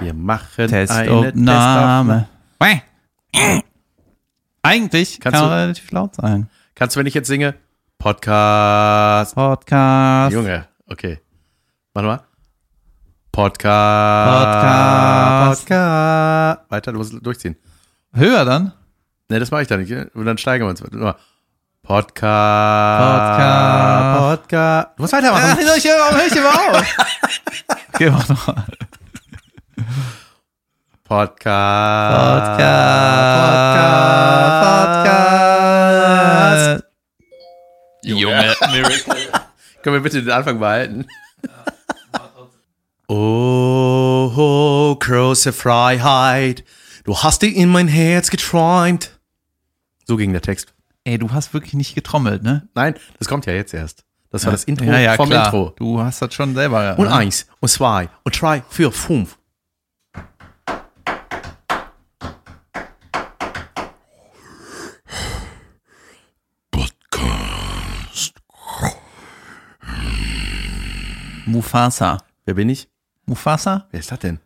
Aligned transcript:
Wir 0.00 0.14
machen 0.14 0.48
eine 0.58 0.86
Testaufnahme. 0.86 2.28
Eigentlich 4.62 5.20
Kannst 5.20 5.38
kann 5.38 5.48
du- 5.48 5.54
relativ 5.54 5.90
laut 5.92 6.14
sein. 6.16 6.48
Kannst 6.74 6.96
du, 6.96 7.00
wenn 7.00 7.06
ich 7.06 7.14
jetzt 7.14 7.28
singe? 7.28 7.54
Podcast. 7.98 9.34
Podcast. 9.34 10.32
Junge, 10.32 10.66
okay. 10.88 11.20
Warte 11.92 12.06
mal. 12.08 12.20
Podcast. 13.30 14.44
Podcast. 14.44 15.60
Podcast. 15.60 16.70
Weiter, 16.70 16.92
du 16.92 16.98
musst 16.98 17.14
durchziehen. 17.24 17.56
Höher 18.12 18.44
dann? 18.44 18.72
Ne, 19.28 19.38
das 19.38 19.50
mache 19.50 19.62
ich 19.62 19.68
dann 19.68 19.80
nicht. 19.80 19.92
Und 20.14 20.24
dann 20.24 20.38
steigern 20.38 20.66
wir 20.66 20.70
uns. 20.70 20.80
Podcast. 21.82 23.04
Podcast. 23.04 24.18
Podcast. 24.18 24.88
Du 24.96 25.02
musst 25.02 25.12
weitermachen. 25.12 25.44
Ach, 25.52 25.76
ich, 25.76 25.84
höre 25.84 26.04
auf? 26.04 26.94
okay, 27.94 28.10
mach 28.10 28.28
nochmal. 28.28 28.64
Podcast. 31.04 32.58
Podcast. 35.06 36.84
Junge, 38.02 38.54
Miracle. 38.72 39.16
Können 39.82 39.96
wir 39.96 40.00
bitte 40.00 40.22
den 40.22 40.30
Anfang 40.30 40.58
behalten? 40.58 41.06
Oh, 43.06 44.32
oh, 44.34 44.96
große 44.98 45.52
Freiheit, 45.52 46.64
du 47.04 47.16
hast 47.18 47.42
dich 47.42 47.54
in 47.54 47.68
mein 47.68 47.86
Herz 47.86 48.30
geträumt. 48.30 49.20
So 50.06 50.16
ging 50.16 50.32
der 50.32 50.40
Text. 50.40 50.72
Ey, 51.04 51.18
du 51.18 51.30
hast 51.32 51.52
wirklich 51.52 51.74
nicht 51.74 51.94
getrommelt, 51.94 52.42
ne? 52.42 52.66
Nein, 52.74 52.94
das 53.18 53.28
kommt 53.28 53.44
ja 53.44 53.52
jetzt 53.52 53.74
erst. 53.74 54.04
Das 54.30 54.46
war 54.46 54.52
das 54.52 54.64
Intro 54.64 54.86
ja, 54.86 54.98
ja, 54.98 55.14
vom 55.14 55.28
klar. 55.28 55.44
Intro. 55.44 55.74
Du 55.76 56.00
hast 56.00 56.22
das 56.22 56.34
schon 56.34 56.54
selber. 56.54 56.98
Und 56.98 57.06
ne? 57.06 57.14
eins, 57.14 57.46
und 57.60 57.68
zwei, 57.68 58.08
und 58.24 58.40
drei, 58.40 58.64
vier, 58.68 58.90
fünf. 58.90 59.38
Mufasa. 71.46 72.18
Wer 72.44 72.54
bin 72.54 72.68
ich? 72.68 72.88
Mufasa? 73.26 73.86
Wer 73.90 74.00
ist 74.00 74.10
das 74.12 74.18
denn? 74.18 74.38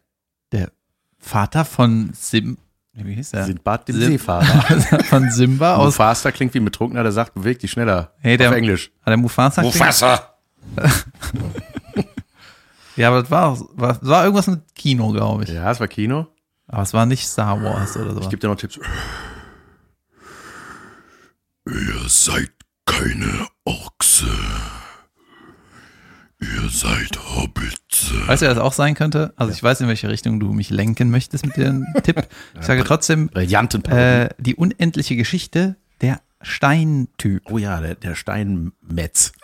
Der 0.53 0.71
Vater 1.19 1.65
von 1.65 2.11
Sim. 2.15 2.59
Wie 2.93 3.15
hieß 3.15 3.31
der? 3.31 3.45
Sindbad 3.45 3.87
dem 3.89 3.97
Sim- 3.97 4.07
Seefahrer. 4.09 4.45
von 5.05 5.31
Simba 5.31 5.77
aus. 5.77 5.95
Mufasa 5.95 6.33
klingt 6.33 6.53
wie 6.55 6.59
ein 6.59 6.65
Betrunkener, 6.65 7.03
der 7.05 7.13
sagt, 7.13 7.35
beweg 7.35 7.59
dich 7.61 7.71
schneller. 7.71 8.13
Hey, 8.19 8.37
der- 8.37 8.49
Auf 8.51 8.57
Englisch. 8.57 8.91
Ah, 9.03 9.11
der 9.11 9.17
Mufasa. 9.19 9.63
Mufasa. 9.63 10.35
Ja, 12.97 13.09
aber 13.11 13.21
das 13.23 13.31
war, 13.31 13.57
war, 13.77 13.93
das 13.95 14.09
war 14.09 14.25
irgendwas 14.25 14.49
mit 14.49 14.75
Kino, 14.75 15.13
glaube 15.13 15.45
ich. 15.45 15.51
Ja, 15.51 15.71
es 15.71 15.79
war 15.79 15.87
Kino. 15.87 16.27
Aber 16.67 16.83
es 16.83 16.93
war 16.93 17.07
nicht 17.07 17.29
Star 17.29 17.63
Wars 17.63 17.97
oder 17.97 18.13
so. 18.13 18.21
Ich 18.23 18.29
gebe 18.29 18.41
dir 18.41 18.49
noch 18.49 18.57
Tipps. 18.57 18.77
Ihr 21.65 22.09
seid 22.09 22.51
keine 22.87 23.47
Ochse. 23.65 24.27
Ihr 26.41 26.69
seid 26.69 27.19
Hobbits. 27.35 28.13
Weißt 28.27 28.43
du, 28.43 28.47
wer 28.47 28.55
das 28.55 28.63
auch 28.63 28.73
sein 28.73 28.95
könnte? 28.95 29.33
Also 29.37 29.53
ich 29.53 29.61
weiß, 29.63 29.81
in 29.81 29.89
welche 29.89 30.09
Richtung 30.09 30.39
du 30.39 30.53
mich 30.53 30.71
lenken 30.71 31.11
möchtest 31.11 31.45
mit 31.45 31.57
dem 31.57 31.85
Tipp. 32.05 32.29
Ich 32.59 32.65
sage 32.67 32.85
trotzdem, 32.85 33.29
Brillanten 33.29 33.85
äh, 33.87 34.29
die 34.39 34.55
unendliche 34.55 35.17
Geschichte 35.17 35.77
der 36.01 36.21
Steintyp. 36.41 37.43
Oh 37.51 37.59
ja, 37.59 37.81
der, 37.81 37.97
der 37.97 38.15
Steinmetz. 38.15 39.33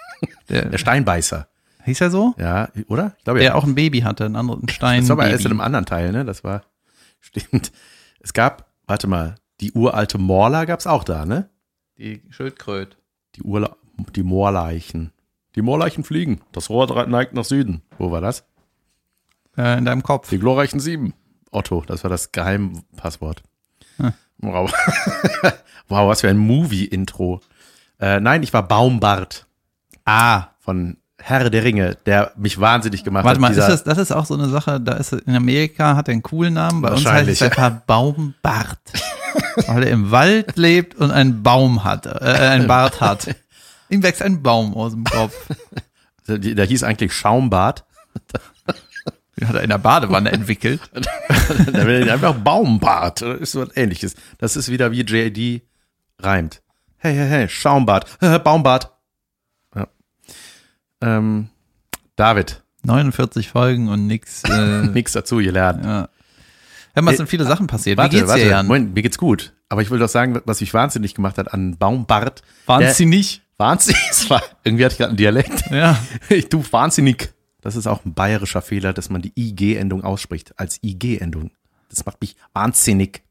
Der, 0.48 0.67
Der 0.70 0.78
Steinbeißer. 0.78 1.48
hieß 1.84 2.00
er 2.00 2.11
so? 2.11 2.34
Ja, 2.39 2.69
oder? 2.87 3.15
Ich 3.19 3.25
glaube 3.25 3.41
Der 3.41 3.48
ja. 3.50 3.55
auch 3.56 3.65
ein 3.65 3.75
Baby 3.75 4.00
hatte, 4.00 4.25
einen 4.25 4.37
anderen 4.37 4.69
Stein. 4.69 5.00
Das 5.00 5.11
war 5.11 5.19
aber 5.19 5.28
erst 5.28 5.45
in 5.45 5.50
einem 5.50 5.61
anderen 5.61 5.84
Teil, 5.84 6.12
ne? 6.12 6.25
Das 6.25 6.45
war, 6.45 6.62
stimmt. 7.20 7.72
Es 8.20 8.33
gab, 8.33 8.70
warte 8.87 9.06
mal, 9.06 9.34
die 9.61 9.72
uralte 9.72 10.17
Morla 10.17 10.65
gab's 10.65 10.87
auch 10.87 11.05
da, 11.05 11.27
ne? 11.27 11.50
Die 11.98 12.22
Schildkröte. 12.31 12.97
Die 13.34 13.42
Urla 13.42 13.77
die 14.16 14.22
Moorleichen. 14.22 15.12
Die 15.54 15.62
Moorleichen 15.62 16.04
fliegen. 16.04 16.41
Das 16.53 16.69
Rohr 16.69 17.06
neigt 17.06 17.34
nach 17.34 17.44
Süden. 17.44 17.82
Wo 17.98 18.10
war 18.10 18.20
das? 18.20 18.44
Äh, 19.56 19.78
in 19.78 19.84
deinem 19.84 20.03
Kopf. 20.03 20.28
Die 20.31 20.38
glorreichen 20.38 20.81
Sieben. 20.81 21.15
Otto, 21.50 21.84
das 21.87 22.03
war 22.03 22.10
das 22.10 22.32
Geheimpasswort. 22.32 23.42
Hm. 23.98 24.12
Wow. 24.38 24.72
wow, 25.88 26.09
was 26.09 26.22
für 26.22 26.28
ein 26.28 26.38
Movie-Intro. 26.38 27.41
Äh, 28.00 28.19
nein, 28.20 28.42
ich 28.42 28.53
war 28.53 28.66
Baumbart 28.66 29.47
Ah, 30.04 30.48
von 30.60 30.98
Herr 31.19 31.48
der 31.48 31.65
Ringe, 31.65 31.97
der 32.04 32.32
mich 32.36 32.60
wahnsinnig 32.60 33.04
gemacht 33.04 33.25
warte 33.25 33.36
hat. 33.36 33.41
mal, 33.41 33.53
ist 33.53 33.66
das, 33.66 33.84
das 33.84 33.97
ist 33.97 34.12
auch 34.12 34.26
so 34.26 34.34
eine 34.34 34.48
Sache, 34.48 34.78
da 34.81 34.94
ist 34.94 35.12
in 35.12 35.34
Amerika 35.34 35.97
hat 35.97 36.09
er 36.09 36.12
einen 36.12 36.22
coolen 36.22 36.54
Namen, 36.54 36.82
bei 36.82 36.91
uns 36.91 37.06
heißt 37.06 37.31
es 37.31 37.41
einfach 37.41 37.71
Baumbart. 37.86 38.78
weil 39.66 39.84
er 39.84 39.91
im 39.91 40.10
Wald 40.10 40.56
lebt 40.56 40.97
und 40.97 41.10
einen 41.10 41.42
Baum 41.42 41.84
hat, 41.84 42.06
äh, 42.06 42.10
einen 42.10 42.66
Bart 42.66 43.00
hat. 43.00 43.34
Ihm 43.89 44.03
wächst 44.03 44.22
ein 44.22 44.43
Baum 44.43 44.75
aus 44.75 44.93
dem 44.93 45.05
Kopf. 45.05 45.34
der, 46.28 46.39
der 46.39 46.65
hieß 46.65 46.83
eigentlich 46.83 47.12
Schaumbart. 47.12 47.84
Den 49.39 49.49
hat 49.49 49.56
er 49.56 49.62
in 49.62 49.71
der 49.71 49.78
Badewanne 49.78 50.33
entwickelt. 50.33 50.81
Der 51.72 51.87
will 51.87 52.09
einfach 52.09 52.34
Baumbart. 52.34 53.21
Das 53.21 53.41
ist 53.41 53.53
so 53.53 53.62
was 53.62 53.77
ähnliches. 53.77 54.15
Das 54.39 54.56
ist 54.56 54.71
wieder 54.71 54.93
wie 54.93 55.03
JD 55.03 55.62
reimt. 56.21 56.62
Hey, 56.97 57.15
hey, 57.15 57.28
hey, 57.28 57.49
Schaumbart. 57.49 58.19
Baumbart. 58.45 58.93
Ja. 59.75 59.89
Ähm, 61.03 61.49
David, 62.16 62.62
49 62.84 63.49
Folgen 63.51 63.89
und 63.89 64.06
nix. 64.06 64.45
Äh, 64.45 64.87
nix 64.87 65.12
dazu 65.12 65.37
gelernt. 65.37 65.84
ja. 65.84 66.09
Hör 66.95 67.09
es 67.09 67.16
sind 67.16 67.28
viele 67.28 67.45
Sachen 67.45 67.66
passiert. 67.66 67.99
Wie 67.99 68.03
Warte, 68.03 68.16
geht's 68.16 68.28
warte, 68.28 68.45
dir, 68.45 68.51
Jan? 68.51 68.66
Moment, 68.66 68.95
mir 68.95 69.03
geht's 69.03 69.19
gut. 69.19 69.53
Aber 69.69 69.83
ich 69.83 69.91
will 69.91 69.99
doch 69.99 70.09
sagen, 70.09 70.41
was 70.45 70.61
mich 70.61 70.72
wahnsinnig 70.72 71.15
gemacht 71.15 71.39
hat 71.39 71.53
an 71.53 71.77
Baumbart. 71.77 72.43
Wahnsinnig. 72.66 73.43
Wahnsinnig. 73.56 74.00
Es 74.10 74.28
war, 74.31 74.42
irgendwie 74.65 74.84
hatte 74.84 74.94
ich 74.94 74.98
gerade 74.98 75.10
einen 75.10 75.16
Dialekt. 75.16 75.70
Ja. 75.70 75.98
Ich 76.28 76.48
tu 76.48 76.62
wahnsinnig. 76.70 77.32
Das 77.60 77.76
ist 77.76 77.87
auch 77.87 78.04
ein 78.04 78.12
bayerischer 78.15 78.60
Fehler, 78.62 78.92
dass 78.92 79.09
man 79.10 79.22
die 79.22 79.32
IG-Endung 79.37 80.04
ausspricht 80.04 80.59
als 80.59 80.78
IG-Endung. 80.82 81.50
Das 81.88 82.04
macht 82.04 82.20
mich 82.20 82.37
wahnsinnig. 82.53 83.22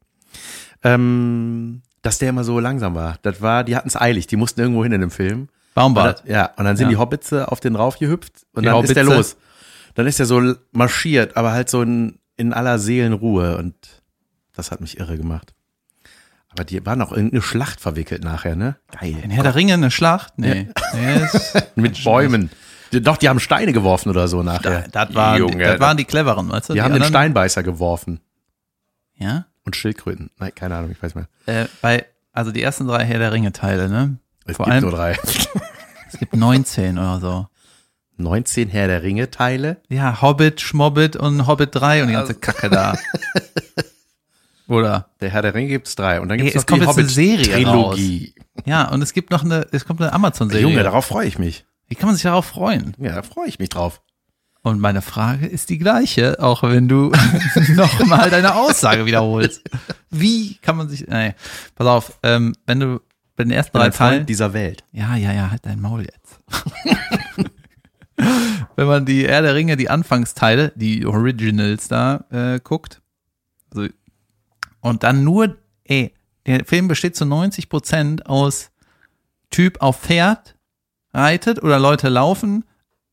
Ähm, 0.82 1.82
dass 2.02 2.18
der 2.18 2.30
immer 2.30 2.44
so 2.44 2.58
langsam 2.60 2.94
war. 2.94 3.18
Das 3.22 3.40
war, 3.40 3.64
die 3.64 3.76
hatten 3.76 3.88
es 3.88 3.96
eilig. 4.00 4.26
Die 4.26 4.36
mussten 4.36 4.60
irgendwo 4.60 4.82
hin 4.82 4.92
in 4.92 5.00
dem 5.00 5.10
Film. 5.10 5.48
Baumbart. 5.74 6.20
Und 6.20 6.28
dann, 6.28 6.34
ja, 6.36 6.46
und 6.56 6.64
dann 6.64 6.76
sind 6.76 6.86
Ja. 6.86 6.90
die 6.90 6.96
Hobbits 6.96 7.32
auf 7.32 7.60
den 7.60 7.76
rauf 7.76 7.98
gehüpft 7.98 8.44
und 8.52 8.62
Die 8.62 8.66
dann 8.66 8.82
ist 8.84 8.94
der 8.94 9.04
Hobbitze. 9.04 9.16
los. 9.16 9.36
Dann 9.94 10.06
ist 10.06 10.20
er 10.20 10.26
so 10.26 10.54
marschiert, 10.72 11.36
aber 11.36 11.52
halt 11.52 11.70
so 11.70 11.82
in, 11.82 12.18
in 12.36 12.52
aller 12.52 12.78
Seelenruhe 12.78 13.56
und 13.56 13.74
das 14.54 14.70
hat 14.70 14.80
mich 14.80 14.98
irre 14.98 15.16
gemacht. 15.16 15.53
Aber 16.54 16.64
die 16.64 16.84
waren 16.86 17.02
auch 17.02 17.10
in 17.12 17.16
irgendeine 17.18 17.42
Schlacht 17.42 17.80
verwickelt 17.80 18.22
nachher, 18.24 18.54
ne? 18.56 18.76
Geil. 19.00 19.16
In 19.22 19.30
Herr 19.30 19.42
der 19.42 19.54
Ringe 19.56 19.74
eine 19.74 19.90
Schlacht? 19.90 20.34
Nee. 20.36 20.68
nee 20.94 21.14
ist, 21.24 21.76
Mit 21.76 22.02
Bäumen. 22.04 22.50
Die- 22.92 23.02
Doch, 23.02 23.16
die 23.16 23.28
haben 23.28 23.40
Steine 23.40 23.72
geworfen 23.72 24.08
oder 24.10 24.28
so 24.28 24.42
nachher. 24.44 24.86
das, 24.92 25.14
waren, 25.14 25.38
Junge, 25.38 25.58
das 25.64 25.80
waren 25.80 25.96
die 25.96 26.04
cleveren, 26.04 26.48
weißt 26.48 26.68
du? 26.68 26.74
die 26.74 26.80
haben 26.82 26.92
den 26.92 27.02
anderen- 27.02 27.10
Steinbeißer 27.10 27.62
geworfen. 27.64 28.20
Ja. 29.16 29.46
Und 29.64 29.74
Schildkröten. 29.74 30.30
Nein, 30.38 30.52
keine 30.54 30.76
Ahnung, 30.76 30.90
ich 30.92 31.02
weiß 31.02 31.14
mehr. 31.16 31.26
Äh, 31.46 31.66
bei, 31.82 32.06
also 32.32 32.52
die 32.52 32.62
ersten 32.62 32.86
drei 32.86 33.04
Herr 33.04 33.18
der 33.18 33.32
Ringe-Teile, 33.32 33.88
ne? 33.88 34.18
Es 34.46 34.56
Vor 34.56 34.66
gibt 34.66 34.74
allem- 34.74 34.82
nur 34.84 34.92
drei. 34.92 35.16
Es 36.12 36.20
gibt 36.20 36.36
19 36.36 36.96
oder 36.96 37.18
so. 37.18 37.48
19 38.18 38.68
Herr 38.68 38.86
der 38.86 39.02
Ringe 39.02 39.32
Teile. 39.32 39.78
Ja, 39.88 40.22
Hobbit, 40.22 40.60
Schmobbit 40.60 41.16
und 41.16 41.48
Hobbit 41.48 41.70
3 41.74 42.02
und 42.02 42.08
die 42.08 42.14
ganze 42.14 42.34
Kacke 42.36 42.70
da. 42.70 42.96
Oder? 44.66 45.10
Der 45.20 45.30
Herr 45.30 45.42
der 45.42 45.54
Ringe 45.54 45.68
gibt's 45.68 45.94
drei. 45.94 46.20
Und 46.20 46.28
dann 46.28 46.38
gibt's 46.38 46.54
es 46.54 46.66
noch 46.66 46.78
die 46.78 46.86
Hobbit-Trilogie. 46.86 48.34
Ja, 48.64 48.88
und 48.88 49.02
es 49.02 49.12
gibt 49.12 49.30
noch 49.30 49.44
eine, 49.44 49.66
es 49.72 49.84
kommt 49.84 50.00
eine 50.00 50.12
Amazon-Serie. 50.12 50.62
Junge, 50.66 50.82
darauf 50.82 51.04
freue 51.04 51.26
ich 51.26 51.38
mich. 51.38 51.66
Wie 51.88 51.94
kann 51.94 52.06
man 52.06 52.14
sich 52.14 52.22
darauf 52.22 52.46
freuen? 52.46 52.94
Ja, 52.98 53.14
da 53.14 53.22
freue 53.22 53.48
ich 53.48 53.58
mich 53.58 53.68
drauf. 53.68 54.00
Und 54.62 54.80
meine 54.80 55.02
Frage 55.02 55.46
ist 55.46 55.68
die 55.68 55.76
gleiche, 55.76 56.42
auch 56.42 56.62
wenn 56.62 56.88
du 56.88 57.12
nochmal 57.74 58.30
deine 58.30 58.54
Aussage 58.54 59.04
wiederholst. 59.04 59.62
Wie 60.10 60.54
kann 60.56 60.76
man 60.76 60.88
sich, 60.88 61.06
nee, 61.06 61.34
pass 61.74 61.86
auf, 61.86 62.18
ähm, 62.22 62.54
wenn 62.64 62.80
du 62.80 63.00
bei 63.36 63.44
den 63.44 63.50
ersten 63.50 63.76
drei 63.76 63.90
Teilen, 63.90 64.24
dieser 64.24 64.54
Welt. 64.54 64.84
ja, 64.92 65.16
ja, 65.16 65.32
ja, 65.32 65.50
halt 65.50 65.66
dein 65.66 65.80
Maul 65.80 66.06
jetzt. 66.06 66.40
wenn 68.76 68.86
man 68.86 69.04
die 69.04 69.26
Herr 69.28 69.42
der 69.42 69.54
Ringe, 69.54 69.76
die 69.76 69.90
Anfangsteile, 69.90 70.72
die 70.76 71.04
Originals 71.04 71.88
da 71.88 72.24
äh, 72.30 72.60
guckt, 72.60 73.02
und 74.84 75.02
dann 75.02 75.24
nur, 75.24 75.56
ey, 75.84 76.12
der 76.46 76.66
Film 76.66 76.88
besteht 76.88 77.16
zu 77.16 77.24
90 77.24 77.70
Prozent 77.70 78.26
aus 78.26 78.70
Typ 79.48 79.80
auf 79.80 80.00
Pferd 80.00 80.56
reitet 81.14 81.62
oder 81.62 81.78
Leute 81.78 82.10
laufen, 82.10 82.66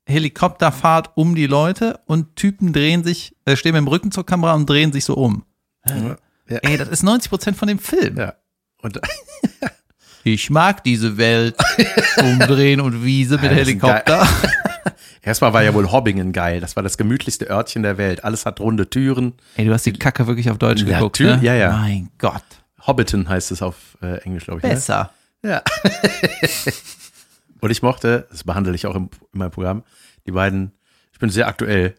Helikopterfahrt 0.05 1.11
um 1.15 1.33
die 1.33 1.47
Leute 1.47 2.01
und 2.05 2.35
Typen 2.35 2.73
drehen 2.73 3.05
sich, 3.05 3.37
äh, 3.45 3.55
stehen 3.55 3.71
mit 3.71 3.79
dem 3.79 3.87
Rücken 3.87 4.11
zur 4.11 4.25
Kamera 4.25 4.53
und 4.53 4.69
drehen 4.69 4.91
sich 4.91 5.05
so 5.05 5.13
um. 5.13 5.45
Ja. 5.87 6.17
Ey, 6.45 6.77
das 6.77 6.89
ist 6.89 7.03
90 7.03 7.29
Prozent 7.29 7.57
von 7.57 7.69
dem 7.69 7.79
Film. 7.79 8.17
Ja. 8.17 8.33
Und 8.81 8.99
Ich 10.23 10.49
mag 10.49 10.83
diese 10.83 11.17
Welt. 11.17 11.55
Umdrehen 12.17 12.81
und 12.81 13.03
Wiese 13.03 13.37
mit 13.37 13.51
Helikopter. 13.51 14.27
Erstmal 15.23 15.53
war 15.53 15.63
ja 15.63 15.73
wohl 15.73 15.91
Hobbingen 15.91 16.31
geil. 16.33 16.61
Das 16.61 16.75
war 16.75 16.83
das 16.83 16.97
gemütlichste 16.97 17.49
Örtchen 17.49 17.83
der 17.83 17.97
Welt. 17.97 18.23
Alles 18.23 18.45
hat 18.45 18.59
runde 18.59 18.89
Türen. 18.89 19.33
Ey, 19.55 19.65
du 19.65 19.73
hast 19.73 19.85
die 19.85 19.93
Kacke 19.93 20.25
wirklich 20.25 20.49
auf 20.49 20.57
Deutsch 20.57 20.81
Ja, 20.81 20.97
geguckt, 20.97 21.19
natürlich, 21.19 21.41
ne? 21.41 21.47
ja, 21.47 21.55
ja. 21.55 21.71
Mein 21.71 22.09
Gott. 22.17 22.43
Hobbiton 22.87 23.29
heißt 23.29 23.51
es 23.51 23.61
auf 23.61 23.97
äh, 24.01 24.17
Englisch, 24.23 24.45
glaube 24.45 24.59
ich. 24.59 24.63
Ne? 24.63 24.69
Besser. 24.71 25.11
Ja. 25.43 25.61
Und 27.61 27.69
ich 27.69 27.83
mochte, 27.83 28.27
das 28.31 28.43
behandle 28.43 28.73
ich 28.73 28.87
auch 28.87 28.95
im, 28.95 29.09
in 29.33 29.39
meinem 29.39 29.51
Programm, 29.51 29.83
die 30.25 30.31
beiden, 30.31 30.71
ich 31.13 31.19
bin 31.19 31.29
sehr 31.29 31.47
aktuell. 31.47 31.95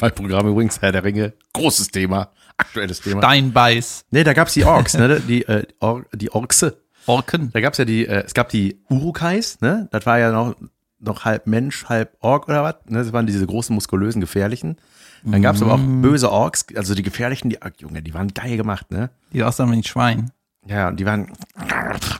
mein 0.00 0.12
Programm 0.12 0.46
übrigens, 0.48 0.82
Herr 0.82 0.92
der 0.92 1.04
Ringe, 1.04 1.32
großes 1.54 1.88
Thema, 1.88 2.30
aktuelles 2.60 3.00
Thema. 3.00 3.20
Steinbeiß. 3.20 4.04
Nee, 4.10 4.24
da 4.24 4.32
gab's 4.32 4.54
die 4.54 4.64
Orks, 4.64 4.94
ne? 4.96 5.20
Die, 5.20 5.46
äh, 5.46 5.66
Or 5.80 6.04
die 6.14 6.30
Orkse. 6.32 6.78
Orken. 7.06 7.50
Da 7.52 7.60
gab's 7.60 7.78
ja 7.78 7.84
die, 7.84 8.06
äh, 8.06 8.24
es 8.24 8.34
gab 8.34 8.50
die 8.50 8.78
Urukais, 8.88 9.60
ne? 9.60 9.88
Das 9.90 10.06
war 10.06 10.18
ja 10.18 10.30
noch, 10.30 10.54
noch 10.98 11.24
halb 11.24 11.46
Mensch, 11.46 11.86
halb 11.86 12.16
Ork 12.20 12.48
oder 12.48 12.62
was. 12.62 12.74
Ne? 12.86 12.98
Das 12.98 13.12
waren 13.12 13.26
diese 13.26 13.46
großen, 13.46 13.74
muskulösen, 13.74 14.20
gefährlichen. 14.20 14.76
Dann 15.22 15.42
gab's 15.42 15.60
aber 15.60 15.74
auch 15.74 15.80
böse 15.80 16.30
Orks, 16.30 16.66
also 16.76 16.94
die 16.94 17.02
gefährlichen, 17.02 17.50
die, 17.50 17.58
Junge, 17.78 18.00
die 18.02 18.14
waren 18.14 18.28
geil 18.32 18.56
gemacht, 18.56 18.90
ne? 18.90 19.10
Die 19.32 19.42
aussahen 19.42 19.70
wie 19.70 19.76
ein 19.76 19.84
Schwein. 19.84 20.30
Ja, 20.66 20.88
und 20.88 20.98
die 21.00 21.04
waren, 21.06 21.32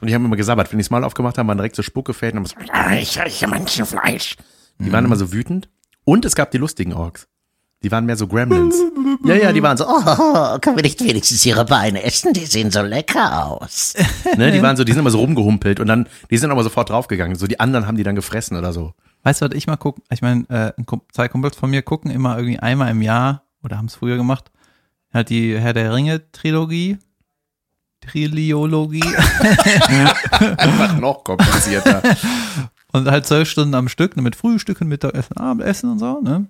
und 0.01 0.07
die 0.09 0.15
haben 0.15 0.25
immer 0.25 0.37
gesabbert. 0.37 0.71
Wenn 0.73 0.79
die 0.79 0.83
das 0.85 0.91
Mal 0.91 1.05
aufgemacht 1.05 1.39
haben, 1.39 1.47
waren 1.49 1.57
direkt 1.59 1.77
so 1.77 1.83
Spuckefäden 1.83 2.39
und 2.39 2.55
haben 2.55 2.65
so, 2.67 2.73
"Ah, 2.73 2.95
ich 2.95 3.19
rieche 3.23 3.47
Menschenfleisch. 3.49 4.37
Die 4.79 4.93
waren 4.93 5.05
immer 5.05 5.17
so 5.17 5.33
wütend. 5.33 5.69
Und 6.05 6.25
es 6.25 6.35
gab 6.35 6.51
die 6.51 6.59
lustigen 6.59 6.93
Orks. 6.95 7.27
Die 7.83 7.91
waren 7.91 8.05
mehr 8.05 8.17
so 8.17 8.27
Gremlins. 8.27 8.77
ja, 9.25 9.35
ja, 9.35 9.53
die 9.53 9.63
waren 9.63 9.77
so, 9.77 9.87
oh, 9.89 10.59
Können 10.59 10.77
wir 10.77 10.83
nicht 10.83 11.03
wenigstens 11.03 11.45
ihre 11.47 11.65
Beine 11.65 12.03
essen? 12.03 12.35
Die 12.35 12.45
sehen 12.45 12.71
so 12.71 12.83
lecker 12.83 13.47
aus. 13.47 13.95
ne, 14.37 14.53
die 14.53 14.61
waren 14.61 14.77
so, 14.77 14.85
die 14.85 14.93
sind 14.93 15.01
immer 15.01 15.11
so 15.11 15.19
rumgehumpelt 15.19 15.81
und 15.81 15.87
dann, 15.87 16.07
die 16.31 16.37
sind 16.37 16.51
aber 16.51 16.63
sofort 16.63 16.91
draufgegangen. 16.91 17.37
So 17.37 17.47
die 17.47 17.59
anderen 17.59 17.87
haben 17.87 17.97
die 17.97 18.03
dann 18.03 18.17
gefressen 18.17 18.57
oder 18.57 18.73
so. 18.73 18.93
Weißt 19.23 19.41
du, 19.41 19.47
was 19.47 19.55
ich 19.55 19.67
mal 19.67 19.77
gucke? 19.77 20.03
Ich 20.11 20.21
meine, 20.21 20.49
äh, 20.51 20.73
zwei 21.13 21.29
Kumpels 21.29 21.57
von 21.57 21.71
mir 21.71 21.83
gucken 21.83 22.11
immer 22.11 22.37
irgendwie 22.37 22.59
einmal 22.59 22.91
im 22.91 23.01
Jahr 23.01 23.45
oder 23.63 23.79
haben 23.79 23.87
es 23.87 23.95
früher 23.95 24.17
gemacht. 24.17 24.51
Halt 25.13 25.31
die 25.31 25.59
Herr 25.59 25.73
der 25.73 25.93
Ringe 25.93 26.31
Trilogie. 26.33 26.99
Triliologie. 28.01 29.15
Einfach 30.57 30.97
noch 31.01 31.25
komplizierter. 31.25 32.03
und 32.93 33.11
halt 33.11 33.27
zwölf 33.27 33.49
Stunden 33.49 33.75
am 33.75 33.89
Stück, 33.89 34.17
ne, 34.17 34.23
mit 34.23 34.37
Frühstücken, 34.37 34.89
Mittagessen, 34.89 35.37
Abendessen 35.37 35.91
und 35.91 35.99
so, 35.99 36.21
ne? 36.21 36.47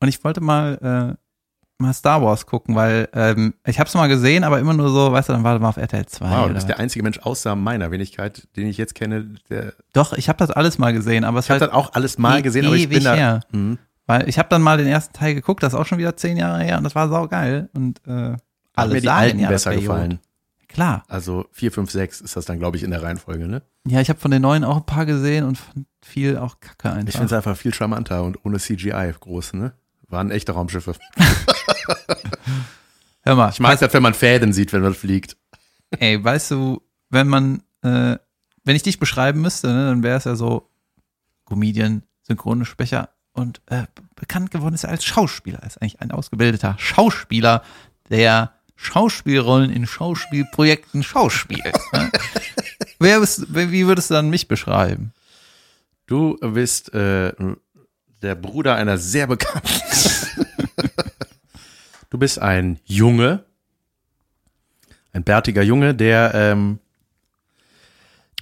Und 0.00 0.08
ich 0.08 0.22
wollte 0.24 0.40
mal, 0.40 1.16
äh, 1.18 1.82
mal 1.82 1.92
Star 1.92 2.22
Wars 2.22 2.46
gucken, 2.46 2.74
weil 2.74 3.08
ähm, 3.12 3.54
ich 3.66 3.78
hab's 3.80 3.94
mal 3.94 4.08
gesehen, 4.08 4.44
aber 4.44 4.58
immer 4.58 4.74
nur 4.74 4.88
so, 4.90 5.12
weißt 5.12 5.28
du, 5.28 5.32
dann 5.34 5.44
war 5.44 5.58
mal 5.58 5.68
auf 5.68 5.76
RTL 5.76 6.06
2. 6.06 6.30
wow, 6.30 6.48
du 6.48 6.54
bist 6.54 6.68
der 6.68 6.78
einzige 6.78 7.02
Mensch 7.02 7.18
außer 7.18 7.54
meiner 7.54 7.90
Wenigkeit, 7.90 8.48
den 8.56 8.66
ich 8.66 8.76
jetzt 8.76 8.94
kenne, 8.94 9.34
der, 9.50 9.74
Doch, 9.92 10.12
ich 10.12 10.28
habe 10.28 10.38
das 10.38 10.50
alles 10.50 10.78
mal 10.78 10.92
gesehen, 10.92 11.24
aber 11.24 11.38
es 11.38 11.46
ich 11.46 11.50
habe 11.50 11.60
halt 11.60 11.70
das 11.70 11.76
auch 11.76 11.92
alles 11.94 12.18
mal 12.18 12.38
e- 12.38 12.42
gesehen, 12.42 12.66
aber 12.66 12.76
ich 12.76 12.88
bin 12.88 13.04
da, 13.04 13.14
her. 13.14 13.40
Mhm. 13.52 13.78
Weil 14.06 14.28
ich 14.28 14.38
habe 14.38 14.48
dann 14.48 14.62
mal 14.62 14.78
den 14.78 14.86
ersten 14.86 15.12
Teil 15.12 15.34
geguckt, 15.34 15.62
das 15.62 15.72
ist 15.72 15.78
auch 15.78 15.86
schon 15.86 15.98
wieder 15.98 16.16
zehn 16.16 16.36
Jahre 16.36 16.62
her 16.62 16.78
und 16.78 16.84
das 16.84 16.94
war 16.94 17.08
saugeil. 17.08 17.68
Und 17.74 18.00
äh, 18.06 18.36
alle 18.74 18.94
mir 18.94 19.00
die 19.00 19.08
alten 19.08 19.38
ja, 19.38 19.50
das 19.50 19.64
besser 19.64 19.80
gefallen. 19.80 20.20
Klar. 20.68 21.04
Also 21.08 21.46
4, 21.52 21.72
5, 21.72 21.90
6 21.90 22.20
ist 22.20 22.36
das 22.36 22.44
dann, 22.44 22.58
glaube 22.58 22.76
ich, 22.76 22.82
in 22.82 22.90
der 22.90 23.02
Reihenfolge, 23.02 23.48
ne? 23.48 23.62
Ja, 23.86 24.00
ich 24.00 24.08
habe 24.08 24.18
von 24.18 24.30
den 24.30 24.42
neuen 24.42 24.64
auch 24.64 24.76
ein 24.76 24.86
paar 24.86 25.06
gesehen 25.06 25.44
und 25.44 25.56
fand 25.56 25.86
viel 26.02 26.36
auch 26.36 26.60
Kacke 26.60 26.90
einfach. 26.90 27.08
Ich 27.08 27.14
finde 27.14 27.26
es 27.26 27.32
einfach 27.32 27.56
viel 27.56 27.72
charmanter 27.72 28.22
und 28.24 28.44
ohne 28.44 28.58
CGI 28.58 29.12
groß, 29.18 29.54
ne? 29.54 29.72
Waren 30.08 30.30
echte 30.30 30.52
Raumschiffe. 30.52 30.94
Hör 33.22 33.34
mal, 33.34 33.50
Ich 33.50 33.60
mag 33.60 33.78
das, 33.78 33.92
wenn 33.92 34.02
man 34.02 34.14
Fäden 34.14 34.52
sieht, 34.52 34.72
wenn 34.72 34.82
man 34.82 34.94
fliegt. 34.94 35.36
ey, 35.98 36.22
weißt 36.22 36.52
du, 36.52 36.82
wenn 37.10 37.26
man, 37.28 37.62
äh, 37.82 38.16
wenn 38.64 38.76
ich 38.76 38.82
dich 38.82 38.98
beschreiben 38.98 39.40
müsste, 39.40 39.68
ne, 39.68 39.86
dann 39.88 40.02
wäre 40.02 40.16
es 40.18 40.24
ja 40.24 40.36
so 40.36 40.70
Comedian, 41.44 42.02
Synchronsprecher 42.22 43.08
und 43.32 43.60
äh, 43.66 43.84
bekannt 44.16 44.50
geworden 44.50 44.74
ist 44.74 44.84
er 44.84 44.90
als 44.90 45.04
Schauspieler, 45.04 45.62
ist 45.64 45.80
eigentlich 45.80 46.00
ein 46.00 46.10
ausgebildeter 46.10 46.74
Schauspieler, 46.78 47.62
der 48.10 48.52
Schauspielrollen 48.76 49.70
in 49.70 49.86
Schauspielprojekten 49.86 51.02
schauspielt. 51.02 51.78
ne? 51.92 52.10
Wer 52.98 53.20
bist, 53.20 53.46
wie 53.54 53.86
würdest 53.86 54.10
du 54.10 54.14
dann 54.14 54.30
mich 54.30 54.48
beschreiben? 54.48 55.12
Du 56.06 56.36
bist 56.40 56.94
äh, 56.94 57.32
der 58.22 58.34
Bruder 58.34 58.76
einer 58.76 58.98
sehr 58.98 59.26
bekannten. 59.26 59.68
du 62.10 62.18
bist 62.18 62.40
ein 62.40 62.78
Junge, 62.84 63.44
ein 65.12 65.24
bärtiger 65.24 65.62
Junge, 65.62 65.94
der 65.94 66.32
ähm, 66.34 66.78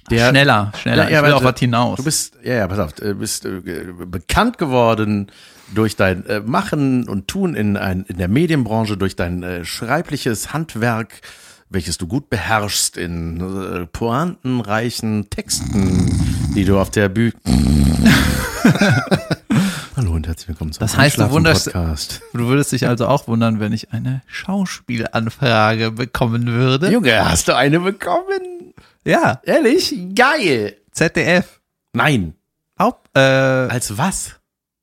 der 0.09 0.29
schneller, 0.29 0.71
schneller. 0.79 1.09
Ja, 1.09 1.19
ich 1.19 1.25
will 1.25 1.33
aber 1.33 1.37
auf 1.37 1.43
was 1.43 1.59
hinaus. 1.59 1.97
Du 1.97 2.03
bist, 2.03 2.37
ja, 2.43 2.55
ja, 2.55 2.67
pass 2.67 2.79
auf, 2.79 2.93
du 2.93 3.15
bist 3.15 3.45
äh, 3.45 3.61
bekannt 4.05 4.59
geworden 4.59 5.31
durch 5.73 5.95
dein 5.95 6.25
äh, 6.27 6.41
Machen 6.41 7.09
und 7.09 7.27
Tun 7.27 7.55
in, 7.55 7.75
ein, 7.75 8.05
in 8.07 8.17
der 8.17 8.27
Medienbranche, 8.27 8.97
durch 8.97 9.15
dein 9.15 9.41
äh, 9.41 9.65
schreibliches 9.65 10.53
Handwerk, 10.53 11.21
welches 11.69 11.97
du 11.97 12.05
gut 12.05 12.29
beherrschst 12.29 12.97
in 12.97 13.39
äh, 13.39 13.87
pointenreichen 13.87 15.31
Texten, 15.31 16.53
die 16.55 16.65
du 16.65 16.79
auf 16.79 16.91
der 16.91 17.09
Bühne. 17.09 17.33
Hallo 19.95 20.11
und 20.11 20.27
herzlich 20.27 20.49
willkommen 20.49 20.73
zum 20.73 20.81
Das 20.81 20.97
heißt, 20.97 21.17
du 21.19 21.29
wunderst- 21.31 21.65
Podcast. 21.71 22.21
Du 22.33 22.47
würdest 22.47 22.71
dich 22.73 22.87
also 22.87 23.07
auch 23.07 23.27
wundern, 23.27 23.59
wenn 23.61 23.71
ich 23.71 23.93
eine 23.93 24.21
Schauspielanfrage 24.27 25.91
bekommen 25.91 26.47
würde. 26.47 26.91
Junge, 26.91 27.29
hast 27.29 27.47
du 27.47 27.55
eine 27.55 27.79
bekommen? 27.79 28.73
Ja, 29.05 29.39
Ehrlich? 29.43 29.95
Geil. 30.13 30.75
ZDF. 30.91 31.61
Nein. 31.93 32.33
Haupt, 32.77 33.09
äh, 33.15 33.19
Als 33.19 33.97
was? 33.97 34.35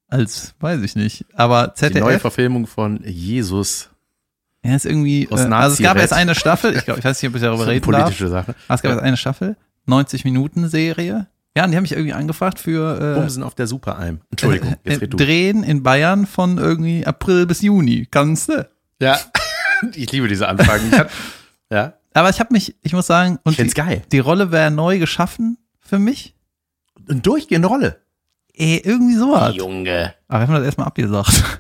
als, 0.08 0.54
weiß 0.60 0.82
ich 0.82 0.94
nicht, 0.94 1.24
aber 1.34 1.68
Die 1.78 1.84
neue 1.84 1.92
ZDF. 1.94 2.20
Verfilmung 2.20 2.66
von 2.66 3.02
Jesus. 3.04 3.88
Ja, 4.62 4.76
ist 4.76 4.84
irgendwie, 4.86 5.26
Aus 5.30 5.40
äh, 5.40 5.44
also 5.48 5.74
es 5.74 5.82
gab 5.82 5.96
jetzt 5.96 6.12
eine 6.12 6.34
Staffel, 6.34 6.76
ich 6.76 6.84
glaube, 6.84 7.00
ich 7.00 7.04
weiß 7.06 7.20
nicht, 7.22 7.30
ob 7.30 7.36
ich 7.36 7.42
darüber 7.42 7.66
reden 7.66 7.90
darf. 7.90 8.02
politische 8.02 8.28
Sache. 8.28 8.54
Aber 8.68 8.74
es 8.74 8.82
gab 8.82 8.92
jetzt 8.92 9.02
eine 9.02 9.16
Staffel, 9.16 9.56
90 9.86 10.24
Minuten 10.24 10.68
Serie. 10.68 11.26
Ja, 11.56 11.64
und 11.64 11.70
die 11.70 11.76
haben 11.76 11.82
mich 11.82 11.92
irgendwie 11.92 12.14
angefragt 12.14 12.58
für 12.58 12.98
äh, 13.16 13.20
Bumsen 13.20 13.42
auf 13.42 13.54
der 13.54 13.66
Superalm. 13.66 14.20
Entschuldigung, 14.30 14.74
jetzt 14.84 15.02
red 15.02 15.12
du. 15.12 15.16
Drehen 15.18 15.62
in 15.62 15.82
Bayern 15.82 16.26
von 16.26 16.56
irgendwie 16.58 17.04
April 17.06 17.46
bis 17.46 17.60
Juni. 17.60 18.06
Kannst 18.10 18.48
du? 18.48 18.68
Ja, 19.00 19.18
ich 19.94 20.10
liebe 20.12 20.28
diese 20.28 20.48
Anfragen. 20.48 20.88
Ich 20.90 20.98
hab, 20.98 21.10
ja, 21.70 21.94
Aber 22.14 22.30
ich 22.30 22.40
habe 22.40 22.52
mich, 22.52 22.74
ich 22.82 22.92
muss 22.94 23.06
sagen, 23.06 23.38
und 23.44 23.52
ich 23.52 23.56
find's 23.56 23.74
die, 23.74 23.80
geil. 23.80 24.02
die 24.12 24.18
Rolle 24.18 24.50
wäre 24.50 24.70
neu 24.70 24.98
geschaffen 24.98 25.58
für 25.80 25.98
mich. 25.98 26.34
Eine 27.08 27.20
durchgehende 27.20 27.68
Rolle. 27.68 28.00
Eh, 28.54 28.76
irgendwie 28.78 29.16
sowas. 29.16 29.54
Junge. 29.54 30.14
Aber 30.28 30.40
wir 30.40 30.46
haben 30.48 30.54
das 30.54 30.64
erstmal 30.64 30.86
abgesagt. 30.86 31.42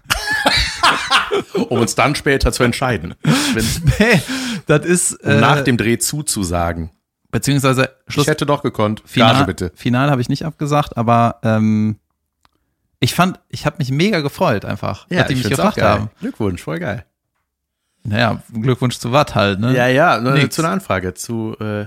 Um 1.68 1.78
uns 1.80 1.94
dann 1.94 2.14
später 2.14 2.52
zu 2.52 2.62
entscheiden. 2.62 3.14
Wenn, 3.54 3.64
Nee, 3.98 4.20
das 4.66 4.84
ist 4.84 5.12
um 5.24 5.30
äh, 5.30 5.40
nach 5.40 5.62
dem 5.62 5.76
Dreh 5.78 5.96
zuzusagen. 5.98 6.90
Beziehungsweise 7.32 7.90
Schluss 8.06 8.26
Ich 8.26 8.30
hätte 8.30 8.46
doch 8.46 8.62
gekonnt. 8.62 9.02
Final, 9.04 9.32
Gage 9.34 9.46
bitte. 9.46 9.72
Final 9.74 10.10
habe 10.10 10.20
ich 10.20 10.28
nicht 10.28 10.44
abgesagt, 10.44 10.96
aber 10.96 11.40
ähm, 11.42 11.96
ich 13.00 13.14
fand, 13.14 13.40
ich 13.48 13.66
habe 13.66 13.76
mich 13.78 13.90
mega 13.90 14.20
gefreut 14.20 14.64
einfach, 14.64 15.08
dass 15.08 15.26
die 15.26 15.32
ich 15.32 15.40
mich 15.40 15.50
gefragt 15.50 15.82
haben. 15.82 16.10
Glückwunsch, 16.20 16.62
voll 16.62 16.78
geil. 16.78 17.04
Naja, 18.04 18.42
Glückwunsch 18.52 18.98
zu 18.98 19.10
was 19.12 19.34
halt, 19.34 19.58
ne? 19.58 19.76
Ja, 19.76 19.88
ja, 19.88 20.20
nur 20.20 20.34
Nix. 20.34 20.54
zu 20.54 20.62
einer 20.62 20.72
Anfrage. 20.72 21.14
Zu, 21.14 21.56
äh, 21.60 21.86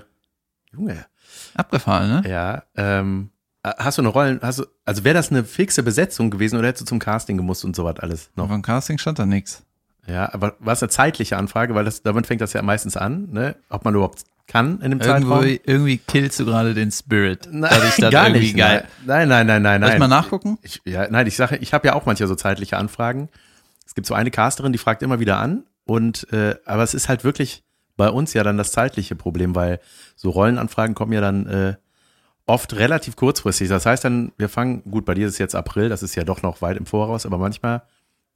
Junge. 0.73 1.05
Abgefahren, 1.53 2.09
ne? 2.09 2.29
Ja, 2.29 2.63
ähm, 2.75 3.29
hast 3.63 3.97
du 3.97 4.01
eine 4.01 4.09
Rollen, 4.09 4.39
hast 4.41 4.59
du, 4.59 4.65
also 4.83 5.03
wäre 5.03 5.15
das 5.15 5.31
eine 5.31 5.43
fixe 5.43 5.83
Besetzung 5.83 6.31
gewesen 6.31 6.57
oder 6.57 6.67
hättest 6.67 6.83
du 6.83 6.85
zum 6.85 6.99
Casting 6.99 7.37
gemusst 7.37 7.65
und 7.65 7.75
sowas 7.75 7.95
alles 7.99 8.29
noch? 8.35 8.47
Vom 8.47 8.61
Casting 8.61 8.97
stand 8.97 9.19
da 9.19 9.25
nix. 9.25 9.63
Ja, 10.07 10.33
aber 10.33 10.55
war 10.59 10.73
es 10.73 10.83
eine 10.83 10.89
zeitliche 10.89 11.37
Anfrage, 11.37 11.75
weil 11.75 11.85
das, 11.85 12.03
damit 12.03 12.27
fängt 12.27 12.41
das 12.41 12.53
ja 12.53 12.61
meistens 12.61 12.95
an, 12.95 13.29
ne? 13.31 13.55
Ob 13.69 13.83
man 13.85 13.95
überhaupt 13.95 14.23
kann 14.47 14.79
in 14.81 14.91
dem 14.91 15.01
Zeitraum. 15.01 15.43
irgendwie 15.43 15.97
killst 15.97 16.39
du 16.39 16.45
gerade 16.45 16.73
den 16.73 16.91
Spirit. 16.91 17.47
Nein, 17.51 17.69
dass 17.69 17.89
ich 17.89 17.95
das 18.01 18.11
gar 18.11 18.27
irgendwie 18.27 18.45
nicht. 18.47 18.57
geil. 18.57 18.85
Nein, 19.05 19.27
nein, 19.27 19.47
nein, 19.47 19.61
nein, 19.61 19.81
Soll 19.81 19.91
ich 19.93 19.99
mal 19.99 20.07
nachgucken? 20.07 20.57
Ich, 20.61 20.81
ja, 20.85 21.07
nein, 21.09 21.27
ich 21.27 21.35
sage, 21.35 21.57
ich 21.57 21.73
habe 21.73 21.87
ja 21.87 21.93
auch 21.93 22.05
manchmal 22.05 22.27
so 22.27 22.35
zeitliche 22.35 22.77
Anfragen. 22.77 23.29
Es 23.85 23.95
gibt 23.95 24.07
so 24.07 24.13
eine 24.13 24.31
Casterin, 24.31 24.71
die 24.71 24.77
fragt 24.77 25.01
immer 25.03 25.19
wieder 25.19 25.37
an 25.37 25.63
und 25.85 26.31
äh, 26.31 26.55
aber 26.65 26.83
es 26.83 26.93
ist 26.93 27.09
halt 27.09 27.23
wirklich 27.23 27.63
bei 27.97 28.09
uns 28.09 28.33
ja 28.33 28.43
dann 28.43 28.57
das 28.57 28.71
zeitliche 28.71 29.15
Problem, 29.15 29.55
weil 29.55 29.79
so 30.15 30.29
Rollenanfragen 30.29 30.95
kommen 30.95 31.13
ja 31.13 31.21
dann 31.21 31.47
äh, 31.47 31.75
oft 32.45 32.75
relativ 32.75 33.15
kurzfristig. 33.15 33.69
Das 33.69 33.85
heißt 33.85 34.03
dann, 34.03 34.31
wir 34.37 34.49
fangen, 34.49 34.83
gut, 34.89 35.05
bei 35.05 35.13
dir 35.13 35.27
ist 35.27 35.33
es 35.33 35.39
jetzt 35.39 35.55
April, 35.55 35.89
das 35.89 36.03
ist 36.03 36.15
ja 36.15 36.23
doch 36.23 36.41
noch 36.41 36.61
weit 36.61 36.77
im 36.77 36.85
Voraus, 36.85 37.25
aber 37.25 37.37
manchmal 37.37 37.83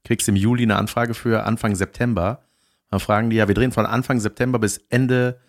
kriegst 0.03 0.27
du 0.27 0.31
im 0.31 0.37
Juli 0.37 0.63
eine 0.63 0.77
Anfrage 0.77 1.13
für 1.13 1.45
Anfang 1.45 1.75
September. 1.75 2.41
Dann 2.89 2.99
fragen 2.99 3.29
die 3.29 3.35
ja, 3.35 3.47
wir 3.47 3.55
drehen 3.55 3.71
von 3.71 3.85
Anfang 3.85 4.19
September 4.19 4.59
bis 4.59 4.77
Ende 4.89 5.39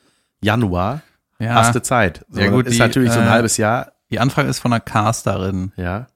Januar. 0.41 1.03
Ja. 1.39 1.55
Hast 1.55 1.75
du 1.75 1.83
Zeit? 1.83 2.25
So, 2.29 2.41
Ja, 2.41 2.49
gut, 2.49 2.67
ist 2.67 2.75
die, 2.75 2.79
natürlich 2.79 3.13
so 3.13 3.21
ein 3.21 3.27
äh, 3.27 3.31
halbes 3.31 3.57
Jahr. 3.57 3.93
Die 4.11 4.19
Anfrage 4.19 4.49
ist 4.49 4.59
von 4.59 4.73
einer 4.73 4.81
Casterin. 4.81 5.73
Ja. 5.77 6.07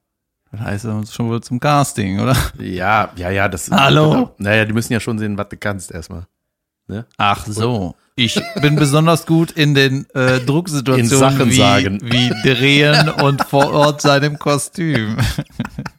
Das 0.51 0.61
heißt, 0.61 1.13
schon 1.13 1.29
wohl 1.29 1.41
zum 1.41 1.59
Casting, 1.59 2.19
oder? 2.19 2.35
Ja, 2.59 3.11
ja, 3.15 3.29
ja, 3.29 3.47
das 3.47 3.69
Hallo? 3.71 4.11
Genau. 4.11 4.35
Naja, 4.37 4.65
die 4.65 4.73
müssen 4.73 4.93
ja 4.93 4.99
schon 4.99 5.19
sehen, 5.19 5.37
was 5.37 5.49
du 5.49 5.57
kannst 5.57 5.91
erstmal. 5.91 6.27
Ach 7.17 7.45
so. 7.47 7.95
Ich 8.15 8.39
bin 8.61 8.75
besonders 8.75 9.25
gut 9.25 9.51
in 9.51 9.73
den 9.73 10.05
äh, 10.13 10.37
In 10.37 10.45
Drucksituationen 10.45 11.09
Sachen 11.09 11.49
wie, 11.49 11.55
sagen. 11.55 11.99
wie 12.03 12.29
Drehen 12.43 13.09
und 13.09 13.43
vor 13.43 13.73
Ort 13.73 14.01
seinem 14.01 14.39
Kostüm. 14.39 15.17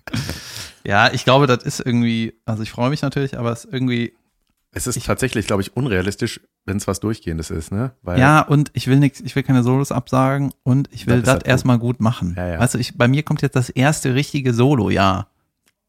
ja, 0.85 1.13
ich 1.13 1.25
glaube, 1.25 1.47
das 1.47 1.65
ist 1.65 1.81
irgendwie, 1.81 2.35
also 2.47 2.63
ich 2.63 2.71
freue 2.71 2.89
mich 2.89 3.03
natürlich, 3.03 3.37
aber 3.39 3.53
es 3.53 3.65
ist 3.65 3.75
irgendwie, 3.75 4.15
Es 4.73 4.87
ist 4.87 5.05
tatsächlich, 5.05 5.47
glaube 5.47 5.61
ich, 5.63 5.77
unrealistisch, 5.77 6.41
wenn 6.67 6.77
es 6.77 6.87
was 6.87 7.01
Durchgehendes 7.01 7.51
ist, 7.51 7.73
ne? 7.73 7.93
Weil 8.03 8.19
ja, 8.19 8.41
und 8.43 8.71
ich 8.75 8.89
will 8.89 8.99
nichts, 8.99 9.21
ich 9.21 9.35
will 9.37 9.45
keine 9.45 9.63
Solos 9.63 9.93
absagen 9.93 10.53
und 10.65 10.89
ich 10.93 11.07
will 11.07 11.23
Das 11.23 11.43
erstmal 11.45 11.79
gut 11.79 12.01
machen. 12.01 12.35
Ja, 12.37 12.47
ja. 12.47 12.67
Du, 12.67 12.79
ich, 12.79 12.99
bei 12.99 13.09
mir 13.09 13.23
kommt 13.23 13.41
jetzt 13.43 13.57
das 13.57 13.71
erste 13.71 14.15
richtige 14.15 14.53
Solo-Jahr. 14.53 15.29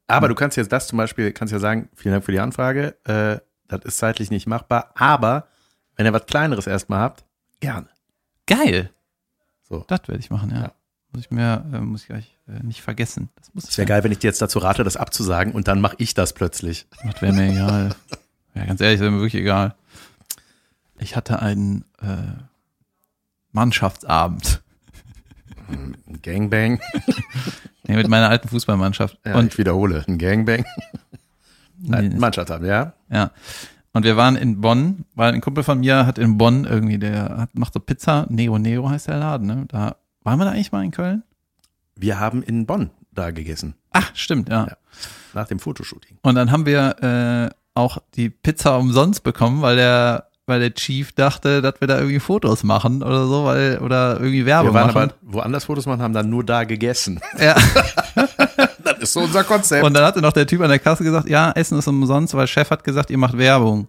Aber 0.05 0.29
du 0.29 0.36
kannst 0.36 0.55
jetzt 0.55 0.72
das 0.72 0.88
zum 0.88 0.98
Beispiel, 0.98 1.34
kannst 1.34 1.51
ja 1.51 1.60
sagen, 1.60 1.89
vielen 1.93 2.13
Dank 2.13 2.24
für 2.24 2.31
die 2.31 2.39
Anfrage, 2.39 2.96
äh, 3.03 3.39
das 3.67 3.84
ist 3.84 3.98
zeitlich 3.98 4.31
nicht 4.31 4.48
machbar, 4.48 4.91
aber 4.96 5.48
wenn 5.98 6.05
ihr 6.05 6.13
was 6.13 6.27
Kleineres 6.27 6.67
erstmal 6.67 7.00
habt, 7.00 7.25
gerne. 7.60 7.88
Geil. 8.46 8.91
So. 9.67 9.84
Das 9.88 10.07
werde 10.07 10.19
ich 10.19 10.29
machen, 10.29 10.51
ja. 10.51 10.62
Ja. 10.62 10.72
Muss 11.12 11.25
ich 11.25 11.31
mir, 11.31 11.65
äh, 11.74 11.79
muss 11.79 12.01
ich 12.01 12.07
gleich 12.07 12.38
äh, 12.48 12.63
nicht 12.63 12.81
vergessen. 12.81 13.29
Das 13.36 13.53
muss 13.53 13.63
Es 13.65 13.77
wäre 13.77 13.88
geil, 13.88 14.03
wenn 14.03 14.12
ich 14.12 14.19
dir 14.19 14.27
jetzt 14.27 14.41
dazu 14.41 14.60
rate, 14.60 14.84
das 14.84 14.96
abzusagen 14.96 15.53
und 15.53 15.67
dann 15.67 15.81
mache 15.81 15.96
ich 15.98 16.13
das 16.13 16.34
plötzlich. 16.34 16.88
Das 17.03 17.22
wäre 17.22 17.34
mir 17.34 17.51
egal. 17.51 17.96
Ja, 18.55 18.65
ganz 18.65 18.81
ehrlich, 18.81 19.00
wäre 19.00 19.12
mir 19.12 19.19
wirklich 19.19 19.39
egal. 19.39 19.75
Ich 21.00 21.16
hatte 21.16 21.39
einen 21.42 21.84
äh, 22.01 22.42
Mannschaftsabend 23.51 24.62
Ein 25.70 25.96
Gangbang. 26.24 26.80
nee, 27.84 27.96
mit 27.96 28.08
meiner 28.08 28.30
alten 28.30 28.48
Fußballmannschaft. 28.48 29.18
Ja, 29.25 29.36
und 29.36 29.48
ich 29.54 29.58
wiederhole, 29.58 30.04
ein 30.08 30.18
Gangbang. 30.18 30.66
Nein, 31.80 32.10
Nee. 32.10 32.16
Mannschaft 32.20 32.50
haben, 32.50 32.66
ja. 32.66 32.94
Ja. 33.10 33.32
Und 33.94 34.04
wir 34.04 34.18
waren 34.18 34.36
in 34.36 34.62
Bonn, 34.62 35.06
weil 35.16 35.34
ein 35.34 35.42
Kumpel 35.42 35.63
von 35.63 35.80
mir 35.80 36.06
hat 36.06 36.18
in 36.18 36.38
Bonn 36.38 36.66
irgendwie, 36.66 36.98
der 37.00 37.38
hat, 37.38 37.56
macht 37.56 37.74
so 37.74 37.80
Pizza, 37.80 38.25
Neo 38.30 38.58
Neo 38.58 38.89
heißt 38.89 39.08
der 39.08 39.18
Laden, 39.18 39.48
ne? 39.48 39.66
Da 39.68 39.96
waren 40.24 40.39
wir 40.39 40.46
da 40.46 40.51
eigentlich 40.51 40.72
mal 40.72 40.84
in 40.84 40.92
Köln? 40.92 41.24
Wir 41.96 42.20
haben 42.20 42.44
in 42.44 42.66
Bonn 42.66 42.92
da 43.12 43.32
gegessen, 43.32 43.74
Ach, 43.92 44.12
stimmt, 44.16 44.50
ja. 44.50 44.68
Ja. 44.68 44.77
nach 45.34 45.48
dem 45.48 45.58
Fotoshooting. 45.60 46.20
Und 46.22 46.36
dann 46.36 46.51
haben 46.51 46.66
wir 46.68 47.50
äh, 47.51 47.56
auch 47.74 47.98
die 48.16 48.30
Pizza 48.30 48.77
umsonst 48.77 49.24
bekommen, 49.24 49.62
weil 49.63 49.75
der, 49.77 50.26
weil 50.48 50.60
der 50.62 50.74
Chief 50.74 51.12
dachte, 51.12 51.62
dass 51.62 51.75
wir 51.80 51.88
da 51.88 51.98
irgendwie 52.00 52.20
Fotos 52.20 52.63
machen 52.63 53.04
oder 53.04 53.27
so, 53.27 53.46
weil, 53.46 53.77
oder 53.80 54.16
irgendwie 54.16 54.46
Werbung 54.46 54.70
Wir 54.70 54.74
waren 54.74 54.88
machen. 54.88 55.12
aber 55.12 55.13
woanders 55.22 55.66
Fotos 55.66 55.86
machen, 55.86 56.01
haben 56.01 56.13
dann 56.13 56.30
nur 56.30 56.44
da 56.44 56.63
gegessen. 56.63 57.20
ja. 57.39 57.56
Das 58.84 59.00
ist 59.10 59.13
so 59.13 59.20
unser 59.20 59.44
Konzept. 59.44 59.84
Und 59.86 59.94
dann 59.94 60.04
hatte 60.06 60.22
noch 60.22 60.32
der 60.34 60.48
Typ 60.48 60.62
an 60.62 60.70
der 60.70 60.80
Kasse 60.80 61.04
gesagt, 61.04 61.30
ja, 61.30 61.51
Essen 61.51 61.77
ist 61.77 61.88
umsonst, 61.88 62.34
weil 62.34 62.48
Chef 62.48 62.72
hat 62.72 62.84
gesagt, 62.84 63.12
ihr 63.12 63.18
macht 63.18 63.38
Werbung. 63.38 63.88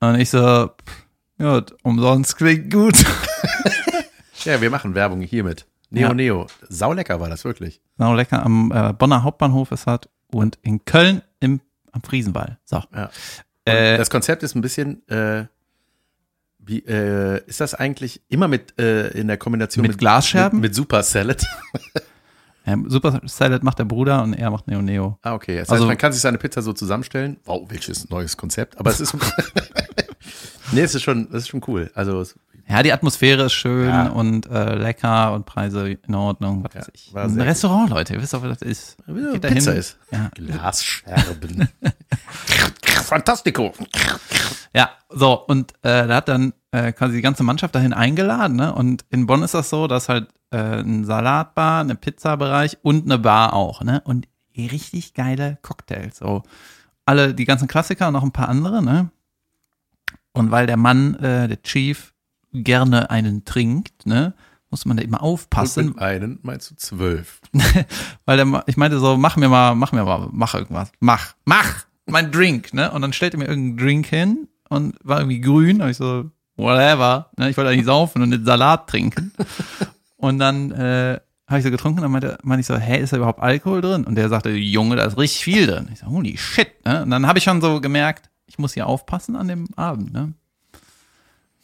Und 0.00 0.16
ich 0.20 0.28
so, 0.28 0.70
ja, 1.38 1.62
umsonst 1.82 2.36
klingt 2.36 2.70
gut. 2.70 3.02
ja, 4.44 4.60
wir 4.60 4.68
machen 4.68 4.94
Werbung 4.94 5.20
hiermit. 5.22 5.66
Neo 5.90 6.08
Ja. 6.08 6.14
Neo. 6.14 6.46
Saulecker 6.68 7.18
war 7.20 7.30
das 7.30 7.44
wirklich. 7.44 7.80
Genau, 7.96 8.14
lecker. 8.14 8.44
Am 8.44 8.72
äh, 8.74 8.92
Bonner 8.92 9.22
Hauptbahnhof 9.22 9.70
ist 9.72 9.86
das 9.86 10.00
und 10.32 10.58
in 10.62 10.84
Köln 10.84 11.22
im, 11.40 11.60
am 11.92 12.02
Friesenwall. 12.02 12.58
So. 12.64 12.82
Ja. 12.94 13.10
Äh, 13.64 13.96
das 13.96 14.10
Konzept 14.10 14.42
ist 14.42 14.54
ein 14.54 14.60
bisschen, 14.60 15.06
äh, 15.08 15.46
wie, 16.66 16.80
äh, 16.80 17.40
ist 17.46 17.60
das 17.60 17.74
eigentlich 17.74 18.20
immer 18.28 18.48
mit 18.48 18.78
äh, 18.78 19.08
in 19.18 19.28
der 19.28 19.36
Kombination 19.38 19.86
Mit 19.86 19.98
Glasscherben? 19.98 20.58
Mit, 20.60 20.70
mit 20.70 20.74
Super 20.74 21.02
Salad. 21.02 21.44
ja, 22.66 22.76
Super 22.86 23.20
Salad 23.26 23.62
macht 23.62 23.78
der 23.78 23.84
Bruder 23.84 24.22
und 24.22 24.34
er 24.34 24.50
macht 24.50 24.66
Neo 24.66 24.82
Neo. 24.82 25.18
Ah, 25.22 25.34
okay. 25.34 25.58
Das 25.58 25.70
Also- 25.70 25.84
heißt, 25.84 25.88
man 25.88 25.98
kann 25.98 26.12
sich 26.12 26.20
seine 26.22 26.38
Pizza 26.38 26.62
so 26.62 26.72
zusammenstellen. 26.72 27.36
Wow, 27.44 27.66
welches 27.70 28.08
neues 28.10 28.36
Konzept. 28.36 28.78
Aber 28.78 28.90
es 28.90 29.00
ist, 29.00 29.14
nee, 30.72 30.80
es 30.82 30.94
ist 30.94 31.02
schon, 31.02 31.28
es 31.30 31.42
ist 31.44 31.48
schon 31.48 31.62
cool. 31.68 31.90
Also, 31.94 32.20
es, 32.20 32.34
Ja, 32.68 32.82
die 32.82 32.92
Atmosphäre 32.92 33.44
ist 33.44 33.52
schön 33.52 33.88
Ja. 33.88 34.08
und 34.08 34.46
äh, 34.46 34.74
lecker 34.74 35.32
und 35.34 35.46
Preise 35.46 35.88
in 35.90 36.14
Ordnung. 36.14 36.64
Was 36.64 36.74
Ja, 36.74 36.80
weiß 36.80 36.90
ich. 36.94 37.14
Ein 37.14 37.40
Restaurant, 37.40 37.90
Leute, 37.90 38.14
ihr 38.14 38.22
wisst 38.22 38.34
doch, 38.34 38.42
was 38.42 38.58
das 38.58 38.68
ist. 38.68 38.96
Geht 39.06 39.44
da 39.44 39.48
Pizza 39.48 39.70
hin. 39.70 39.80
ist. 39.80 39.98
Ja. 40.10 40.30
Glasscherben. 40.34 41.68
Fantastico. 42.82 43.72
Ja, 44.74 44.90
so, 45.08 45.44
und 45.46 45.72
äh, 45.82 46.06
da 46.08 46.16
hat 46.16 46.28
dann 46.28 46.52
äh, 46.72 46.92
quasi 46.92 47.16
die 47.16 47.22
ganze 47.22 47.44
Mannschaft 47.44 47.74
dahin 47.74 47.92
eingeladen, 47.92 48.56
ne? 48.56 48.74
Und 48.74 49.04
in 49.10 49.26
Bonn 49.26 49.42
ist 49.42 49.54
das 49.54 49.70
so, 49.70 49.86
dass 49.86 50.08
halt 50.08 50.28
äh, 50.50 50.80
ein 50.80 51.04
Salatbar, 51.04 51.80
eine 51.82 51.94
Pizzabereich 51.94 52.78
und 52.82 53.04
eine 53.04 53.18
Bar 53.18 53.52
auch, 53.52 53.82
ne? 53.82 54.02
Und 54.04 54.26
richtig 54.56 55.14
geile 55.14 55.58
Cocktails. 55.62 56.16
So. 56.18 56.42
Alle, 57.04 57.32
die 57.34 57.44
ganzen 57.44 57.68
Klassiker 57.68 58.08
und 58.08 58.14
noch 58.14 58.22
ein 58.24 58.32
paar 58.32 58.48
andere, 58.48 58.82
ne? 58.82 59.10
Und 60.32 60.50
weil 60.50 60.66
der 60.66 60.76
Mann, 60.76 61.14
äh, 61.16 61.46
der 61.48 61.62
Chief, 61.62 62.12
gerne 62.64 63.10
einen 63.10 63.44
trinkt, 63.44 64.06
ne? 64.06 64.34
Muss 64.70 64.84
man 64.84 64.96
da 64.96 65.02
immer 65.04 65.22
Und 65.22 65.28
aufpassen. 65.28 65.86
mit 65.86 65.98
einen 66.00 66.38
meinst 66.42 66.70
du 66.70 66.74
zwölf. 66.76 67.40
Weil 68.24 68.36
der, 68.36 68.64
ich 68.66 68.76
meinte 68.76 68.98
so, 68.98 69.16
mach 69.16 69.36
mir 69.36 69.48
mal, 69.48 69.74
mach 69.74 69.92
mir 69.92 70.04
mal, 70.04 70.28
mach 70.32 70.54
irgendwas. 70.54 70.90
Mach, 70.98 71.34
mach, 71.44 71.84
mein 72.06 72.32
Drink, 72.32 72.74
ne? 72.74 72.90
Und 72.90 73.02
dann 73.02 73.12
stellte 73.12 73.36
mir 73.36 73.46
irgendein 73.46 73.84
Drink 73.84 74.06
hin 74.06 74.48
und 74.68 74.96
war 75.04 75.18
irgendwie 75.20 75.40
grün. 75.40 75.80
Und 75.80 75.90
ich 75.90 75.96
so, 75.96 76.30
whatever. 76.56 77.30
Ne? 77.38 77.48
Ich 77.50 77.56
wollte 77.56 77.70
eigentlich 77.70 77.86
saufen 77.86 78.22
und 78.22 78.30
den 78.32 78.44
Salat 78.44 78.88
trinken. 78.88 79.32
Und 80.18 80.38
dann 80.38 80.70
äh, 80.70 81.20
habe 81.46 81.58
ich 81.58 81.64
so 81.64 81.70
getrunken 81.70 81.98
und 81.98 82.04
dann 82.04 82.10
meinte, 82.10 82.38
meinte 82.42 82.60
ich 82.62 82.66
so, 82.66 82.74
hä, 82.74 82.98
ist 82.98 83.12
da 83.12 83.18
überhaupt 83.18 83.40
Alkohol 83.40 83.82
drin? 83.82 84.04
Und 84.04 84.14
der 84.14 84.30
sagte, 84.30 84.48
Junge, 84.48 84.96
da 84.96 85.04
ist 85.04 85.18
richtig 85.18 85.44
viel 85.44 85.66
drin. 85.66 85.88
Ich 85.92 85.98
so, 85.98 86.06
holy 86.06 86.38
shit. 86.38 86.68
Ne? 86.86 87.02
Und 87.02 87.10
dann 87.10 87.26
habe 87.26 87.38
ich 87.38 87.44
schon 87.44 87.60
so 87.60 87.82
gemerkt, 87.82 88.30
ich 88.46 88.58
muss 88.58 88.72
hier 88.72 88.86
aufpassen 88.86 89.36
an 89.36 89.46
dem 89.46 89.68
Abend, 89.76 90.14
ne? 90.14 90.32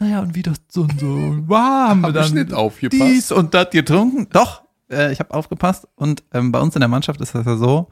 Naja, 0.02 0.20
und 0.20 0.34
wie 0.34 0.42
das 0.42 0.60
so 0.68 0.82
und 0.82 0.98
so 0.98 1.48
war, 1.48 1.90
haben 1.90 2.00
wir 2.00 2.14
ich 2.16 2.32
nicht 2.32 2.52
aufgepasst. 2.52 3.00
dies 3.00 3.30
und 3.30 3.54
das 3.54 3.70
getrunken. 3.70 4.26
Doch, 4.32 4.62
äh, 4.90 5.12
ich 5.12 5.20
habe 5.20 5.32
aufgepasst. 5.32 5.86
Und 5.94 6.24
ähm, 6.32 6.50
bei 6.50 6.60
uns 6.60 6.74
in 6.74 6.80
der 6.80 6.88
Mannschaft 6.88 7.20
ist 7.20 7.36
das 7.36 7.46
ja 7.46 7.56
so, 7.56 7.88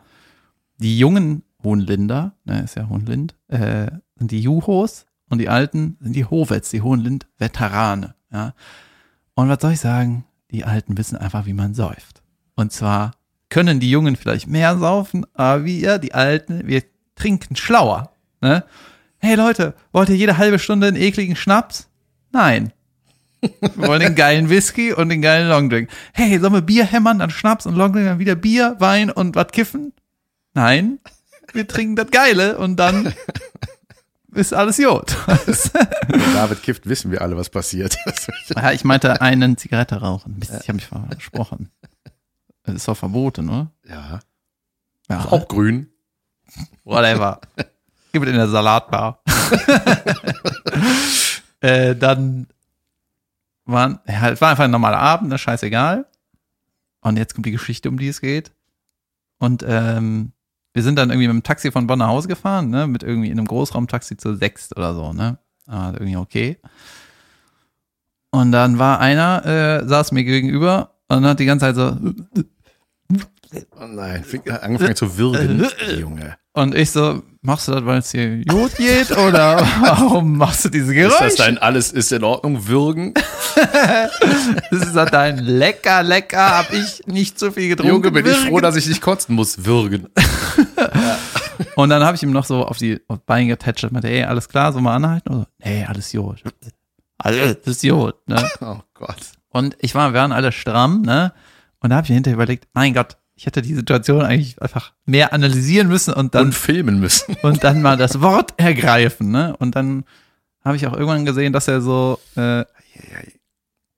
die 0.78 0.98
jungen 0.98 1.44
Hohenlinder, 1.62 2.34
ne, 2.44 2.62
ist 2.62 2.74
ja 2.74 2.88
Hohenlind, 2.88 3.36
äh, 3.46 3.92
sind 4.16 4.32
die 4.32 4.40
Juhos 4.40 5.06
und 5.28 5.38
die 5.38 5.48
Alten 5.48 5.98
sind 6.00 6.16
die 6.16 6.24
Hovets, 6.24 6.70
die 6.70 6.82
Hohenlind-Veterane. 6.82 8.16
Ja. 8.32 8.54
Und 9.34 9.48
was 9.48 9.58
soll 9.60 9.72
ich 9.72 9.80
sagen? 9.80 10.24
Die 10.50 10.64
Alten 10.64 10.98
wissen 10.98 11.16
einfach, 11.16 11.46
wie 11.46 11.52
man 11.52 11.74
säuft. 11.74 12.22
Und 12.56 12.72
zwar 12.72 13.12
können 13.50 13.78
die 13.78 13.90
Jungen 13.90 14.16
vielleicht 14.16 14.48
mehr 14.48 14.76
saufen, 14.78 15.26
aber 15.34 15.64
wir, 15.64 15.98
die 15.98 16.12
Alten, 16.12 16.66
wir 16.66 16.82
trinken 17.14 17.54
schlauer. 17.54 18.10
Ne? 18.40 18.64
Hey 19.18 19.36
Leute, 19.36 19.74
wollt 19.92 20.08
ihr 20.08 20.16
jede 20.16 20.38
halbe 20.38 20.58
Stunde 20.58 20.88
einen 20.88 20.96
ekligen 20.96 21.36
Schnaps? 21.36 21.89
Nein. 22.32 22.72
Wir 23.40 23.88
wollen 23.88 24.00
den 24.00 24.14
geilen 24.14 24.50
Whisky 24.50 24.92
und 24.92 25.08
den 25.08 25.22
geilen 25.22 25.48
Longdrink. 25.48 25.88
Hey, 26.12 26.38
sollen 26.38 26.52
wir 26.52 26.60
Bier 26.60 26.84
hämmern, 26.84 27.18
dann 27.20 27.30
Schnaps 27.30 27.64
und 27.66 27.74
Longdrink, 27.74 28.06
dann 28.06 28.18
wieder 28.18 28.34
Bier, 28.34 28.76
Wein 28.78 29.10
und 29.10 29.34
was 29.34 29.48
kiffen? 29.48 29.92
Nein. 30.52 30.98
Wir 31.52 31.66
trinken 31.66 31.96
das 31.96 32.10
Geile 32.10 32.58
und 32.58 32.76
dann 32.76 33.12
ist 34.34 34.52
alles 34.54 34.76
Jod. 34.78 35.16
Wenn 35.26 36.34
David 36.34 36.62
kifft, 36.62 36.86
wissen 36.88 37.10
wir 37.10 37.22
alle, 37.22 37.36
was 37.36 37.48
passiert. 37.50 37.96
ja, 38.54 38.72
ich 38.72 38.84
meinte 38.84 39.20
einen 39.22 39.56
Zigarette 39.56 39.96
rauchen. 39.96 40.36
Mist, 40.38 40.52
Ich 40.60 40.68
habe 40.68 40.74
mich 40.76 40.86
versprochen. 40.86 41.70
Das 42.64 42.74
ist 42.74 42.86
doch 42.88 42.96
verboten, 42.96 43.48
oder? 43.48 43.70
ja. 43.88 44.20
Ja, 45.08 45.24
Auch 45.24 45.48
grün. 45.48 45.88
whatever. 46.84 47.40
Gib 48.12 48.22
es 48.22 48.28
in 48.28 48.36
der 48.36 48.46
Salatbar. 48.48 49.22
äh, 51.60 51.94
dann 51.94 52.46
waren, 53.64 54.00
ja, 54.06 54.30
es 54.30 54.40
war 54.40 54.50
einfach 54.50 54.64
ein 54.64 54.70
normaler 54.70 54.98
Abend, 54.98 55.30
ne, 55.30 55.38
scheißegal. 55.38 56.06
Und 57.02 57.16
jetzt 57.16 57.34
kommt 57.34 57.46
die 57.46 57.52
Geschichte, 57.52 57.88
um 57.88 57.98
die 57.98 58.08
es 58.08 58.20
geht. 58.20 58.52
Und 59.38 59.64
ähm, 59.66 60.32
wir 60.74 60.82
sind 60.82 60.96
dann 60.96 61.10
irgendwie 61.10 61.28
mit 61.28 61.34
dem 61.34 61.42
Taxi 61.42 61.70
von 61.70 61.86
Bonn 61.86 61.98
nach 61.98 62.08
Hause 62.08 62.28
gefahren, 62.28 62.70
ne, 62.70 62.86
mit 62.86 63.02
irgendwie 63.02 63.30
in 63.30 63.38
einem 63.38 63.48
Großraumtaxi 63.48 64.16
zu 64.16 64.36
sechst 64.36 64.76
oder 64.76 64.94
so, 64.94 65.12
ne. 65.12 65.38
Ah, 65.66 65.92
irgendwie 65.92 66.16
okay. 66.16 66.58
Und 68.30 68.52
dann 68.52 68.78
war 68.78 69.00
einer, 69.00 69.44
äh, 69.44 69.88
saß 69.88 70.12
mir 70.12 70.24
gegenüber 70.24 70.94
und 71.08 71.24
hat 71.24 71.40
die 71.40 71.46
ganze 71.46 71.66
Zeit 71.66 71.76
so, 71.76 71.96
Oh 73.78 73.86
nein, 73.86 74.24
angefangen 74.60 74.96
zu 74.96 75.16
würgen, 75.16 75.66
Junge. 75.98 76.36
Und 76.52 76.74
ich 76.74 76.90
so, 76.90 77.22
machst 77.42 77.68
du 77.68 77.72
das, 77.72 77.84
weil 77.84 77.98
es 77.98 78.10
hier 78.10 78.44
gut 78.44 78.74
geht 78.76 79.10
oder 79.16 79.64
warum 79.80 80.36
machst 80.36 80.64
du 80.64 80.68
diese 80.68 80.92
Ist 80.94 81.10
Geräusche? 81.10 81.24
das 81.24 81.34
dein 81.36 81.58
alles 81.58 81.92
ist 81.92 82.12
in 82.12 82.24
Ordnung, 82.24 82.66
würgen? 82.66 83.14
Das 84.70 84.82
ist 84.86 84.94
das 84.94 85.10
dein 85.10 85.38
lecker, 85.38 86.02
lecker, 86.04 86.58
hab 86.58 86.72
ich 86.72 87.04
nicht 87.06 87.38
so 87.38 87.50
viel 87.50 87.68
getrunken. 87.68 87.92
Junge, 87.94 88.10
bin 88.12 88.26
ich 88.26 88.36
froh, 88.36 88.60
dass 88.60 88.76
ich 88.76 88.86
nicht 88.86 89.02
kotzen 89.02 89.34
muss, 89.34 89.64
würgen. 89.64 90.06
Und 91.74 91.90
dann 91.90 92.04
habe 92.04 92.16
ich 92.16 92.22
ihm 92.22 92.30
noch 92.30 92.44
so 92.44 92.64
auf 92.64 92.78
die 92.78 93.00
auf 93.08 93.20
Beine 93.26 93.48
getatscht 93.48 93.84
und 93.84 93.92
meinte, 93.92 94.08
ey, 94.08 94.24
alles 94.24 94.48
klar, 94.48 94.72
so 94.72 94.80
mal 94.80 94.94
anhalten? 94.96 95.28
Und 95.30 95.38
so, 95.40 95.46
nee, 95.64 95.84
alles 95.84 96.12
Jod. 96.12 96.42
Alles 97.18 97.56
ist 97.66 97.82
Jod, 97.82 98.16
ne? 98.28 98.48
Oh 98.60 98.78
Gott. 98.94 99.32
Und 99.50 99.76
ich 99.80 99.94
war, 99.94 100.12
wir 100.12 100.20
waren 100.20 100.32
alle 100.32 100.52
stramm, 100.52 101.02
ne? 101.02 101.32
Und 101.80 101.90
da 101.90 101.96
habe 101.96 102.06
ich 102.06 102.12
hinterher 102.12 102.36
überlegt, 102.36 102.68
mein 102.72 102.94
Gott, 102.94 103.16
ich 103.40 103.46
hätte 103.46 103.62
die 103.62 103.74
Situation 103.74 104.20
eigentlich 104.20 104.60
einfach 104.60 104.92
mehr 105.06 105.32
analysieren 105.32 105.88
müssen 105.88 106.12
und 106.12 106.34
dann 106.34 106.48
Und 106.48 106.54
filmen 106.54 107.00
müssen. 107.00 107.38
und 107.42 107.64
dann 107.64 107.80
mal 107.80 107.96
das 107.96 108.20
Wort 108.20 108.52
ergreifen, 108.58 109.30
ne? 109.30 109.56
Und 109.58 109.76
dann 109.76 110.04
habe 110.62 110.76
ich 110.76 110.86
auch 110.86 110.92
irgendwann 110.92 111.24
gesehen, 111.24 111.54
dass 111.54 111.66
er 111.66 111.80
so 111.80 112.20
äh, 112.36 112.66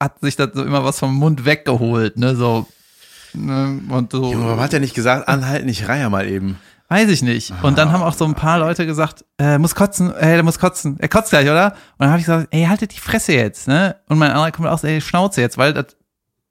hat 0.01 0.21
sich 0.21 0.37
da 0.37 0.47
so 0.53 0.63
immer 0.63 0.85
was 0.85 1.01
vom 1.01 1.17
Mund 1.17 1.45
weggeholt, 1.45 2.19
ne, 2.19 2.37
so 2.37 2.69
ne, 3.35 3.81
und 3.89 4.13
so. 4.13 4.31
Junge, 4.31 4.47
warum 4.47 4.61
hat 4.61 4.75
er 4.75 4.79
nicht 4.79 4.95
gesagt, 4.95 5.27
anhalten, 5.27 5.69
ich 5.69 5.89
reihe 5.89 6.09
mal 6.09 6.29
eben? 6.29 6.57
Weiß 6.87 7.09
ich 7.09 7.23
nicht. 7.23 7.53
Und 7.63 7.79
dann 7.79 7.91
haben 7.91 8.05
auch 8.05 8.15
so 8.15 8.25
ein 8.25 8.37
paar 8.37 8.61
Leute 8.61 8.87
gesagt, 8.87 9.25
äh, 9.39 9.59
muss 9.59 9.75
kotzen, 9.75 10.15
äh, 10.15 10.35
der 10.35 10.45
muss 10.45 10.61
kotzen. 10.61 11.01
Er 11.01 11.09
kotzt 11.09 11.31
gleich, 11.31 11.47
oder? 11.47 11.73
Und 11.73 11.99
dann 11.99 12.11
habe 12.11 12.21
ich 12.21 12.27
gesagt, 12.27 12.47
ey, 12.53 12.67
haltet 12.67 12.95
die 12.95 13.01
Fresse 13.01 13.33
jetzt, 13.33 13.67
ne? 13.67 13.97
Und 14.09 14.19
mein 14.19 14.31
anderer 14.31 14.53
kommt 14.53 14.69
auch 14.69 14.85
ey, 14.85 15.01
Schnauze 15.01 15.41
jetzt, 15.41 15.59
weil 15.59 15.73
das 15.73 15.97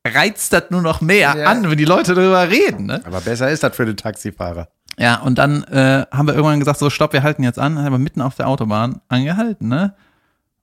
reizt 0.07 0.53
das 0.53 0.65
nur 0.69 0.81
noch 0.81 1.01
mehr 1.01 1.35
Ja. 1.37 1.45
an, 1.45 1.69
wenn 1.69 1.77
die 1.77 1.85
Leute 1.85 2.13
darüber 2.15 2.49
reden, 2.49 2.85
ne? 2.87 3.01
Aber 3.05 3.21
besser 3.21 3.49
ist 3.49 3.63
das 3.63 3.75
für 3.75 3.85
den 3.85 3.97
Taxifahrer. 3.97 4.69
Ja, 4.97 5.15
und 5.21 5.37
dann 5.37 5.63
äh, 5.65 6.05
haben 6.11 6.27
wir 6.27 6.33
irgendwann 6.33 6.59
gesagt, 6.59 6.79
so, 6.79 6.89
stopp, 6.89 7.13
wir 7.13 7.23
halten 7.23 7.43
jetzt 7.43 7.59
an. 7.59 7.75
Dann 7.75 7.85
haben 7.85 7.93
wir 7.93 7.97
mitten 7.99 8.21
auf 8.21 8.35
der 8.35 8.47
Autobahn 8.47 9.01
angehalten, 9.07 9.67
ne? 9.67 9.95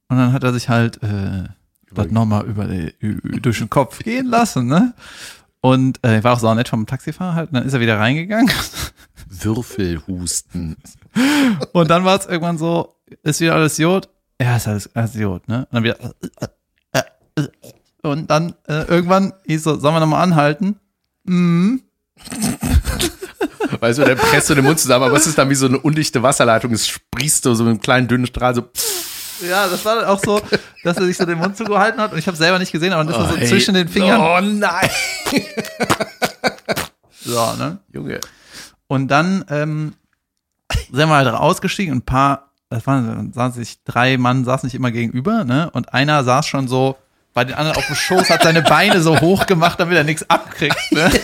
Und 0.09 0.19
dann 0.19 0.33
hat 0.33 0.45
er 0.45 0.53
sich 0.53 0.69
halt 0.69 1.03
äh, 1.03 1.45
das 1.93 2.09
nochmal 2.11 2.45
über 2.47 2.67
durch 3.41 3.59
den 3.59 3.71
Kopf 3.71 3.99
gehen 4.01 4.27
lassen, 4.27 4.67
ne? 4.67 4.93
Und 5.61 6.05
äh, 6.05 6.23
war 6.23 6.35
auch 6.35 6.39
so 6.41 6.53
nett 6.55 6.69
vom 6.69 6.87
Taxifahrer 6.87 7.35
halt. 7.35 7.49
Und 7.51 7.55
dann 7.55 7.67
ist 7.67 7.73
er 7.75 7.81
wieder 7.81 7.99
reingegangen. 7.99 8.51
Würfelhusten. 9.29 10.77
Und 11.73 11.91
dann 11.91 12.05
war 12.05 12.19
es 12.19 12.27
irgendwann 12.27 12.59
so, 12.59 12.95
ist 13.23 13.41
wieder 13.41 13.55
alles 13.55 13.79
Jod? 13.79 14.09
Ja, 14.41 14.57
ist 14.57 14.69
alles, 14.69 14.95
alles 14.95 15.15
Jod, 15.15 15.49
ne? 15.49 15.67
Und 15.71 15.75
dann 15.75 15.85
wieder. 15.85 15.97
Und 18.11 18.31
dann 18.31 18.55
äh, 18.67 18.85
irgendwann 18.85 19.33
hieß 19.47 19.65
so, 19.65 19.79
sollen 19.79 19.95
wir 19.95 20.01
nochmal 20.01 20.23
anhalten? 20.23 20.81
Weißt 23.81 23.99
du, 23.99 24.05
dann 24.05 24.17
presst 24.17 24.51
du 24.51 24.55
den 24.55 24.65
Mund 24.65 24.79
zusammen, 24.81 25.05
aber 25.05 25.17
es 25.17 25.27
ist 25.27 25.39
dann 25.39 25.51
wie 25.51 25.55
so 25.55 25.67
eine 25.67 25.79
undichte 25.79 26.23
Wasserleitung. 26.23 26.73
Es 26.73 26.89
sprießt 26.89 27.45
so, 27.45 27.55
so 27.55 27.65
mit 27.65 27.71
einem 27.71 27.81
kleinen 27.81 28.09
dünnen 28.09 28.27
Strahl 28.27 28.55
so. 28.55 28.69
Ja, 29.49 29.69
das 29.69 29.85
war 29.85 29.97
dann 29.97 30.07
auch 30.07 30.19
so, 30.19 30.41
dass 30.83 30.97
er 30.97 31.05
sich 31.05 31.17
so 31.17 31.25
den 31.25 31.39
Mund 31.39 31.57
zugehalten 31.57 32.01
hat 32.01 32.13
und 32.13 32.19
ich 32.19 32.27
habe 32.27 32.37
selber 32.37 32.59
nicht 32.59 32.73
gesehen, 32.73 32.93
aber 32.93 33.05
dann 33.05 33.15
ist 33.15 33.21
er 33.21 33.41
so 33.41 33.47
zwischen 33.47 33.75
den 33.75 33.89
Fingern. 33.89 34.21
Oh 34.21 34.41
nein. 34.41 34.91
So, 37.29 37.55
ne? 37.57 37.79
Junge. 37.93 38.21
Und 38.87 39.09
dann 39.09 39.45
ähm, 39.51 39.95
sind 40.91 41.09
wir 41.09 41.15
halt 41.15 41.29
ausgestiegen 41.29 41.93
und 41.93 41.99
ein 41.99 42.07
paar, 42.07 42.53
das 42.71 42.87
waren, 42.87 43.33
saßen 43.35 43.63
sich 43.63 43.85
drei 43.85 44.17
Mann 44.17 44.47
saßen 44.47 44.69
sich 44.69 44.75
immer 44.75 44.91
gegenüber, 44.91 45.45
ne? 45.45 45.71
Und 45.73 45.93
einer 45.93 46.25
saß 46.25 46.47
schon 46.47 46.69
so 46.69 46.97
bei 47.39 47.45
den 47.45 47.55
anderen 47.55 47.77
auf 47.77 47.87
dem 47.87 47.95
Schoß, 47.95 48.31
hat 48.31 48.43
seine 48.43 48.63
Beine 48.63 49.01
so 49.01 49.21
hoch 49.21 49.47
gemacht, 49.47 49.79
damit 49.79 49.97
er 49.97 50.03
nichts 50.03 50.29
abkriegt, 50.29 50.91
ne? 50.91 51.09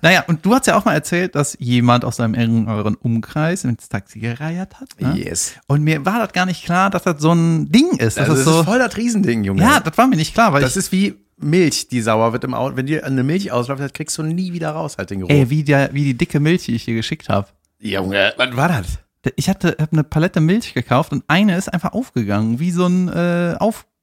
Naja, 0.00 0.24
und 0.28 0.46
du 0.46 0.54
hast 0.54 0.68
ja 0.68 0.78
auch 0.78 0.84
mal 0.84 0.94
erzählt, 0.94 1.34
dass 1.34 1.56
jemand 1.58 2.04
aus 2.04 2.16
seinem 2.16 2.34
engeren 2.34 2.94
Umkreis 2.94 3.64
ins 3.64 3.88
Taxi 3.88 4.20
gereiert 4.20 4.80
hat. 4.80 4.88
Ne? 5.00 5.18
Yes. 5.18 5.54
Und 5.66 5.82
mir 5.82 6.06
war 6.06 6.20
das 6.20 6.32
gar 6.32 6.46
nicht 6.46 6.64
klar, 6.64 6.88
dass 6.88 7.02
das 7.02 7.20
so 7.20 7.32
ein 7.32 7.72
Ding 7.72 7.98
ist. 7.98 8.16
Also 8.16 8.36
das 8.36 8.44
das 8.44 8.54
so, 8.54 8.60
ist 8.60 8.66
voll 8.66 8.78
das 8.78 8.96
Riesending, 8.96 9.42
Junge. 9.42 9.60
ja, 9.60 9.80
das 9.80 9.98
war 9.98 10.06
mir 10.06 10.14
nicht 10.14 10.34
klar, 10.34 10.52
weil 10.52 10.62
das 10.62 10.76
ist 10.76 10.92
wie 10.92 11.16
Milch, 11.36 11.88
die 11.88 12.00
sauer 12.00 12.32
wird 12.32 12.44
im 12.44 12.54
Auto. 12.54 12.76
Wenn 12.76 12.86
dir 12.86 13.04
eine 13.04 13.24
Milch 13.24 13.50
ausläuft, 13.50 13.82
das 13.82 13.92
kriegst 13.92 14.16
du 14.16 14.22
nie 14.22 14.52
wieder 14.52 14.70
raus, 14.70 14.98
halt 14.98 15.10
den 15.10 15.18
Geruch. 15.18 15.30
ey, 15.30 15.50
wie, 15.50 15.64
der, 15.64 15.92
wie 15.92 16.04
die 16.04 16.14
dicke 16.14 16.38
Milch, 16.38 16.66
die 16.66 16.76
ich 16.76 16.84
dir 16.84 16.94
geschickt 16.94 17.28
habe. 17.28 17.48
Junge, 17.80 18.34
was 18.36 18.56
war 18.56 18.68
das? 18.68 18.86
Ich 19.34 19.48
hatte 19.48 19.76
hab 19.80 19.92
eine 19.92 20.04
Palette 20.04 20.40
Milch 20.40 20.74
gekauft 20.74 21.10
und 21.10 21.24
eine 21.26 21.56
ist 21.56 21.72
einfach 21.72 21.92
aufgegangen, 21.92 22.60
wie 22.60 22.70
so 22.70 22.86
ein 22.86 23.08
äh, 23.08 23.56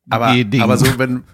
Aber, 0.10 0.36
aber 0.62 0.78
so, 0.78 0.86
wenn. 1.00 1.24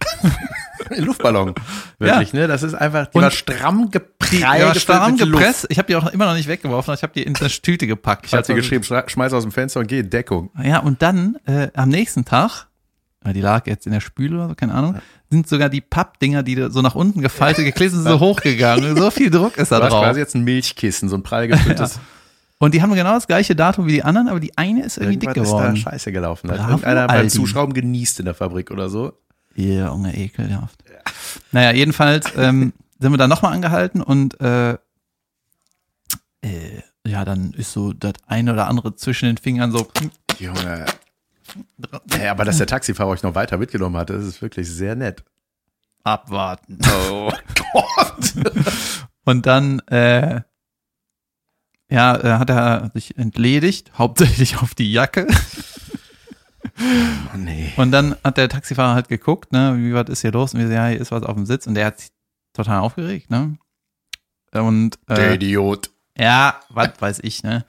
Luftballon. 0.97 1.53
Wirklich, 1.99 2.33
ne? 2.33 2.47
Das 2.47 2.63
ist 2.63 2.73
einfach. 2.73 3.07
Die 3.07 3.17
Und 3.17 3.23
war 3.23 3.31
stramm 3.31 3.91
gefüllt 3.91 4.81
stramm 4.81 5.17
gepresst. 5.17 5.67
Ich 5.69 5.77
habe 5.77 5.87
die 5.87 5.95
auch 5.95 6.07
immer 6.11 6.25
noch 6.25 6.33
nicht 6.33 6.47
weggeworfen, 6.47 6.93
ich 6.93 7.03
habe 7.03 7.13
die 7.13 7.23
in 7.23 7.35
eine 7.35 7.49
Tüte 7.49 7.87
gepackt. 7.87 8.25
Ich 8.25 8.33
hab 8.33 8.43
dir 8.45 8.53
Also- 8.53 8.69
geschrieben, 8.69 8.83
schmeiß 9.07 9.33
aus 9.33 9.43
dem 9.43 9.51
Fenster 9.51 9.79
und 9.79 9.87
geh 9.87 9.99
in 9.99 10.09
Deckung. 10.09 10.49
Ja, 10.61 10.79
und 10.79 11.01
dann 11.01 11.37
äh, 11.45 11.69
am 11.75 11.89
nächsten 11.89 12.25
Tag, 12.25 12.67
weil 13.21 13.33
die 13.33 13.41
lag 13.41 13.67
jetzt 13.67 13.85
in 13.85 13.93
der 13.93 14.01
Spüle 14.01 14.35
oder 14.37 14.49
so, 14.49 14.55
keine 14.55 14.73
Ahnung, 14.73 14.95
sind 15.29 15.47
sogar 15.47 15.69
die 15.69 15.81
Pappdinger, 15.81 16.43
die 16.43 16.67
so 16.69 16.81
nach 16.81 16.95
unten 16.95 17.21
gefaltet, 17.21 17.63
geklebt 17.65 17.91
sind, 17.93 18.03
so 18.03 18.19
hochgegangen. 18.19 18.97
So 18.97 19.11
viel 19.11 19.29
Druck 19.29 19.57
ist 19.57 19.71
da 19.71 19.79
Du 19.79 19.87
drauf. 19.87 20.03
quasi 20.03 20.19
jetzt 20.19 20.35
ein 20.35 20.43
Milchkissen, 20.43 21.07
so 21.09 21.15
ein 21.15 21.23
prall 21.23 21.47
gefülltes. 21.47 21.99
Und 22.61 22.75
die 22.75 22.81
haben 22.83 22.93
genau 22.93 23.13
das 23.13 23.25
gleiche 23.25 23.55
Datum 23.55 23.87
wie 23.87 23.93
die 23.93 24.03
anderen, 24.03 24.27
aber 24.27 24.39
die 24.39 24.55
eine 24.55 24.83
ist 24.83 24.97
irgendwie 24.97 25.17
dick 25.17 25.29
Irgendwas 25.29 25.47
ist 25.47 25.53
da 25.53 25.57
geworden. 25.61 25.77
scheiße 25.77 26.11
gelaufen. 26.11 26.47
Da 26.47 26.53
hat 26.53 26.59
Bravo, 26.59 26.71
irgendeiner 26.73 27.07
beim 27.07 27.17
Aldi. 27.17 27.29
Zuschrauben 27.29 27.73
genießt 27.73 28.19
in 28.19 28.25
der 28.25 28.35
Fabrik 28.35 28.69
oder 28.69 28.87
so. 28.87 29.13
Ja, 29.55 29.87
Junge, 29.87 30.15
ekelhaft. 30.15 30.77
Naja, 31.51 31.71
jedenfalls 31.71 32.27
ähm, 32.37 32.71
sind 32.99 33.11
wir 33.11 33.17
dann 33.17 33.31
nochmal 33.31 33.53
angehalten 33.53 34.01
und 34.03 34.39
äh, 34.39 34.73
äh, 34.73 34.77
ja, 37.05 37.25
dann 37.25 37.53
ist 37.53 37.73
so 37.73 37.93
das 37.93 38.13
eine 38.27 38.53
oder 38.53 38.67
andere 38.67 38.95
zwischen 38.95 39.25
den 39.25 39.37
Fingern 39.37 39.71
so. 39.71 39.87
Junge. 40.37 40.85
Hey, 42.11 42.27
aber 42.27 42.45
dass 42.45 42.59
der 42.59 42.67
Taxifahrer 42.67 43.09
euch 43.09 43.23
noch 43.23 43.33
weiter 43.33 43.57
mitgenommen 43.57 43.97
hat, 43.97 44.11
das 44.11 44.23
ist 44.23 44.41
wirklich 44.43 44.69
sehr 44.69 44.95
nett. 44.95 45.23
Abwarten. 46.03 46.77
Oh 47.09 47.31
Gott. 47.73 48.33
Und 49.25 49.45
dann, 49.47 49.79
äh, 49.87 50.41
ja, 51.91 52.15
äh, 52.15 52.39
hat 52.39 52.49
er 52.49 52.89
sich 52.93 53.17
entledigt, 53.17 53.91
hauptsächlich 53.97 54.57
auf 54.57 54.73
die 54.73 54.91
Jacke. 54.91 55.27
Oh 57.33 57.37
nee. 57.37 57.71
Und 57.77 57.91
dann 57.91 58.15
hat 58.23 58.37
der 58.37 58.49
Taxifahrer 58.49 58.95
halt 58.95 59.07
geguckt, 59.07 59.51
ne, 59.51 59.75
wie 59.77 59.93
was 59.93 60.09
ist 60.09 60.21
hier 60.21 60.31
los? 60.31 60.53
Und 60.53 60.61
wir 60.61 60.67
so, 60.67 60.73
ja, 60.73 60.87
hier 60.87 60.99
ist 61.01 61.11
was 61.11 61.23
auf 61.23 61.35
dem 61.35 61.45
Sitz. 61.45 61.67
Und 61.67 61.75
der 61.75 61.87
hat 61.87 61.99
sich 61.99 62.09
total 62.53 62.79
aufgeregt, 62.79 63.29
ne? 63.29 63.57
Und 64.53 64.97
Der 65.07 65.31
äh, 65.31 65.35
Idiot. 65.35 65.89
ja, 66.17 66.55
was 66.69 66.89
weiß 66.99 67.19
ich, 67.23 67.43
ne? 67.43 67.65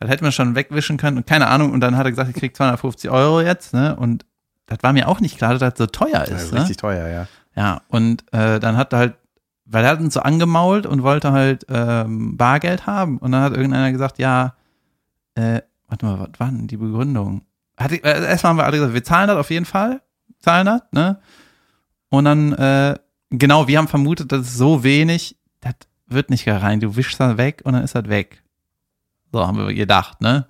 Das 0.00 0.10
hätte 0.10 0.24
man 0.24 0.32
schon 0.32 0.54
wegwischen 0.54 0.96
können 0.96 1.16
und 1.18 1.26
keine 1.26 1.46
Ahnung. 1.48 1.72
Und 1.72 1.80
dann 1.80 1.96
hat 1.96 2.06
er 2.06 2.10
gesagt, 2.10 2.30
ich 2.30 2.36
krieg 2.36 2.56
250 2.56 3.10
Euro 3.10 3.40
jetzt, 3.40 3.74
ne? 3.74 3.96
Und 3.96 4.24
das 4.66 4.78
war 4.82 4.92
mir 4.92 5.08
auch 5.08 5.20
nicht 5.20 5.38
klar, 5.38 5.52
dass 5.56 5.60
das 5.60 5.78
so 5.78 5.86
teuer 5.86 6.20
Das 6.20 6.30
ist, 6.30 6.42
ist 6.44 6.52
ne? 6.52 6.60
richtig 6.60 6.76
teuer, 6.78 7.08
ja. 7.08 7.26
Ja, 7.54 7.82
und 7.88 8.24
äh, 8.32 8.58
dann 8.60 8.76
hat 8.76 8.92
er 8.92 8.98
halt, 8.98 9.14
weil 9.72 9.84
er 9.84 9.90
hat 9.92 10.00
uns 10.00 10.14
so 10.14 10.20
angemault 10.20 10.86
und 10.86 11.02
wollte 11.02 11.32
halt 11.32 11.66
ähm, 11.68 12.36
Bargeld 12.36 12.86
haben. 12.86 13.18
Und 13.18 13.32
dann 13.32 13.42
hat 13.42 13.56
irgendeiner 13.56 13.90
gesagt, 13.90 14.18
ja, 14.18 14.54
äh, 15.34 15.60
warte 15.88 16.06
mal, 16.06 16.20
was 16.20 16.38
war 16.38 16.48
denn 16.48 16.66
die 16.66 16.76
Begründung? 16.76 17.42
Hat, 17.78 17.92
äh, 17.92 17.98
erstmal 18.02 18.50
haben 18.50 18.56
wir 18.58 18.64
alle 18.64 18.76
gesagt, 18.76 18.94
wir 18.94 19.04
zahlen 19.04 19.28
das 19.28 19.38
auf 19.38 19.50
jeden 19.50 19.64
Fall, 19.64 20.02
zahlen 20.40 20.66
das, 20.66 20.82
ne? 20.92 21.18
Und 22.10 22.26
dann, 22.26 22.52
äh, 22.52 22.98
genau, 23.30 23.66
wir 23.66 23.78
haben 23.78 23.88
vermutet, 23.88 24.30
das 24.30 24.42
ist 24.42 24.58
so 24.58 24.84
wenig, 24.84 25.36
das 25.60 25.74
wird 26.06 26.28
nicht 26.28 26.46
rein. 26.46 26.80
Du 26.80 26.94
wischst 26.94 27.18
das 27.18 27.38
weg 27.38 27.62
und 27.64 27.72
dann 27.72 27.82
ist 27.82 27.94
das 27.94 28.08
weg. 28.08 28.42
So 29.32 29.46
haben 29.46 29.56
wir 29.56 29.72
gedacht, 29.72 30.20
ne? 30.20 30.46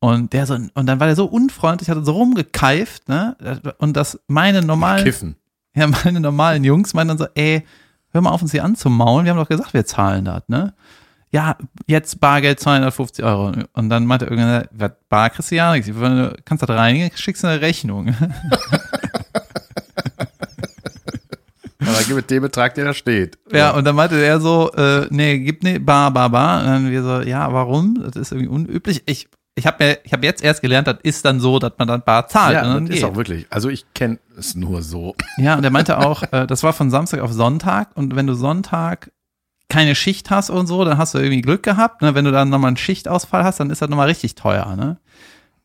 Und 0.00 0.34
der 0.34 0.44
so, 0.46 0.54
und 0.54 0.84
dann 0.86 1.00
war 1.00 1.06
der 1.06 1.16
so 1.16 1.24
unfreundlich, 1.24 1.88
hat 1.88 2.04
so 2.04 2.12
rumgekeift, 2.12 3.08
ne? 3.08 3.36
Und 3.78 3.96
das 3.96 4.20
meine 4.26 4.60
normalen 4.60 5.04
Kiffen. 5.04 5.36
ja, 5.74 5.86
meine 6.04 6.20
normalen 6.20 6.62
Jungs 6.62 6.92
meinen 6.92 7.08
dann 7.08 7.18
so, 7.18 7.26
ey, 7.34 7.64
hör 8.14 8.20
mal 8.20 8.30
auf, 8.30 8.40
uns 8.42 8.52
hier 8.52 8.64
anzumaulen. 8.64 9.26
Wir 9.26 9.32
haben 9.32 9.38
doch 9.38 9.48
gesagt, 9.48 9.74
wir 9.74 9.84
zahlen 9.84 10.24
das, 10.24 10.44
ne? 10.48 10.72
Ja, 11.30 11.56
jetzt 11.88 12.20
Bargeld 12.20 12.60
250 12.60 13.24
Euro. 13.24 13.52
Und 13.72 13.88
dann 13.90 14.06
meinte 14.06 14.26
irgendeiner, 14.26 14.68
was, 14.70 14.92
Bar 15.08 15.30
kriegst 15.30 15.50
du 15.50 15.56
ja 15.56 15.72
nichts. 15.72 15.88
Du 15.88 16.32
kannst 16.44 16.62
das 16.62 16.70
reinigen, 16.70 17.10
schickst 17.16 17.42
du 17.42 17.48
eine 17.48 17.60
Rechnung. 17.60 18.14
Aber 21.80 21.98
gib 22.06 22.14
mit 22.14 22.30
dem 22.30 22.42
Betrag, 22.42 22.74
der 22.74 22.84
da 22.84 22.94
steht. 22.94 23.36
Ja, 23.52 23.72
und 23.72 23.84
dann 23.84 23.96
meinte 23.96 24.14
er 24.16 24.40
so, 24.40 24.70
äh, 24.72 25.08
nee, 25.10 25.40
gib 25.40 25.64
ne, 25.64 25.80
Bar, 25.80 26.12
Bar, 26.12 26.30
Bar. 26.30 26.60
Und 26.60 26.66
dann 26.66 26.90
wir 26.92 27.02
so, 27.02 27.20
ja, 27.20 27.52
warum? 27.52 28.00
Das 28.00 28.14
ist 28.14 28.30
irgendwie 28.30 28.48
unüblich. 28.48 29.02
Ich, 29.06 29.28
ich 29.56 29.66
habe 29.66 29.84
mir, 29.84 29.98
ich 30.02 30.12
habe 30.12 30.24
jetzt 30.24 30.42
erst 30.42 30.62
gelernt, 30.62 30.88
das 30.88 30.98
ist 31.02 31.24
dann 31.24 31.38
so, 31.38 31.58
dass 31.58 31.72
man 31.78 31.86
dann 31.86 32.02
Bar 32.02 32.26
zahlt. 32.26 32.54
Ja, 32.54 32.62
das 32.62 32.82
ist 32.82 32.96
geht. 32.96 33.04
auch 33.04 33.14
wirklich. 33.14 33.46
Also 33.50 33.68
ich 33.68 33.86
kenne 33.94 34.18
es 34.36 34.54
nur 34.54 34.82
so. 34.82 35.14
Ja, 35.36 35.54
und 35.56 35.64
er 35.64 35.70
meinte 35.70 35.98
auch, 35.98 36.24
äh, 36.32 36.46
das 36.46 36.62
war 36.62 36.72
von 36.72 36.90
Samstag 36.90 37.20
auf 37.20 37.32
Sonntag 37.32 37.90
und 37.94 38.16
wenn 38.16 38.26
du 38.26 38.34
Sonntag 38.34 39.12
keine 39.68 39.94
Schicht 39.94 40.30
hast 40.30 40.50
und 40.50 40.66
so, 40.66 40.84
dann 40.84 40.98
hast 40.98 41.14
du 41.14 41.18
irgendwie 41.18 41.40
Glück 41.40 41.62
gehabt. 41.62 42.02
Ne? 42.02 42.14
Wenn 42.14 42.24
du 42.24 42.32
dann 42.32 42.48
nochmal 42.48 42.68
einen 42.68 42.76
Schichtausfall 42.76 43.44
hast, 43.44 43.60
dann 43.60 43.70
ist 43.70 43.80
das 43.80 43.88
nochmal 43.88 44.08
richtig 44.08 44.34
teuer. 44.34 44.74
Ne? 44.76 44.98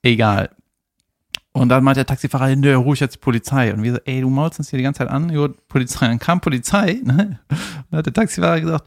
Egal. 0.03 0.49
Und 1.51 1.69
dann 1.69 1.83
meinte 1.83 1.99
der 1.99 2.05
Taxifahrer, 2.05 2.55
nö, 2.55 2.75
ruhig 2.75 2.99
jetzt 2.99 3.15
die 3.15 3.19
Polizei. 3.19 3.73
Und 3.73 3.83
wir 3.83 3.93
so, 3.93 3.99
ey, 4.05 4.21
du 4.21 4.29
maulst 4.29 4.59
uns 4.59 4.69
hier 4.69 4.77
die 4.77 4.83
ganze 4.83 4.99
Zeit 4.99 5.09
an, 5.09 5.29
jo, 5.29 5.49
Polizei. 5.67 6.07
Dann 6.07 6.19
kam 6.19 6.41
Polizei, 6.41 7.01
ne? 7.03 7.39
Und 7.49 7.85
dann 7.91 7.97
hat 7.97 8.05
der 8.05 8.13
Taxifahrer 8.13 8.61
gesagt, 8.61 8.85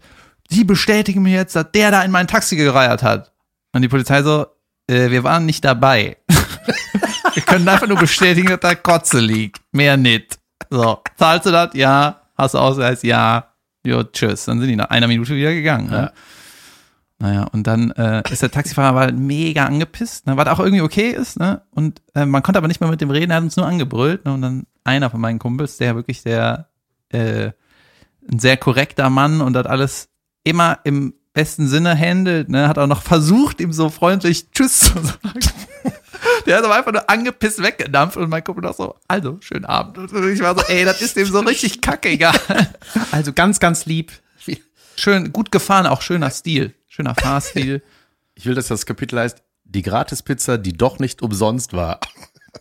die 0.50 0.64
bestätigen 0.64 1.22
mir 1.22 1.34
jetzt, 1.34 1.56
dass 1.56 1.70
der 1.72 1.90
da 1.90 2.02
in 2.02 2.10
mein 2.10 2.28
Taxi 2.28 2.56
gereiert 2.56 3.02
hat. 3.02 3.32
Und 3.72 3.82
die 3.82 3.88
Polizei 3.88 4.22
so, 4.22 4.46
äh, 4.92 5.10
wir 5.10 5.24
waren 5.24 5.46
nicht 5.46 5.64
dabei. 5.64 6.18
wir 7.34 7.42
können 7.42 7.68
einfach 7.68 7.88
nur 7.88 7.98
bestätigen, 7.98 8.48
dass 8.48 8.60
da 8.60 8.74
Kotze 8.74 9.20
liegt. 9.20 9.60
Mehr 9.72 9.96
nicht. 9.96 10.38
So, 10.70 11.00
zahlst 11.16 11.46
du 11.46 11.50
das? 11.50 11.70
Ja. 11.74 12.20
Hast 12.36 12.54
du 12.54 12.58
Ausweis? 12.58 13.02
Ja. 13.02 13.52
Jo, 13.84 14.04
tschüss. 14.04 14.44
Dann 14.44 14.60
sind 14.60 14.68
die 14.68 14.76
nach 14.76 14.90
einer 14.90 15.08
Minute 15.08 15.34
wieder 15.34 15.52
gegangen. 15.52 15.90
Ne? 15.90 15.96
Ja. 15.96 16.12
Naja, 17.18 17.44
und 17.52 17.68
dann 17.68 17.92
äh, 17.92 18.22
ist 18.30 18.42
der 18.42 18.50
Taxifahrer 18.50 18.98
halt 18.98 19.16
mega 19.16 19.64
angepisst, 19.64 20.26
ne, 20.26 20.36
was 20.36 20.48
auch 20.48 20.58
irgendwie 20.58 20.80
okay 20.80 21.10
ist, 21.10 21.38
ne? 21.38 21.62
Und 21.70 22.02
äh, 22.16 22.26
man 22.26 22.42
konnte 22.42 22.58
aber 22.58 22.66
nicht 22.66 22.80
mehr 22.80 22.90
mit 22.90 23.00
dem 23.00 23.12
reden, 23.12 23.30
er 23.30 23.36
hat 23.36 23.44
uns 23.44 23.56
nur 23.56 23.64
angebrüllt, 23.64 24.24
ne? 24.24 24.32
Und 24.32 24.42
dann 24.42 24.66
einer 24.82 25.08
von 25.08 25.20
meinen 25.20 25.38
Kumpels, 25.38 25.76
der 25.76 25.94
wirklich 25.94 26.24
der 26.24 26.66
äh, 27.10 27.52
ein 28.28 28.40
sehr 28.40 28.56
korrekter 28.56 29.08
Mann 29.08 29.40
und 29.40 29.52
das 29.52 29.66
alles 29.66 30.08
immer 30.42 30.80
im 30.82 31.14
besten 31.32 31.68
Sinne 31.68 31.98
handelt, 31.98 32.48
ne, 32.48 32.68
hat 32.68 32.78
auch 32.78 32.86
noch 32.86 33.02
versucht, 33.02 33.60
ihm 33.60 33.72
so 33.72 33.88
freundlich 33.88 34.50
Tschüss 34.50 34.80
zu 34.80 34.98
sagen. 34.98 35.40
Der 36.46 36.58
ist 36.58 36.64
aber 36.64 36.76
einfach 36.76 36.92
nur 36.92 37.08
angepisst 37.08 37.62
weggedampft 37.62 38.16
und 38.16 38.28
mein 38.28 38.44
Kumpel 38.44 38.62
noch 38.62 38.74
so, 38.74 38.94
also, 39.08 39.38
schönen 39.40 39.64
Abend. 39.64 39.98
Und 39.98 40.28
ich 40.28 40.40
war 40.40 40.56
so, 40.56 40.64
ey, 40.66 40.84
das 40.84 41.00
ist 41.02 41.16
dem 41.16 41.26
so 41.26 41.40
richtig 41.40 41.80
kacke 41.80 42.10
egal. 42.10 42.38
Also 43.10 43.32
ganz, 43.32 43.60
ganz 43.60 43.86
lieb. 43.86 44.12
Schön, 44.96 45.32
gut 45.32 45.50
gefahren, 45.50 45.86
auch 45.86 46.02
schöner 46.02 46.30
Stil. 46.30 46.74
Schöner 46.88 47.14
Fahrstil. 47.14 47.82
Ich 48.34 48.46
will, 48.46 48.54
dass 48.54 48.68
das 48.68 48.86
Kapitel 48.86 49.18
heißt, 49.18 49.42
die 49.64 49.82
Gratispizza, 49.82 50.58
die 50.58 50.74
doch 50.74 50.98
nicht 50.98 51.22
umsonst 51.22 51.72
war. 51.72 52.00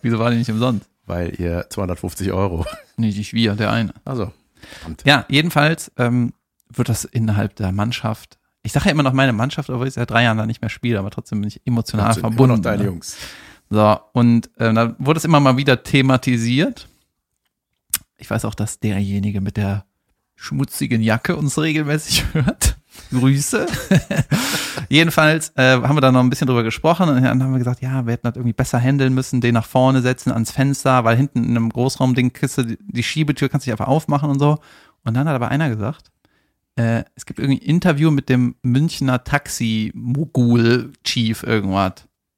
Wieso 0.01 0.19
war 0.19 0.31
die 0.31 0.37
nicht 0.37 0.49
umsonst? 0.49 0.87
Weil 1.05 1.39
ihr 1.39 1.65
250 1.69 2.31
Euro. 2.31 2.65
Nicht 2.97 3.19
ich, 3.19 3.33
wir, 3.33 3.55
der 3.55 3.71
eine. 3.71 3.93
Also, 4.05 4.31
verdammt. 4.79 5.03
Ja, 5.05 5.25
jedenfalls 5.27 5.91
ähm, 5.97 6.33
wird 6.69 6.89
das 6.89 7.03
innerhalb 7.03 7.55
der 7.55 7.71
Mannschaft. 7.71 8.37
Ich 8.63 8.71
sage 8.73 8.85
ja 8.85 8.91
immer 8.91 9.03
noch 9.03 9.13
meine 9.13 9.33
Mannschaft, 9.33 9.69
obwohl 9.69 9.87
ich 9.87 9.95
seit 9.95 10.09
drei 10.09 10.23
Jahren 10.23 10.37
da 10.37 10.45
nicht 10.45 10.61
mehr 10.61 10.69
spiele, 10.69 10.99
aber 10.99 11.09
trotzdem 11.09 11.41
bin 11.41 11.47
ich 11.47 11.61
emotional 11.65 12.11
immer 12.11 12.19
verbunden. 12.19 12.55
noch 12.55 12.61
deine 12.61 12.83
ne? 12.83 12.89
Jungs. 12.89 13.17
So, 13.69 13.99
und 14.13 14.49
äh, 14.57 14.73
da 14.73 14.95
wurde 14.99 15.17
es 15.17 15.25
immer 15.25 15.39
mal 15.39 15.57
wieder 15.57 15.81
thematisiert. 15.81 16.87
Ich 18.17 18.29
weiß 18.29 18.45
auch, 18.45 18.53
dass 18.53 18.79
derjenige 18.79 19.41
mit 19.41 19.57
der 19.57 19.85
schmutzigen 20.35 21.01
Jacke 21.01 21.35
uns 21.35 21.57
regelmäßig 21.57 22.25
hört. 22.33 22.77
Grüße. 23.11 23.67
Jedenfalls 24.89 25.53
äh, 25.55 25.81
haben 25.81 25.95
wir 25.95 26.01
da 26.01 26.11
noch 26.11 26.19
ein 26.19 26.29
bisschen 26.29 26.47
drüber 26.47 26.63
gesprochen 26.63 27.09
und 27.09 27.21
dann 27.21 27.41
haben 27.41 27.51
wir 27.51 27.59
gesagt, 27.59 27.81
ja, 27.81 28.05
wir 28.05 28.13
hätten 28.13 28.27
das 28.27 28.35
irgendwie 28.35 28.53
besser 28.53 28.79
handeln 28.79 29.13
müssen, 29.13 29.39
den 29.39 29.53
nach 29.53 29.65
vorne 29.65 30.01
setzen 30.01 30.31
ans 30.31 30.51
Fenster, 30.51 31.03
weil 31.03 31.15
hinten 31.15 31.43
in 31.43 31.51
einem 31.51 31.69
Großraumding 31.69 32.33
du 32.33 32.77
die, 32.77 33.03
Schiebetür, 33.03 33.49
kannst 33.49 33.65
dich 33.65 33.71
einfach 33.71 33.87
aufmachen 33.87 34.29
und 34.29 34.39
so. 34.39 34.59
Und 35.03 35.15
dann 35.15 35.27
hat 35.27 35.35
aber 35.35 35.49
einer 35.49 35.69
gesagt, 35.69 36.11
äh, 36.75 37.03
es 37.15 37.25
gibt 37.25 37.39
irgendwie 37.39 37.61
ein 37.61 37.65
Interview 37.67 38.11
mit 38.11 38.27
dem 38.29 38.55
Münchner 38.63 39.23
Taxi-Mogul-Chief 39.23 41.43
irgendwas. 41.43 41.93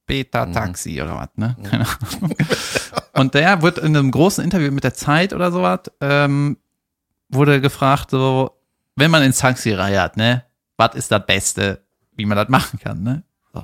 Beta 0.06 0.46
Taxi 0.48 1.02
oder 1.02 1.16
was, 1.16 1.30
ne? 1.38 1.56
Keine 1.64 1.86
Ahnung. 1.88 2.36
Und 3.14 3.34
der 3.36 3.62
wird 3.62 3.78
in 3.78 3.96
einem 3.96 4.12
großen 4.12 4.44
Interview 4.44 4.70
mit 4.72 4.84
der 4.84 4.94
Zeit 4.94 5.32
oder 5.34 5.50
sowas, 5.52 5.80
ähm, 6.02 6.58
wurde 7.30 7.62
gefragt, 7.62 8.12
so, 8.12 8.52
wenn 8.98 9.12
man 9.12 9.24
ins 9.24 9.38
Taxi 9.38 9.72
reiert, 9.72 10.18
ne, 10.18 10.44
was 10.76 10.96
ist 10.96 11.10
das 11.12 11.26
Beste, 11.26 11.84
wie 12.16 12.26
man 12.26 12.36
das 12.38 12.50
machen 12.50 12.80
kann, 12.80 13.02
ne? 13.02 13.24
So. 13.54 13.64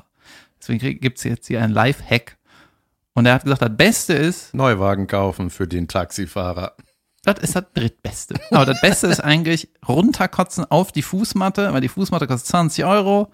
Deswegen 0.60 0.79
krieg- 0.79 1.01
gibt's 1.01 1.23
jetzt 1.25 1.47
hier 1.47 1.62
einen 1.62 1.73
Live-Hack. 1.73 2.38
Und 3.13 3.25
er 3.25 3.34
hat 3.34 3.43
gesagt, 3.43 3.62
das 3.62 3.75
Beste 3.75 4.13
ist, 4.13 4.53
Neuwagen 4.53 5.08
kaufen 5.08 5.49
für 5.49 5.67
den 5.67 5.89
Taxifahrer. 5.89 6.73
Das 7.23 7.39
ist 7.39 7.55
das 7.55 7.65
Drittbeste. 7.73 8.36
Aber 8.51 8.65
das 8.65 8.82
Beste 8.82 9.08
ist 9.08 9.19
eigentlich 9.23 9.69
runterkotzen 9.88 10.65
auf 10.69 10.91
die 10.91 11.01
Fußmatte, 11.01 11.73
weil 11.73 11.82
die 11.82 11.89
Fußmatte 11.89 12.27
kostet 12.27 12.47
20 12.47 12.86
Euro, 12.86 13.32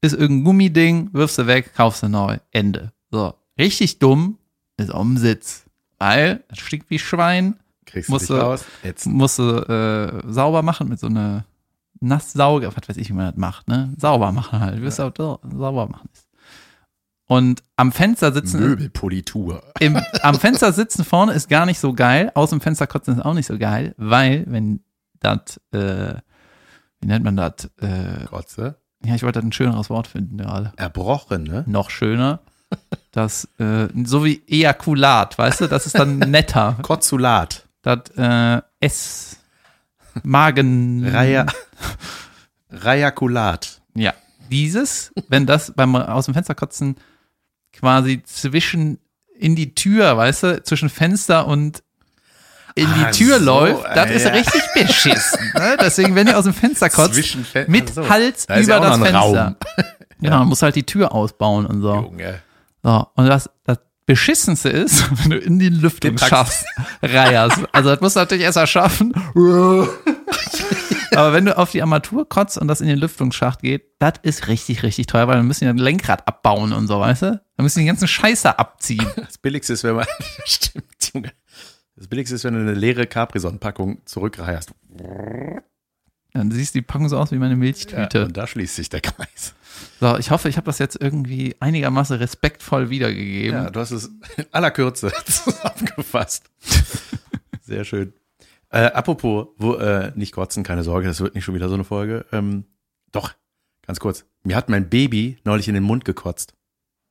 ist 0.00 0.12
irgendein 0.14 0.44
Gummiding, 0.44 1.10
wirfst 1.12 1.38
du 1.38 1.46
weg, 1.46 1.72
kaufst 1.74 2.02
du 2.02 2.08
neu. 2.08 2.38
Ende. 2.52 2.92
So. 3.10 3.34
Richtig 3.58 3.98
dumm 3.98 4.38
ist 4.76 4.92
auf 4.92 5.02
dem 5.02 5.16
Sitz. 5.16 5.64
Weil, 5.98 6.44
das 6.48 6.58
stinkt 6.58 6.90
wie 6.90 6.98
Schwein, 6.98 7.56
Kriegst 7.86 8.08
du 8.08 8.12
Musst 8.14 8.28
du- 8.30 8.34
raus? 8.34 8.64
Jetzt 8.82 9.06
musst 9.06 9.38
du 9.38 9.44
äh, 9.44 10.22
sauber 10.32 10.62
machen 10.62 10.88
mit 10.88 10.98
so 11.00 11.06
einer 11.06 11.44
Nasssauger, 12.00 12.76
was 12.76 12.88
weiß 12.88 12.96
ich, 12.98 13.08
wie 13.08 13.12
man 13.14 13.26
das 13.26 13.36
macht, 13.36 13.68
ne? 13.68 13.94
Sauber 13.96 14.32
machen 14.32 14.60
halt. 14.60 14.76
Du 14.78 14.82
wirst 14.82 15.00
auch 15.00 15.10
da- 15.12 15.38
sauber 15.42 15.86
machen. 15.88 16.08
Und 17.28 17.62
am 17.74 17.90
Fenster 17.90 18.32
sitzen 18.32 18.60
Möbelpolitur. 18.60 19.62
im, 19.80 20.00
am 20.22 20.38
Fenster 20.38 20.72
sitzen 20.72 21.04
vorne 21.04 21.32
ist 21.32 21.48
gar 21.48 21.66
nicht 21.66 21.80
so 21.80 21.92
geil. 21.92 22.30
Aus 22.34 22.50
dem 22.50 22.60
Fenster 22.60 22.86
kotzen 22.86 23.14
ist 23.16 23.24
auch 23.24 23.34
nicht 23.34 23.46
so 23.46 23.58
geil, 23.58 23.94
weil 23.98 24.44
wenn 24.46 24.80
das, 25.18 25.60
äh, 25.72 26.14
wie 27.00 27.06
nennt 27.06 27.24
man 27.24 27.36
das? 27.36 27.68
Äh, 27.80 28.26
Kotze. 28.26 28.76
ja, 29.04 29.14
ich 29.16 29.24
wollte 29.24 29.40
ein 29.40 29.52
schöneres 29.52 29.90
Wort 29.90 30.06
finden 30.06 30.38
gerade. 30.38 30.72
Erbrochen, 30.76 31.42
ne? 31.42 31.64
Noch 31.66 31.90
schöner. 31.90 32.40
Das, 33.10 33.48
äh, 33.58 33.88
so 34.04 34.24
wie 34.24 34.42
Ejakulat, 34.46 35.38
weißt 35.38 35.62
du, 35.62 35.66
das 35.66 35.86
ist 35.86 35.98
dann 35.98 36.18
netter. 36.18 36.78
Kotzulat. 36.82 37.66
Das, 37.82 38.10
äh, 38.16 38.60
S, 38.80 39.38
Magen. 40.22 41.06
Raya. 41.08 41.46
Rayakulat. 42.70 43.80
Ja. 43.94 44.14
Dieses, 44.50 45.12
wenn 45.28 45.46
das 45.46 45.72
beim 45.74 45.96
aus 45.96 46.26
dem 46.26 46.34
Fenster 46.34 46.54
kotzen 46.54 46.96
quasi 47.78 48.22
zwischen 48.24 48.98
in 49.38 49.54
die 49.56 49.74
Tür, 49.74 50.16
weißt 50.16 50.42
du, 50.44 50.62
zwischen 50.62 50.88
Fenster 50.88 51.46
und 51.46 51.82
in 52.74 52.86
die 52.94 53.04
Ah, 53.04 53.10
Tür 53.10 53.38
so, 53.38 53.44
läuft, 53.44 53.84
das 53.94 54.10
äh, 54.10 54.16
ist 54.16 54.24
ja. 54.24 54.30
richtig 54.32 54.62
beschissen. 54.74 55.52
Ne? 55.54 55.76
Deswegen, 55.80 56.14
wenn 56.14 56.26
ihr 56.26 56.36
aus 56.38 56.44
dem 56.44 56.52
Fenster 56.54 56.90
kotzt, 56.90 57.18
Fen- 57.24 57.64
mit 57.68 57.92
so. 57.94 58.08
Hals 58.08 58.46
Da 58.46 58.58
über 58.60 58.68
ja 58.74 58.78
auch 58.78 58.82
das 58.82 58.98
Fenster. 58.98 59.56
Genau, 60.18 60.38
man 60.38 60.48
muss 60.48 60.62
halt 60.62 60.74
die 60.76 60.82
Tür 60.84 61.12
ausbauen 61.12 61.66
und 61.66 61.82
so. 61.82 61.94
Junge. 61.94 62.40
so. 62.82 63.06
Und 63.16 63.26
das, 63.26 63.50
das 63.64 63.78
Beschissenste 64.06 64.70
ist, 64.70 65.04
wenn 65.22 65.30
du 65.30 65.36
in 65.38 65.58
die 65.58 65.68
Lüftung 65.68 66.16
schaffst, 66.16 66.64
reierst. 67.02 67.58
Also 67.72 67.90
das 67.90 68.00
musst 68.00 68.16
du 68.16 68.20
natürlich 68.20 68.44
erst 68.44 68.56
mal 68.56 68.66
schaffen. 68.66 69.12
Aber 71.14 71.32
wenn 71.32 71.44
du 71.44 71.56
auf 71.56 71.70
die 71.70 71.82
Armatur 71.82 72.28
kotzt 72.28 72.58
und 72.58 72.68
das 72.68 72.80
in 72.80 72.88
den 72.88 72.98
Lüftungsschacht 72.98 73.60
geht, 73.60 73.84
das 73.98 74.14
ist 74.22 74.48
richtig, 74.48 74.82
richtig 74.82 75.06
teuer, 75.06 75.28
weil 75.28 75.36
dann 75.36 75.46
müssen 75.46 75.64
die 75.64 75.68
ein 75.68 75.78
Lenkrad 75.78 76.26
abbauen 76.26 76.72
und 76.72 76.86
so, 76.88 77.00
weißt 77.00 77.22
du? 77.22 77.26
Dann 77.56 77.64
müssen 77.64 77.80
die 77.80 77.86
ganzen 77.86 78.08
Scheiße 78.08 78.58
abziehen. 78.58 79.06
Das 79.16 79.38
Billigste 79.38 79.72
ist, 79.74 79.84
wenn 79.84 79.96
man. 79.96 80.06
Stimmt, 80.44 80.84
Junge. 81.14 81.32
Das 81.96 82.08
Billigste 82.08 82.34
ist, 82.36 82.44
wenn 82.44 82.54
du 82.54 82.60
eine 82.60 82.74
leere 82.74 83.06
Capri-Sonne-Packung 83.06 84.02
zurückreierst. 84.04 84.70
Dann 86.32 86.50
siehst 86.50 86.74
du 86.74 86.78
die 86.80 86.82
Packung 86.82 87.08
so 87.08 87.16
aus 87.16 87.32
wie 87.32 87.36
meine 87.38 87.54
Ja, 87.54 87.58
Milchtüte. 87.58 88.26
und 88.26 88.36
da 88.36 88.46
schließt 88.46 88.76
sich 88.76 88.88
der 88.90 89.00
Kreis. 89.00 89.54
So, 90.00 90.16
ich 90.18 90.30
hoffe, 90.30 90.48
ich 90.50 90.56
habe 90.58 90.66
das 90.66 90.78
jetzt 90.78 91.00
irgendwie 91.00 91.56
einigermaßen 91.60 92.16
respektvoll 92.18 92.90
wiedergegeben. 92.90 93.64
Ja, 93.64 93.70
du 93.70 93.80
hast 93.80 93.90
es 93.92 94.10
in 94.36 94.44
aller 94.52 94.70
Kürze 94.70 95.10
zusammengefasst. 95.26 96.50
Sehr 97.62 97.84
schön. 97.84 98.12
Äh, 98.70 98.86
apropos, 98.86 99.48
wo, 99.58 99.74
äh, 99.74 100.12
nicht 100.16 100.32
kotzen, 100.32 100.62
keine 100.64 100.82
Sorge, 100.82 101.06
das 101.06 101.20
wird 101.20 101.34
nicht 101.34 101.44
schon 101.44 101.54
wieder 101.54 101.68
so 101.68 101.74
eine 101.74 101.84
Folge. 101.84 102.26
Ähm, 102.32 102.64
doch, 103.12 103.32
ganz 103.86 104.00
kurz. 104.00 104.24
Mir 104.42 104.56
hat 104.56 104.68
mein 104.68 104.88
Baby 104.88 105.38
neulich 105.44 105.68
in 105.68 105.74
den 105.74 105.84
Mund 105.84 106.04
gekotzt. 106.04 106.54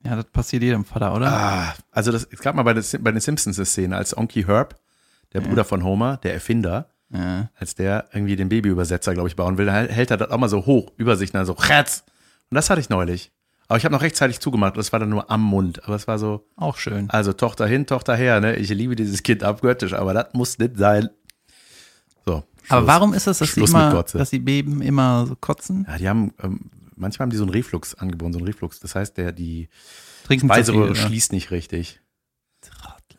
Ja, 0.04 0.16
das 0.16 0.26
passiert 0.26 0.62
jedem 0.64 0.86
Vater, 0.86 1.16
oder? 1.16 1.32
Ah, 1.32 1.74
also 1.92 2.12
das, 2.12 2.28
es 2.30 2.40
gab 2.40 2.56
mal 2.56 2.64
bei, 2.64 2.74
den 2.74 2.84
Sim- 2.84 3.04
bei 3.04 3.12
den 3.12 3.22
Simpsons 3.22 3.58
eine 3.58 3.66
Szene, 3.66 3.96
als 3.96 4.16
Onky 4.16 4.44
Herb, 4.44 4.80
der 5.34 5.42
Bruder 5.42 5.66
von 5.66 5.84
Homer, 5.84 6.18
der 6.18 6.34
Erfinder, 6.34 6.90
Ja. 7.12 7.50
als 7.58 7.74
der 7.76 8.10
irgendwie 8.14 8.36
den 8.36 8.50
Babyübersetzer, 8.50 9.14
glaube 9.14 9.30
ich, 9.30 9.36
bauen 9.36 9.58
will, 9.58 9.66
dann 9.66 9.88
hält 9.90 10.12
er 10.12 10.18
das 10.18 10.30
auch 10.30 10.38
mal 10.38 10.50
so 10.50 10.66
hoch 10.66 10.92
über 10.98 11.16
sich, 11.16 11.32
dann 11.32 11.46
so, 11.46 11.54
Ratz. 11.54 12.04
Und 12.52 12.56
das 12.56 12.70
hatte 12.70 12.82
ich 12.82 12.90
neulich. 12.90 13.32
Aber 13.68 13.78
ich 13.78 13.86
habe 13.86 13.94
noch 13.96 14.04
rechtzeitig 14.04 14.40
zugemacht, 14.42 14.78
das 14.78 14.92
war 14.94 15.00
dann 15.00 15.10
nur 15.10 15.32
am 15.32 15.42
Mund. 15.42 15.84
Aber 15.86 15.96
es 15.96 16.08
war 16.08 16.20
so, 16.20 16.46
Auch 16.56 16.78
schön. 16.78 17.10
also 17.10 17.34
Tochter 17.34 17.66
hin, 17.66 17.88
Tochter 17.88 18.16
her, 18.16 18.40
ne? 18.40 18.58
Ich 18.58 18.70
liebe 18.70 18.96
dieses 18.96 19.24
Kind 19.24 19.44
abgöttisch, 19.44 19.94
aber 19.94 20.14
das 20.14 20.28
muss 20.34 20.60
nicht 20.60 20.78
sein. 20.78 21.10
Aber 22.70 22.88
warum 22.88 23.14
ist 23.14 23.28
es, 23.28 23.40
dass, 23.40 23.48
die 23.48 23.54
Schluss 23.54 23.72
mit 23.74 23.82
immer, 23.82 24.04
dass 24.04 24.30
die 24.30 24.40
Babyen 24.40 24.82
immer 24.82 25.26
so 25.28 25.36
kotzen? 25.36 25.86
Ja, 25.90 25.98
die 25.98 26.10
haben, 26.10 26.34
ähm, 26.42 26.72
manchmal 26.96 27.26
haben 27.26 27.32
die 27.32 27.38
so 27.38 27.44
einen 27.44 27.52
Reflux 27.52 27.96
angeboren, 27.96 28.34
so 28.34 28.40
einen 28.40 28.48
Reflux. 28.48 28.80
Das 28.80 28.96
heißt, 28.96 29.18
der, 29.18 29.32
die 29.32 29.70
Trinken 30.26 30.48
Speiseröhre 30.48 30.96
schließt 30.96 31.32
nicht 31.32 31.52
richtig. 31.52 32.02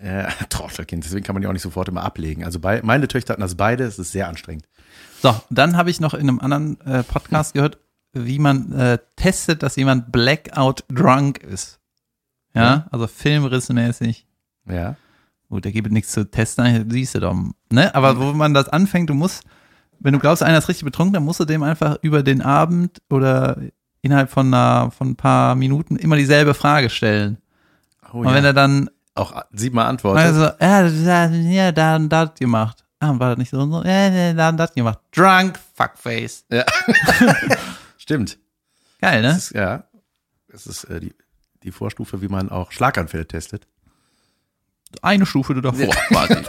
Ja, 0.03 0.29
Trottelkind, 0.51 1.05
deswegen 1.05 1.25
kann 1.25 1.35
man 1.35 1.43
die 1.43 1.49
auch 1.49 1.53
nicht 1.53 1.63
sofort 1.63 1.89
immer 1.89 2.03
ablegen. 2.03 2.45
Also 2.45 2.61
bei, 2.61 2.83
meine 2.83 3.09
Töchter 3.09 3.33
hatten 3.33 3.41
das 3.43 3.55
beide, 3.55 3.85
es 3.85 3.99
ist 3.99 4.13
sehr 4.13 4.29
anstrengend. 4.29 4.67
So, 5.23 5.35
dann 5.51 5.77
habe 5.77 5.91
ich 5.91 6.01
noch 6.01 6.13
in 6.15 6.29
einem 6.29 6.41
anderen 6.41 6.81
äh, 6.83 7.03
Podcast 7.03 7.55
gehört, 7.55 7.79
wie 8.13 8.39
man 8.39 8.73
äh, 8.73 8.99
testet, 9.17 9.63
dass 9.63 9.77
jemand 9.77 10.13
blackout 10.13 10.85
drunk 10.89 11.39
ist. 11.39 11.81
Ja, 12.55 12.63
Ja. 12.63 12.87
also 12.91 13.07
filmrissmäßig. 13.07 14.27
Ja. 14.69 14.97
Gut, 15.49 15.65
da 15.65 15.71
gibt 15.71 15.87
es 15.87 15.93
nichts 15.93 16.13
zu 16.13 16.29
testen, 16.29 16.91
siehst 16.91 17.15
du 17.15 17.21
doch. 17.21 17.35
Ne? 17.71 17.95
Aber 17.95 18.19
wo 18.19 18.33
man 18.33 18.53
das 18.53 18.69
anfängt, 18.69 19.11
du 19.11 19.15
musst, 19.15 19.45
wenn 20.01 20.13
du 20.13 20.19
glaubst, 20.19 20.43
einer 20.43 20.59
ist 20.59 20.69
richtig 20.69 20.85
betrunken, 20.85 21.15
dann 21.15 21.25
musst 21.25 21.41
du 21.41 21.45
dem 21.45 21.63
einfach 21.63 21.99
über 22.03 22.23
den 22.23 22.43
Abend 22.43 23.01
oder 23.11 23.57
innerhalb 24.03 24.31
von, 24.31 24.53
einer, 24.53 24.91
von 24.91 25.11
ein 25.11 25.17
paar 25.17 25.55
Minuten 25.55 25.97
immer 25.97 26.17
dieselbe 26.17 26.55
Frage 26.55 26.91
stellen. 26.91 27.39
Oh, 28.13 28.19
Und 28.19 28.35
wenn 28.35 28.45
er 28.45 28.53
dann 28.53 28.91
auch 29.15 29.43
siebenmal 29.53 29.87
antwortet. 29.87 30.25
also, 30.61 31.05
ja, 31.05 31.27
ja, 31.27 31.73
da 31.73 31.97
und 31.97 32.09
das 32.09 32.35
gemacht. 32.35 32.85
Ah, 32.99 33.19
war 33.19 33.31
das 33.31 33.39
nicht 33.39 33.51
so 33.51 33.61
und 33.61 33.73
so? 33.73 33.85
Ja, 33.85 34.09
ja, 34.09 34.33
da 34.33 34.49
und 34.49 34.57
das 34.57 34.73
gemacht. 34.73 34.99
Drunk, 35.15 35.59
fuckface. 35.75 36.45
ja. 36.51 36.65
Stimmt. 37.99 38.39
Geil, 39.01 39.23
ne? 39.23 39.29
Das 39.29 39.39
ist, 39.39 39.55
ja. 39.55 39.85
Das 40.49 40.67
ist 40.67 40.85
äh, 40.85 41.01
die, 41.01 41.15
die 41.63 41.73
Vorstufe, 41.73 42.23
wie 42.23 42.29
man 42.29 42.51
auch 42.51 42.73
Schlaganfälle 42.73 43.27
testet. 43.27 43.67
Eine 45.03 45.27
Stufe 45.27 45.61
davor, 45.61 45.89
quasi. 46.09 46.37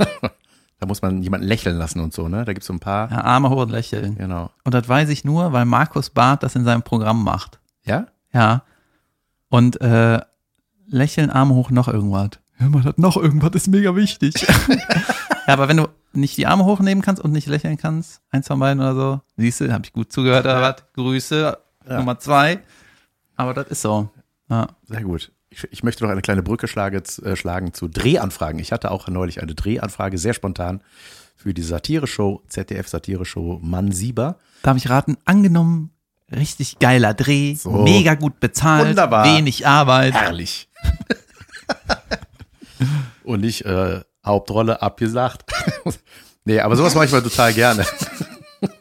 Da 0.79 0.85
muss 0.85 1.01
man 1.01 1.23
jemanden 1.23 1.47
lächeln 1.47 1.75
lassen 1.77 1.99
und 2.01 2.13
so, 2.13 2.27
ne? 2.27 2.45
Da 2.45 2.53
gibt's 2.53 2.67
so 2.67 2.73
ein 2.73 2.79
paar. 2.79 3.09
Ja, 3.09 3.21
Arme 3.21 3.49
hoch 3.49 3.63
und 3.63 3.71
lächeln. 3.71 4.15
Genau. 4.15 4.51
Und 4.63 4.75
das 4.75 4.87
weiß 4.87 5.09
ich 5.09 5.25
nur, 5.25 5.51
weil 5.51 5.65
Markus 5.65 6.11
Barth 6.11 6.43
das 6.43 6.55
in 6.55 6.65
seinem 6.65 6.83
Programm 6.83 7.23
macht. 7.23 7.59
Ja? 7.83 8.05
Ja. 8.31 8.61
Und 9.49 9.81
äh, 9.81 10.21
lächeln, 10.85 11.31
Arme 11.31 11.55
hoch, 11.55 11.71
noch 11.71 11.87
irgendwas. 11.87 12.29
Hör 12.57 12.69
mal, 12.69 12.83
das 12.83 12.97
noch 12.97 13.17
irgendwas 13.17 13.51
ist 13.55 13.67
mega 13.69 13.95
wichtig. 13.95 14.35
ja, 15.47 15.53
aber 15.53 15.67
wenn 15.67 15.77
du 15.77 15.87
nicht 16.13 16.37
die 16.37 16.45
Arme 16.45 16.65
hochnehmen 16.65 17.01
kannst 17.01 17.23
und 17.23 17.31
nicht 17.31 17.47
lächeln 17.47 17.77
kannst, 17.77 18.21
eins 18.29 18.45
von 18.45 18.59
beiden 18.59 18.79
oder 18.79 18.93
so, 18.93 19.21
siehst 19.35 19.61
du, 19.61 19.73
habe 19.73 19.83
ich 19.83 19.93
gut 19.93 20.11
zugehört 20.11 20.45
oder 20.45 20.61
was? 20.61 20.83
Grüße, 20.93 21.57
Ja. 21.89 21.97
Nummer 21.97 22.19
zwei. 22.19 22.59
Aber 23.35 23.55
das 23.55 23.67
ist 23.69 23.81
so. 23.81 24.09
Ja. 24.49 24.67
Sehr 24.83 25.01
gut. 25.01 25.31
Ich, 25.49 25.63
ich 25.71 25.83
möchte 25.83 26.03
noch 26.03 26.11
eine 26.11 26.21
kleine 26.21 26.43
Brücke 26.43 26.67
schlage, 26.67 27.01
äh, 27.23 27.35
schlagen 27.35 27.73
zu 27.73 27.87
Drehanfragen. 27.87 28.59
Ich 28.59 28.71
hatte 28.71 28.91
auch 28.91 29.07
neulich 29.07 29.41
eine 29.41 29.55
Drehanfrage, 29.55 30.17
sehr 30.17 30.33
spontan, 30.33 30.81
für 31.35 31.53
die 31.53 31.61
Satire-Show, 31.61 32.43
ZDF-Satire-Show 32.47 33.59
Mann 33.61 33.91
Sieber. 33.91 34.39
Darf 34.63 34.77
ich 34.77 34.89
raten? 34.89 35.17
Angenommen, 35.25 35.91
richtig 36.31 36.79
geiler 36.79 37.13
Dreh, 37.13 37.55
So. 37.55 37.83
mega 37.83 38.15
gut 38.15 38.39
bezahlt, 38.39 38.89
Wunderbar. 38.89 39.25
wenig 39.25 39.67
Arbeit. 39.67 40.13
Herrlich. 40.13 40.69
Und 43.23 43.41
nicht 43.41 43.65
äh, 43.65 44.01
Hauptrolle 44.25 44.81
abgesagt. 44.81 45.43
nee, 46.45 46.59
aber 46.59 46.75
sowas 46.75 46.95
mache 46.95 47.05
ich 47.05 47.11
mal 47.11 47.21
total 47.21 47.53
gerne. 47.53 47.85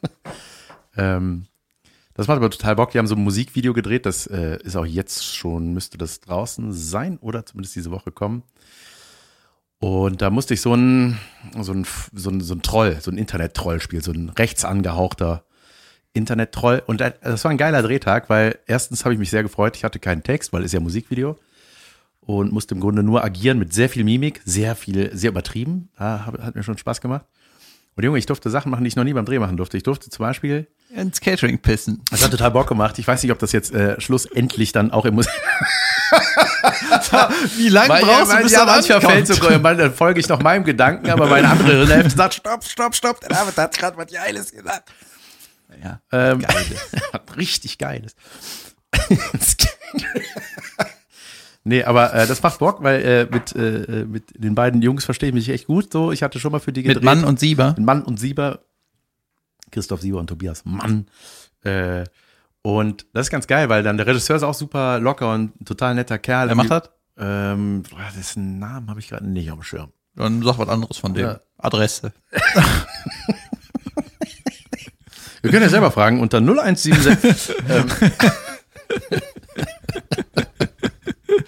ähm, 0.97 1.47
das 2.17 2.29
macht 2.29 2.37
aber 2.37 2.51
total 2.51 2.77
Bock. 2.77 2.91
Die 2.93 2.99
haben 2.99 3.07
so 3.07 3.15
ein 3.15 3.23
Musikvideo 3.23 3.73
gedreht. 3.73 4.07
Das 4.07 4.27
äh, 4.27 4.59
ist 4.63 4.77
auch 4.77 4.87
jetzt 4.87 5.25
schon, 5.35 5.73
müsste 5.73 5.99
das 5.99 6.21
draußen 6.21 6.73
sein 6.73 7.19
oder 7.19 7.45
zumindest 7.47 7.77
diese 7.77 7.91
Woche 7.91 8.11
kommen. 8.11 8.43
Und 9.79 10.23
da 10.23 10.31
musste 10.31 10.55
ich 10.55 10.61
so 10.63 10.75
ein, 10.75 11.19
so 11.61 11.73
ein, 11.73 11.87
so 12.15 12.31
ein, 12.31 12.41
so 12.41 12.55
ein 12.55 12.63
Troll, 12.63 12.97
so 13.01 13.11
ein 13.11 13.19
Internet-Troll 13.19 13.81
spielen, 13.81 14.03
so 14.03 14.11
ein 14.13 14.31
rechts 14.31 14.65
angehauchter 14.65 15.45
Internet-Troll. 16.15 16.83
Und 16.87 17.01
da- 17.03 17.11
das 17.11 17.45
war 17.45 17.51
ein 17.51 17.59
geiler 17.59 17.83
Drehtag, 17.83 18.31
weil 18.31 18.59
erstens 18.67 19.05
habe 19.05 19.13
ich 19.13 19.19
mich 19.19 19.31
sehr 19.31 19.43
gefreut. 19.43 19.77
Ich 19.77 19.85
hatte 19.85 19.99
keinen 19.99 20.23
Text, 20.23 20.53
weil 20.55 20.65
es 20.65 20.73
ja 20.73 20.81
Musikvideo 20.81 21.39
und 22.21 22.53
musste 22.53 22.75
im 22.75 22.81
Grunde 22.81 23.03
nur 23.03 23.23
agieren 23.23 23.59
mit 23.59 23.75
sehr 23.75 23.91
viel 23.91 24.03
Mimik, 24.03 24.41
sehr 24.47 24.75
viel, 24.77 25.15
sehr 25.15 25.31
übertrieben. 25.31 25.91
Da 25.99 26.25
hat 26.25 26.55
mir 26.55 26.63
schon 26.63 26.79
Spaß 26.79 27.03
gemacht. 27.03 27.27
Und 27.97 28.05
Junge, 28.05 28.19
ich 28.19 28.27
durfte 28.27 28.51
Sachen 28.51 28.71
machen, 28.71 28.85
die 28.85 28.89
ich 28.89 28.97
noch 28.97 29.05
nie 29.05 29.15
beim 29.15 29.25
Dreh 29.25 29.39
machen 29.39 29.57
durfte. 29.57 29.79
Ich 29.79 29.83
durfte 29.83 30.11
zum 30.11 30.23
Beispiel, 30.23 30.67
Ins 30.91 31.21
Catering 31.21 31.59
pissen. 31.59 32.03
das 32.11 32.23
hat 32.23 32.31
total 32.31 32.51
Bock 32.51 32.69
gemacht. 32.69 32.99
Ich 32.99 33.09
weiß 33.09 33.23
nicht, 33.23 33.33
ob 33.33 33.39
das 33.39 33.53
jetzt 33.53 33.73
äh, 33.73 33.99
schlussendlich 34.01 34.73
dann 34.73 34.91
auch 34.91 35.07
im 35.07 35.15
Musik. 35.15 35.33
Wie 37.57 37.69
lange 37.71 37.89
brauchst 37.89 38.31
ja, 38.31 38.37
du, 38.37 38.43
bis 38.43 38.53
ja, 38.53 38.65
manchmal 38.67 39.01
fällt 39.01 39.27
so, 39.27 39.35
dann 39.35 39.95
folge 39.95 40.21
ich 40.21 40.29
noch 40.29 40.43
meinem 40.43 40.65
Gedanken, 40.65 41.11
aber 41.11 41.27
meine 41.27 41.49
andere 41.49 41.87
Hälfte 41.95 42.17
sagt, 42.17 42.35
stopp, 42.35 42.65
stopp, 42.65 42.95
stopp, 42.95 43.21
der 43.21 43.31
David 43.31 43.57
hat 43.57 43.77
gerade 43.77 43.97
was 43.97 44.13
Geiles 44.13 44.53
gesagt. 44.53 44.91
Ja. 45.83 46.01
Ähm, 46.13 46.45
richtig 47.37 47.79
geiles. 47.79 48.15
Nee, 51.67 51.85
aber 51.85 52.15
äh, 52.15 52.27
das 52.27 52.43
macht 52.43 52.59
Bock, 52.59 52.83
weil 52.83 53.03
äh, 53.03 53.27
mit, 53.31 53.55
äh, 53.55 54.05
mit 54.05 54.43
den 54.43 54.55
beiden 54.55 54.81
Jungs 54.83 55.05
verstehe 55.05 55.29
ich 55.29 55.35
mich 55.35 55.49
echt 55.49 55.67
gut. 55.67 55.93
So, 55.93 56.13
ich 56.13 56.23
hatte 56.23 56.39
schon 56.41 56.53
mal 56.53 56.61
für 56.61 56.73
die 56.73 56.83
Mit 56.83 57.03
Mann 57.03 57.25
und 57.25 57.39
Sieber. 57.39 57.75
mit 57.77 57.85
Mann 57.85 58.03
und 58.03 58.19
Sieber. 58.19 58.61
Christoph 59.71 60.01
Sieber 60.01 60.19
und 60.19 60.29
Tobias 60.29 60.65
Mann. 60.65 61.07
Äh, 61.63 62.05
und 62.63 63.07
das 63.13 63.27
ist 63.27 63.31
ganz 63.31 63.47
geil, 63.47 63.69
weil 63.69 63.83
dann 63.83 63.97
der 63.97 64.07
Regisseur 64.07 64.37
ist 64.37 64.43
auch 64.43 64.55
super 64.55 64.99
locker 64.99 65.33
und 65.33 65.61
ein 65.61 65.65
total 65.65 65.95
netter 65.95 66.19
Kerl. 66.19 66.49
Wer 66.49 66.55
macht 66.55 66.71
das? 66.71 66.91
Ähm, 67.19 67.83
boah, 67.89 68.11
dessen 68.17 68.59
Namen 68.59 68.91
habe 68.91 69.01
ich 69.01 69.09
gerade 69.09 69.27
nicht 69.27 69.51
auf 69.51 69.59
dem 69.59 69.63
Schirm. 69.63 69.93
Dann 70.15 70.43
sag 70.43 70.59
was 70.59 70.69
anderes 70.69 70.99
von 70.99 71.15
dem. 71.15 71.27
Ja. 71.27 71.41
Adresse. 71.59 72.13
Wir 75.43 75.51
können 75.53 75.63
ja 75.63 75.69
selber 75.69 75.93
fragen 75.93 76.21
unter 76.21 76.39
0176. 76.39 77.55
ähm, 77.69 77.87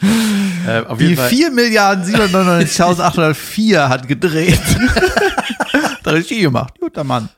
äh, 0.01 0.85
auf 0.87 1.01
jeden 1.01 1.11
Die 1.11 1.17
Fall. 1.17 1.29
4 1.29 1.51
Milliarden 1.51 2.05
799.804 2.05 3.89
hat 3.89 4.07
gedreht. 4.09 4.61
da 6.03 6.11
Regie 6.11 6.43
gemacht. 6.43 6.75
Guter 6.81 7.05
Mann. 7.05 7.29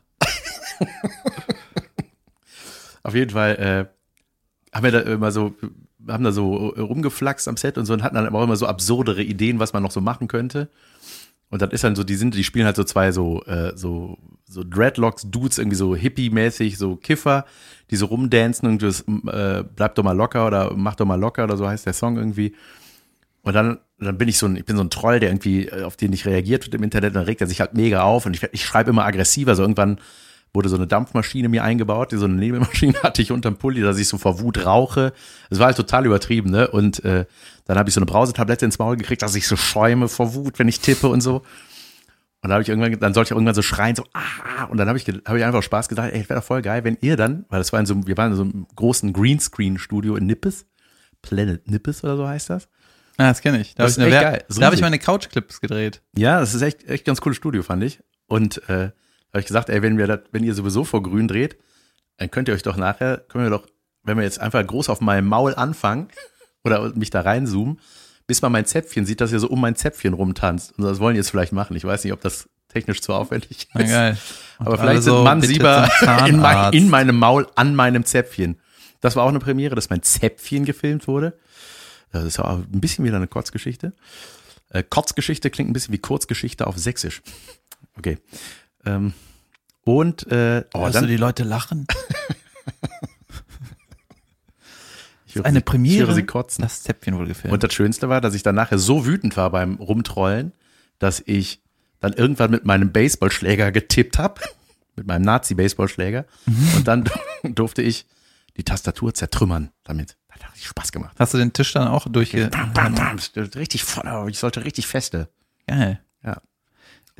Auf 3.02 3.14
jeden 3.14 3.30
Fall 3.30 3.56
äh, 3.56 4.74
haben 4.76 4.84
wir 4.84 4.92
da 4.92 5.00
immer 5.00 5.32
so, 5.32 5.54
haben 6.06 6.24
da 6.24 6.32
so 6.32 6.68
rumgeflaxt 6.68 7.48
am 7.48 7.56
Set 7.56 7.78
und 7.78 7.86
so 7.86 7.92
und 7.92 8.02
hatten 8.02 8.14
dann 8.14 8.26
aber 8.26 8.38
auch 8.38 8.44
immer 8.44 8.56
so 8.56 8.66
absurdere 8.66 9.22
Ideen, 9.22 9.58
was 9.58 9.72
man 9.72 9.82
noch 9.82 9.90
so 9.90 10.00
machen 10.00 10.28
könnte. 10.28 10.68
Und 11.50 11.62
das 11.62 11.72
ist 11.72 11.84
dann 11.84 11.96
so, 11.96 12.04
die 12.04 12.14
sind, 12.14 12.34
die 12.34 12.44
spielen 12.44 12.64
halt 12.64 12.76
so 12.76 12.84
zwei 12.84 13.10
so, 13.10 13.42
äh, 13.44 13.76
so, 13.76 14.16
so 14.48 14.62
Dreadlocks-Dudes, 14.64 15.58
irgendwie 15.58 15.76
so 15.76 15.96
hippie-mäßig, 15.96 16.78
so 16.78 16.96
Kiffer, 16.96 17.44
die 17.90 17.96
so 17.96 18.06
rumdancen 18.06 18.68
und 18.68 18.82
das 18.82 19.00
äh, 19.00 19.64
bleib 19.74 19.96
doch 19.96 20.04
mal 20.04 20.16
locker 20.16 20.46
oder 20.46 20.72
mach 20.76 20.94
doch 20.94 21.06
mal 21.06 21.18
locker 21.18 21.44
oder 21.44 21.56
so 21.56 21.68
heißt 21.68 21.86
der 21.86 21.92
Song 21.92 22.16
irgendwie. 22.16 22.54
Und 23.42 23.54
dann, 23.54 23.78
dann 23.98 24.16
bin 24.16 24.28
ich 24.28 24.38
so 24.38 24.46
ein, 24.46 24.56
ich 24.56 24.64
bin 24.64 24.76
so 24.76 24.84
ein 24.84 24.90
Troll, 24.90 25.18
der 25.18 25.30
irgendwie, 25.30 25.66
äh, 25.66 25.82
auf 25.82 25.96
den 25.96 26.10
nicht 26.10 26.24
reagiert 26.24 26.64
wird 26.64 26.74
im 26.74 26.84
Internet, 26.84 27.10
und 27.10 27.14
dann 27.16 27.24
regt 27.24 27.40
er 27.40 27.48
sich 27.48 27.60
halt 27.60 27.74
mega 27.74 28.02
auf 28.02 28.26
und 28.26 28.36
ich, 28.36 28.42
ich 28.52 28.64
schreibe 28.64 28.90
immer 28.90 29.04
aggressiver. 29.04 29.56
So 29.56 29.62
irgendwann 29.62 29.98
wurde 30.52 30.68
so 30.68 30.76
eine 30.76 30.86
Dampfmaschine 30.86 31.48
mir 31.48 31.62
eingebaut, 31.64 32.10
so 32.12 32.24
eine 32.24 32.34
Nebelmaschine 32.34 32.94
hatte 33.02 33.22
ich 33.22 33.30
unterm 33.32 33.56
Pulli, 33.56 33.82
dass 33.82 33.98
ich 33.98 34.08
so 34.08 34.18
vor 34.18 34.40
Wut 34.40 34.64
rauche. 34.66 35.12
Es 35.50 35.58
war 35.58 35.66
halt 35.66 35.76
total 35.76 36.06
übertrieben, 36.06 36.50
ne? 36.50 36.68
Und 36.68 37.04
äh, 37.04 37.26
dann 37.66 37.78
habe 37.78 37.88
ich 37.88 37.94
so 37.94 38.00
eine 38.00 38.06
Brausetablette 38.06 38.64
ins 38.64 38.78
Maul 38.78 38.96
gekriegt, 38.96 39.22
dass 39.22 39.34
ich 39.34 39.46
so 39.46 39.56
schäume 39.56 40.08
vor 40.08 40.34
Wut, 40.34 40.58
wenn 40.58 40.68
ich 40.68 40.80
tippe 40.80 41.08
und 41.08 41.20
so. 41.20 41.36
Und 42.42 42.48
dann 42.48 42.52
habe 42.52 42.62
ich 42.62 42.68
irgendwann, 42.70 42.98
dann 42.98 43.12
sollte 43.14 43.28
ich 43.28 43.32
irgendwann 43.32 43.54
so 43.54 43.60
schreien, 43.62 43.94
so 43.94 44.04
ah, 44.14 44.64
und 44.64 44.78
dann 44.78 44.88
habe 44.88 44.96
ich, 44.98 45.06
hab 45.06 45.36
ich 45.36 45.44
einfach 45.44 45.62
Spaß 45.62 45.88
gedacht, 45.88 46.10
ey, 46.12 46.26
wäre 46.28 46.40
doch 46.40 46.46
voll 46.46 46.62
geil, 46.62 46.84
wenn 46.84 46.96
ihr 47.02 47.16
dann, 47.18 47.44
weil 47.50 47.58
das 47.58 47.70
war 47.72 47.80
in 47.80 47.84
so, 47.86 47.92
einem- 47.94 48.06
wir 48.06 48.16
waren 48.16 48.30
in 48.30 48.36
so 48.36 48.42
einem 48.44 48.66
großen 48.76 49.12
Greenscreen-Studio 49.12 50.16
in 50.16 50.24
Nippes, 50.26 50.64
Planet 51.20 51.68
Nippes 51.70 52.02
oder 52.02 52.16
so 52.16 52.26
heißt 52.26 52.48
das. 52.48 52.68
Ja, 53.18 53.28
das 53.28 53.42
kenne 53.42 53.60
ich. 53.60 53.74
Da 53.74 53.82
habe 53.84 53.88
Das 53.92 53.98
ich, 53.98 54.04
ist 54.06 54.16
eine 54.24 54.42
da 54.60 54.66
hab 54.66 54.72
ich 54.72 54.80
meine 54.80 54.98
Couchclips 54.98 55.60
gedreht. 55.60 56.00
Ja, 56.16 56.40
das 56.40 56.54
ist 56.54 56.62
echt, 56.62 56.88
echt 56.88 57.04
ganz 57.04 57.20
cooles 57.20 57.36
Studio, 57.36 57.62
fand 57.62 57.84
ich. 57.84 58.00
Und 58.26 58.66
äh, 58.70 58.90
habe 59.32 59.40
ich 59.40 59.46
gesagt, 59.46 59.68
ey, 59.68 59.82
wenn 59.82 59.98
wir 59.98 60.06
das, 60.06 60.20
wenn 60.32 60.44
ihr 60.44 60.54
sowieso 60.54 60.84
vor 60.84 61.02
Grün 61.02 61.28
dreht, 61.28 61.56
dann 62.16 62.30
könnt 62.30 62.48
ihr 62.48 62.54
euch 62.54 62.62
doch 62.62 62.76
nachher, 62.76 63.18
können 63.28 63.44
wir 63.44 63.50
doch, 63.50 63.66
wenn 64.02 64.16
wir 64.16 64.24
jetzt 64.24 64.40
einfach 64.40 64.64
groß 64.66 64.88
auf 64.88 65.00
meinem 65.00 65.26
Maul 65.26 65.54
anfangen 65.54 66.08
oder 66.64 66.92
mich 66.94 67.10
da 67.10 67.22
reinzoomen, 67.22 67.80
bis 68.26 68.42
man 68.42 68.52
mein 68.52 68.66
Zäpfchen 68.66 69.06
sieht, 69.06 69.20
dass 69.20 69.32
ihr 69.32 69.40
so 69.40 69.48
um 69.48 69.60
mein 69.60 69.76
Zäpfchen 69.76 70.14
rumtanzt. 70.14 70.78
Und 70.78 70.84
das 70.84 71.00
wollen 71.00 71.14
die 71.14 71.18
jetzt 71.18 71.30
vielleicht 71.30 71.52
machen. 71.52 71.76
Ich 71.76 71.84
weiß 71.84 72.04
nicht, 72.04 72.12
ob 72.12 72.20
das 72.20 72.48
technisch 72.68 73.00
zu 73.00 73.12
aufwendig 73.12 73.68
Na, 73.74 73.80
ist. 73.80 73.90
geil. 73.90 74.18
Und 74.58 74.66
Aber 74.66 74.78
vielleicht 74.78 75.02
so, 75.02 75.16
sind 75.16 75.24
Mann 75.24 75.42
Sieber 75.42 75.90
zum 75.98 76.08
in, 76.26 76.38
mein, 76.38 76.72
in 76.72 76.88
meinem 76.88 77.16
Maul 77.16 77.46
an 77.56 77.74
meinem 77.74 78.04
Zäpfchen. 78.04 78.60
Das 79.00 79.16
war 79.16 79.24
auch 79.24 79.30
eine 79.30 79.40
Premiere, 79.40 79.74
dass 79.74 79.90
mein 79.90 80.02
Zäpfchen 80.02 80.64
gefilmt 80.64 81.08
wurde. 81.08 81.38
Das 82.12 82.24
ist 82.24 82.38
auch 82.38 82.58
ein 82.58 82.80
bisschen 82.80 83.04
wieder 83.04 83.16
eine 83.16 83.28
Kurzgeschichte. 83.28 83.92
Äh, 84.68 84.82
Kurzgeschichte 84.82 85.50
klingt 85.50 85.70
ein 85.70 85.72
bisschen 85.72 85.92
wie 85.92 85.98
Kurzgeschichte 85.98 86.66
auf 86.66 86.76
Sächsisch. 86.76 87.22
Okay. 87.96 88.18
Ähm, 88.84 89.12
und 89.84 90.26
äh, 90.30 90.64
oh, 90.74 90.80
Hörst 90.80 90.94
du 90.96 91.00
dann 91.00 91.08
die 91.08 91.16
Leute 91.16 91.42
lachen? 91.44 91.86
ich 95.26 95.34
höre 95.36 95.44
Eine 95.44 95.58
sie- 95.58 95.64
Premiere. 95.64 96.02
Ich 96.02 96.08
höre 96.08 96.14
sie 96.14 96.24
kotzen. 96.26 96.62
Das 96.62 96.82
Zäpfchen 96.82 97.16
wurde 97.16 97.28
gefilmt. 97.28 97.52
Und 97.52 97.62
das 97.62 97.72
Schönste 97.72 98.08
war, 98.08 98.20
dass 98.20 98.34
ich 98.34 98.42
dann 98.42 98.54
nachher 98.54 98.78
so 98.78 99.06
wütend 99.06 99.36
war 99.36 99.50
beim 99.50 99.74
Rumtrollen, 99.76 100.52
dass 100.98 101.22
ich 101.24 101.62
dann 102.00 102.12
irgendwann 102.14 102.50
mit 102.50 102.64
meinem 102.64 102.92
Baseballschläger 102.92 103.72
getippt 103.72 104.18
habe, 104.18 104.40
mit 104.96 105.06
meinem 105.06 105.22
Nazi-Baseballschläger. 105.22 106.24
Und 106.76 106.88
dann 106.88 107.04
durfte 107.42 107.82
ich 107.82 108.06
die 108.56 108.64
Tastatur 108.64 109.14
zertrümmern 109.14 109.70
damit. 109.84 110.16
Das 110.28 110.42
hat 110.42 110.52
richtig 110.52 110.68
Spaß 110.68 110.92
gemacht. 110.92 111.16
Hast 111.18 111.34
du 111.34 111.38
den 111.38 111.52
Tisch 111.52 111.72
dann 111.72 111.88
auch 111.88 112.06
durchge... 112.08 112.48
Bam, 112.48 112.72
bam, 112.72 112.94
bam. 112.94 113.18
Richtig 113.54 113.84
voll, 113.84 114.26
ich 114.30 114.38
sollte 114.38 114.64
richtig 114.64 114.86
feste. 114.86 115.28
Geil. 115.66 116.00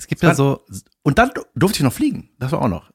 Es 0.01 0.07
gibt 0.07 0.23
ja 0.23 0.35
so, 0.35 0.65
Und 1.03 1.19
dann 1.19 1.31
durfte 1.55 1.79
ich 1.79 1.83
noch 1.83 1.93
fliegen. 1.93 2.31
Das 2.39 2.53
war 2.53 2.63
auch 2.63 2.69
noch. 2.69 2.91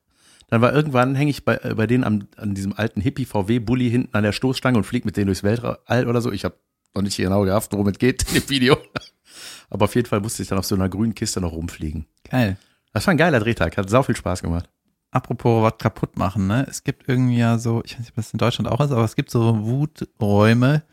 Dann 0.47 0.61
war 0.61 0.73
irgendwann, 0.73 1.13
hänge 1.13 1.29
ich 1.29 1.45
bei, 1.45 1.57
bei 1.57 1.85
denen 1.85 2.03
am, 2.03 2.27
an 2.35 2.55
diesem 2.55 2.73
alten 2.73 2.99
Hippie-VW-Bully 2.99 3.91
hinten 3.91 4.15
an 4.15 4.23
der 4.23 4.31
Stoßstange 4.31 4.75
und 4.77 4.85
fliege 4.85 5.05
mit 5.05 5.15
denen 5.15 5.27
durchs 5.27 5.43
Weltall 5.43 6.07
oder 6.07 6.19
so. 6.19 6.31
Ich 6.31 6.45
habe 6.45 6.55
noch 6.95 7.03
nicht 7.03 7.17
genau 7.17 7.43
gerafft, 7.43 7.73
worum 7.73 7.87
es 7.89 7.99
geht 7.99 8.23
in 8.29 8.33
dem 8.33 8.49
Video. 8.49 8.75
Aber 9.69 9.85
auf 9.85 9.93
jeden 9.93 10.07
Fall 10.07 10.19
musste 10.19 10.41
ich 10.41 10.49
dann 10.49 10.57
auf 10.57 10.65
so 10.65 10.73
einer 10.73 10.89
grünen 10.89 11.13
Kiste 11.13 11.41
noch 11.41 11.51
rumfliegen. 11.51 12.07
geil. 12.29 12.57
Das 12.91 13.05
war 13.05 13.13
ein 13.13 13.17
geiler 13.17 13.39
Drehtag, 13.39 13.77
hat 13.77 13.89
sau 13.89 14.01
viel 14.01 14.15
Spaß 14.15 14.41
gemacht. 14.41 14.67
Apropos 15.11 15.61
was 15.61 15.77
kaputt 15.77 16.17
machen, 16.17 16.47
ne? 16.47 16.65
Es 16.67 16.83
gibt 16.83 17.07
irgendwie 17.07 17.37
ja 17.37 17.59
so, 17.59 17.83
ich 17.85 17.93
weiß 17.93 17.99
nicht, 17.99 18.09
ob 18.09 18.15
das 18.15 18.31
in 18.31 18.39
Deutschland 18.39 18.67
auch 18.71 18.79
ist, 18.79 18.91
aber 18.91 19.03
es 19.03 19.15
gibt 19.15 19.29
so 19.29 19.63
Wuträume. 19.65 20.83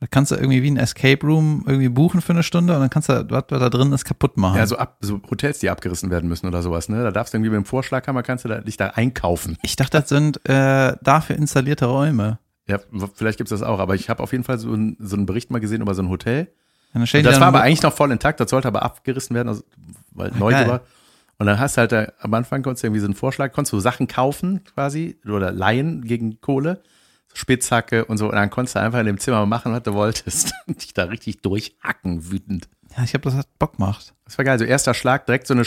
Da 0.00 0.06
kannst 0.06 0.30
du 0.30 0.36
irgendwie 0.36 0.62
wie 0.62 0.70
ein 0.70 0.78
Escape 0.78 1.26
Room 1.26 1.62
irgendwie 1.66 1.90
buchen 1.90 2.22
für 2.22 2.32
eine 2.32 2.42
Stunde 2.42 2.74
und 2.74 2.80
dann 2.80 2.88
kannst 2.88 3.10
du, 3.10 3.26
was 3.28 3.44
da 3.48 3.68
drin 3.68 3.92
ist, 3.92 4.06
kaputt 4.06 4.38
machen. 4.38 4.56
Ja, 4.56 4.66
so, 4.66 4.78
ab, 4.78 4.96
so 5.02 5.20
Hotels, 5.30 5.58
die 5.58 5.68
abgerissen 5.68 6.10
werden 6.10 6.26
müssen 6.26 6.46
oder 6.46 6.62
sowas, 6.62 6.88
ne? 6.88 7.02
Da 7.02 7.10
darfst 7.10 7.34
du 7.34 7.36
irgendwie 7.36 7.50
mit 7.50 7.58
dem 7.58 7.66
Vorschlaghammer 7.66 8.22
kannst 8.22 8.46
du 8.46 8.48
da, 8.48 8.62
dich 8.62 8.78
da 8.78 8.86
einkaufen. 8.88 9.58
ich 9.62 9.76
dachte, 9.76 10.00
das 10.00 10.08
sind 10.08 10.40
äh, 10.48 10.96
dafür 11.02 11.36
installierte 11.36 11.84
Räume. 11.84 12.38
Ja, 12.66 12.78
vielleicht 13.14 13.36
gibt's 13.36 13.50
das 13.50 13.62
auch, 13.62 13.78
aber 13.78 13.94
ich 13.94 14.08
habe 14.08 14.22
auf 14.22 14.32
jeden 14.32 14.44
Fall 14.44 14.58
so, 14.58 14.72
ein, 14.72 14.96
so 15.00 15.16
einen 15.16 15.26
Bericht 15.26 15.50
mal 15.50 15.58
gesehen 15.58 15.82
über 15.82 15.94
so 15.94 16.02
ein 16.02 16.08
Hotel. 16.08 16.48
Die 16.94 17.22
Das 17.22 17.38
war 17.38 17.48
aber 17.48 17.62
eigentlich 17.62 17.82
noch 17.82 17.92
voll 17.92 18.10
intakt, 18.10 18.40
das 18.40 18.50
sollte 18.50 18.68
aber 18.68 18.82
abgerissen 18.82 19.36
werden, 19.36 19.48
also, 19.48 19.62
weil 20.12 20.32
neu 20.32 20.50
geil. 20.50 20.68
war. 20.68 20.80
Und 21.38 21.46
dann 21.46 21.58
hast 21.58 21.76
du 21.76 21.80
halt 21.80 21.92
da, 21.92 22.12
am 22.20 22.34
Anfang 22.34 22.62
konntest 22.62 22.82
du 22.82 22.88
irgendwie 22.88 23.00
so 23.00 23.06
einen 23.06 23.14
Vorschlag, 23.14 23.52
konntest 23.52 23.72
du 23.72 23.80
Sachen 23.80 24.08
kaufen 24.08 24.64
quasi 24.64 25.18
oder 25.26 25.52
leihen 25.52 26.02
gegen 26.04 26.40
Kohle, 26.40 26.82
Spitzhacke 27.32 28.04
und 28.04 28.18
so. 28.18 28.28
Und 28.28 28.34
dann 28.34 28.50
konntest 28.50 28.76
du 28.76 28.80
einfach 28.80 29.00
in 29.00 29.06
dem 29.06 29.18
Zimmer 29.18 29.46
machen, 29.46 29.72
was 29.72 29.82
du 29.82 29.94
wolltest. 29.94 30.52
Und 30.66 30.82
dich 30.82 30.94
da 30.94 31.04
richtig 31.04 31.42
durchhacken, 31.42 32.30
wütend. 32.30 32.68
Ja, 32.96 33.04
ich 33.04 33.10
glaube, 33.10 33.24
das 33.24 33.34
hat 33.34 33.46
Bock 33.58 33.76
gemacht. 33.76 34.14
Das 34.24 34.36
war 34.36 34.44
geil. 34.44 34.58
So 34.58 34.64
erster 34.64 34.94
Schlag, 34.94 35.26
direkt 35.26 35.46
so 35.46 35.54
eine 35.54 35.64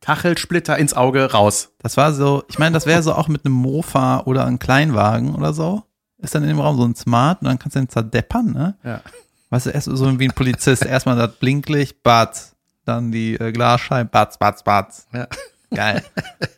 Kachelsplitter 0.00 0.76
ins 0.76 0.94
Auge, 0.94 1.32
raus. 1.32 1.70
Das 1.78 1.96
war 1.96 2.12
so, 2.12 2.44
ich 2.48 2.58
meine, 2.58 2.74
das 2.74 2.86
wäre 2.86 3.02
so 3.02 3.14
auch 3.14 3.28
mit 3.28 3.44
einem 3.44 3.54
Mofa 3.54 4.20
oder 4.20 4.46
einem 4.46 4.58
Kleinwagen 4.58 5.34
oder 5.34 5.52
so. 5.52 5.84
Ist 6.18 6.34
dann 6.34 6.42
in 6.42 6.48
dem 6.48 6.60
Raum 6.60 6.76
so 6.76 6.84
ein 6.84 6.96
Smart 6.96 7.40
und 7.42 7.48
dann 7.48 7.58
kannst 7.58 7.76
du 7.76 7.80
den 7.80 7.88
zerdeppern, 7.88 8.52
ne? 8.52 8.76
Ja. 8.82 9.00
Weißt 9.50 9.66
du, 9.66 9.70
erst 9.70 9.86
so 9.86 10.18
wie 10.18 10.28
ein 10.28 10.34
Polizist. 10.34 10.84
Erstmal 10.86 11.16
das 11.16 11.36
Blinklicht, 11.36 12.02
Batz. 12.02 12.54
Dann 12.84 13.12
die 13.12 13.34
äh, 13.34 13.52
Glasscheiben, 13.52 14.10
Batz, 14.10 14.36
Batz, 14.36 14.62
Batz. 14.62 15.06
Ja. 15.12 15.28
Geil. 15.74 16.02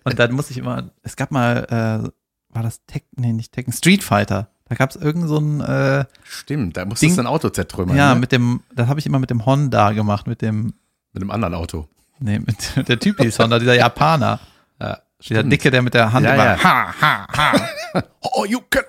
Und 0.05 0.19
dann 0.19 0.33
muss 0.33 0.51
ich 0.51 0.59
immer, 0.59 0.91
es 1.03 1.17
gab 1.17 1.31
mal, 1.31 2.05
äh, 2.05 2.11
war 2.53 2.63
das 2.63 2.85
Tech, 2.87 3.03
nee, 3.17 3.33
nicht 3.33 3.53
Tekken, 3.53 3.73
Street 3.73 4.03
Fighter. 4.03 4.49
Da 4.69 4.77
gab 4.77 4.91
es 4.91 4.97
irgend 4.97 5.29
so 5.29 5.39
ein, 5.39 5.61
äh, 5.61 6.05
Stimmt, 6.23 6.77
da 6.77 6.85
musstest 6.85 7.17
du 7.17 7.23
ein 7.23 7.27
Auto 7.27 7.49
zertrümmern. 7.51 7.97
ja, 7.97 8.15
ne? 8.15 8.21
mit 8.21 8.31
dem, 8.33 8.61
das 8.75 8.89
habe 8.89 9.01
ich 9.01 9.07
immer 9.07 9.19
mit 9.19 9.31
dem 9.31 9.45
Honda 9.47 9.93
gemacht, 9.93 10.27
mit 10.27 10.43
dem, 10.43 10.75
mit 11.13 11.23
einem 11.23 11.31
anderen 11.33 11.55
Auto. 11.55 11.89
nee, 12.21 12.39
mit 12.39 12.77
der 12.89 12.99
Typ 13.01 13.21
hieß 13.21 13.39
Honda, 13.41 13.59
dieser 13.59 13.75
Japaner. 13.75 14.39
Ja, 14.81 14.99
Dieser. 15.23 15.43
Dicke, 15.43 15.71
der 15.71 15.83
mit 15.83 15.95
der 15.95 16.13
Hand 16.13 16.25
Ja, 16.25 16.35
immer, 16.35 16.45
ja. 16.45 16.63
ha, 16.65 16.95
ha, 17.01 17.27
ha. 17.37 17.69
Oh, 18.21 18.45
you 18.45 18.61
can. 18.71 18.85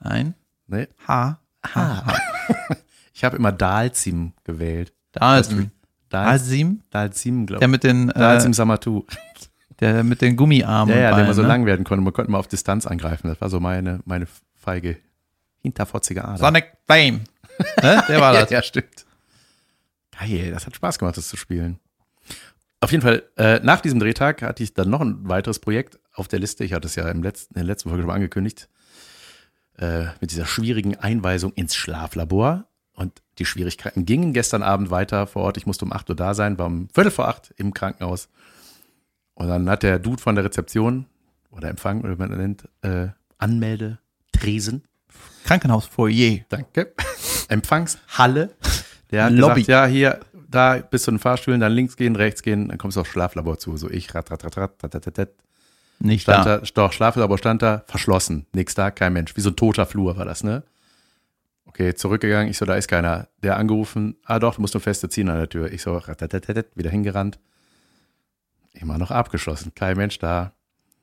Nein, 0.00 0.34
Nee, 0.66 0.88
ha, 1.06 1.38
ha, 1.74 2.06
ha. 2.06 2.14
ich 3.14 3.22
habe 3.24 3.36
immer 3.36 3.52
Dalzim 3.52 4.32
gewählt. 4.44 4.92
Da 5.12 5.38
ist 5.38 5.52
ein 5.52 5.70
Dal 6.08 6.26
Azim, 6.28 6.80
Dalzim, 6.90 7.46
glaube 7.46 7.60
der 7.60 7.68
ich. 7.68 7.72
mit 7.72 7.84
den, 7.84 8.08
Dalzim 8.08 8.50
äh, 8.50 8.54
Samatu. 8.54 9.04
Der 9.80 10.04
mit 10.04 10.20
den 10.20 10.36
Gummiarmen. 10.36 10.94
Ja, 10.94 11.00
ja, 11.00 11.10
und 11.10 11.16
der 11.16 11.24
immer 11.24 11.34
so 11.34 11.42
ne? 11.42 11.48
lang 11.48 11.66
werden 11.66 11.84
konnte. 11.84 12.02
Man 12.02 12.12
konnte 12.12 12.30
mal 12.30 12.38
auf 12.38 12.48
Distanz 12.48 12.86
angreifen. 12.86 13.28
Das 13.28 13.40
war 13.40 13.50
so 13.50 13.60
meine, 13.60 14.00
meine 14.04 14.26
feige, 14.54 14.98
hinterfotzige 15.62 16.24
Ader. 16.24 16.38
Sonic 16.38 16.72
Flame. 16.86 17.20
ne? 17.82 18.04
Der 18.08 18.20
war 18.20 18.32
das. 18.34 18.50
Ja, 18.50 18.62
stimmt. 18.62 19.06
Geil, 20.18 20.50
das 20.52 20.66
hat 20.66 20.76
Spaß 20.76 20.98
gemacht, 20.98 21.16
das 21.16 21.28
zu 21.28 21.36
spielen. 21.36 21.80
Auf 22.80 22.92
jeden 22.92 23.02
Fall, 23.02 23.22
äh, 23.36 23.60
nach 23.62 23.80
diesem 23.80 23.98
Drehtag 23.98 24.42
hatte 24.42 24.62
ich 24.62 24.74
dann 24.74 24.90
noch 24.90 25.00
ein 25.00 25.28
weiteres 25.28 25.58
Projekt 25.58 25.98
auf 26.12 26.28
der 26.28 26.38
Liste. 26.38 26.64
Ich 26.64 26.72
hatte 26.72 26.86
es 26.86 26.94
ja 26.94 27.08
im 27.08 27.22
letzten, 27.22 27.54
in 27.54 27.60
der 27.60 27.64
letzten 27.64 27.88
Folge 27.88 28.02
schon 28.02 28.08
mal 28.08 28.14
angekündigt. 28.14 28.68
Äh, 29.78 30.04
mit 30.20 30.30
dieser 30.30 30.46
schwierigen 30.46 30.96
Einweisung 30.96 31.52
ins 31.54 31.74
Schlaflabor. 31.74 32.66
Und 32.92 33.22
die 33.38 33.44
Schwierigkeiten 33.44 34.06
gingen 34.06 34.32
gestern 34.32 34.62
Abend 34.62 34.90
weiter 34.90 35.26
vor 35.26 35.42
Ort. 35.42 35.56
Ich 35.56 35.66
musste 35.66 35.84
um 35.84 35.92
8 35.92 36.10
Uhr 36.10 36.16
da 36.16 36.34
sein, 36.34 36.58
war 36.58 36.66
um 36.66 36.88
Viertel 36.90 37.10
vor 37.10 37.26
acht 37.26 37.52
im 37.56 37.74
Krankenhaus. 37.74 38.28
Und 39.34 39.48
dann 39.48 39.68
hat 39.68 39.82
der 39.82 39.98
Dude 39.98 40.22
von 40.22 40.34
der 40.34 40.44
Rezeption 40.44 41.06
oder 41.50 41.68
Empfang, 41.68 42.00
oder 42.00 42.14
wie 42.14 42.18
man 42.18 42.36
nennt, 42.36 42.68
äh, 42.82 43.08
Anmelde, 43.38 43.98
Tresen. 44.32 44.84
Krankenhaus, 45.44 45.86
Foyer. 45.86 46.40
Danke. 46.48 46.94
Empfangshalle. 47.48 48.54
Der 49.10 49.24
hat 49.24 49.32
Lobby. 49.32 49.62
gesagt, 49.62 49.68
ja, 49.68 49.86
hier, 49.86 50.20
da 50.48 50.78
bis 50.78 51.02
zu 51.04 51.10
den 51.10 51.18
Fahrstühlen, 51.18 51.60
dann 51.60 51.72
links 51.72 51.96
gehen, 51.96 52.16
rechts 52.16 52.42
gehen, 52.42 52.68
dann 52.68 52.78
kommst 52.78 52.96
du 52.96 53.00
aufs 53.00 53.10
Schlaflabor 53.10 53.58
zu. 53.58 53.76
So 53.76 53.90
ich, 53.90 54.14
rat, 54.14 54.30
rat, 54.30 54.44
rat, 54.44 54.56
rat, 54.56 54.72
rat, 54.82 54.94
rat, 54.94 55.18
rat. 55.18 55.30
Nicht 56.00 56.22
stand 56.22 56.46
da. 56.46 56.58
da. 56.58 56.66
Doch, 56.74 56.92
Schlaflabor 56.92 57.38
stand 57.38 57.62
da, 57.62 57.84
verschlossen. 57.86 58.46
Nix 58.52 58.74
da, 58.74 58.90
kein 58.90 59.12
Mensch. 59.12 59.36
Wie 59.36 59.40
so 59.40 59.50
ein 59.50 59.56
toter 59.56 59.86
Flur 59.86 60.16
war 60.16 60.24
das, 60.24 60.42
ne? 60.42 60.62
Okay, 61.66 61.94
zurückgegangen. 61.94 62.48
Ich 62.48 62.58
so, 62.58 62.64
da 62.64 62.74
ist 62.76 62.88
keiner. 62.88 63.28
Der 63.42 63.56
angerufen, 63.56 64.16
ah 64.24 64.38
doch, 64.38 64.56
du 64.56 64.60
musst 64.60 64.74
eine 64.74 64.80
feste 64.80 65.08
ziehen 65.08 65.28
an 65.28 65.38
der 65.38 65.48
Tür. 65.48 65.72
Ich 65.72 65.82
so, 65.82 65.96
rat, 65.96 66.22
rat, 66.22 66.34
rat, 66.34 66.56
rat, 66.56 66.66
wieder 66.74 66.90
hingerannt. 66.90 67.38
Immer 68.74 68.98
noch 68.98 69.10
abgeschlossen, 69.10 69.72
kein 69.74 69.96
Mensch 69.96 70.18
da. 70.18 70.52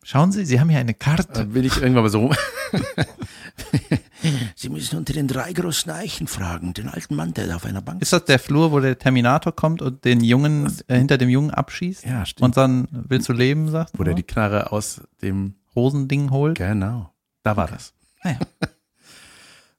Schauen 0.03 0.31
Sie, 0.31 0.45
Sie 0.45 0.59
haben 0.59 0.69
hier 0.69 0.79
eine 0.79 0.93
Karte. 0.93 1.27
Dann 1.31 1.51
bin 1.51 1.63
ich 1.63 1.77
irgendwann 1.77 2.03
mal 2.03 2.09
so, 2.09 2.31
Sie 4.55 4.69
müssen 4.69 4.97
unter 4.97 5.13
den 5.13 5.27
drei 5.27 5.53
großen 5.53 5.91
Eichen 5.91 6.27
fragen, 6.27 6.73
den 6.73 6.89
alten 6.89 7.15
Mann, 7.15 7.33
der 7.33 7.47
da 7.47 7.55
auf 7.55 7.65
einer 7.65 7.81
Bank 7.81 8.01
Ist 8.01 8.13
das 8.13 8.25
der 8.25 8.39
Flur, 8.39 8.71
wo 8.71 8.79
der 8.79 8.97
Terminator 8.97 9.55
kommt 9.55 9.81
und 9.81 10.03
den 10.05 10.23
Jungen 10.23 10.71
äh, 10.87 10.97
hinter 10.97 11.17
dem 11.17 11.29
Jungen 11.29 11.51
abschießt? 11.51 12.05
ja, 12.05 12.25
stimmt. 12.25 12.45
Und 12.45 12.57
dann 12.57 12.87
willst 12.91 13.29
du 13.29 13.33
leben, 13.33 13.69
sagt 13.69 13.97
wo 13.97 14.03
der 14.03 14.15
die 14.15 14.23
Knarre 14.23 14.71
aus 14.71 15.01
dem 15.21 15.55
Rosending 15.75 16.31
holt. 16.31 16.57
Genau, 16.57 17.13
da 17.43 17.55
war 17.55 17.67
das. 17.67 17.93
Ah 18.21 18.31
ja. 18.31 18.39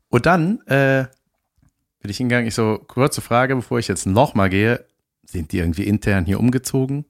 Und 0.09 0.26
dann 0.26 0.61
äh, 0.66 1.07
bin 2.00 2.11
ich 2.11 2.18
hingegangen, 2.18 2.46
ich 2.46 2.55
so, 2.55 2.78
kurze 2.87 3.22
Frage, 3.22 3.57
bevor 3.57 3.78
ich 3.78 3.88
jetzt 3.88 4.07
nochmal 4.07 4.50
gehe, 4.50 4.85
sind 5.24 5.52
die 5.52 5.59
irgendwie 5.59 5.85
intern 5.85 6.26
hier 6.26 6.38
umgezogen? 6.38 7.07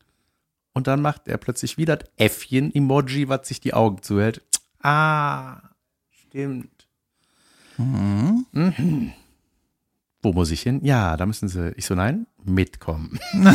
Und 0.73 0.87
dann 0.87 1.03
macht 1.03 1.29
er 1.29 1.37
plötzlich 1.37 1.77
wieder 1.77 1.97
das 1.97 2.09
Äffchen-Emoji, 2.17 3.29
was 3.29 3.49
sich 3.49 3.61
die 3.61 3.75
Augen 3.75 4.03
zuhält. 4.03 4.43
Ah, 4.83 5.61
stimmt. 6.11 6.89
Mhm. 7.77 9.13
Wo 10.23 10.33
muss 10.33 10.51
ich 10.51 10.63
hin? 10.63 10.81
Ja, 10.85 11.17
da 11.17 11.27
müssen 11.27 11.49
sie. 11.49 11.73
Ich 11.77 11.87
so, 11.87 11.95
nein, 11.95 12.27
mitkommen. 12.45 13.19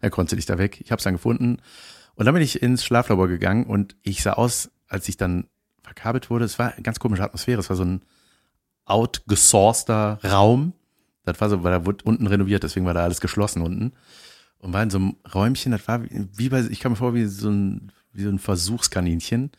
er 0.00 0.10
konnte 0.10 0.36
nicht 0.36 0.48
da 0.48 0.58
weg. 0.58 0.80
Ich 0.80 0.92
habe 0.92 0.98
es 0.98 1.04
dann 1.04 1.14
gefunden. 1.14 1.58
Und 2.14 2.26
dann 2.26 2.34
bin 2.34 2.42
ich 2.42 2.62
ins 2.62 2.84
Schlaflabor 2.84 3.28
gegangen 3.28 3.64
und 3.64 3.96
ich 4.02 4.22
sah 4.22 4.34
aus, 4.34 4.70
als 4.86 5.08
ich 5.08 5.16
dann 5.16 5.48
verkabelt 5.82 6.30
wurde, 6.30 6.44
es 6.44 6.58
war 6.58 6.72
eine 6.72 6.82
ganz 6.82 6.98
komische 7.00 7.24
Atmosphäre. 7.24 7.60
Es 7.60 7.70
war 7.70 7.76
so 7.76 7.84
ein 7.84 8.02
outgesourceter 8.84 10.20
Raum. 10.22 10.74
Das 11.24 11.40
war 11.40 11.48
so, 11.48 11.62
weil 11.64 11.72
da 11.72 11.86
wurde 11.86 12.04
unten 12.04 12.26
renoviert, 12.26 12.62
deswegen 12.62 12.86
war 12.86 12.94
da 12.94 13.02
alles 13.02 13.20
geschlossen 13.20 13.62
unten. 13.62 13.92
Und 14.64 14.72
war 14.72 14.82
in 14.82 14.88
so 14.88 14.96
einem 14.96 15.16
Räumchen, 15.34 15.72
das 15.72 15.86
war 15.86 16.00
wie, 16.08 16.48
bei, 16.48 16.60
ich 16.62 16.80
kam 16.80 16.92
mir 16.92 16.96
vor, 16.96 17.12
wie 17.12 17.26
so 17.26 17.50
ein, 17.50 17.92
wie 18.14 18.22
so 18.22 18.30
ein 18.30 18.38
Versuchskaninchen. 18.38 19.52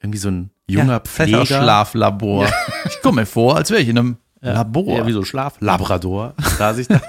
Irgendwie 0.00 0.18
so 0.18 0.28
ein 0.28 0.50
junger 0.66 0.94
ja, 0.94 1.00
Pfleger. 1.00 1.46
Schlaflabor. 1.46 2.48
Ich 2.86 3.00
komme 3.00 3.20
mir 3.20 3.26
vor, 3.26 3.56
als 3.56 3.70
wäre 3.70 3.80
ich 3.80 3.88
in 3.88 3.96
einem 3.96 4.16
Labor. 4.40 4.98
Ja, 4.98 5.06
wie 5.06 5.12
so 5.12 5.24
Schlaf, 5.24 5.60
Labrador, 5.60 6.34
da 6.58 6.74
sich 6.74 6.88
da. 6.88 7.00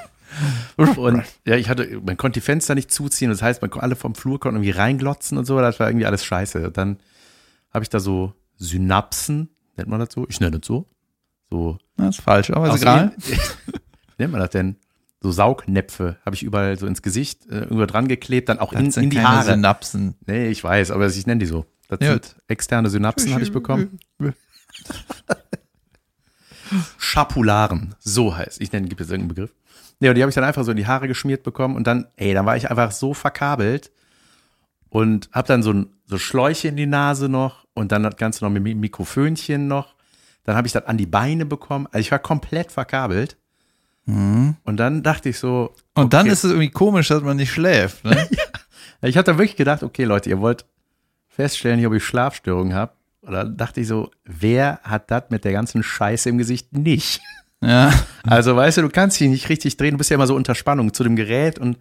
Und 0.77 1.23
ja, 1.47 1.55
ich 1.55 1.67
hatte, 1.67 1.99
man 2.05 2.15
konnte 2.15 2.39
die 2.39 2.45
Fenster 2.45 2.75
nicht 2.75 2.91
zuziehen. 2.91 3.31
Das 3.31 3.41
heißt, 3.41 3.63
man 3.63 3.71
konnte 3.71 3.85
alle 3.85 3.95
vom 3.95 4.13
Flur 4.13 4.39
konnten 4.39 4.57
irgendwie 4.57 4.77
reinglotzen 4.77 5.39
und 5.39 5.45
so. 5.45 5.59
Das 5.59 5.79
war 5.79 5.89
irgendwie 5.89 6.05
alles 6.05 6.23
scheiße. 6.23 6.67
Und 6.67 6.77
dann 6.77 6.99
habe 7.73 7.83
ich 7.83 7.89
da 7.89 7.99
so 7.99 8.33
Synapsen, 8.57 9.49
nennt 9.77 9.89
man 9.89 9.99
das 9.99 10.13
so? 10.13 10.27
Ich 10.29 10.39
nenne 10.39 10.59
das 10.59 10.67
so. 10.67 10.85
So, 11.49 11.79
das 11.97 12.17
ist 12.17 12.23
falsch, 12.23 12.51
aber 12.51 12.69
ist 12.69 12.83
egal. 12.83 13.13
wie 13.17 13.35
nennt 14.19 14.31
man 14.31 14.41
das 14.41 14.51
denn? 14.51 14.75
So 15.23 15.31
Saugnäpfe 15.31 16.17
habe 16.25 16.35
ich 16.35 16.41
überall 16.43 16.77
so 16.79 16.87
ins 16.87 17.01
Gesicht 17.03 17.45
äh, 17.47 17.59
irgendwo 17.59 17.85
dran 17.85 18.07
geklebt, 18.07 18.49
dann 18.49 18.59
auch 18.59 18.73
in, 18.73 18.85
Das 18.85 18.95
sind 18.95 19.03
in 19.05 19.09
die 19.11 19.17
keine 19.17 19.29
Haare. 19.29 19.53
Synapsen. 19.53 20.15
Nee, 20.25 20.47
ich 20.49 20.63
weiß, 20.63 20.89
aber 20.91 21.07
ich 21.07 21.27
nenne 21.27 21.39
die 21.39 21.45
so. 21.45 21.65
Das 21.89 21.99
Ja. 22.01 22.13
sind 22.13 22.35
externe 22.47 22.89
Synapsen, 22.89 23.31
habe 23.33 23.43
ich 23.43 23.51
bekommen. 23.51 23.99
Schapularen, 26.97 27.95
so 27.99 28.35
heißt. 28.35 28.61
Ich 28.61 28.71
nenne, 28.71 28.87
gibt 28.87 29.01
es 29.01 29.09
irgendeinen 29.09 29.35
Begriff? 29.35 29.53
Ja, 29.99 30.09
und 30.11 30.15
die 30.15 30.21
habe 30.21 30.29
ich 30.29 30.35
dann 30.35 30.43
einfach 30.43 30.63
so 30.63 30.71
in 30.71 30.77
die 30.77 30.87
Haare 30.87 31.07
geschmiert 31.07 31.43
bekommen 31.43 31.75
und 31.75 31.85
dann, 31.85 32.07
ey, 32.15 32.33
dann 32.33 32.45
war 32.45 32.55
ich 32.57 32.69
einfach 32.71 32.91
so 32.91 33.13
verkabelt 33.13 33.91
und 34.89 35.29
habe 35.33 35.47
dann 35.47 35.63
so 35.63 35.71
ein 35.73 35.87
so 36.05 36.17
Schläuche 36.17 36.69
in 36.69 36.77
die 36.77 36.85
Nase 36.87 37.29
noch 37.29 37.65
und 37.73 37.91
dann 37.91 38.03
das 38.03 38.15
Ganze 38.15 38.43
noch 38.43 38.51
mit 38.51 38.63
Mi- 38.63 38.75
Mikrofönchen 38.75 39.67
noch. 39.67 39.95
Dann 40.43 40.55
habe 40.55 40.65
ich 40.65 40.73
das 40.73 40.85
an 40.85 40.97
die 40.97 41.05
Beine 41.05 41.45
bekommen. 41.45 41.85
Also 41.87 41.99
ich 41.99 42.11
war 42.11 42.19
komplett 42.19 42.71
verkabelt. 42.71 43.37
Und 44.05 44.77
dann 44.77 45.03
dachte 45.03 45.29
ich 45.29 45.39
so, 45.39 45.73
Und 45.93 46.13
dann 46.13 46.21
okay. 46.21 46.33
ist 46.33 46.43
es 46.43 46.51
irgendwie 46.51 46.69
komisch, 46.69 47.07
dass 47.07 47.23
man 47.23 47.37
nicht 47.37 47.51
schläft. 47.51 48.03
Ne? 48.03 48.27
ich 49.01 49.17
hatte 49.17 49.37
wirklich 49.37 49.55
gedacht, 49.55 49.83
okay, 49.83 50.03
Leute, 50.03 50.29
ihr 50.29 50.41
wollt 50.41 50.65
feststellen, 51.29 51.85
ob 51.85 51.93
ich 51.93 52.03
Schlafstörungen 52.03 52.73
habe. 52.73 52.93
Oder 53.21 53.45
dachte 53.45 53.81
ich 53.81 53.87
so, 53.87 54.11
wer 54.25 54.79
hat 54.83 55.11
das 55.11 55.25
mit 55.29 55.45
der 55.45 55.51
ganzen 55.53 55.83
Scheiße 55.83 56.29
im 56.29 56.37
Gesicht 56.37 56.73
nicht? 56.73 57.21
ja. 57.61 57.93
Also, 58.23 58.55
weißt 58.55 58.77
du, 58.77 58.81
du 58.83 58.89
kannst 58.89 59.19
dich 59.19 59.29
nicht 59.29 59.49
richtig 59.49 59.77
drehen, 59.77 59.91
du 59.91 59.97
bist 59.97 60.09
ja 60.09 60.15
immer 60.15 60.27
so 60.27 60.35
unter 60.35 60.55
Spannung 60.55 60.93
zu 60.93 61.03
dem 61.03 61.15
Gerät 61.15 61.57
und 61.57 61.77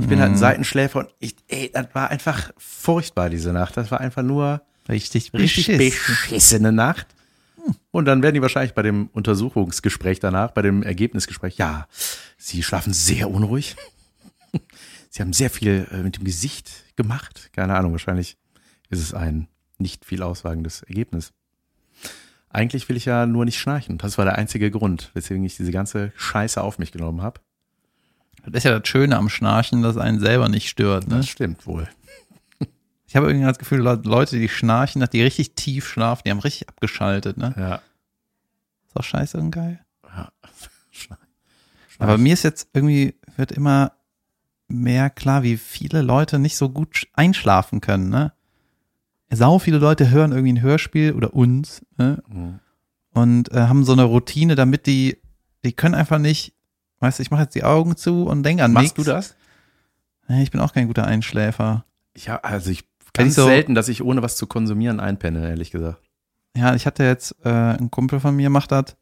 ich 0.00 0.06
bin 0.06 0.20
halt 0.20 0.32
ein 0.32 0.36
Seitenschläfer 0.36 1.00
und 1.00 1.08
ich, 1.18 1.34
ey, 1.48 1.70
das 1.72 1.86
war 1.92 2.10
einfach 2.10 2.52
furchtbar 2.56 3.30
diese 3.30 3.52
Nacht. 3.52 3.76
Das 3.76 3.90
war 3.90 4.00
einfach 4.00 4.22
nur 4.22 4.62
Richtig, 4.88 5.32
richtig 5.34 5.66
beschissen. 5.66 5.78
beschissene 5.78 6.72
Nacht. 6.72 7.06
Und 7.90 8.04
dann 8.04 8.22
werden 8.22 8.34
die 8.34 8.42
wahrscheinlich 8.42 8.74
bei 8.74 8.82
dem 8.82 9.08
Untersuchungsgespräch 9.12 10.20
danach, 10.20 10.52
bei 10.52 10.62
dem 10.62 10.82
Ergebnisgespräch, 10.82 11.56
ja, 11.56 11.86
sie 12.36 12.62
schlafen 12.62 12.92
sehr 12.92 13.30
unruhig. 13.30 13.76
Sie 15.10 15.22
haben 15.22 15.32
sehr 15.32 15.48
viel 15.48 15.86
äh, 15.90 16.02
mit 16.02 16.18
dem 16.18 16.24
Gesicht 16.24 16.70
gemacht. 16.96 17.50
Keine 17.52 17.74
Ahnung, 17.74 17.92
wahrscheinlich 17.92 18.36
ist 18.90 19.00
es 19.00 19.14
ein 19.14 19.48
nicht 19.78 20.04
viel 20.04 20.22
aussagendes 20.22 20.82
Ergebnis. 20.82 21.32
Eigentlich 22.50 22.88
will 22.88 22.96
ich 22.96 23.06
ja 23.06 23.26
nur 23.26 23.44
nicht 23.44 23.58
schnarchen. 23.58 23.98
Das 23.98 24.18
war 24.18 24.24
der 24.24 24.36
einzige 24.36 24.70
Grund, 24.70 25.10
weswegen 25.14 25.44
ich 25.44 25.56
diese 25.56 25.72
ganze 25.72 26.12
Scheiße 26.16 26.62
auf 26.62 26.78
mich 26.78 26.92
genommen 26.92 27.22
habe. 27.22 27.40
Das 28.44 28.58
ist 28.58 28.64
ja 28.64 28.78
das 28.78 28.88
Schöne 28.88 29.16
am 29.16 29.28
Schnarchen, 29.28 29.82
dass 29.82 29.96
einen 29.96 30.20
selber 30.20 30.48
nicht 30.48 30.68
stört. 30.68 31.08
Ne? 31.08 31.16
Das 31.16 31.28
stimmt 31.28 31.66
wohl. 31.66 31.88
Ich 33.08 33.16
habe 33.16 33.26
irgendwie 33.26 33.46
das 33.46 33.58
Gefühl, 33.58 33.80
Le- 33.80 34.00
Leute, 34.04 34.38
die 34.38 34.48
schnarchen, 34.48 35.04
die 35.12 35.22
richtig 35.22 35.54
tief 35.54 35.88
schlafen, 35.88 36.22
die 36.26 36.30
haben 36.30 36.38
richtig 36.40 36.68
abgeschaltet. 36.68 37.36
Ne? 37.38 37.54
Ja. 37.56 37.74
Ist 38.86 38.96
auch 38.96 39.02
scheiße 39.04 39.38
und 39.38 39.50
geil. 39.50 39.80
ja. 40.06 40.28
Schnarch. 40.92 41.20
Aber 41.98 42.16
mir 42.18 42.32
ist 42.34 42.44
jetzt 42.44 42.68
irgendwie, 42.74 43.14
wird 43.36 43.50
immer 43.50 43.92
mehr 44.68 45.08
klar, 45.10 45.42
wie 45.42 45.56
viele 45.56 46.02
Leute 46.02 46.38
nicht 46.38 46.56
so 46.56 46.68
gut 46.68 46.94
sch- 46.94 47.06
einschlafen 47.14 47.80
können. 47.80 48.10
Ne? 48.10 48.32
Sau 49.30 49.58
viele 49.58 49.78
Leute 49.78 50.10
hören 50.10 50.32
irgendwie 50.32 50.52
ein 50.52 50.62
Hörspiel 50.62 51.12
oder 51.14 51.32
uns 51.34 51.82
ne? 51.96 52.22
Mhm. 52.28 52.60
und 53.14 53.50
äh, 53.52 53.62
haben 53.62 53.84
so 53.84 53.92
eine 53.92 54.04
Routine, 54.04 54.54
damit 54.54 54.86
die, 54.86 55.18
die 55.64 55.72
können 55.72 55.94
einfach 55.94 56.18
nicht, 56.18 56.52
weißt 57.00 57.18
du, 57.18 57.22
ich 57.22 57.30
mache 57.30 57.42
jetzt 57.42 57.54
die 57.54 57.64
Augen 57.64 57.96
zu 57.96 58.24
und 58.26 58.42
denke 58.42 58.62
an 58.64 58.72
Machst 58.72 58.84
nichts. 58.84 58.96
du 58.96 59.04
das? 59.10 59.34
Ich 60.28 60.50
bin 60.50 60.60
auch 60.60 60.74
kein 60.74 60.86
guter 60.88 61.06
Einschläfer. 61.06 61.84
Hab, 62.26 62.44
also 62.46 62.70
ich 62.70 62.84
ganz 63.12 63.34
so- 63.34 63.46
selten, 63.46 63.74
dass 63.74 63.88
ich 63.88 64.02
ohne 64.02 64.22
was 64.22 64.36
zu 64.36 64.46
konsumieren 64.46 65.00
einpenne, 65.00 65.48
ehrlich 65.48 65.70
gesagt. 65.70 66.00
Ja, 66.56 66.74
ich 66.74 66.86
hatte 66.86 67.04
jetzt, 67.04 67.34
äh, 67.44 67.48
ein 67.50 67.90
Kumpel 67.90 68.20
von 68.20 68.34
mir 68.36 68.50
macht 68.50 68.72
das. 68.72 68.96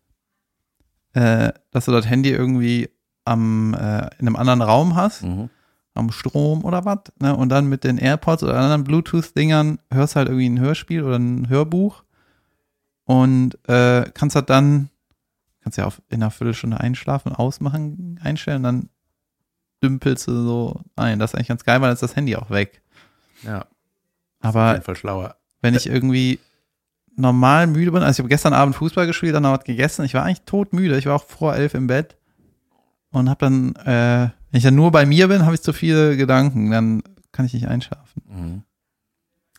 äh, 1.15 1.53
dass 1.71 1.87
du 1.87 1.93
das 1.93 2.07
Handy 2.07 2.29
irgendwie 2.31 2.91
am, 3.25 3.73
äh, 3.73 4.01
in 4.19 4.27
einem 4.27 4.37
anderen 4.37 4.61
Raum 4.61 4.97
hast, 4.97 5.23
Mhm. 5.23 5.49
am 5.95 6.11
Strom 6.13 6.63
oder 6.63 6.85
was, 6.85 6.99
ne? 7.21 7.35
und 7.35 7.49
dann 7.49 7.67
mit 7.71 7.85
den 7.85 7.97
AirPods 7.97 8.43
oder 8.43 8.59
anderen 8.59 8.85
Bluetooth-Dingern 8.85 9.79
hörst 9.91 10.15
halt 10.15 10.29
irgendwie 10.29 10.49
ein 10.51 10.61
Hörspiel 10.61 11.03
oder 11.03 11.17
ein 11.19 11.49
Hörbuch 11.49 12.05
und 13.05 13.57
äh, 13.69 14.11
kannst 14.13 14.37
halt 14.37 14.51
dann, 14.51 14.91
kannst 15.63 15.79
ja 15.79 15.87
auf, 15.87 16.03
in 16.11 16.23
einer 16.23 16.31
Viertelstunde 16.31 16.79
einschlafen, 16.81 17.33
ausmachen, 17.33 18.21
einstellen, 18.23 18.63
dann 18.63 18.89
dümpelst 19.83 20.27
du 20.29 20.33
so 20.43 20.81
ein. 20.97 21.19
Das 21.19 21.31
ist 21.31 21.35
eigentlich 21.37 21.49
ganz 21.49 21.65
geil, 21.65 21.81
weil 21.81 21.89
dann 21.89 21.95
ist 21.95 22.03
das 22.03 22.17
Handy 22.17 22.37
auch 22.37 22.51
weg. 22.51 22.83
Ja, 23.43 23.65
auf 24.49 24.57
Aber 24.57 24.73
jeden 24.73 24.85
Fall 24.85 24.97
schlauer. 24.97 25.37
wenn 25.63 25.75
ich 25.75 25.87
irgendwie 25.87 26.39
normal 27.17 27.67
müde 27.67 27.93
bin, 27.93 28.03
also 28.03 28.13
ich 28.13 28.19
habe 28.19 28.29
gestern 28.29 28.53
Abend 28.53 28.77
Fußball 28.77 29.07
gespielt, 29.07 29.35
dann 29.35 29.43
noch 29.43 29.57
was 29.59 29.65
gegessen, 29.65 30.05
ich 30.05 30.15
war 30.15 30.25
eigentlich 30.25 30.43
todmüde, 30.43 30.99
ich 30.99 31.07
war 31.07 31.17
auch 31.17 31.25
vor 31.25 31.55
elf 31.55 31.75
im 31.75 31.87
Bett 31.87 32.17
und 33.11 33.29
habe 33.31 33.39
dann, 33.41 33.75
äh, 33.77 34.31
wenn 34.51 34.59
ich 34.59 34.63
dann 34.65 34.75
nur 34.75 34.91
bei 34.93 35.07
mir 35.07 35.29
bin, 35.29 35.45
habe 35.45 35.55
ich 35.55 35.63
zu 35.63 35.73
viele 35.73 36.17
Gedanken, 36.17 36.71
dann 36.71 37.03
kann 37.33 37.47
ich 37.47 37.55
nicht 37.55 37.69
einschlafen. 37.69 38.23
Mhm. 38.29 38.63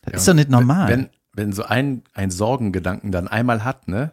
Das 0.02 0.12
Ja, 0.12 0.18
ist 0.18 0.28
doch 0.28 0.34
nicht 0.34 0.50
normal. 0.50 0.88
Wenn, 0.88 1.08
wenn 1.32 1.52
so 1.52 1.64
ein, 1.64 2.02
ein 2.14 2.30
Sorgengedanken 2.30 3.10
dann 3.12 3.28
einmal 3.28 3.64
hat, 3.64 3.88
ne? 3.88 4.12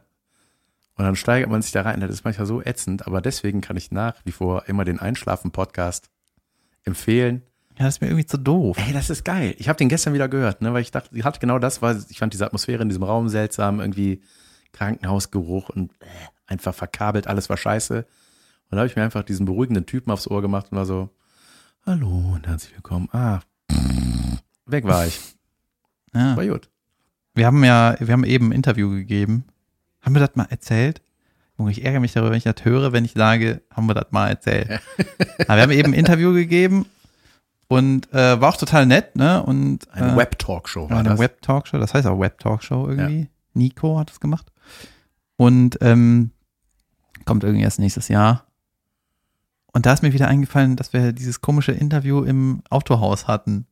Und 0.97 1.03
dann 1.03 1.15
steigert 1.15 1.49
man 1.49 1.61
sich 1.61 1.71
da 1.73 1.81
rein, 1.81 1.99
das 1.99 2.09
ist 2.09 2.23
manchmal 2.23 2.47
so 2.47 2.61
ätzend, 2.61 3.05
aber 3.05 3.21
deswegen 3.21 3.59
kann 3.61 3.75
ich 3.75 3.91
nach 3.91 4.15
wie 4.23 4.31
vor 4.31 4.63
immer 4.67 4.85
den 4.85 4.97
Einschlafen-Podcast 4.99 6.09
empfehlen. 6.83 7.41
Ja, 7.77 7.85
das 7.85 7.95
ist 7.95 8.01
mir 8.01 8.07
irgendwie 8.07 8.25
zu 8.25 8.37
doof. 8.37 8.77
Ey, 8.79 8.93
das 8.93 9.09
ist 9.09 9.25
geil. 9.25 9.53
Ich 9.57 9.67
habe 9.67 9.77
den 9.77 9.89
gestern 9.89 10.13
wieder 10.13 10.29
gehört, 10.29 10.61
ne, 10.61 10.73
weil 10.73 10.81
ich 10.81 10.91
dachte, 10.91 11.09
sie 11.11 11.23
hat 11.23 11.41
genau 11.41 11.59
das, 11.59 11.81
weil 11.81 12.01
ich 12.09 12.19
fand 12.19 12.33
diese 12.33 12.45
Atmosphäre 12.45 12.81
in 12.81 12.89
diesem 12.89 13.03
Raum 13.03 13.27
seltsam, 13.27 13.81
irgendwie 13.81 14.21
Krankenhausgeruch 14.71 15.69
und 15.69 15.91
äh, 15.99 16.05
einfach 16.47 16.73
verkabelt, 16.73 17.27
alles 17.27 17.49
war 17.49 17.57
scheiße. 17.57 17.97
Und 17.97 18.71
da 18.71 18.77
habe 18.77 18.87
ich 18.87 18.95
mir 18.95 19.03
einfach 19.03 19.23
diesen 19.23 19.45
beruhigenden 19.45 19.85
Typen 19.85 20.11
aufs 20.11 20.27
Ohr 20.27 20.41
gemacht 20.41 20.67
und 20.71 20.77
war 20.77 20.85
so, 20.85 21.09
hallo 21.85 22.33
und 22.35 22.47
herzlich 22.47 22.73
willkommen. 22.75 23.09
Ah, 23.11 23.41
weg 24.65 24.85
war 24.85 25.05
ich. 25.05 25.19
Ja. 26.13 26.37
War 26.37 26.45
gut. 26.45 26.69
Wir 27.33 27.45
haben 27.45 27.61
ja, 27.65 27.97
wir 27.99 28.13
haben 28.13 28.23
eben 28.23 28.49
ein 28.49 28.51
Interview 28.53 28.89
gegeben. 28.89 29.43
Haben 30.01 30.15
wir 30.15 30.21
das 30.21 30.35
mal 30.35 30.47
erzählt? 30.49 31.01
Junge, 31.57 31.71
ich 31.71 31.83
ärgere 31.83 31.99
mich 31.99 32.13
darüber, 32.13 32.31
wenn 32.31 32.37
ich 32.37 32.43
das 32.43 32.63
höre, 32.63 32.93
wenn 32.93 33.03
ich 33.03 33.13
sage, 33.13 33.61
haben 33.69 33.87
wir 33.87 33.93
das 33.93 34.11
mal 34.11 34.29
erzählt. 34.29 34.69
Aber 35.47 35.57
wir 35.57 35.63
haben 35.63 35.71
eben 35.71 35.93
ein 35.93 35.99
Interview 35.99 36.33
gegeben 36.33 36.85
und 37.67 38.13
äh, 38.13 38.39
war 38.39 38.49
auch 38.49 38.57
total 38.57 38.85
nett, 38.85 39.15
ne? 39.15 39.41
Und 39.43 39.91
Eine 39.91 40.13
äh, 40.13 40.17
Web-Talkshow 40.17 40.83
Ja, 40.85 40.89
war 40.89 40.99
eine 40.99 41.09
das. 41.09 41.19
Web-Talkshow, 41.19 41.77
das 41.77 41.93
heißt 41.93 42.07
auch 42.07 42.19
Web-Talkshow 42.19 42.87
irgendwie. 42.89 43.29
Nico 43.53 43.97
hat 43.97 44.11
es 44.11 44.19
gemacht. 44.19 44.51
Und 45.37 45.77
ähm, 45.81 46.31
kommt 47.25 47.43
irgendwie 47.43 47.63
erst 47.63 47.79
nächstes 47.79 48.07
Jahr. 48.07 48.45
Und 49.73 49.85
da 49.85 49.93
ist 49.93 50.03
mir 50.03 50.13
wieder 50.13 50.27
eingefallen, 50.27 50.75
dass 50.75 50.93
wir 50.93 51.11
dieses 51.11 51.41
komische 51.41 51.71
Interview 51.73 52.23
im 52.23 52.61
Autohaus 52.69 53.27
hatten. 53.27 53.65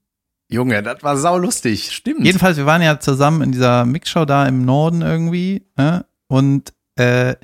Junge, 0.49 0.83
das 0.83 1.01
war 1.01 1.17
saulustig, 1.17 1.91
stimmt. 1.91 2.25
Jedenfalls, 2.25 2.57
wir 2.57 2.65
waren 2.65 2.81
ja 2.81 2.99
zusammen 2.99 3.41
in 3.41 3.51
dieser 3.53 3.85
Mixshow 3.85 4.25
da 4.25 4.45
im 4.47 4.65
Norden 4.65 5.01
irgendwie. 5.01 5.65
Ne? 5.77 6.05
Und 6.27 6.73
äh, 6.95 7.35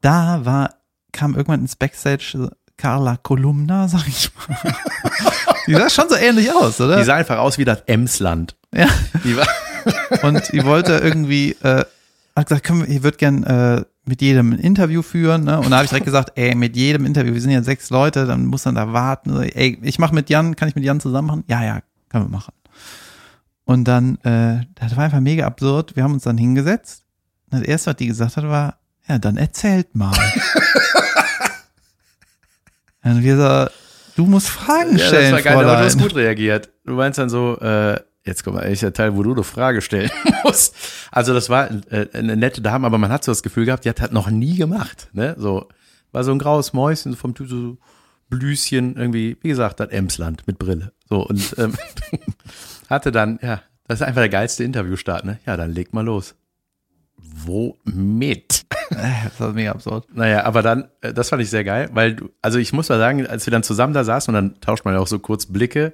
da 0.00 0.44
war, 0.44 0.74
kam 1.12 1.34
irgendwann 1.34 1.60
ins 1.60 1.76
Backstage 1.76 2.50
Carla 2.82 3.16
Kolumna, 3.16 3.86
sag 3.86 4.08
ich 4.08 4.28
mal. 4.34 4.56
Die 5.68 5.74
sah 5.74 5.88
schon 5.88 6.08
so 6.08 6.16
ähnlich 6.16 6.50
aus, 6.52 6.80
oder? 6.80 6.98
Die 6.98 7.04
sah 7.04 7.14
einfach 7.14 7.38
aus 7.38 7.56
wie 7.56 7.64
das 7.64 7.82
Emsland. 7.86 8.56
ja. 8.74 8.88
Die 9.22 9.36
war, 9.36 9.46
und 10.24 10.52
die 10.52 10.64
wollte 10.64 10.94
irgendwie, 10.94 11.52
äh, 11.62 11.84
hat 12.34 12.48
gesagt, 12.48 12.64
können 12.64 12.80
wir, 12.80 12.88
ich 12.88 13.04
würde 13.04 13.18
gern 13.18 13.44
äh, 13.44 13.84
mit 14.04 14.20
jedem 14.20 14.54
ein 14.54 14.58
Interview 14.58 15.02
führen, 15.02 15.44
ne? 15.44 15.60
Und 15.60 15.70
da 15.70 15.76
habe 15.76 15.84
ich 15.84 15.90
direkt 15.90 16.06
gesagt, 16.06 16.32
ey, 16.34 16.56
mit 16.56 16.74
jedem 16.74 17.06
Interview, 17.06 17.34
wir 17.34 17.40
sind 17.40 17.52
ja 17.52 17.62
sechs 17.62 17.88
Leute, 17.90 18.26
dann 18.26 18.46
muss 18.46 18.64
man 18.64 18.74
da 18.74 18.92
warten. 18.92 19.40
Ey, 19.40 19.78
ich 19.82 20.00
mache 20.00 20.12
mit 20.12 20.28
Jan, 20.28 20.56
kann 20.56 20.68
ich 20.68 20.74
mit 20.74 20.82
Jan 20.82 20.98
zusammen 20.98 21.28
machen? 21.28 21.44
Ja, 21.46 21.62
ja, 21.62 21.82
können 22.08 22.24
wir 22.24 22.30
machen. 22.30 22.52
Und 23.64 23.84
dann, 23.84 24.16
äh, 24.24 24.66
das 24.74 24.96
war 24.96 25.04
einfach 25.04 25.20
mega 25.20 25.46
absurd. 25.46 25.94
Wir 25.94 26.02
haben 26.02 26.14
uns 26.14 26.24
dann 26.24 26.36
hingesetzt. 26.36 27.04
Und 27.52 27.60
das 27.60 27.68
erste, 27.68 27.90
was 27.90 27.96
die 27.96 28.08
gesagt 28.08 28.36
hat, 28.36 28.44
war, 28.48 28.78
ja, 29.06 29.20
dann 29.20 29.36
erzählt 29.36 29.94
mal. 29.94 30.12
und 33.04 33.22
wir 33.22 33.36
so, 33.36 33.70
du 34.16 34.28
musst 34.28 34.48
Fragen 34.48 34.92
ja, 34.92 34.98
das 34.98 35.08
stellen, 35.08 35.32
war 35.32 35.42
geil, 35.42 35.54
aber 35.54 35.64
du 35.64 35.70
hast 35.78 35.92
Fräulein. 35.94 36.08
gut 36.08 36.16
reagiert. 36.16 36.70
Du 36.84 36.94
meinst 36.94 37.18
dann 37.18 37.28
so, 37.28 37.58
äh, 37.60 37.98
jetzt 38.24 38.44
kommt 38.44 38.56
mal 38.56 38.64
eigentlich 38.64 38.80
der 38.80 38.92
Teil, 38.92 39.16
wo 39.16 39.22
du 39.22 39.32
eine 39.32 39.44
Frage 39.44 39.80
stellen 39.80 40.10
musst. 40.44 40.74
Also 41.10 41.34
das 41.34 41.50
war 41.50 41.70
äh, 41.90 42.06
eine 42.12 42.36
nette 42.36 42.60
Dame, 42.60 42.86
aber 42.86 42.98
man 42.98 43.10
hat 43.10 43.24
so 43.24 43.32
das 43.32 43.42
Gefühl 43.42 43.64
gehabt, 43.64 43.84
die 43.84 43.88
hat 43.88 44.00
das 44.00 44.12
noch 44.12 44.30
nie 44.30 44.56
gemacht. 44.56 45.08
Ne? 45.12 45.34
So, 45.38 45.68
war 46.12 46.24
so 46.24 46.32
ein 46.32 46.38
graues 46.38 46.72
Mäuschen 46.72 47.16
vom 47.16 47.34
Typ 47.34 47.48
so 47.48 47.78
Blüschen, 48.28 48.96
irgendwie, 48.96 49.36
wie 49.42 49.48
gesagt, 49.48 49.80
das 49.80 49.90
Emsland 49.90 50.46
mit 50.46 50.58
Brille. 50.58 50.92
So, 51.08 51.26
und 51.26 51.54
ähm, 51.58 51.74
hatte 52.88 53.12
dann, 53.12 53.38
ja, 53.42 53.62
das 53.86 54.00
ist 54.00 54.06
einfach 54.06 54.22
der 54.22 54.30
geilste 54.30 54.64
Interviewstart, 54.64 55.24
ne? 55.24 55.38
Ja, 55.44 55.56
dann 55.56 55.72
leg 55.72 55.92
mal 55.92 56.04
los. 56.04 56.34
Womit? 57.44 58.64
Das 58.90 59.40
war 59.40 59.52
mega 59.52 59.72
absurd. 59.72 60.06
Naja, 60.14 60.44
aber 60.44 60.62
dann, 60.62 60.88
äh, 61.00 61.12
das 61.12 61.28
fand 61.30 61.42
ich 61.42 61.50
sehr 61.50 61.64
geil, 61.64 61.88
weil 61.92 62.14
du, 62.14 62.30
also 62.42 62.58
ich 62.58 62.72
muss 62.72 62.88
mal 62.88 62.98
sagen, 62.98 63.26
als 63.26 63.46
wir 63.46 63.50
dann 63.50 63.62
zusammen 63.62 63.94
da 63.94 64.04
saßen 64.04 64.34
und 64.34 64.34
dann 64.34 64.60
tauscht 64.60 64.84
man 64.84 64.94
ja 64.94 65.00
auch 65.00 65.06
so 65.06 65.18
kurz 65.18 65.46
Blicke 65.46 65.92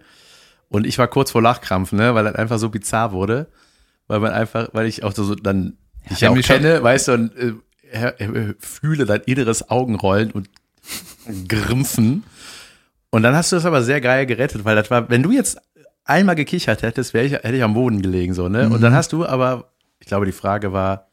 und 0.68 0.86
ich 0.86 0.98
war 0.98 1.08
kurz 1.08 1.30
vor 1.30 1.42
Lachkrampf, 1.42 1.92
ne, 1.92 2.14
weil 2.14 2.24
das 2.24 2.34
einfach 2.34 2.58
so 2.58 2.68
bizarr 2.70 3.12
wurde, 3.12 3.46
weil 4.08 4.20
man 4.20 4.32
einfach, 4.32 4.68
weil 4.72 4.86
ich 4.86 5.04
auch 5.04 5.12
so 5.12 5.34
dann, 5.34 5.76
ich 6.10 6.20
wir 6.20 6.26
ja 6.26 6.30
auch 6.30 6.36
die 6.36 6.42
schon- 6.42 6.56
kenne, 6.56 6.82
weißt 6.82 7.08
du, 7.08 7.12
und 7.12 7.36
äh, 7.36 7.52
äh, 7.92 8.24
äh, 8.24 8.54
fühle 8.58 9.06
dein 9.06 9.20
inneres 9.22 9.70
Augenrollen 9.70 10.30
und 10.32 10.48
Grimpfen. 11.48 12.24
Und 13.10 13.22
dann 13.22 13.34
hast 13.34 13.52
du 13.52 13.56
das 13.56 13.64
aber 13.64 13.82
sehr 13.82 14.00
geil 14.00 14.26
gerettet, 14.26 14.64
weil 14.64 14.76
das 14.76 14.90
war, 14.90 15.08
wenn 15.08 15.22
du 15.22 15.30
jetzt 15.30 15.58
einmal 16.04 16.34
gekichert 16.34 16.82
hättest, 16.82 17.14
wäre 17.14 17.24
ich, 17.26 17.32
hätte 17.32 17.56
ich 17.56 17.62
am 17.62 17.74
Boden 17.74 18.02
gelegen, 18.02 18.34
so, 18.34 18.48
ne? 18.48 18.68
Und 18.68 18.80
dann 18.82 18.92
hast 18.94 19.12
du 19.12 19.24
aber, 19.26 19.70
ich 19.98 20.06
glaube, 20.06 20.26
die 20.26 20.32
Frage 20.32 20.72
war, 20.72 21.07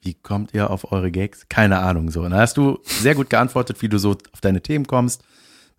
wie 0.00 0.14
kommt 0.14 0.54
ihr 0.54 0.70
auf 0.70 0.92
eure 0.92 1.10
Gags? 1.10 1.48
Keine 1.48 1.78
Ahnung, 1.78 2.10
so. 2.10 2.22
Und 2.22 2.30
dann 2.30 2.40
hast 2.40 2.56
du 2.56 2.78
sehr 2.84 3.14
gut 3.14 3.30
geantwortet, 3.30 3.82
wie 3.82 3.88
du 3.88 3.98
so 3.98 4.12
auf 4.32 4.40
deine 4.40 4.62
Themen 4.62 4.86
kommst, 4.86 5.22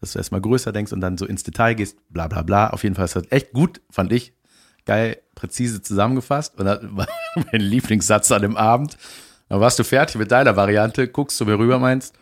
dass 0.02 0.14
du 0.14 0.20
erstmal 0.20 0.42
größer 0.42 0.72
denkst 0.72 0.92
und 0.92 1.02
dann 1.02 1.18
so 1.18 1.26
ins 1.26 1.44
Detail 1.44 1.74
gehst, 1.74 1.98
bla, 2.10 2.28
bla, 2.28 2.42
bla. 2.42 2.70
Auf 2.70 2.84
jeden 2.84 2.96
Fall 2.96 3.06
ist 3.06 3.16
das 3.16 3.32
echt 3.32 3.54
gut, 3.54 3.82
fand 3.90 4.12
ich. 4.12 4.34
Geil, 4.86 5.18
präzise 5.36 5.82
zusammengefasst. 5.82 6.58
Und 6.60 6.66
das 6.66 6.80
war 6.84 7.08
mein 7.52 7.62
Lieblingssatz 7.62 8.32
an 8.32 8.42
dem 8.42 8.58
Abend. 8.58 8.98
Dann 9.48 9.60
warst 9.60 9.80
du 9.80 9.84
fertig 9.84 10.18
mit 10.18 10.32
deiner 10.32 10.56
Variante, 10.56 11.08
guckst 11.08 11.38
zu 11.38 11.46
mir 11.46 11.58
rüber, 11.58 11.80
meinst, 11.80 12.14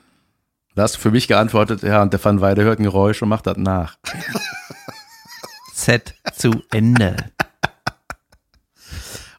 da 0.75 0.83
hast 0.83 0.95
du 0.95 0.99
für 0.99 1.11
mich 1.11 1.27
geantwortet, 1.27 1.81
ja, 1.81 2.03
und 2.03 2.13
der 2.13 2.23
Van 2.23 2.39
Weide 2.39 2.63
hört 2.63 2.79
ein 2.79 2.83
Geräusch 2.83 3.21
und 3.23 3.29
macht 3.29 3.47
das 3.47 3.57
nach. 3.57 3.97
Set 5.73 6.13
zu 6.35 6.61
Ende. 6.71 7.15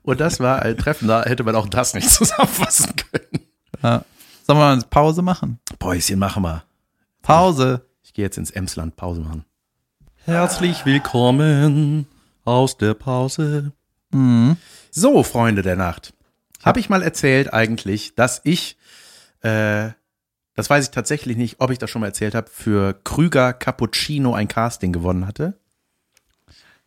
Und 0.09 0.21
das 0.21 0.41
war 0.41 0.63
ein 0.63 0.79
Treffen, 0.79 1.07
da 1.07 1.23
hätte 1.23 1.45
man 1.45 1.55
auch 1.55 1.69
das 1.69 1.93
nicht 1.93 2.09
zusammenfassen 2.15 2.97
können. 2.97 3.47
Ja. 3.83 4.05
Sollen 4.47 4.59
wir 4.59 4.65
mal 4.65 4.73
eine 4.73 4.83
Pause 4.85 5.21
machen? 5.21 5.59
Päuschen, 5.79 6.19
machen 6.19 6.43
wir. 6.43 6.65
Pause. 7.21 7.85
Ich 8.03 8.15
gehe 8.15 8.25
jetzt 8.25 8.39
ins 8.39 8.51
Emsland 8.51 8.97
Pause 8.97 9.21
machen. 9.21 9.45
Herzlich 10.25 10.87
willkommen 10.87 12.07
aus 12.47 12.79
der 12.79 12.95
Pause. 12.95 13.73
Mhm. 14.11 14.57
So, 14.91 15.23
Freunde 15.23 15.61
der 15.61 15.77
Nacht. 15.77 16.15
Habe 16.65 16.81
ich 16.81 16.89
mal 16.89 17.03
erzählt 17.03 17.53
eigentlich, 17.53 18.15
dass 18.15 18.41
ich, 18.45 18.79
äh, 19.43 19.91
das 20.55 20.71
weiß 20.71 20.87
ich 20.87 20.91
tatsächlich 20.91 21.37
nicht, 21.37 21.57
ob 21.59 21.71
ich 21.71 21.77
das 21.77 21.91
schon 21.91 22.01
mal 22.01 22.07
erzählt 22.07 22.35
habe, 22.35 22.49
für 22.51 22.95
Krüger 23.05 23.53
Cappuccino 23.53 24.33
ein 24.33 24.49
Casting 24.49 24.95
gewonnen 24.95 25.27
hatte? 25.27 25.61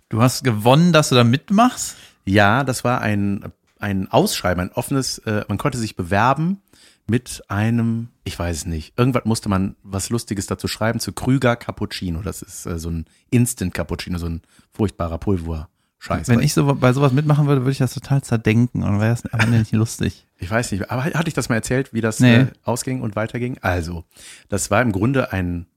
Du 0.10 0.24
hast 0.24 0.44
gewonnen, 0.44 0.92
dass 0.92 1.10
du 1.10 1.16
da 1.16 1.24
mitmachst? 1.24 1.98
Ja, 2.32 2.64
das 2.64 2.84
war 2.84 3.02
ein, 3.02 3.46
ein 3.80 4.08
Ausschreiben, 4.12 4.62
ein 4.62 4.72
offenes, 4.72 5.18
äh, 5.20 5.44
man 5.48 5.58
konnte 5.58 5.78
sich 5.78 5.96
bewerben 5.96 6.62
mit 7.08 7.44
einem, 7.50 8.08
ich 8.24 8.38
weiß 8.40 8.56
es 8.58 8.66
nicht, 8.66 8.98
irgendwas 8.98 9.26
musste 9.26 9.50
man 9.50 9.76
was 9.84 10.10
Lustiges 10.10 10.46
dazu 10.48 10.68
schreiben 10.68 11.00
zu 11.00 11.12
Krüger 11.12 11.56
Cappuccino. 11.58 12.22
Das 12.22 12.42
ist 12.42 12.66
äh, 12.66 12.80
so 12.80 12.90
ein 12.90 13.06
Instant 13.32 13.74
Cappuccino, 13.74 14.18
so 14.18 14.28
ein 14.28 14.42
furchtbarer 14.72 15.18
Pulver. 15.18 15.68
Scheiß. 16.00 16.30
Wenn 16.30 16.40
ich 16.40 16.54
so 16.56 16.74
bei 16.74 16.94
sowas 16.94 17.12
mitmachen 17.12 17.46
würde, 17.48 17.62
würde 17.62 17.74
ich 17.74 17.78
das 17.78 17.94
total 17.94 18.24
zerdenken 18.24 18.82
und 18.82 19.00
wäre 19.00 19.14
es 19.14 19.24
am 19.32 19.40
Ende 19.40 19.60
nicht 19.60 19.72
lustig. 19.74 20.26
Ich 20.40 20.50
weiß 20.50 20.72
nicht, 20.72 20.90
aber 20.90 21.04
hatte 21.04 21.28
ich 21.28 21.36
das 21.36 21.48
mal 21.50 21.56
erzählt, 21.56 21.94
wie 21.94 22.02
das 22.02 22.20
Nee. 22.20 22.36
äh, 22.38 22.48
ausging 22.64 23.02
und 23.02 23.16
weiterging? 23.16 23.58
Also, 23.62 24.04
das 24.50 24.72
war 24.72 24.82
im 24.82 24.94
Grunde 24.94 25.32
ein, 25.32 25.68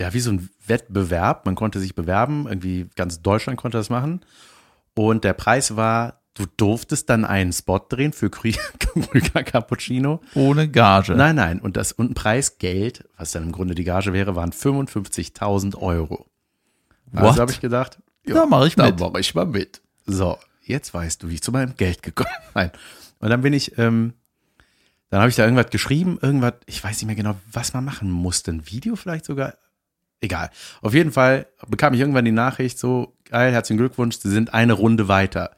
ja, 0.00 0.14
wie 0.14 0.20
so 0.20 0.30
ein 0.30 0.48
Wettbewerb. 0.66 1.44
Man 1.44 1.54
konnte 1.54 1.80
sich 1.80 1.94
bewerben, 1.94 2.46
irgendwie 2.48 2.88
ganz 2.96 3.20
Deutschland 3.20 3.58
konnte 3.58 3.76
das 3.76 3.90
machen. 3.90 4.22
Und 4.94 5.24
der 5.24 5.32
Preis 5.32 5.76
war, 5.76 6.20
du 6.34 6.44
durftest 6.56 7.08
dann 7.10 7.24
einen 7.24 7.52
Spot 7.52 7.78
drehen 7.78 8.12
für 8.12 8.26
Krü- 8.26 8.58
Krüger 8.78 9.42
Cappuccino. 9.44 10.20
Ohne 10.34 10.68
Gage. 10.68 11.14
Nein, 11.14 11.36
nein, 11.36 11.60
und 11.60 11.76
das 11.76 11.92
und 11.92 12.10
ein 12.10 12.14
Preisgeld, 12.14 13.08
was 13.16 13.32
dann 13.32 13.44
im 13.44 13.52
Grunde 13.52 13.74
die 13.74 13.84
Gage 13.84 14.12
wäre, 14.12 14.34
waren 14.36 14.52
55.000 14.52 15.76
Euro. 15.76 16.26
What? 17.12 17.22
Also 17.24 17.40
habe 17.42 17.52
ich 17.52 17.60
gedacht, 17.60 17.98
Da 18.24 18.46
mach 18.46 18.64
ich 18.66 18.74
da 18.76 18.86
mit. 18.86 19.00
mache 19.00 19.20
ich 19.20 19.34
mal 19.34 19.46
mit. 19.46 19.80
So, 20.06 20.38
jetzt 20.62 20.92
weißt 20.94 21.22
du, 21.22 21.28
wie 21.28 21.34
ich 21.34 21.42
zu 21.42 21.52
meinem 21.52 21.74
Geld 21.76 22.02
gekommen 22.02 22.28
bin. 22.54 22.70
Und 23.18 23.28
dann 23.30 23.40
bin 23.42 23.52
ich, 23.52 23.76
ähm, 23.78 24.14
Dann 25.10 25.20
habe 25.20 25.28
ich 25.30 25.36
da 25.36 25.44
irgendwas 25.44 25.70
geschrieben, 25.70 26.18
irgendwas, 26.22 26.54
ich 26.66 26.82
weiß 26.82 26.96
nicht 26.98 27.06
mehr 27.06 27.16
genau, 27.16 27.34
was 27.50 27.72
man 27.74 27.84
machen 27.84 28.10
musste. 28.10 28.50
Ein 28.50 28.66
Video 28.70 28.96
vielleicht 28.96 29.24
sogar? 29.26 29.54
Egal. 30.22 30.50
Auf 30.82 30.94
jeden 30.94 31.10
Fall 31.10 31.46
bekam 31.66 31.94
ich 31.94 32.00
irgendwann 32.00 32.24
die 32.24 32.30
Nachricht, 32.30 32.78
so, 32.78 33.12
geil, 33.28 33.52
herzlichen 33.52 33.78
Glückwunsch, 33.78 34.16
Sie 34.18 34.30
sind 34.30 34.54
eine 34.54 34.72
Runde 34.72 35.08
weiter. 35.08 35.56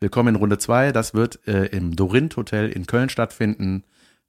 Willkommen 0.00 0.34
in 0.34 0.36
Runde 0.36 0.56
zwei. 0.56 0.90
Das 0.90 1.12
wird 1.12 1.46
äh, 1.46 1.66
im 1.66 1.94
Dorint 1.94 2.34
Hotel 2.38 2.70
in 2.70 2.86
Köln 2.86 3.10
stattfinden. 3.10 3.84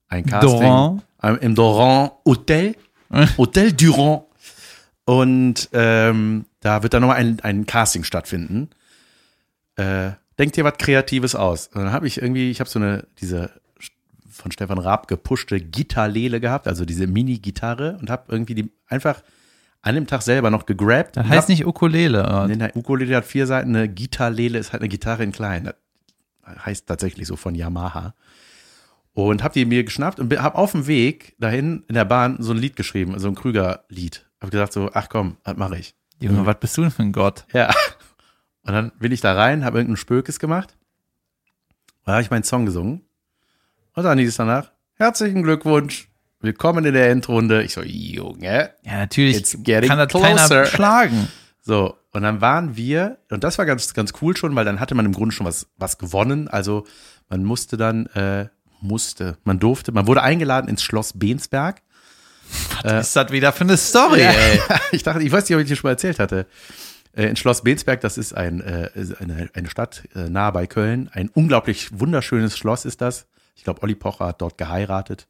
Ein 0.09 0.25
Casting. 0.25 0.59
Doran. 0.59 1.01
Ähm, 1.23 1.37
Im 1.39 1.55
Doran 1.55 2.11
Hotel. 2.25 2.75
Hotel 3.37 3.71
Durand. 3.71 4.23
Und 5.05 5.69
ähm, 5.71 6.45
da 6.59 6.83
wird 6.83 6.93
dann 6.93 7.01
nochmal 7.01 7.17
ein, 7.17 7.39
ein 7.39 7.65
Casting 7.65 8.03
stattfinden. 8.03 8.71
Äh, 9.77 10.11
denkt 10.37 10.57
dir 10.57 10.65
was 10.65 10.77
Kreatives 10.79 11.33
aus. 11.33 11.67
Und 11.67 11.83
dann 11.85 11.93
habe 11.93 12.07
ich 12.07 12.21
irgendwie, 12.21 12.51
ich 12.51 12.59
habe 12.59 12.69
so 12.69 12.77
eine, 12.77 13.07
diese 13.21 13.51
von 14.29 14.51
Stefan 14.51 14.79
Raab 14.79 15.07
gepushte 15.07 15.61
Gitarlele 15.61 16.41
gehabt, 16.41 16.67
also 16.67 16.83
diese 16.83 17.07
Mini-Gitarre 17.07 17.97
und 18.01 18.09
habe 18.09 18.23
irgendwie 18.27 18.55
die 18.55 18.71
einfach 18.87 19.21
an 19.81 19.95
dem 19.95 20.07
Tag 20.07 20.21
selber 20.21 20.49
noch 20.49 20.65
gegrabt. 20.65 21.17
Das 21.17 21.25
und 21.25 21.29
heißt 21.31 21.41
hab- 21.43 21.49
nicht 21.49 21.65
Ukulele. 21.65 22.21
oder? 22.23 22.47
Nee, 22.47 22.55
nein, 22.55 22.71
Ukulele 22.75 23.15
hat 23.15 23.25
vier 23.25 23.47
Seiten, 23.47 23.75
eine 23.75 23.89
Gitarlele 23.89 24.59
ist 24.59 24.71
halt 24.73 24.81
eine 24.81 24.89
Gitarre 24.89 25.23
in 25.23 25.31
klein. 25.31 25.65
Das 26.45 26.65
heißt 26.65 26.87
tatsächlich 26.87 27.27
so 27.27 27.35
von 27.35 27.55
Yamaha. 27.55 28.13
Und 29.13 29.43
hab 29.43 29.53
die 29.53 29.65
mir 29.65 29.83
geschnappt 29.83 30.19
und 30.19 30.31
hab 30.41 30.55
auf 30.55 30.71
dem 30.71 30.87
Weg 30.87 31.35
dahin 31.39 31.83
in 31.87 31.95
der 31.95 32.05
Bahn 32.05 32.37
so 32.39 32.51
ein 32.53 32.57
Lied 32.57 32.75
geschrieben, 32.75 33.17
so 33.19 33.27
ein 33.27 33.35
Krüger-Lied. 33.35 34.25
Hab 34.39 34.51
gesagt 34.51 34.71
so, 34.73 34.89
ach 34.93 35.09
komm, 35.09 35.37
das 35.43 35.57
mache 35.57 35.77
ich. 35.77 35.95
Junge, 36.19 36.45
was 36.45 36.59
bist 36.59 36.77
du 36.77 36.81
denn 36.83 36.91
für 36.91 37.01
ein 37.01 37.11
Gott? 37.11 37.45
Ja. 37.51 37.73
Und 38.63 38.73
dann 38.73 38.91
bin 38.99 39.11
ich 39.11 39.21
da 39.21 39.33
rein, 39.33 39.65
habe 39.65 39.79
irgendeinen 39.79 39.97
Spökes 39.97 40.39
gemacht. 40.39 40.77
Da 42.05 42.13
habe 42.13 42.21
ich 42.21 42.29
meinen 42.29 42.43
Song 42.43 42.65
gesungen. 42.65 43.01
Und 43.95 44.03
dann 44.03 44.17
hieß 44.19 44.29
es 44.29 44.37
danach, 44.37 44.71
herzlichen 44.93 45.43
Glückwunsch, 45.43 46.09
willkommen 46.43 46.85
in 46.85 46.93
der 46.93 47.09
Endrunde. 47.09 47.63
Ich 47.63 47.73
so, 47.73 47.81
Junge. 47.81 48.71
Ja, 48.83 48.97
natürlich 48.97 49.43
kann 49.63 49.97
das 49.97 50.07
closer. 50.07 50.27
keiner 50.27 50.65
schlagen. 50.65 51.27
So, 51.61 51.95
und 52.11 52.23
dann 52.23 52.41
waren 52.41 52.75
wir, 52.75 53.17
und 53.29 53.43
das 53.43 53.57
war 53.57 53.65
ganz, 53.65 53.93
ganz 53.93 54.13
cool 54.21 54.35
schon, 54.35 54.55
weil 54.55 54.65
dann 54.65 54.79
hatte 54.79 54.95
man 54.95 55.05
im 55.05 55.13
Grunde 55.13 55.33
schon 55.33 55.45
was, 55.45 55.67
was 55.77 55.97
gewonnen. 55.97 56.47
Also 56.47 56.85
man 57.29 57.43
musste 57.43 57.77
dann, 57.77 58.07
äh, 58.07 58.47
musste, 58.81 59.37
man 59.43 59.59
durfte, 59.59 59.91
man 59.91 60.07
wurde 60.07 60.23
eingeladen 60.23 60.67
ins 60.67 60.83
Schloss 60.83 61.13
Bensberg. 61.13 61.81
Was 62.83 63.07
ist 63.07 63.15
das 63.15 63.31
wieder 63.31 63.53
für 63.53 63.63
eine 63.63 63.77
Story, 63.77 64.21
ey? 64.21 64.59
ich 64.91 65.03
dachte, 65.03 65.21
ich 65.21 65.31
weiß 65.31 65.47
nicht, 65.47 65.55
ob 65.55 65.61
ich 65.61 65.67
dir 65.67 65.75
schon 65.75 65.87
mal 65.87 65.93
erzählt 65.93 66.19
hatte. 66.19 66.47
Äh, 67.15 67.27
In 67.27 67.35
Schloss 67.35 67.61
Bensberg, 67.61 68.01
das 68.01 68.17
ist 68.17 68.33
ein, 68.33 68.61
äh, 68.61 68.89
eine, 69.19 69.49
eine 69.53 69.69
Stadt 69.69 70.03
äh, 70.15 70.29
nahe 70.29 70.51
bei 70.51 70.67
Köln. 70.67 71.09
Ein 71.13 71.29
unglaublich 71.29 71.99
wunderschönes 71.99 72.57
Schloss 72.57 72.85
ist 72.85 73.01
das. 73.01 73.27
Ich 73.55 73.63
glaube, 73.63 73.83
Olli 73.83 73.95
Pocher 73.95 74.27
hat 74.27 74.41
dort 74.41 74.57
geheiratet. 74.57 75.27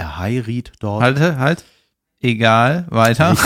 Er 0.00 0.16
heiriet 0.16 0.72
dort. 0.78 1.02
Halte, 1.02 1.36
halt. 1.36 1.62
Egal, 2.20 2.86
weiter. 2.88 3.36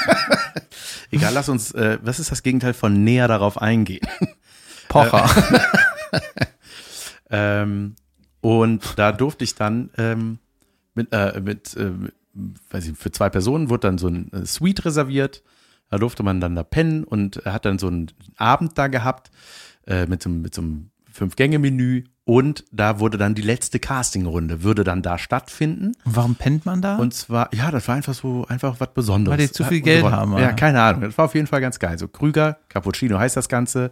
Egal, 1.10 1.34
lass 1.34 1.50
uns, 1.50 1.72
äh, 1.72 1.98
was 2.00 2.18
ist 2.18 2.30
das 2.30 2.42
Gegenteil 2.42 2.72
von 2.72 3.04
näher 3.04 3.28
darauf 3.28 3.60
eingehen? 3.60 4.06
Pocher. 4.88 5.28
Ähm, 7.32 7.94
und 8.40 8.98
da 8.98 9.12
durfte 9.12 9.44
ich 9.44 9.54
dann 9.54 9.90
ähm, 9.96 10.40
mit, 10.94 11.12
äh, 11.12 11.40
mit 11.40 11.76
äh, 11.76 11.92
weiß 12.70 12.88
ich, 12.88 12.98
für 12.98 13.12
zwei 13.12 13.30
Personen 13.30 13.70
wurde 13.70 13.86
dann 13.86 13.98
so 13.98 14.08
ein 14.08 14.32
äh, 14.32 14.44
Suite 14.44 14.84
reserviert. 14.84 15.44
Da 15.90 15.98
durfte 15.98 16.24
man 16.24 16.40
dann 16.40 16.56
da 16.56 16.64
pennen 16.64 17.04
und 17.04 17.36
hat 17.44 17.66
dann 17.66 17.78
so 17.78 17.86
einen 17.86 18.10
Abend 18.36 18.76
da 18.76 18.88
gehabt 18.88 19.30
äh, 19.86 20.06
mit 20.06 20.24
so, 20.24 20.28
mit 20.28 20.56
so 20.56 20.62
einem 20.62 20.90
Fünf-Gänge-Menü. 21.12 22.02
Und 22.24 22.64
da 22.70 23.00
wurde 23.00 23.18
dann 23.18 23.34
die 23.34 23.42
letzte 23.42 23.78
Castingrunde, 23.80 24.62
würde 24.62 24.84
dann 24.84 25.02
da 25.02 25.18
stattfinden. 25.18 25.92
Warum 26.04 26.36
pennt 26.36 26.66
man 26.66 26.80
da? 26.82 26.96
Und 26.96 27.14
zwar, 27.14 27.52
ja, 27.54 27.70
das 27.70 27.88
war 27.88 27.96
einfach 27.96 28.14
so, 28.14 28.46
einfach 28.46 28.76
was 28.78 28.92
Besonderes. 28.94 29.38
Weil 29.38 29.46
die 29.46 29.52
zu 29.52 29.64
viel 29.64 29.80
Geld 29.80 30.04
haben, 30.04 30.34
oder? 30.34 30.42
Ja, 30.42 30.52
keine 30.52 30.80
Ahnung. 30.82 31.02
Das 31.02 31.18
war 31.18 31.24
auf 31.24 31.34
jeden 31.34 31.46
Fall 31.46 31.60
ganz 31.60 31.78
geil. 31.78 31.98
So 31.98 32.08
Krüger, 32.08 32.58
Cappuccino 32.68 33.18
heißt 33.18 33.36
das 33.36 33.48
Ganze. 33.48 33.90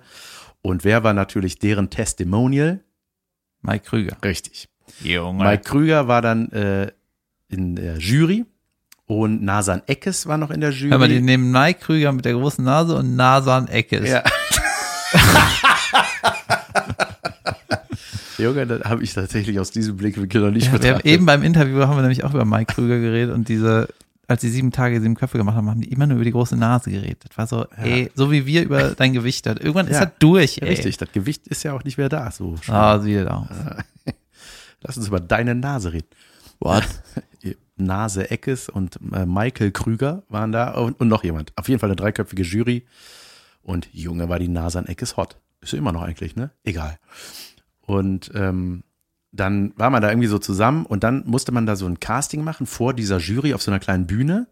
Und 0.63 0.85
wer 0.85 1.03
war 1.05 1.15
natürlich 1.15 1.59
deren 1.59 1.91
Testimonial? 1.91 2.81
Mike 3.63 3.87
Krüger. 3.87 4.17
Richtig. 4.23 4.69
Junge. 5.01 5.45
Mike 5.45 5.65
Krüger 5.65 6.07
war 6.07 6.23
dann 6.23 6.51
äh, 6.53 6.93
in 7.49 7.77
der 7.77 7.99
Jury 7.99 8.45
und 9.07 9.43
Nasan 9.43 9.83
Eckes 9.87 10.27
war 10.27 10.37
noch 10.39 10.51
in 10.51 10.61
der 10.61 10.71
Jury. 10.71 10.97
Mal, 10.97 11.09
die 11.09 11.21
nehmen 11.21 11.51
Mike 11.51 11.81
Krüger 11.81 12.13
mit 12.13 12.25
der 12.25 12.35
großen 12.35 12.65
Nase 12.65 12.95
und 12.95 13.17
Nasan 13.17 13.69
Eckes. 13.69 14.09
ja. 14.09 14.23
Junge, 18.39 18.67
da 18.67 18.89
habe 18.89 19.03
ich 19.03 19.13
tatsächlich 19.15 19.59
aus 19.61 19.71
diesem 19.71 19.97
Blickwinkel 19.97 20.41
noch 20.41 20.51
nicht 20.51 20.67
Ja, 20.67 20.73
betrachtet. 20.73 21.05
eben 21.07 21.27
beim 21.27 21.43
Interview 21.43 21.79
haben 21.81 21.97
wir 21.97 22.03
nämlich 22.03 22.25
auch 22.25 22.33
über 22.35 22.45
Mike 22.45 22.73
Krüger 22.75 22.99
geredet 23.01 23.35
und 23.35 23.49
diese, 23.49 23.89
als 24.29 24.41
die 24.43 24.49
sieben 24.49 24.71
Tage, 24.73 25.01
sieben 25.01 25.15
Köpfe 25.17 25.39
gemacht 25.39 25.57
haben, 25.57 25.69
haben 25.69 25.81
die 25.81 25.91
immer 25.93 26.07
nur 26.07 26.17
über 26.17 26.25
die 26.25 26.31
große 26.33 26.57
Nase 26.57 26.91
geredet. 26.91 27.25
Das 27.29 27.37
war 27.39 27.47
so, 27.47 27.67
ey, 27.77 28.11
so 28.15 28.31
wie 28.31 28.47
wir 28.47 28.63
über 28.63 28.91
dein 28.91 29.13
Gewicht 29.13 29.47
hat. 29.47 29.59
Irgendwann 29.61 29.89
ist 29.89 29.95
Ja, 29.99 30.07
das 30.07 30.15
durch, 30.21 30.59
ey. 30.63 30.69
Richtig, 30.69 30.97
das 30.99 31.11
Gewicht 31.13 31.47
ist 31.49 31.63
ja 31.65 31.73
auch 31.73 31.83
nicht 31.85 31.99
mehr 31.99 32.09
da. 32.09 32.31
So. 32.31 32.55
Ah, 32.69 32.99
sieht 33.01 33.19
das 33.19 33.27
aus. 33.29 33.47
Lass 34.83 34.97
uns 34.97 35.09
über 35.09 35.21
deine 35.21 35.55
Nase 35.55 35.93
reden. 35.93 36.07
What? 36.61 36.85
Nase 37.81 38.31
Eckes 38.31 38.69
und 38.69 38.99
äh, 39.13 39.25
Michael 39.25 39.71
Krüger 39.71 40.25
waren 40.29 40.51
da 40.53 40.73
und, 40.75 40.99
und 41.01 41.07
noch 41.09 41.23
jemand. 41.25 41.53
Auf 41.57 41.69
jeden 41.69 41.79
Fall 41.81 41.89
eine 41.89 41.97
dreiköpfige 41.97 42.43
Jury. 42.43 42.85
Und 43.63 43.89
Junge 43.93 44.29
war 44.29 44.39
die 44.39 44.49
Nase 44.49 44.79
an 44.81 44.87
Eckes 44.87 45.17
hot. 45.17 45.37
Ist 45.61 45.73
ja 45.73 45.79
immer 45.79 45.93
noch 45.93 46.03
eigentlich, 46.03 46.35
ne? 46.37 46.51
Egal. 46.65 46.99
Und 47.89 48.31
ähm, 48.35 48.85
dann 49.33 49.73
war 49.77 49.89
man 49.89 50.03
da 50.03 50.11
irgendwie 50.11 50.29
so 50.29 50.39
zusammen 50.39 50.85
und 50.85 51.05
dann 51.05 51.25
musste 51.27 51.53
man 51.53 51.65
da 51.65 51.75
so 51.75 51.87
ein 51.87 51.99
Casting 51.99 52.45
machen 52.45 52.67
vor 52.67 52.93
dieser 52.93 53.17
Jury 53.17 53.55
auf 53.55 53.63
so 53.63 53.71
einer 53.71 53.81
kleinen 53.81 54.07
Bühne. 54.07 54.47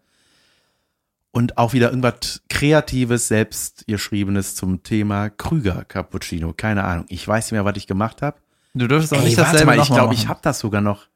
Und 1.33 1.59
auch 1.59 1.75
wieder 1.75 1.91
irgendwas 1.91 2.41
Kreatives, 2.49 3.29
selbstgeschriebenes 3.29 4.55
zum 4.55 4.83
Thema 4.83 5.29
Krüger 5.29 5.85
Cappuccino. 5.85 6.55
Keine 6.55 6.85
Ahnung. 6.85 7.05
Ich 7.11 7.29
weiß 7.29 7.45
nicht 7.45 7.53
mehr, 7.53 7.67
was 7.67 7.77
ich 7.77 7.87
gemacht 7.87 8.23
habe. 8.23 8.39
Du 8.73 8.89
dürftest 8.89 9.13
auch 9.13 9.19
Ey, 9.19 9.25
nicht 9.27 9.37
warte 9.37 9.53
dasselbe 9.53 9.77
mal, 9.77 9.83
ich 9.83 9.89
glaube, 9.89 10.15
ich 10.15 10.29
habe 10.29 10.41
das 10.43 10.61
sogar 10.61 10.81
noch 10.81 11.09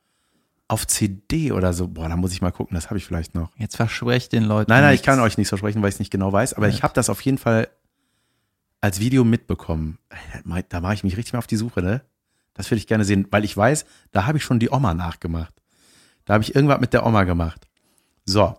auf 0.68 0.86
CD 0.86 1.52
oder 1.52 1.72
so. 1.72 1.88
Boah, 1.88 2.10
da 2.10 2.16
muss 2.16 2.32
ich 2.32 2.42
mal 2.42 2.50
gucken, 2.50 2.74
das 2.74 2.90
habe 2.90 2.98
ich 2.98 3.06
vielleicht 3.06 3.34
noch. 3.34 3.50
Jetzt 3.56 3.76
versprecht 3.76 4.32
den 4.34 4.44
Leuten. 4.44 4.70
Nein, 4.70 4.82
nein, 4.82 4.90
ich 4.90 5.00
nichts. 5.00 5.06
kann 5.06 5.20
euch 5.20 5.38
nichts 5.38 5.48
versprechen, 5.48 5.80
weil 5.80 5.88
ich 5.88 5.94
es 5.94 6.00
nicht 6.00 6.12
genau 6.12 6.30
weiß, 6.30 6.52
aber 6.52 6.68
ich 6.68 6.82
habe 6.82 6.92
das 6.92 7.08
auf 7.08 7.22
jeden 7.22 7.38
Fall 7.38 7.68
als 8.82 9.00
Video 9.00 9.24
mitbekommen. 9.24 9.98
Da 10.68 10.80
mache 10.80 10.94
ich 10.94 11.02
mich 11.02 11.16
richtig 11.16 11.32
mal 11.32 11.38
auf 11.38 11.46
die 11.46 11.56
Suche, 11.56 11.80
ne? 11.80 12.02
Das 12.54 12.70
würde 12.70 12.78
ich 12.78 12.86
gerne 12.86 13.04
sehen, 13.04 13.26
weil 13.30 13.44
ich 13.44 13.56
weiß, 13.56 13.84
da 14.12 14.26
habe 14.26 14.38
ich 14.38 14.44
schon 14.44 14.58
die 14.58 14.70
Oma 14.70 14.94
nachgemacht. 14.94 15.54
Da 16.24 16.34
habe 16.34 16.44
ich 16.44 16.54
irgendwas 16.54 16.80
mit 16.80 16.92
der 16.92 17.06
Oma 17.06 17.24
gemacht. 17.24 17.66
So, 18.26 18.56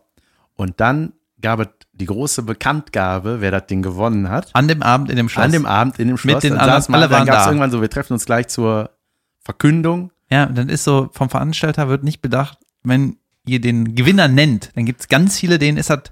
und 0.55 0.79
dann 0.79 1.13
gab 1.39 1.59
es 1.59 1.67
die 1.93 2.05
große 2.05 2.43
Bekanntgabe, 2.43 3.41
wer 3.41 3.51
das 3.51 3.67
Ding 3.67 3.81
gewonnen 3.81 4.29
hat. 4.29 4.49
An 4.53 4.67
dem 4.67 4.81
Abend 4.83 5.09
in 5.09 5.15
dem 5.17 5.29
Schloss. 5.29 5.45
An 5.45 5.51
dem 5.51 5.65
Abend 5.65 5.99
in 5.99 6.07
dem 6.07 6.17
Schloss. 6.17 6.41
den 6.41 6.51
dann 6.55 6.69
anderen- 6.69 6.93
alle 6.95 7.03
dann 7.07 7.11
waren 7.19 7.27
gab 7.27 7.37
es 7.37 7.43
da. 7.43 7.49
irgendwann 7.49 7.71
so, 7.71 7.81
wir 7.81 7.89
treffen 7.89 8.13
uns 8.13 8.25
gleich 8.25 8.47
zur 8.47 8.91
Verkündung. 9.39 10.11
Ja, 10.29 10.45
dann 10.45 10.69
ist 10.69 10.83
so, 10.83 11.09
vom 11.13 11.29
Veranstalter 11.29 11.89
wird 11.89 12.03
nicht 12.03 12.21
bedacht, 12.21 12.57
wenn 12.83 13.17
ihr 13.45 13.59
den 13.59 13.95
Gewinner 13.95 14.27
nennt, 14.27 14.71
dann 14.75 14.85
gibt's 14.85 15.07
ganz 15.07 15.39
viele, 15.39 15.57
denen 15.59 15.77
ist 15.77 15.89
das 15.89 16.03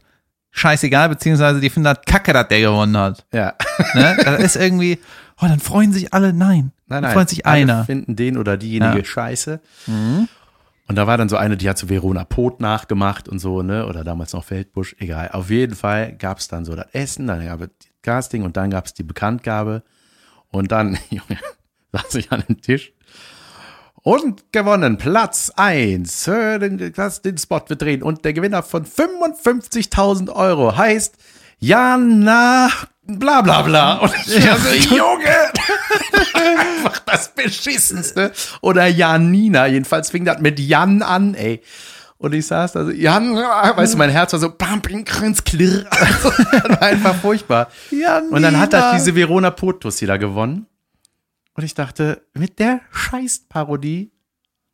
scheißegal, 0.51 1.09
beziehungsweise 1.09 1.59
die 1.59 1.69
finden 1.69 1.85
das 1.85 1.99
kacke, 2.05 2.33
dass 2.33 2.47
der 2.47 2.59
gewonnen 2.61 2.97
hat. 2.97 3.25
Ja. 3.31 3.53
Ne? 3.93 4.17
Das 4.23 4.39
ist 4.41 4.55
irgendwie, 4.55 4.99
oh, 5.41 5.47
dann 5.47 5.59
freuen 5.59 5.91
sich 5.93 6.13
alle, 6.13 6.33
nein. 6.33 6.71
Nein, 6.87 7.01
dann 7.01 7.03
nein. 7.03 7.13
freut 7.13 7.29
sich 7.29 7.45
alle 7.45 7.61
einer. 7.61 7.85
finden 7.85 8.15
den 8.15 8.37
oder 8.37 8.57
diejenige 8.57 8.99
Ja. 8.99 9.05
scheiße. 9.05 9.59
Und 9.87 10.95
da 10.95 11.05
war 11.07 11.17
dann 11.17 11.29
so 11.29 11.37
eine, 11.37 11.55
die 11.55 11.69
hat 11.69 11.77
so 11.77 11.87
Verona 11.89 12.23
Pot 12.23 12.59
nachgemacht 12.61 13.29
und 13.29 13.37
so, 13.39 13.61
ne? 13.61 13.85
Oder 13.85 14.03
damals 14.03 14.33
noch 14.33 14.43
Feldbusch, 14.43 14.95
egal. 14.99 15.29
Auf 15.33 15.49
jeden 15.51 15.75
Fall 15.75 16.13
gab 16.13 16.39
es 16.39 16.47
dann 16.47 16.65
so 16.65 16.75
das 16.75 16.87
Essen, 16.93 17.27
dann 17.27 17.45
gab 17.45 17.61
es 17.61 17.67
das 17.79 17.87
Casting 18.01 18.43
und 18.43 18.57
dann 18.57 18.71
gab 18.71 18.85
es 18.87 18.93
die 18.95 19.03
Bekanntgabe. 19.03 19.83
Und 20.51 20.71
dann, 20.71 20.97
Junge, 21.11 21.37
saß 21.91 22.15
ich 22.15 22.31
an 22.31 22.43
den 22.49 22.59
Tisch. 22.61 22.91
Und 24.01 24.51
gewonnen, 24.51 24.97
Platz 24.97 25.51
eins. 25.55 26.23
Den, 26.25 26.91
das- 26.95 27.21
den 27.21 27.37
Spot 27.37 27.59
drehen. 27.67 28.01
Und 28.01 28.25
der 28.25 28.33
Gewinner 28.33 28.63
von 28.63 28.85
55.000 28.85 30.31
Euro 30.33 30.75
heißt 30.75 31.17
Jana 31.59 32.69
bla 33.17 33.41
bla 33.41 33.61
bla. 33.61 33.93
Und 33.99 34.13
ich 34.27 34.45
dachte, 34.45 34.75
Junge, 34.75 35.51
einfach 36.33 36.99
das 36.99 37.33
Beschissenste. 37.33 38.31
Oder 38.61 38.87
Janina, 38.87 39.67
jedenfalls 39.67 40.09
fing 40.11 40.25
das 40.25 40.39
mit 40.39 40.59
Jan 40.59 41.01
an, 41.01 41.33
ey. 41.33 41.61
Und 42.17 42.33
ich 42.33 42.47
saß 42.47 42.73
da 42.73 42.83
so, 42.85 42.91
Jan, 42.91 43.35
weißt 43.35 43.93
du, 43.93 43.97
mein 43.97 44.09
Herz 44.09 44.33
war 44.33 44.39
so, 44.39 44.49
bam, 44.49 44.81
bing, 44.81 45.05
krins, 45.05 45.43
klirr. 45.43 45.85
Also, 45.89 46.29
war 46.29 46.81
einfach 46.81 47.15
furchtbar. 47.15 47.69
Und 48.29 48.41
dann 48.41 48.59
hat 48.59 48.73
das 48.73 48.95
diese 48.95 49.15
Verona 49.15 49.51
Potus 49.51 49.97
da 49.97 50.17
gewonnen. 50.17 50.65
Und 51.53 51.63
ich 51.63 51.73
dachte, 51.73 52.21
mit 52.33 52.59
der 52.59 52.81
Scheißparodie 52.91 54.11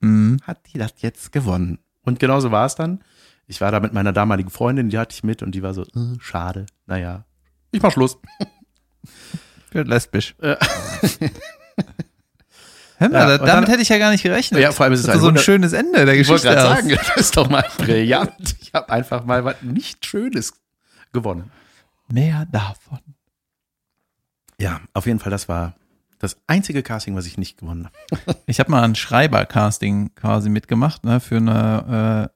Mhm. 0.02 0.38
hat 0.44 0.60
die 0.72 0.78
das 0.78 0.94
jetzt 0.98 1.32
gewonnen. 1.32 1.80
Und 2.04 2.20
genauso 2.20 2.52
war 2.52 2.66
es 2.66 2.76
dann. 2.76 3.00
Ich 3.48 3.62
war 3.62 3.72
da 3.72 3.80
mit 3.80 3.94
meiner 3.94 4.14
damaligen 4.14 4.50
Freundin, 4.50 4.90
die 4.90 4.98
hatte 4.98 5.14
ich 5.14 5.24
mit 5.24 5.42
und 5.42 5.54
die 5.54 5.64
war 5.64 5.74
so, 5.74 5.84
äh, 5.84 6.20
schade, 6.20 6.66
naja, 6.86 7.26
ich 7.76 7.82
mach 7.82 7.92
Schluss. 7.92 8.18
Wird 9.72 9.88
lesbisch. 9.88 10.36
Hör 12.98 13.10
mal, 13.10 13.14
Ja, 13.30 13.38
damit 13.38 13.48
dann- 13.48 13.66
hätte 13.68 13.82
ich 13.82 13.90
ja 13.90 13.98
gar 13.98 14.12
nicht 14.12 14.24
gerechnet. 14.24 14.62
Ja, 14.62 14.72
vor 14.72 14.86
allem 14.86 14.94
ist 14.94 15.02
es 15.02 15.10
ein 15.10 15.20
so 15.20 15.28
ein 15.28 15.38
schönes 15.38 15.74
Ende 15.74 16.06
der 16.06 16.16
Ich 16.16 16.28
wollte 16.30 16.44
Geschichte. 16.48 16.64
gerade 16.66 16.76
sagen, 16.76 16.90
das 17.16 17.18
ist 17.18 17.36
doch 17.38 17.50
mal 17.50 17.66
brillant. 17.78 18.56
Ich 18.62 18.74
habe 18.74 18.90
einfach 18.90 19.26
mal 19.26 19.44
was 19.44 19.62
nicht 19.62 20.06
Schönes 20.06 20.54
gewonnen. 21.12 21.52
Mehr 22.08 22.46
davon. 22.52 23.00
Ja, 24.60 24.80
auf 24.94 25.06
jeden 25.08 25.20
Fall, 25.20 25.32
das 25.32 25.50
war 25.50 25.76
das 26.20 26.38
einzige 26.48 26.82
Casting, 26.84 27.16
was 27.18 27.26
ich 27.26 27.38
nicht 27.38 27.58
gewonnen 27.58 27.88
habe. 27.88 28.38
Ich 28.46 28.60
habe 28.62 28.72
mal 28.72 28.84
ein 28.84 28.96
Schreiber-Casting 28.96 30.16
quasi 30.16 30.48
mitgemacht, 30.50 31.04
ne, 31.04 31.20
für 31.20 31.36
eine 31.38 32.30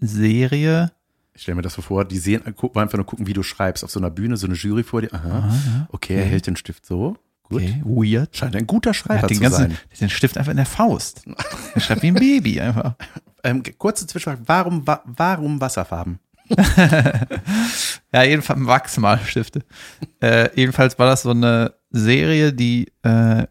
äh, 0.00 0.04
Serie. 0.04 0.90
Ich 1.34 1.42
stelle 1.42 1.56
mir 1.56 1.62
das 1.62 1.74
so 1.74 1.82
vor, 1.82 2.04
die 2.04 2.18
sehen, 2.18 2.42
gucken 2.56 2.80
einfach 2.82 2.98
nur 2.98 3.06
gucken, 3.06 3.26
wie 3.26 3.32
du 3.32 3.42
schreibst 3.42 3.84
auf 3.84 3.90
so 3.90 4.00
einer 4.00 4.10
Bühne, 4.10 4.36
so 4.36 4.46
eine 4.46 4.56
Jury 4.56 4.82
vor 4.82 5.00
dir. 5.00 5.12
Aha, 5.14 5.88
okay, 5.90 6.16
er 6.16 6.24
hält 6.24 6.46
den 6.46 6.56
Stift 6.56 6.84
so. 6.84 7.16
Gut. 7.44 7.62
Okay, 7.62 7.82
weird. 7.84 8.36
Scheint 8.36 8.54
ein 8.56 8.66
guter 8.66 8.90
Er 8.90 8.94
Schreiber 8.94 9.22
hat 9.22 9.30
den 9.30 9.36
zu 9.36 9.42
ganzen, 9.42 9.58
sein. 9.70 9.78
den 10.00 10.10
Stift 10.10 10.38
einfach 10.38 10.50
in 10.50 10.56
der 10.56 10.66
Faust. 10.66 11.24
Er 11.74 11.80
schreibt 11.80 12.02
wie 12.02 12.08
ein 12.08 12.14
Baby 12.14 12.60
einfach. 12.60 12.94
Ähm, 13.42 13.62
kurze 13.78 14.06
Zwischenfrage, 14.06 14.42
warum, 14.46 14.86
wa 14.86 15.02
warum 15.06 15.62
Wasserfarben? 15.62 16.18
Ja, 18.12 18.22
jedenfalls 18.22 18.66
Wachsmalstifte. 18.66 19.62
äh, 20.20 20.50
jedenfalls 20.54 20.98
war 20.98 21.06
das 21.06 21.22
so 21.22 21.30
eine 21.30 21.72
Serie, 21.90 22.52
die 22.52 22.92
äh, 23.02 23.46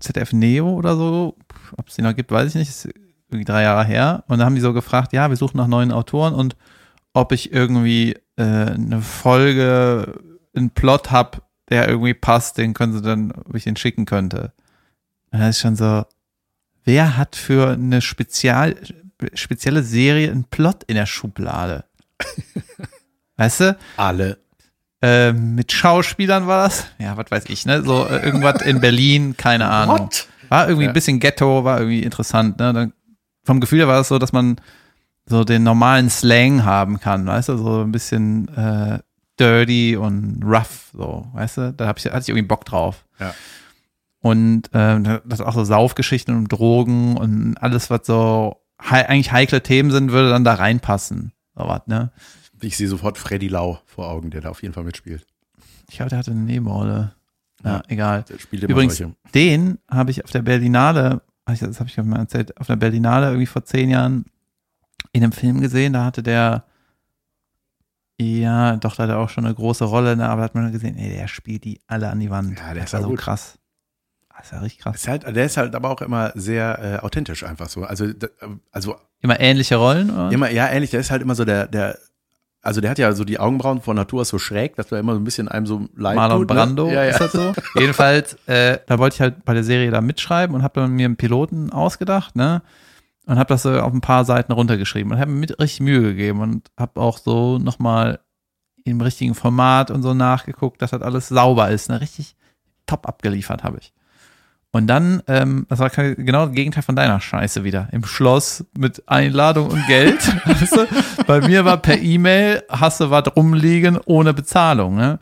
ZDF 0.00 0.32
Neo 0.32 0.70
oder 0.70 0.96
so, 0.96 1.36
ob 1.76 1.88
es 1.88 1.94
die 1.94 2.02
noch 2.02 2.16
gibt, 2.16 2.32
weiß 2.32 2.48
ich 2.48 2.54
nicht, 2.56 2.70
ist 2.70 2.88
irgendwie 3.28 3.44
drei 3.44 3.62
Jahre 3.62 3.84
her. 3.84 4.24
Und 4.26 4.38
da 4.38 4.46
haben 4.46 4.54
die 4.54 4.60
so 4.60 4.72
gefragt, 4.72 5.12
ja, 5.12 5.28
wir 5.28 5.36
suchen 5.36 5.58
nach 5.58 5.68
neuen 5.68 5.92
Autoren 5.92 6.34
und 6.34 6.56
ob 7.12 7.32
ich 7.32 7.52
irgendwie 7.52 8.16
äh, 8.36 8.42
eine 8.42 9.00
Folge, 9.02 10.18
einen 10.54 10.70
Plot 10.70 11.10
hab, 11.10 11.42
der 11.68 11.88
irgendwie 11.88 12.14
passt, 12.14 12.58
den 12.58 12.74
können 12.74 12.92
sie 12.92 13.02
dann, 13.02 13.32
ob 13.32 13.54
ich 13.54 13.64
den 13.64 13.76
schicken 13.76 14.04
könnte. 14.06 14.52
Und 15.32 15.40
da 15.40 15.48
ist 15.48 15.60
schon 15.60 15.76
so, 15.76 16.04
wer 16.84 17.16
hat 17.16 17.36
für 17.36 17.70
eine 17.70 18.00
spezial, 18.00 18.76
spezielle 19.34 19.82
Serie 19.82 20.30
einen 20.30 20.44
Plot 20.44 20.84
in 20.84 20.96
der 20.96 21.06
Schublade? 21.06 21.84
Weißt 23.36 23.60
du? 23.60 23.76
Alle. 23.96 24.38
Äh, 25.02 25.32
mit 25.32 25.72
Schauspielern 25.72 26.46
war 26.46 26.64
das? 26.64 26.86
Ja, 26.98 27.16
was 27.16 27.30
weiß 27.30 27.44
ich, 27.48 27.64
ne? 27.64 27.82
So 27.82 28.06
äh, 28.06 28.22
irgendwas 28.24 28.60
in 28.62 28.80
Berlin, 28.80 29.34
keine 29.36 29.68
Ahnung. 29.68 30.00
What? 30.00 30.26
War 30.50 30.66
irgendwie 30.68 30.84
Ja. 30.84 30.90
ein 30.90 30.94
bisschen 30.94 31.20
Ghetto, 31.20 31.64
war 31.64 31.78
irgendwie 31.78 32.02
interessant, 32.02 32.58
ne? 32.58 32.72
Dann, 32.72 32.92
vom 33.44 33.60
Gefühl 33.60 33.78
her 33.78 33.88
war 33.88 34.00
es 34.00 34.08
so, 34.08 34.18
dass 34.18 34.32
man 34.32 34.60
so 35.30 35.44
den 35.44 35.62
normalen 35.62 36.10
Slang 36.10 36.64
haben 36.64 37.00
kann, 37.00 37.26
weißt 37.26 37.48
du? 37.50 37.56
So 37.56 37.80
ein 37.82 37.92
bisschen 37.92 38.48
äh, 38.48 38.98
dirty 39.38 39.96
und 39.96 40.42
rough, 40.44 40.90
so, 40.92 41.26
weißt 41.32 41.56
du? 41.56 41.72
Da 41.72 41.86
hab 41.86 41.98
ich, 41.98 42.04
hatte 42.06 42.20
ich 42.20 42.28
irgendwie 42.28 42.46
Bock 42.46 42.64
drauf. 42.66 43.04
Ja. 43.18 43.32
Und 44.20 44.68
ähm, 44.74 45.20
das 45.24 45.40
auch 45.40 45.54
so 45.54 45.64
Saufgeschichten 45.64 46.36
und 46.36 46.48
Drogen 46.48 47.16
und 47.16 47.56
alles, 47.56 47.88
was 47.88 48.00
so 48.06 48.56
hei 48.82 49.08
eigentlich 49.08 49.32
heikle 49.32 49.62
Themen 49.62 49.90
sind, 49.90 50.12
würde 50.12 50.28
dann 50.30 50.44
da 50.44 50.54
reinpassen. 50.54 51.32
So 51.56 51.64
was, 51.66 51.86
ne? 51.86 52.10
Ich 52.60 52.76
sehe 52.76 52.88
sofort 52.88 53.16
Freddy 53.16 53.48
Lau 53.48 53.80
vor 53.86 54.08
Augen, 54.08 54.30
der 54.30 54.42
da 54.42 54.50
auf 54.50 54.62
jeden 54.62 54.74
Fall 54.74 54.84
mitspielt. 54.84 55.24
Ich 55.88 55.96
glaube, 55.96 56.10
der 56.10 56.18
hatte 56.18 56.32
eine 56.32 56.40
Nebenrolle. 56.40 57.14
Ja, 57.64 57.76
Ja. 57.76 57.82
egal. 57.88 58.24
Der 58.28 58.38
spielt 58.38 58.62
immer 58.64 58.72
Übrigens, 58.72 58.96
solche. 58.98 59.14
den 59.34 59.78
habe 59.90 60.10
ich 60.10 60.22
auf 60.24 60.30
der 60.30 60.42
Berlinale, 60.42 61.22
das 61.46 61.60
habe 61.80 61.88
ich 61.88 61.94
glaub 61.94 62.06
ich, 62.06 62.10
mal 62.12 62.18
erzählt, 62.18 62.58
auf 62.60 62.66
der 62.66 62.76
Berlinale 62.76 63.26
irgendwie 63.28 63.46
vor 63.46 63.64
zehn 63.64 63.88
Jahren 63.90 64.26
in 65.12 65.22
einem 65.22 65.32
Film 65.32 65.60
gesehen. 65.60 65.92
Da 65.92 66.04
hatte 66.04 66.22
der, 66.22 66.64
ja, 68.20 68.76
doch, 68.76 68.96
da 68.96 69.04
hat 69.04 69.10
er 69.10 69.18
auch 69.18 69.30
schon 69.30 69.46
eine 69.46 69.54
große 69.54 69.84
Rolle, 69.84 70.16
ne, 70.16 70.28
aber 70.28 70.40
da 70.42 70.44
hat 70.44 70.54
man 70.54 70.70
gesehen, 70.72 70.96
ey, 70.96 71.10
der 71.16 71.26
spielt 71.28 71.64
die 71.64 71.80
alle 71.86 72.10
an 72.10 72.20
die 72.20 72.30
Wand. 72.30 72.58
Ja, 72.58 72.74
der 72.74 72.82
das 72.82 72.84
ist 72.84 72.92
war 72.92 73.00
auch 73.00 73.04
so 73.04 73.10
gut. 73.10 73.18
krass. 73.20 73.58
Das 74.36 74.46
ist 74.46 74.52
ja 74.52 74.58
richtig 74.60 74.80
krass. 74.82 74.96
Ist 74.96 75.08
halt, 75.08 75.24
der 75.36 75.44
ist 75.46 75.56
halt 75.56 75.74
aber 75.74 75.90
auch 75.90 76.00
immer 76.02 76.32
sehr 76.34 76.78
äh, 76.78 77.04
authentisch 77.04 77.44
einfach 77.44 77.68
so. 77.68 77.84
Also, 77.84 78.12
d- 78.12 78.28
also 78.70 78.96
Immer 79.20 79.38
ähnliche 79.40 79.76
Rollen, 79.76 80.10
oder? 80.10 80.32
immer, 80.32 80.50
ja, 80.50 80.68
ähnlich, 80.68 80.90
der 80.90 81.00
ist 81.00 81.10
halt 81.10 81.20
immer 81.20 81.34
so 81.34 81.44
der, 81.44 81.66
der, 81.66 81.98
also 82.62 82.80
der 82.80 82.90
hat 82.90 82.98
ja 82.98 83.12
so 83.12 83.24
die 83.24 83.38
Augenbrauen 83.38 83.82
von 83.82 83.96
Natur 83.96 84.22
aus 84.22 84.28
so 84.30 84.38
schräg, 84.38 84.76
dass 84.76 84.90
er 84.92 84.98
immer 84.98 85.12
so 85.14 85.20
ein 85.20 85.24
bisschen 85.24 85.48
einem 85.48 85.66
so 85.66 85.88
leid 85.94 86.16
Marlon 86.16 86.38
tut, 86.40 86.48
ne? 86.50 86.54
Brando, 86.54 86.88
Ja, 86.90 87.04
ja. 87.04 87.10
ist 87.10 87.20
das 87.20 87.32
so? 87.32 87.52
Jedenfalls, 87.78 88.34
äh, 88.46 88.78
da 88.86 88.98
wollte 88.98 89.14
ich 89.14 89.20
halt 89.20 89.44
bei 89.44 89.52
der 89.54 89.64
Serie 89.64 89.90
da 89.90 90.00
mitschreiben 90.00 90.54
und 90.56 90.62
habe 90.62 90.80
dann 90.80 90.92
mir 90.92 91.04
einen 91.06 91.16
Piloten 91.16 91.70
ausgedacht, 91.70 92.34
ne? 92.36 92.62
Und 93.26 93.38
habe 93.38 93.48
das 93.48 93.62
so 93.62 93.78
auf 93.80 93.92
ein 93.92 94.00
paar 94.00 94.24
Seiten 94.24 94.52
runtergeschrieben 94.52 95.12
und 95.12 95.18
habe 95.18 95.30
mir 95.30 95.40
mit 95.40 95.60
richtig 95.60 95.80
Mühe 95.80 96.00
gegeben 96.02 96.40
und 96.40 96.70
habe 96.78 97.00
auch 97.00 97.18
so 97.18 97.58
nochmal 97.58 98.20
im 98.84 99.00
richtigen 99.00 99.34
Format 99.34 99.90
und 99.90 100.02
so 100.02 100.14
nachgeguckt, 100.14 100.80
dass 100.82 100.90
das 100.90 101.02
alles 101.02 101.28
sauber 101.28 101.70
ist, 101.70 101.90
ne? 101.90 102.00
Richtig 102.00 102.34
top 102.86 103.06
abgeliefert 103.06 103.62
habe 103.62 103.78
ich. 103.78 103.92
Und 104.72 104.86
dann, 104.86 105.22
ähm, 105.26 105.66
das 105.68 105.80
war 105.80 105.90
genau 105.90 106.46
das 106.46 106.54
Gegenteil 106.54 106.84
von 106.84 106.94
deiner 106.94 107.20
Scheiße 107.20 107.64
wieder. 107.64 107.88
Im 107.90 108.04
Schloss 108.04 108.64
mit 108.78 109.02
Einladung 109.08 109.68
und 109.68 109.84
Geld. 109.86 110.20
weißt 110.46 110.76
du? 110.76 110.86
Bei 111.26 111.40
mir 111.40 111.64
war 111.64 111.78
per 111.78 111.98
E-Mail, 111.98 112.62
hast 112.68 113.00
du 113.00 113.10
was 113.10 113.24
rumliegen 113.34 113.98
ohne 114.04 114.32
Bezahlung. 114.32 114.94
Ne? 114.94 115.18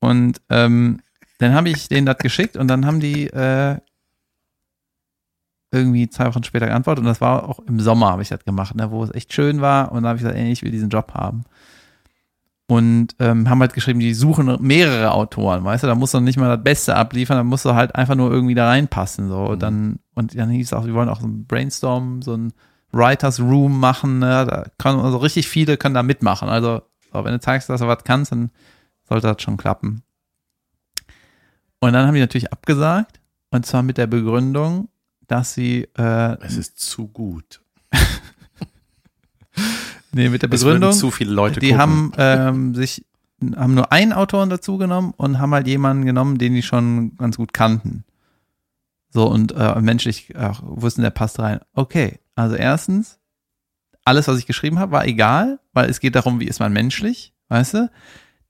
Und 0.00 0.40
ähm, 0.50 1.00
dann 1.38 1.54
habe 1.54 1.70
ich 1.70 1.88
denen 1.88 2.04
das 2.04 2.18
geschickt 2.18 2.56
und 2.56 2.68
dann 2.68 2.84
haben 2.84 3.00
die 3.00 3.28
äh, 3.28 3.78
irgendwie 5.70 6.08
zwei 6.08 6.26
Wochen 6.26 6.44
später 6.44 6.66
geantwortet 6.66 7.02
und 7.02 7.08
das 7.08 7.20
war 7.20 7.48
auch 7.48 7.58
im 7.60 7.80
Sommer 7.80 8.10
habe 8.10 8.22
ich 8.22 8.28
das 8.28 8.44
gemacht, 8.44 8.74
ne, 8.74 8.90
wo 8.90 9.04
es 9.04 9.14
echt 9.14 9.32
schön 9.32 9.60
war 9.60 9.92
und 9.92 10.02
dann 10.02 10.08
habe 10.08 10.16
ich 10.16 10.22
gesagt, 10.22 10.38
ey, 10.38 10.50
ich 10.50 10.62
will 10.62 10.70
diesen 10.70 10.88
Job 10.88 11.12
haben. 11.14 11.44
Und 12.70 13.16
ähm, 13.18 13.48
haben 13.48 13.60
halt 13.60 13.72
geschrieben, 13.72 13.98
die 13.98 14.12
suchen 14.12 14.58
mehrere 14.60 15.12
Autoren, 15.12 15.64
weißt 15.64 15.84
du, 15.84 15.86
da 15.86 15.94
musst 15.94 16.12
du 16.12 16.20
nicht 16.20 16.36
mal 16.36 16.54
das 16.54 16.62
Beste 16.62 16.96
abliefern, 16.96 17.38
da 17.38 17.42
musst 17.42 17.64
du 17.64 17.74
halt 17.74 17.94
einfach 17.96 18.14
nur 18.14 18.30
irgendwie 18.30 18.54
da 18.54 18.68
reinpassen. 18.68 19.28
So. 19.28 19.38
Und 19.46 19.62
dann, 19.62 20.00
und 20.14 20.38
dann 20.38 20.50
hieß 20.50 20.66
es 20.66 20.72
auch, 20.74 20.84
wir 20.84 20.92
wollen 20.92 21.08
auch 21.08 21.20
so 21.20 21.26
ein 21.26 21.46
Brainstorm, 21.46 22.20
so 22.20 22.34
ein 22.34 22.52
Writers 22.92 23.40
Room 23.40 23.80
machen, 23.80 24.18
ne? 24.18 24.46
Da 24.46 24.66
kann, 24.76 25.00
also 25.00 25.16
richtig 25.16 25.48
viele 25.48 25.78
können 25.78 25.94
da 25.94 26.02
mitmachen. 26.02 26.50
Also, 26.50 26.82
so, 27.10 27.24
wenn 27.24 27.32
du 27.32 27.40
zeigst, 27.40 27.70
dass 27.70 27.80
du 27.80 27.86
was 27.86 28.04
kannst, 28.04 28.32
dann 28.32 28.50
sollte 29.08 29.28
das 29.28 29.40
schon 29.40 29.56
klappen. 29.56 30.02
Und 31.80 31.92
dann 31.92 32.06
haben 32.06 32.14
die 32.14 32.20
natürlich 32.20 32.52
abgesagt, 32.52 33.20
und 33.50 33.64
zwar 33.64 33.82
mit 33.82 33.96
der 33.96 34.06
Begründung, 34.06 34.88
dass 35.28 35.54
sie, 35.54 35.86
äh, 35.96 36.44
Es 36.44 36.56
ist 36.56 36.80
zu 36.80 37.06
gut. 37.06 37.62
nee, 40.12 40.28
mit 40.28 40.42
der 40.42 40.48
Begründung, 40.48 40.92
zu 40.92 41.10
viele 41.10 41.32
Leute 41.32 41.60
die 41.60 41.68
gucken. 41.68 41.80
haben 41.80 42.12
ähm, 42.18 42.74
sich 42.74 43.04
haben 43.54 43.74
nur 43.74 43.92
einen 43.92 44.12
Autoren 44.12 44.50
dazu 44.50 44.78
genommen 44.78 45.14
und 45.16 45.38
haben 45.38 45.54
halt 45.54 45.68
jemanden 45.68 46.04
genommen, 46.04 46.38
den 46.38 46.54
die 46.54 46.62
schon 46.62 47.16
ganz 47.16 47.36
gut 47.36 47.52
kannten. 47.52 48.04
So 49.10 49.28
und 49.28 49.52
äh, 49.52 49.80
menschlich 49.80 50.36
auch 50.36 50.60
wussten, 50.62 51.02
der 51.02 51.10
passt 51.10 51.38
rein. 51.38 51.60
Okay, 51.72 52.18
also 52.34 52.56
erstens, 52.56 53.20
alles, 54.04 54.26
was 54.26 54.38
ich 54.38 54.46
geschrieben 54.46 54.80
habe, 54.80 54.92
war 54.92 55.06
egal, 55.06 55.60
weil 55.72 55.88
es 55.88 56.00
geht 56.00 56.16
darum, 56.16 56.40
wie 56.40 56.48
ist 56.48 56.58
man 56.58 56.72
menschlich, 56.72 57.32
weißt 57.48 57.74
du? 57.74 57.90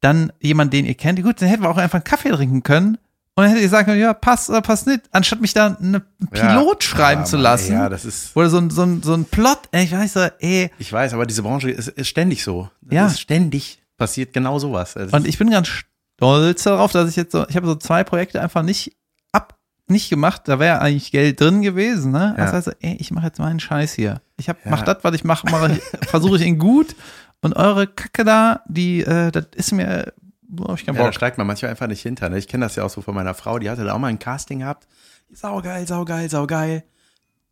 Dann 0.01 0.33
jemand, 0.41 0.73
den 0.73 0.87
ihr 0.87 0.95
kennt, 0.95 1.23
gut, 1.23 1.43
dann 1.43 1.49
hätten 1.49 1.65
wir 1.65 1.71
auch 1.71 1.77
einfach 1.77 1.99
einen 1.99 2.05
Kaffee 2.05 2.31
trinken 2.31 2.63
können 2.63 2.99
und 3.39 3.45
dann 3.45 3.51
hättet 3.51 3.63
ihr 3.63 3.69
sagen 3.69 3.87
können, 3.87 4.01
ja, 4.01 4.13
passt 4.15 4.51
oder 4.51 4.61
passt 4.63 4.89
nicht, 4.89 5.03
anstatt 5.13 5.41
mich 5.41 5.55
da 5.55 5.77
eine 5.81 6.03
Ja. 6.35 6.49
Pilot 6.49 6.83
schreiben 6.83 7.21
Ja, 7.21 7.25
zu 7.27 7.37
lassen. 7.37 7.73
Ja, 7.73 7.89
das 7.89 8.05
ist, 8.05 8.37
Oder 8.37 8.51
so 8.51 8.59
ein, 8.59 8.69
so 8.71 8.83
ein, 8.83 9.01
so 9.03 9.15
ein 9.15 9.25
Plot, 9.27 9.61
ey, 9.71 9.85
ich 9.85 9.93
weiß 9.93 10.13
so, 10.15 10.21
ey, 10.41 10.71
ich 10.79 10.93
weiß, 10.93 11.15
aber 11.15 11.25
diese 11.25 11.43
Branche 11.45 11.71
ist, 11.71 11.87
ist 11.87 12.09
ständig 12.09 12.43
so. 12.43 12.69
Das 12.83 12.95
Ja. 12.95 13.07
Ist 13.07 13.21
ständig 13.21 13.81
passiert 13.97 14.33
genau 14.33 14.59
sowas. 14.59 14.95
Das 14.95 15.13
Und 15.13 15.27
ich 15.29 15.39
bin 15.39 15.51
ganz 15.51 15.69
stolz 15.69 16.65
darauf, 16.65 16.91
dass 16.91 17.09
ich 17.09 17.15
jetzt 17.17 17.31
so, 17.33 17.47
ich 17.49 17.55
habe 17.57 17.67
so 17.69 17.77
zwei 17.77 18.03
Projekte 18.03 18.41
einfach 18.43 18.63
nicht 18.63 18.97
ab, 19.31 19.57
nicht 19.87 20.11
gemacht. 20.11 20.43
Da 20.47 20.59
wäre 20.59 20.81
eigentlich 20.81 21.13
Geld 21.13 21.41
drin 21.41 21.63
gewesen, 21.63 22.11
ne? 22.11 22.35
Ja. 22.37 22.45
Das 22.45 22.53
heißt, 22.55 22.77
ey, 22.81 22.97
ich 22.99 23.13
mache 23.13 23.27
jetzt 23.27 23.39
meinen 23.39 23.61
Scheiß 23.61 23.93
hier. 23.93 24.21
Ich 24.37 24.49
hab, 24.49 24.65
Ja. 24.65 24.73
mach 24.73 24.83
das, 24.83 24.99
was 25.03 25.15
ich 25.15 25.23
mache, 25.23 25.49
mache 25.49 25.73
ich, 25.73 25.83
versuche 26.09 26.37
ich 26.37 26.43
in 26.43 26.59
gut. 26.59 26.97
Und 27.41 27.55
eure 27.55 27.87
Kacke 27.87 28.25
da, 28.25 28.63
die, 28.67 29.01
äh, 29.03 29.31
das 29.31 29.47
ist 29.55 29.71
mir, 29.73 30.13
wo 30.49 30.65
hab 30.69 30.79
ich 30.79 30.87
keinen 30.87 30.97
Ja, 30.97 31.03
da 31.03 31.09
Bock. 31.09 31.15
steigt 31.15 31.39
man 31.39 31.47
manchmal 31.47 31.71
einfach 31.71 31.87
nicht 31.87 32.03
hinter. 32.03 32.29
Ne? 32.29 32.39
Ich 32.39 32.49
kenne 32.49 32.65
das 32.65 32.77
ja 32.77 32.85
auch 32.85 32.91
so 32.91 33.01
von 33.03 33.15
meiner 33.15 33.35
Frau, 33.35 33.59
die 33.59 33.71
hatte 33.71 33.85
da 33.85 33.95
auch 33.95 33.99
mal 33.99 34.09
ein 34.09 34.19
Casting 34.19 34.61
gehabt. 34.61 34.89
Saugeil, 35.33 35.87
saugeil, 35.87 36.29
saugeil. 36.31 36.85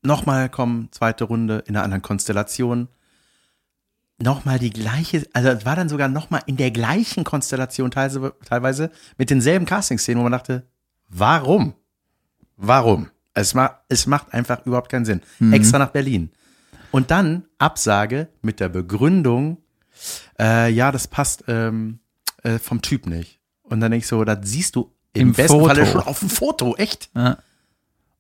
Nochmal 0.03 0.49
kommen, 0.49 0.89
zweite 0.93 1.25
Runde 1.25 1.63
in 1.67 1.77
einer 1.77 1.85
anderen 1.85 2.03
Konstellation. 2.03 2.89
Nochmal 4.19 4.59
die 4.59 4.71
gleiche, 4.71 5.27
also 5.35 5.51
es 5.51 5.67
war 5.67 5.77
dann 5.77 5.91
sogar 5.91 6.09
nochmal 6.09 6.41
in 6.47 6.57
der 6.57 6.71
gleichen 6.71 7.23
Konstellation 7.25 7.91
teilweise, 7.91 8.35
teilweise 8.47 8.91
mit 9.19 9.29
denselben 9.29 9.67
Casting-Szenen, 9.67 10.19
wo 10.19 10.23
man 10.23 10.33
dachte, 10.33 10.67
warum? 11.09 11.75
Warum? 12.57 13.11
Es, 13.35 13.53
ma 13.53 13.79
es 13.91 14.07
macht 14.07 14.33
einfach 14.33 14.65
überhaupt 14.65 14.91
keinen 14.91 15.05
Sinn. 15.05 15.21
Extra 15.53 15.79
nach 15.79 15.91
Berlin. 15.91 16.31
Und 16.93 17.11
dann 17.11 17.45
Absage 17.59 18.29
mit 18.41 18.59
der 18.61 18.71
Begründung, 18.71 19.59
äh, 20.39 20.71
ja, 20.73 20.91
das 20.93 21.09
passt 21.09 21.45
ähm, 21.49 21.99
äh, 22.47 22.59
vom 22.59 22.81
Typ 22.81 23.07
nicht. 23.07 23.41
Und 23.63 23.81
dann 23.81 23.91
denk 23.91 24.05
ich 24.05 24.09
so, 24.09 24.25
das 24.25 24.39
siehst 24.43 24.77
du 24.77 24.93
im, 25.13 25.29
Im 25.29 25.33
besten 25.33 25.59
Foto. 25.59 25.67
Falle 25.67 25.87
schon 25.87 26.03
auf 26.03 26.21
dem 26.21 26.31
Foto, 26.31 26.77
echt? 26.77 27.11
Ja. 27.15 27.39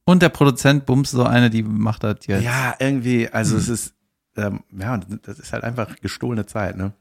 Und 0.04 0.22
der 0.22 0.28
Produzent 0.28 0.86
bumst 0.86 1.12
so 1.12 1.24
eine, 1.24 1.50
die 1.50 1.62
macht 1.62 2.02
das 2.02 2.18
jetzt. 2.26 2.42
Ja, 2.42 2.74
irgendwie, 2.78 3.28
also 3.28 3.56
es 3.56 3.68
ist, 3.68 3.94
ähm, 4.36 4.60
ja, 4.76 4.98
das 4.98 5.38
ist 5.38 5.52
halt 5.52 5.64
einfach 5.64 5.96
gestohlene 6.00 6.46
Zeit, 6.46 6.76
ne? 6.76 6.92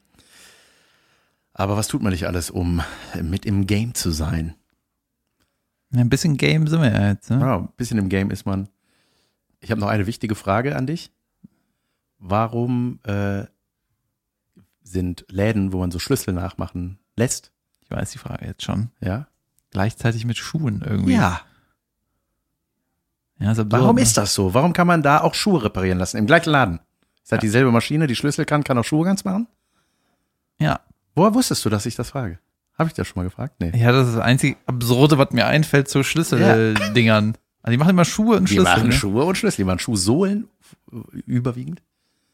Aber 1.54 1.78
was 1.78 1.88
tut 1.88 2.04
man 2.04 2.12
nicht 2.12 2.28
alles, 2.28 2.50
um 2.50 2.82
mit 3.22 3.46
im 3.46 3.66
Game 3.66 3.94
zu 3.94 4.12
sein? 4.12 4.56
Ein 5.94 6.10
bisschen 6.10 6.36
Game 6.36 6.68
sind 6.68 6.82
wir 6.82 6.92
ja 6.92 7.08
jetzt. 7.10 7.30
Ne? 7.30 7.40
Ja, 7.40 7.58
ein 7.60 7.70
bisschen 7.78 7.98
im 7.98 8.10
Game 8.10 8.30
ist 8.30 8.46
man. 8.46 8.68
Ich 9.62 9.72
habe 9.72 9.80
noch 9.80 9.88
eine 9.88 10.06
wichtige 10.06 10.36
Frage 10.36 10.76
an 10.76 10.86
dich. 10.86 11.12
Warum 12.18 13.00
äh, 13.04 13.46
sind 14.84 15.26
Läden, 15.30 15.72
wo 15.72 15.80
man 15.80 15.92
so 15.92 16.00
Schlüssel 16.00 16.34
nachmachen 16.34 17.00
lässt? 17.16 17.52
Ich 17.82 17.92
weiß 17.92 18.12
die 18.12 18.18
Frage 18.18 18.46
jetzt 18.46 18.64
schon. 18.64 18.90
Ja. 19.00 19.28
Gleichzeitig 19.72 20.26
mit 20.26 20.38
Schuhen 20.38 20.82
irgendwie. 20.86 21.14
Ja, 21.14 21.42
ist 23.52 23.60
absurd, 23.60 23.72
Warum 23.72 23.96
ne? 23.98 24.02
ist 24.02 24.18
das 24.18 24.34
so? 24.34 24.54
Warum 24.54 24.74
kann 24.74 24.88
man 24.88 25.04
da 25.04 25.22
auch 25.22 25.34
Schuhe 25.34 25.64
reparieren 25.64 25.98
lassen? 25.98 26.18
Im 26.18 26.26
gleichen 26.26 26.50
Laden. 26.52 26.80
Ist 27.24 27.32
halt 27.32 27.44
dieselbe 27.44 27.72
Maschine, 27.72 28.08
die 28.08 28.16
Schlüssel 28.16 28.46
kann, 28.46 28.64
kann 28.64 28.78
auch 28.78 28.84
Schuhe 28.86 29.04
ganz 29.06 29.24
machen? 29.26 29.48
Ja. 30.60 30.80
Woher 31.16 31.34
wusstest 31.34 31.66
du, 31.66 31.70
dass 31.70 31.86
ich 31.86 31.96
das 31.96 32.12
frage? 32.12 32.40
Habe 32.78 32.90
ich 32.90 32.94
das 32.94 33.08
schon 33.08 33.22
mal 33.22 33.24
gefragt? 33.24 33.56
Nee. 33.60 33.72
Ja, 33.76 33.92
das 33.92 34.08
ist 34.10 34.16
das 34.16 34.24
einzige 34.24 34.58
Absurde, 34.66 35.18
was 35.18 35.32
mir 35.32 35.48
einfällt 35.48 35.90
zu 35.90 36.04
Schlüsseldingern. 36.04 37.38
Also 37.62 37.72
die 37.72 37.78
machen 37.78 37.90
immer 37.92 38.06
Schuhe 38.06 38.38
und 38.38 38.50
Die 38.50 38.54
Schlüssel. 38.56 38.72
machen 38.74 38.88
ne? 38.90 38.94
Schuhe 38.94 39.24
und 39.26 39.38
Schlüssel. 39.38 39.58
Die 39.58 39.64
machen 39.64 39.80
Schuhsohlen 39.80 40.48
äh, 40.92 40.98
überwiegend. 41.26 41.82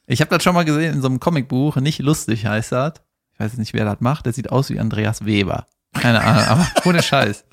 Ich 0.07 0.19
habe 0.19 0.29
das 0.29 0.43
schon 0.43 0.53
mal 0.55 0.65
gesehen 0.65 0.95
in 0.95 1.01
so 1.01 1.07
einem 1.07 1.19
Comicbuch, 1.19 1.77
nicht 1.77 1.99
lustig 1.99 2.45
heißt 2.45 2.73
das. 2.73 2.93
Weiß 3.41 3.57
nicht, 3.57 3.73
wer 3.73 3.85
das 3.85 4.01
macht. 4.01 4.27
Der 4.27 4.33
sieht 4.33 4.51
aus 4.51 4.69
wie 4.69 4.79
Andreas 4.79 5.25
Weber. 5.25 5.65
Keine 5.93 6.21
Ahnung, 6.23 6.43
aber 6.43 6.67
ohne 6.85 7.01
Scheiß. 7.01 7.43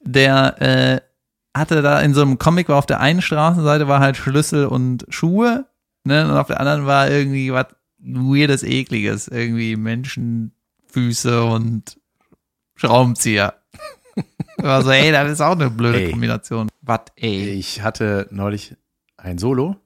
Der 0.00 0.60
äh, 0.60 1.00
hatte 1.58 1.80
da 1.80 2.00
in 2.00 2.12
so 2.12 2.20
einem 2.20 2.38
Comic 2.38 2.68
war 2.68 2.76
auf 2.76 2.84
der 2.84 3.00
einen 3.00 3.22
Straßenseite 3.22 3.88
war 3.88 4.00
halt 4.00 4.18
Schlüssel 4.18 4.66
und 4.66 5.06
Schuhe, 5.08 5.66
ne, 6.04 6.28
und 6.28 6.36
auf 6.36 6.48
der 6.48 6.60
anderen 6.60 6.84
war 6.84 7.10
irgendwie 7.10 7.50
was 7.50 7.68
weirdes, 7.98 8.62
ekliges, 8.62 9.28
irgendwie 9.28 9.76
Menschenfüße 9.76 11.42
und 11.42 11.98
Schraubenzieher. 12.74 13.54
War 14.58 14.82
so, 14.82 14.90
ey, 14.90 15.12
das 15.12 15.30
ist 15.30 15.40
auch 15.40 15.52
eine 15.52 15.70
blöde 15.70 16.02
Ey. 16.02 16.10
Kombination. 16.10 16.68
Was, 16.82 17.00
ey? 17.16 17.48
Ich 17.52 17.82
hatte 17.82 18.28
neulich 18.30 18.76
ein 19.16 19.38
Solo 19.38 19.76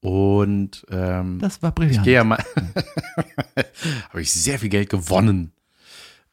und 0.00 0.86
ähm, 0.90 1.38
Das 1.40 1.62
war 1.62 1.70
ich 1.70 1.74
brillant. 1.74 2.04
gehe 2.04 2.14
ja 2.14 2.24
mal, 2.24 2.42
habe 4.08 4.22
ich 4.22 4.32
sehr 4.32 4.58
viel 4.58 4.70
Geld 4.70 4.88
gewonnen. 4.88 5.52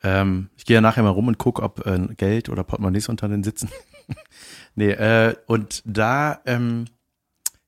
Ähm, 0.04 0.50
ich 0.56 0.66
gehe 0.66 0.76
ja 0.76 0.82
nachher 0.82 1.04
mal 1.04 1.10
rum 1.10 1.28
und 1.28 1.38
gucke, 1.38 1.62
ob 1.62 1.86
äh, 1.86 2.00
Geld 2.16 2.50
oder 2.50 2.64
Portemonnaies 2.64 3.10
unter 3.10 3.28
den 3.28 3.44
Sitzen. 3.44 3.70
nee, 4.76 4.92
äh, 4.92 5.36
und 5.48 5.82
da, 5.86 6.40
ähm, 6.46 6.86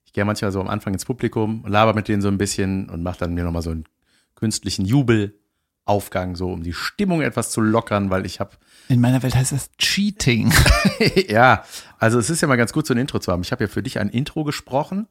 ich 0.06 0.14
gehe 0.14 0.24
manchmal 0.24 0.52
so 0.52 0.62
am 0.62 0.70
Anfang 0.70 0.93
ins 0.93 1.06
Publikum, 1.06 1.66
laber 1.68 1.93
mit 1.93 2.08
denen 2.08 2.22
so 2.22 2.30
ein 2.30 2.38
bisschen 2.38 2.89
und 2.89 3.04
mache 3.04 3.20
dann 3.20 3.34
mir 3.34 3.43
nochmal 3.43 3.62
so 3.62 3.72
einen 3.72 3.84
künstlichen 4.36 4.86
Jubelaufgang, 4.86 6.36
so 6.36 6.54
um 6.54 6.64
die 6.64 6.72
Stimmung 6.74 7.22
etwas 7.22 7.52
zu 7.52 7.60
lockern, 7.60 8.10
weil 8.10 8.26
ich 8.26 8.39
habe 8.39 8.52
In 8.88 9.02
meiner 9.02 9.22
Welt 9.22 9.36
heißt 9.36 9.52
das 9.52 9.72
Cheating. 9.78 10.54
ja, 11.28 11.64
also 11.97 12.20
es 12.20 12.30
ist 12.30 12.39
ja 12.41 12.47
mal 12.47 12.56
ganz 12.56 12.72
gut, 12.72 12.88
so 12.88 12.93
ein 12.93 13.00
Intro 13.00 13.20
zu 13.20 13.32
haben. 13.34 13.41
Ich 13.41 13.52
habe 13.52 13.66
ja 13.66 13.68
für 13.68 13.84
dich 13.84 14.00
ein 14.00 14.08
Intro 14.10 14.45
gesprochen 14.45 15.08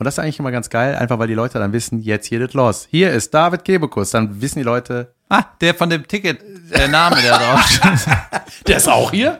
und 0.00 0.04
das 0.06 0.14
ist 0.14 0.18
eigentlich 0.18 0.38
immer 0.38 0.50
ganz 0.50 0.70
geil, 0.70 0.94
einfach 0.96 1.18
weil 1.18 1.28
die 1.28 1.34
Leute 1.34 1.58
dann 1.58 1.72
wissen, 1.74 2.00
jetzt 2.00 2.26
hier 2.26 2.40
das 2.40 2.54
los. 2.54 2.88
Hier 2.90 3.12
ist 3.12 3.34
David 3.34 3.64
Kebekus, 3.64 4.10
dann 4.10 4.40
wissen 4.40 4.58
die 4.58 4.64
Leute, 4.64 5.14
Ah, 5.28 5.44
der 5.60 5.74
von 5.74 5.88
dem 5.88 6.08
Ticket, 6.08 6.40
der 6.74 6.88
Name, 6.88 7.16
der 7.22 7.38
drauf 7.38 7.60
steht. 7.70 8.66
der 8.66 8.76
ist 8.78 8.88
auch 8.88 9.12
hier. 9.12 9.38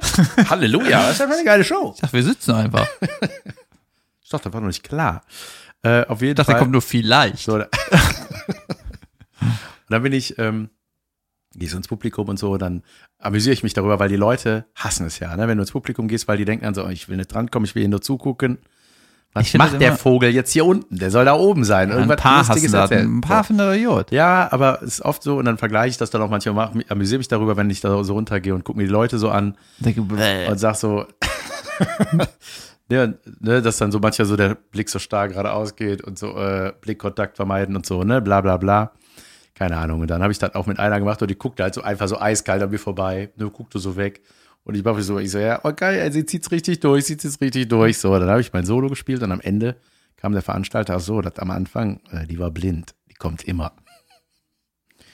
Halleluja, 0.48 1.00
das 1.06 1.14
ist 1.14 1.22
einfach 1.22 1.34
eine 1.34 1.44
geile 1.44 1.64
Show. 1.64 1.92
Ich 1.96 2.00
dachte, 2.00 2.12
wir 2.12 2.22
sitzen 2.22 2.52
einfach. 2.52 2.86
Ist 4.22 4.32
doch, 4.32 4.38
das 4.40 4.52
war 4.52 4.60
noch 4.60 4.68
nicht 4.68 4.84
klar. 4.84 5.22
Äh, 5.82 6.04
auf 6.06 6.20
jeden 6.20 6.30
Ich 6.32 6.36
dachte, 6.36 6.52
Fall. 6.52 6.54
der 6.54 6.58
kommt 6.60 6.70
nur 6.70 6.82
vielleicht. 6.82 7.38
So, 7.38 7.58
da- 7.58 7.66
und 9.40 9.48
dann 9.88 10.02
bin 10.04 10.12
ich, 10.12 10.38
ähm, 10.38 10.70
gehe 11.54 11.68
so 11.68 11.76
ins 11.76 11.88
Publikum 11.88 12.28
und 12.28 12.38
so, 12.38 12.56
dann 12.56 12.84
amüsiere 13.18 13.52
ich 13.54 13.62
mich 13.64 13.74
darüber, 13.74 13.98
weil 13.98 14.08
die 14.08 14.14
Leute 14.16 14.66
hassen 14.76 15.06
es 15.06 15.18
ja, 15.18 15.34
ne? 15.36 15.48
wenn 15.48 15.56
du 15.58 15.62
ins 15.62 15.72
Publikum 15.72 16.06
gehst, 16.06 16.28
weil 16.28 16.36
die 16.36 16.44
denken 16.44 16.64
dann 16.64 16.74
so, 16.74 16.86
ich 16.88 17.08
will 17.08 17.16
nicht 17.16 17.32
drankommen, 17.34 17.64
ich 17.66 17.74
will 17.74 17.82
ihnen 17.82 17.90
nur 17.90 18.02
zugucken. 18.02 18.58
Was 19.32 19.46
Ich 19.46 19.54
macht 19.54 19.80
der 19.80 19.96
Vogel 19.96 20.30
jetzt 20.30 20.50
hier 20.50 20.64
unten? 20.64 20.98
Der 20.98 21.10
soll 21.10 21.24
da 21.24 21.34
oben 21.34 21.62
sein. 21.62 21.90
ein 21.90 21.96
Irgendwas 21.96 22.20
paar 22.20 22.38
Lustiges 22.38 22.72
erzählen. 22.72 23.18
Ein 23.18 23.20
paar 23.20 23.44
finden 23.44 23.58
das 23.58 23.76
Idiot. 23.76 24.10
Ja, 24.10 24.48
aber 24.50 24.82
es 24.82 24.94
ist 24.94 25.02
oft 25.02 25.22
so 25.22 25.38
und 25.38 25.44
dann 25.44 25.56
vergleiche 25.56 25.90
ich 25.90 25.98
das 25.98 26.10
dann 26.10 26.20
auch 26.22 26.30
manchmal, 26.30 26.54
mach, 26.54 26.72
amüsiere 26.88 27.18
mich 27.18 27.28
darüber, 27.28 27.56
wenn 27.56 27.70
ich 27.70 27.80
da 27.80 28.02
so 28.02 28.14
runtergehe 28.14 28.54
und 28.54 28.64
gucke 28.64 28.78
mir 28.78 28.86
die 28.86 28.92
Leute 28.92 29.18
so 29.18 29.30
an 29.30 29.56
Denke, 29.78 30.00
und 30.00 30.58
sag 30.58 30.74
so, 30.74 31.06
ja, 32.90 33.06
ne, 33.40 33.62
dass 33.62 33.76
dann 33.78 33.92
so 33.92 34.00
manchmal 34.00 34.26
so 34.26 34.36
der 34.36 34.56
Blick 34.56 34.88
so 34.88 34.98
starr 34.98 35.28
geradeaus 35.28 35.76
geht 35.76 36.02
und 36.02 36.18
so 36.18 36.36
äh, 36.36 36.72
Blickkontakt 36.80 37.36
vermeiden 37.36 37.76
und 37.76 37.86
so, 37.86 38.02
ne, 38.02 38.20
bla 38.20 38.40
bla 38.40 38.56
bla. 38.56 38.92
Keine 39.54 39.76
Ahnung. 39.76 40.00
Und 40.00 40.10
dann 40.10 40.22
habe 40.22 40.32
ich 40.32 40.38
das 40.38 40.54
auch 40.54 40.66
mit 40.66 40.78
einer 40.78 40.98
gemacht 40.98 41.22
und 41.22 41.30
die 41.30 41.36
guckte 41.36 41.62
halt 41.62 41.74
so 41.74 41.82
einfach 41.82 42.08
so 42.08 42.18
eiskalt 42.18 42.62
an 42.62 42.70
mir 42.70 42.78
vorbei, 42.78 43.30
ne, 43.36 43.48
guckte 43.48 43.78
so 43.78 43.96
weg. 43.96 44.22
Und 44.70 44.76
ich 44.76 44.84
mache 44.84 45.02
so, 45.02 45.18
ich 45.18 45.32
so, 45.32 45.40
ja, 45.40 45.58
okay, 45.64 45.98
ey, 45.98 46.12
sie 46.12 46.24
zieht's 46.24 46.52
richtig 46.52 46.78
durch, 46.78 47.04
sie 47.06 47.16
zieht's 47.16 47.40
richtig 47.40 47.68
durch. 47.68 47.98
So, 47.98 48.16
dann 48.16 48.28
habe 48.28 48.40
ich 48.40 48.52
mein 48.52 48.64
Solo 48.64 48.88
gespielt 48.88 49.20
und 49.20 49.32
am 49.32 49.40
Ende 49.40 49.74
kam 50.16 50.32
der 50.32 50.42
Veranstalter, 50.42 50.94
ach 50.94 51.00
so, 51.00 51.20
das 51.22 51.40
am 51.40 51.50
Anfang, 51.50 52.00
äh, 52.12 52.24
die 52.24 52.38
war 52.38 52.52
blind, 52.52 52.94
die 53.10 53.14
kommt 53.14 53.42
immer. 53.42 53.72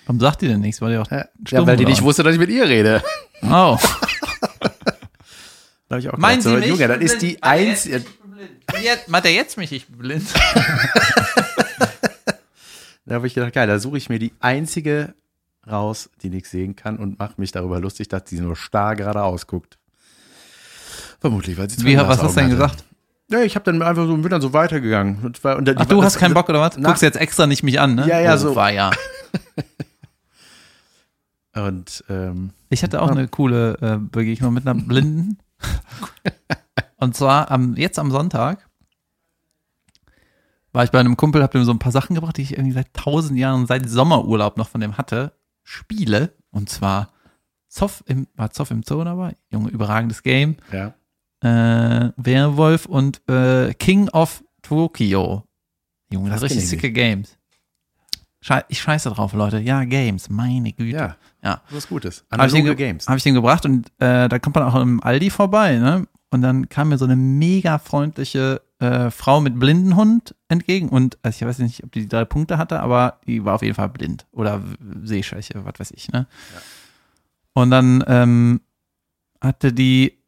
Warum 0.04 0.20
sagt 0.20 0.42
die 0.42 0.48
denn 0.48 0.60
nichts? 0.60 0.82
Weil 0.82 0.92
die 0.92 0.98
auch 0.98 1.10
Ja, 1.10 1.24
stumm 1.46 1.66
weil 1.66 1.78
die 1.78 1.86
nicht 1.86 2.02
wusste, 2.02 2.22
dass 2.22 2.34
ich 2.34 2.38
mit 2.38 2.50
ihr 2.50 2.68
rede. 2.68 3.02
Oh. 3.42 3.78
Da 5.88 5.94
habe 5.94 6.00
ich 6.00 6.10
auch 6.10 6.18
Meinen 6.18 6.42
gedacht, 6.42 6.42
Sie 6.42 6.50
so, 6.50 6.56
mich? 6.56 6.68
Junge, 6.68 6.88
das 6.88 6.98
ist 6.98 7.22
die 7.22 7.42
einzige, 7.42 8.04
Jetzt, 8.82 9.08
meint 9.08 9.24
er 9.24 9.32
jetzt 9.32 9.56
mich, 9.56 9.72
ich 9.72 9.86
bin 9.86 9.98
blind? 9.98 10.28
Da 13.06 13.14
habe 13.14 13.26
ich 13.26 13.34
gedacht, 13.34 13.54
geil, 13.54 13.68
da 13.68 13.78
suche 13.78 13.96
ich 13.96 14.08
mir 14.10 14.18
die 14.18 14.32
einzige 14.40 15.14
raus, 15.70 16.10
die 16.22 16.30
nichts 16.30 16.50
sehen 16.50 16.76
kann 16.76 16.96
und 16.98 17.18
mache 17.18 17.34
mich 17.38 17.52
darüber 17.52 17.80
lustig, 17.80 18.08
dass 18.08 18.24
die 18.24 18.40
nur 18.40 18.56
starr 18.56 18.94
geradeaus 18.96 19.46
guckt. 19.46 19.78
Vermutlich, 21.20 21.56
weil 21.58 21.68
sie 21.70 21.76
zwei 21.78 21.86
Wie, 21.86 21.96
was 21.96 22.22
hast 22.22 22.36
du 22.36 22.40
denn 22.40 22.44
hatte. 22.44 22.50
gesagt? 22.50 22.84
Ja, 23.28 23.40
ich 23.42 23.56
habe 23.56 23.64
dann 23.64 23.82
einfach 23.82 24.06
so, 24.06 24.16
bin 24.16 24.30
dann 24.30 24.40
so 24.40 24.52
weitergegangen. 24.52 25.24
Und, 25.24 25.42
war- 25.42 25.56
und 25.56 25.68
Ach, 25.76 25.84
du 25.86 26.02
hast 26.04 26.18
keinen 26.18 26.34
Bock 26.34 26.48
oder 26.48 26.60
was? 26.60 26.76
nach- 26.78 26.90
Guckst 26.90 27.02
jetzt 27.02 27.16
extra 27.16 27.46
nicht 27.48 27.62
mich 27.64 27.80
an, 27.80 27.96
ne? 27.96 28.06
Ja, 28.06 28.20
ja, 28.20 28.34
oh, 28.34 28.38
so. 28.38 28.54
War 28.56 28.70
ja. 28.70 28.90
Und 31.54 32.04
ähm, 32.10 32.50
Ich 32.68 32.82
hatte 32.82 33.00
auch 33.00 33.10
eine 33.10 33.28
coole 33.28 33.78
äh, 33.80 33.96
Begegnung 33.98 34.52
mit 34.52 34.66
einer 34.66 34.80
Blinden. 34.80 35.38
Und 36.98 37.16
zwar 37.16 37.50
am, 37.50 37.76
jetzt 37.76 37.98
am 37.98 38.10
Sonntag 38.10 38.68
war 40.72 40.84
ich 40.84 40.90
bei 40.90 41.00
einem 41.00 41.16
Kumpel, 41.16 41.42
hab 41.42 41.52
dem 41.52 41.64
so 41.64 41.70
ein 41.72 41.78
paar 41.78 41.92
Sachen 41.92 42.14
gebracht, 42.14 42.36
die 42.36 42.42
ich 42.42 42.52
irgendwie 42.52 42.72
seit 42.74 42.92
tausend 42.92 43.38
Jahren, 43.38 43.66
seit 43.66 43.88
Sommerurlaub 43.88 44.58
noch 44.58 44.68
von 44.68 44.82
dem 44.82 44.98
hatte. 44.98 45.32
Spiele. 45.66 46.32
Und 46.50 46.70
zwar 46.70 47.10
Zoff 47.68 48.02
im, 48.06 48.28
war 48.36 48.50
Zoff 48.52 48.70
im 48.70 48.82
Zoo 48.82 49.02
dabei? 49.04 49.34
Junge, 49.50 49.68
überragendes 49.70 50.22
Game. 50.22 50.56
ja, 50.72 50.94
Äh, 51.42 52.12
Werwolf 52.16 52.86
und 52.86 53.20
äh, 53.28 53.74
King 53.74 54.08
of 54.10 54.42
Tokyo. 54.62 55.42
Junge, 56.10 56.30
das, 56.30 56.40
Das 56.40 56.50
ist 56.52 56.56
richtig 56.56 56.64
ich 56.64 56.70
sicke 56.70 56.92
Games. 56.92 57.36
Schei 58.40 58.64
ich 58.68 58.80
scheiße 58.80 59.10
drauf, 59.10 59.32
Leute. 59.32 59.58
Ja, 59.58 59.84
Games, 59.84 60.28
meine 60.30 60.72
Güte. 60.72 60.96
ja, 60.96 61.16
Ja. 61.42 61.62
was 61.70 61.88
Gutes. 61.88 62.24
Habe 62.30 62.46
ich, 62.46 62.52
den 62.52 62.60
Analoge 62.60 62.76
ge- 62.76 62.86
Games. 62.88 63.08
hab 63.08 63.16
ich 63.16 63.22
den 63.24 63.34
gebracht 63.34 63.64
und 63.66 63.88
äh, 63.98 64.28
da 64.28 64.38
kommt 64.38 64.54
man 64.56 64.64
auch 64.64 64.76
im 64.80 65.02
Aldi 65.02 65.30
vorbei, 65.30 65.76
ne? 65.78 66.06
Und 66.30 66.42
dann 66.42 66.68
kam 66.68 66.88
mir 66.90 66.98
so 66.98 67.04
eine 67.04 67.16
mega 67.16 67.78
freundliche 67.78 68.62
äh, 68.78 69.10
Frau 69.10 69.40
mit 69.40 69.58
Blindenhund 69.58 70.34
entgegen 70.48 70.88
und 70.88 71.18
also 71.22 71.36
ich 71.36 71.48
weiß 71.48 71.58
nicht, 71.60 71.84
ob 71.84 71.92
die 71.92 72.00
die 72.00 72.08
drei 72.08 72.24
Punkte 72.24 72.58
hatte, 72.58 72.80
aber 72.80 73.20
die 73.26 73.44
war 73.44 73.54
auf 73.54 73.62
jeden 73.62 73.74
Fall 73.74 73.88
blind 73.88 74.26
oder 74.32 74.62
Sehschwäche, 75.02 75.64
was 75.64 75.78
weiß 75.78 75.92
ich, 75.92 76.10
ne? 76.12 76.26
Und 77.54 77.70
dann 77.70 78.04
ähm, 78.06 78.60
hatte 79.40 79.72
die, 79.72 80.18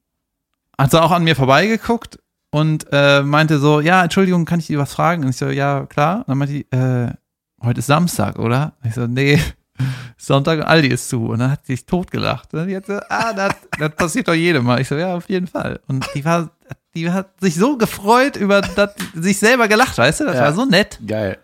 hat 0.79 0.91
sie 0.91 1.03
auch 1.03 1.11
an 1.11 1.25
mir 1.25 1.37
vorbeigeguckt 1.37 2.19
und 2.51 2.87
äh, 2.91 3.23
meinte 3.23 3.59
so, 3.59 3.81
ja, 3.81 4.03
Entschuldigung, 4.03 4.45
kann 4.47 4.61
ich 4.61 4.69
dir 4.69 4.79
was 4.79 4.95
fragen? 4.95 5.25
Und 5.25 5.31
ich 5.31 5.37
so, 5.37 5.49
ja, 5.49 5.85
klar. 5.87 6.21
Und 6.21 6.29
dann 6.29 6.39
meinte 6.39 6.55
die, 6.55 6.71
äh, 6.71 7.13
heute 7.63 7.81
ist 7.81 7.87
Samstag, 7.87 8.39
oder? 8.39 8.73
Ich 8.83 8.95
so, 8.95 9.07
nee, 9.07 9.39
Sonntag 10.17 10.61
und 10.61 10.65
Aldi 10.65 10.89
ist 10.89 11.09
zu. 11.09 11.27
Und 11.27 11.41
dann 11.41 11.51
hat 11.51 11.67
sie 11.67 11.75
sich 11.75 11.87
totgelacht. 11.87 12.55
Und 12.55 12.67
die 12.69 12.77
hat 12.77 12.87
so, 12.87 12.99
ah, 13.09 13.33
das, 13.35 13.55
das 13.79 13.91
passiert 13.95 14.29
doch 14.29 14.35
jedem 14.35 14.65
Mal. 14.65 14.81
Ich 14.81 14.89
so, 14.89 14.97
ja, 14.97 15.15
auf 15.15 15.29
jeden 15.29 15.47
Fall. 15.47 15.81
Und 15.87 16.09
die 16.15 16.25
war, 16.25 16.51
die 16.95 17.11
hat 17.11 17.41
sich 17.41 17.55
so 17.57 17.77
gefreut 17.77 18.37
über 18.37 18.61
das, 18.61 18.95
sich 19.15 19.39
selber 19.39 19.69
gelacht, 19.69 19.97
weißt 19.99 20.21
du? 20.21 20.25
Das 20.25 20.35
Ja. 20.37 20.43
war 20.43 20.53
so 20.53 20.65
nett. 20.65 20.99
Geil. 21.07 21.39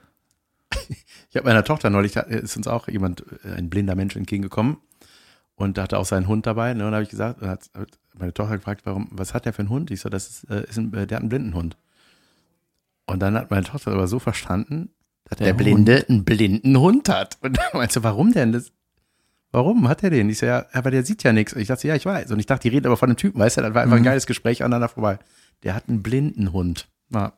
Ich 1.31 1.37
habe 1.37 1.49
meiner 1.49 1.65
Tochter 1.65 1.91
neulich, 1.91 2.13
da 2.13 2.21
ist 2.21 2.57
uns 2.57 2.69
auch 2.69 2.87
jemand, 2.87 3.25
äh, 3.45 3.55
ein 3.57 3.69
blinder 3.69 3.97
Mensch 3.97 4.15
entgegengekommen 4.15 4.77
und 5.57 5.77
da 5.77 5.83
hatte 5.83 5.99
auch 5.99 6.05
seinen 6.05 6.29
Hund 6.29 6.47
dabei. 6.47 6.75
Ne, 6.75 6.85
und 6.85 6.93
da 6.93 6.97
habe 6.99 7.03
ich 7.03 7.09
gesagt, 7.11 7.43
und 7.43 7.49
hat 7.49 7.71
hat 7.77 7.89
meine 8.17 8.33
Tochter 8.33 8.57
gefragt, 8.57 8.83
warum, 8.85 9.09
was 9.11 9.35
hat 9.35 9.45
der 9.45 9.53
für 9.53 9.59
einen 9.59 9.69
Hund? 9.69 9.91
Ich 9.91 10.01
so, 10.01 10.09
das 10.09 10.29
ist, 10.29 10.45
äh, 10.49 10.63
ist 10.69 10.79
ein, 10.79 10.95
äh, 10.95 11.09
der 11.09 11.17
hat 11.17 11.23
einen 11.23 11.31
blinden 11.31 11.55
Hund. 11.55 11.77
Und 13.07 13.19
dann 13.21 13.35
hat 13.35 13.51
meine 13.51 13.65
Tochter 13.65 13.91
aber 13.91 14.07
so 14.07 14.21
verstanden, 14.21 14.91
dass 15.25 15.39
der, 15.39 15.49
Der 15.49 15.55
Blinde 15.55 16.07
einen 16.09 16.25
blinden 16.25 16.79
Hund 16.79 17.09
hat. 17.09 17.37
Und 17.41 17.57
dann 17.59 17.65
meinte 17.73 17.95
sie, 17.95 18.05
warum 18.05 18.33
denn? 18.33 18.53
Das, 18.53 18.71
warum 19.55 19.89
hat 19.89 20.03
er 20.03 20.11
den? 20.11 20.29
Ich 20.29 20.39
so, 20.39 20.47
ja, 20.47 20.67
aber 20.73 20.91
der 20.91 21.05
sieht 21.05 21.23
ja 21.23 21.33
nichts. 21.33 21.53
Und 21.55 21.61
ich 21.61 21.69
dachte, 21.69 21.89
ja, 21.89 21.95
ich 21.95 22.05
weiß. 22.05 22.31
Und 22.31 22.39
ich 22.41 22.47
dachte, 22.47 22.69
die 22.69 22.75
reden 22.77 22.87
aber 22.87 22.97
von 22.97 23.09
einem 23.09 23.17
Typen, 23.17 23.41
weißt 23.41 23.57
du, 23.57 23.63
das 23.63 23.73
war 23.75 23.83
einfach 23.83 23.97
ein 23.97 24.01
Mhm. 24.03 24.07
geiles 24.07 24.27
Gespräch 24.27 24.63
aneinander 24.63 24.89
vorbei. 24.89 25.19
Der 25.63 25.75
hat 25.75 25.85
einen 25.89 26.03
blinden 26.03 26.53
Hund. 26.53 26.89
Ja. 27.13 27.33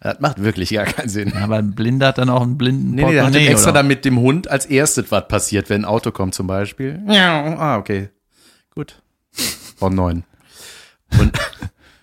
Das 0.00 0.20
macht 0.20 0.40
wirklich 0.42 0.70
gar 0.70 0.84
keinen 0.84 1.08
Sinn. 1.08 1.32
Ja, 1.34 1.44
aber 1.44 1.56
ein 1.56 1.74
Blinder 1.74 2.08
hat 2.08 2.18
dann 2.18 2.28
auch 2.30 2.42
einen 2.42 2.56
blinden 2.58 2.90
Nee, 2.94 3.04
nee, 3.04 3.12
der 3.12 3.22
hat 3.24 3.32
Portemonnaie, 3.32 3.50
extra 3.52 3.70
oder? 3.70 3.78
dann 3.80 3.86
mit 3.88 4.04
dem 4.04 4.18
Hund 4.20 4.48
als 4.48 4.66
erstes 4.66 5.10
was 5.10 5.26
passiert, 5.26 5.70
wenn 5.70 5.82
ein 5.82 5.84
Auto 5.86 6.12
kommt 6.12 6.34
zum 6.34 6.46
Beispiel. 6.46 7.00
Ja, 7.08 7.42
ah, 7.56 7.78
okay. 7.78 8.10
Gut. 8.74 9.02
Vor 9.76 9.90
neun. 9.90 10.22
Und 11.18 11.36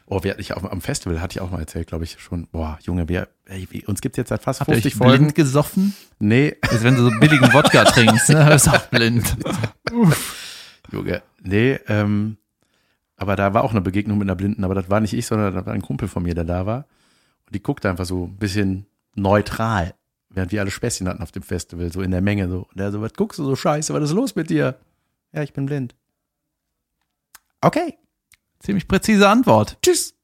oh, 0.06 0.24
wir, 0.24 0.40
ich 0.40 0.54
auf, 0.54 0.70
am 0.70 0.82
Festival 0.82 1.22
hatte 1.22 1.34
ich 1.38 1.42
auch 1.42 1.52
mal 1.52 1.60
erzählt, 1.60 1.88
glaube 1.88 2.04
ich, 2.04 2.20
schon. 2.20 2.48
Boah, 2.48 2.78
Junge, 2.82 3.08
wir, 3.10 3.28
ey, 3.46 3.68
uns 3.88 4.02
gibt's 4.02 4.18
jetzt 4.18 4.30
seit 4.30 4.44
fast 4.44 4.60
Habt 4.62 4.70
ihr 4.70 4.76
50 4.76 4.94
euch 4.94 4.98
Folgen. 4.98 5.18
blind 5.18 5.36
gesoffen? 5.36 5.96
Nee, 6.20 6.56
Als 6.62 6.84
wenn 6.84 6.96
du 6.96 7.04
so 7.04 7.20
billigen 7.20 7.52
Wodka 7.54 7.84
trinkst, 7.86 8.30
ne? 8.30 8.46
Das 8.46 8.68
ist 8.68 8.74
auch 8.74 8.88
blind. 8.88 9.36
Junge, 10.92 11.24
nee, 11.42 11.80
ähm, 11.88 12.38
aber 13.18 13.36
da 13.36 13.54
war 13.54 13.64
auch 13.64 13.72
eine 13.72 13.82
Begegnung 13.82 14.18
mit 14.18 14.28
einer 14.28 14.36
Blinden, 14.36 14.64
aber 14.64 14.76
das 14.76 14.90
war 14.90 15.00
nicht 15.00 15.14
ich, 15.14 15.26
sondern 15.26 15.54
das 15.54 15.66
war 15.66 15.74
ein 15.74 15.82
Kumpel 15.82 16.08
von 16.08 16.24
mir, 16.24 16.36
der 16.36 16.44
da 16.44 16.66
war. 16.66 16.86
Und 17.46 17.56
die 17.56 17.64
guckte 17.64 17.90
einfach 17.90 18.06
so 18.06 18.26
ein 18.26 18.38
bisschen 18.38 18.86
neutral, 19.16 19.96
während 20.30 20.52
wir 20.52 20.62
alle 20.62 20.72
Späßchen 20.72 21.08
hatten 21.08 21.24
auf 21.24 21.32
dem 21.32 21.44
Festival, 21.44 21.92
so 21.92 22.02
in 22.02 22.12
der 22.12 22.22
Menge 22.22 22.50
so. 22.50 22.68
Und 22.70 22.80
der 22.80 22.92
so, 22.92 23.02
was 23.02 23.14
guckst 23.14 23.40
du 23.40 23.46
so 23.46 23.56
scheiße, 23.56 23.94
was 23.94 24.04
ist 24.04 24.12
los 24.12 24.36
mit 24.36 24.50
dir? 24.50 24.78
Ja, 25.32 25.42
ich 25.44 25.54
bin 25.54 25.66
blind. 25.66 25.96
Okay, 27.62 27.98
Ziemlich 28.66 28.88
präzise 28.88 29.30
Antwort. 29.30 29.78
tschüss. 29.84 30.16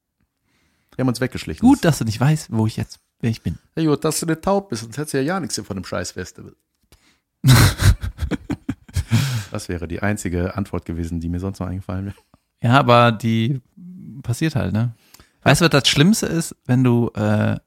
Wir 0.95 1.03
haben 1.03 1.09
uns 1.09 1.21
weggeschlichen. 1.21 1.61
Gut, 1.61 1.85
dass 1.85 1.99
du 1.99 2.05
nicht 2.05 2.19
weißt, 2.19 2.47
wo 2.51 2.65
ich 2.65 2.75
jetzt, 2.75 2.99
wer 3.19 3.29
ich 3.29 3.43
bin. 3.43 3.59
Ja, 3.75 3.85
gut, 3.85 4.03
dass 4.03 4.19
du 4.19 4.25
nicht 4.25 4.41
taub 4.41 4.69
bist, 4.69 4.81
sonst 4.81 4.97
hättest 4.97 5.13
du 5.13 5.17
ja 5.19 5.23
ja 5.23 5.39
nichts 5.39 5.55
hier 5.55 5.63
von 5.63 5.77
dem 5.77 5.85
Scheiß-Festival. 5.85 6.55
das 9.51 9.69
wäre 9.69 9.87
die 9.87 10.01
einzige 10.01 10.55
Antwort 10.55 10.85
gewesen, 10.85 11.19
die 11.19 11.29
mir 11.29 11.39
sonst 11.39 11.59
noch 11.59 11.67
eingefallen 11.67 12.07
wäre. 12.07 12.15
Ja, 12.61 12.79
aber 12.79 13.11
die 13.11 13.61
passiert 14.23 14.55
halt, 14.55 14.73
ne? 14.73 14.95
Weißt 15.43 15.61
du, 15.61 15.65
was 15.65 15.71
das 15.71 15.87
Schlimmste 15.87 16.25
ist, 16.25 16.55
wenn 16.65 16.83
du, 16.83 17.11
äh, 17.13 17.57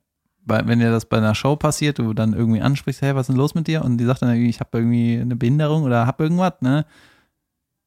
bei, 0.44 0.66
wenn 0.66 0.80
dir 0.80 0.90
das 0.90 1.06
bei 1.06 1.18
einer 1.18 1.36
Show 1.36 1.54
passiert, 1.54 1.98
du 2.00 2.14
dann 2.14 2.32
irgendwie 2.32 2.60
ansprichst, 2.60 3.00
hey, 3.00 3.14
was 3.14 3.22
ist 3.22 3.28
denn 3.28 3.36
los 3.36 3.54
mit 3.54 3.68
dir? 3.68 3.84
Und 3.84 3.98
die 3.98 4.04
sagt 4.04 4.22
dann 4.22 4.30
irgendwie, 4.30 4.50
ich 4.50 4.60
habe 4.60 4.78
irgendwie 4.78 5.18
eine 5.18 5.36
Behinderung 5.36 5.84
oder 5.84 6.06
hab 6.06 6.20
irgendwas, 6.20 6.54
ne? 6.60 6.84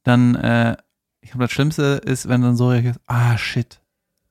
Dann, 0.04 0.36
äh, 0.36 0.78
ich 1.28 1.32
glaube, 1.32 1.44
das 1.44 1.52
Schlimmste 1.52 2.02
ist, 2.06 2.30
wenn 2.30 2.42
dann 2.42 2.56
so 2.56 2.70
reagierst, 2.70 3.02
ah, 3.06 3.38
shit. 3.38 3.82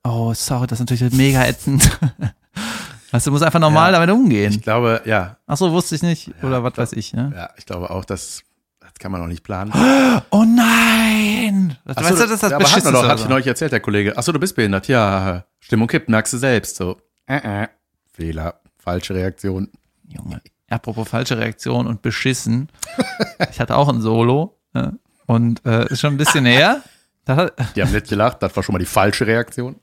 Oh, 0.02 0.32
sorry, 0.32 0.66
das 0.66 0.80
ist 0.80 0.88
natürlich 0.88 1.12
mega 1.14 1.44
ätzend. 1.44 1.82
weißt 3.10 3.26
du, 3.26 3.28
du 3.28 3.32
musst 3.32 3.44
einfach 3.44 3.60
normal 3.60 3.92
Ja. 3.92 3.98
damit 4.00 4.14
umgehen. 4.14 4.50
Ich 4.50 4.62
glaube, 4.62 5.02
ja, 5.04 5.36
Ach 5.46 5.58
so, 5.58 5.70
wusste 5.72 5.94
ich 5.94 6.02
nicht. 6.02 6.28
Ja, 6.28 6.48
oder 6.48 6.64
was 6.64 6.78
weiß 6.78 6.94
ich, 6.94 7.12
ne? 7.12 7.34
ja, 7.36 7.50
ich 7.58 7.66
glaube 7.66 7.90
auch, 7.90 8.06
dass 8.06 8.44
das 8.80 8.94
kann 8.98 9.12
man 9.12 9.20
auch 9.20 9.26
nicht 9.26 9.42
planen. 9.44 9.72
Oh 10.30 10.44
nein! 10.44 11.76
Das, 11.84 11.98
Ach 11.98 12.04
weißt 12.04 12.16
so, 12.16 12.22
du, 12.24 12.30
das 12.30 12.30
ist 12.30 12.42
das 12.44 12.52
aber 12.54 12.64
hat 12.64 12.84
man 12.84 12.94
doch, 12.94 13.06
hat 13.06 13.16
ich 13.18 13.24
so. 13.24 13.28
neulich 13.28 13.46
erzählt, 13.46 13.72
der 13.72 13.80
Kollege. 13.80 14.16
Achso, 14.16 14.32
du 14.32 14.38
bist 14.38 14.56
behindert. 14.56 14.88
Ja, 14.88 15.44
Stimmung 15.60 15.88
kippt, 15.88 16.08
merkst 16.08 16.32
du 16.32 16.38
selbst. 16.38 16.76
So, 16.76 16.96
äh, 17.26 17.64
äh. 17.64 17.68
Fehler, 18.14 18.54
falsche 18.78 19.14
Reaktion. 19.14 19.68
Junge. 20.08 20.40
Apropos 20.70 21.06
falsche 21.10 21.36
Reaktion 21.36 21.86
und 21.86 22.00
beschissen. 22.00 22.70
Ich 23.50 23.60
hatte 23.60 23.76
auch 23.76 23.90
ein 23.90 24.00
Solo 24.00 24.58
ne? 24.72 24.98
Und 25.26 25.64
äh, 25.66 25.86
ist 25.88 26.00
schon 26.00 26.14
ein 26.14 26.18
bisschen 26.18 26.46
her. 26.46 26.82
Das, 27.24 27.52
Die 27.74 27.82
haben 27.82 27.92
nicht 27.92 28.08
gelacht, 28.08 28.42
das 28.42 28.54
war 28.54 28.62
schon 28.62 28.72
mal 28.72 28.78
die 28.78 28.84
falsche 28.86 29.26
Reaktion. 29.26 29.76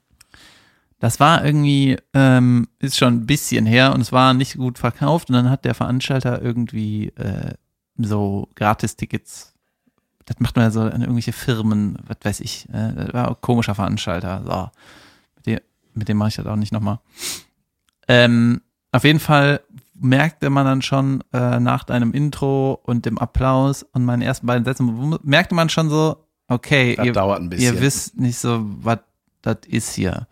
das 1.00 1.20
war 1.20 1.44
irgendwie, 1.46 1.98
ähm, 2.14 2.68
ist 2.80 2.98
schon 2.98 3.16
ein 3.16 3.26
bisschen 3.26 3.66
her 3.66 3.94
und 3.94 4.02
es 4.02 4.12
war 4.14 4.34
nicht 4.34 4.56
gut 4.58 4.80
verkauft 4.80 5.30
und 5.30 5.36
dann 5.36 5.50
hat 5.50 5.66
der 5.66 5.76
Veranstalter 5.76 6.42
irgendwie 6.42 7.10
äh, 7.10 7.54
so 7.98 8.48
Gratis-Tickets. 8.56 9.54
Das 10.26 10.40
macht 10.40 10.56
man 10.56 10.66
ja 10.66 10.72
so 10.72 10.82
an 10.82 11.02
irgendwelche 11.02 11.34
Firmen, 11.34 11.98
was 12.08 12.18
weiß 12.24 12.40
ich. 12.40 12.70
Äh, 12.70 12.94
das 12.96 13.14
war 13.14 13.28
ein 13.28 13.36
komischer 13.42 13.76
Veranstalter. 13.76 14.42
So. 14.46 14.70
Mit 15.36 15.46
dem, 15.46 15.60
mit 15.96 16.08
dem 16.08 16.18
mache 16.18 16.30
ich 16.30 16.36
das 16.36 16.46
auch 16.46 16.56
nicht 16.56 16.72
nochmal. 16.72 17.00
Ähm, 18.08 18.62
auf 18.94 19.04
jeden 19.04 19.20
Fall 19.20 19.60
merkte 20.04 20.50
man 20.50 20.66
dann 20.66 20.82
schon 20.82 21.24
äh, 21.34 21.60
nach 21.60 21.84
deinem 21.84 22.12
Intro 22.14 22.80
und 22.84 23.06
dem 23.06 23.18
Applaus 23.18 23.84
und 23.84 24.06
meinen 24.06 24.22
ersten 24.22 24.46
beiden 24.46 24.66
Sätzen, 24.66 25.18
merkte 25.24 25.56
man 25.56 25.70
schon 25.70 25.90
so, 25.90 26.28
okay, 26.48 26.96
Das 26.96 27.06
ihr, 27.06 27.14
dauert 27.14 27.42
ein 27.42 27.50
bisschen. 27.50 27.74
ihr 27.76 27.82
wisst 27.82 28.20
nicht 28.20 28.38
so, 28.38 28.62
was 28.82 29.00
das 29.42 29.58
ist 29.68 29.94
hier. 29.94 30.28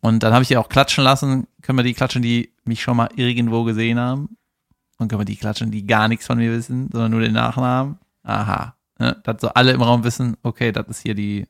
Und 0.00 0.22
dann 0.22 0.32
habe 0.32 0.42
ich 0.42 0.50
ihr 0.50 0.60
auch 0.60 0.68
klatschen 0.68 1.02
lassen. 1.02 1.46
Können 1.62 1.78
wir 1.78 1.82
die 1.82 1.94
klatschen, 1.94 2.22
die 2.22 2.52
mich 2.64 2.82
schon 2.82 2.96
mal 2.96 3.08
irgendwo 3.16 3.64
gesehen 3.64 3.98
haben? 3.98 4.36
Und 4.98 5.08
können 5.08 5.20
wir 5.20 5.26
die 5.26 5.36
klatschen, 5.36 5.70
die 5.70 5.86
gar 5.86 6.08
nichts 6.08 6.26
von 6.26 6.38
mir 6.38 6.52
wissen, 6.52 6.88
sondern 6.92 7.10
nur 7.10 7.20
den 7.20 7.32
Nachnamen? 7.32 7.98
Aha. 8.22 8.74
Ne? 8.98 9.16
Dass 9.24 9.40
so 9.40 9.48
alle 9.48 9.72
im 9.72 9.82
Raum 9.82 10.04
wissen, 10.04 10.36
okay, 10.42 10.72
das 10.72 10.86
ist 10.88 11.02
hier 11.02 11.14
die, 11.14 11.46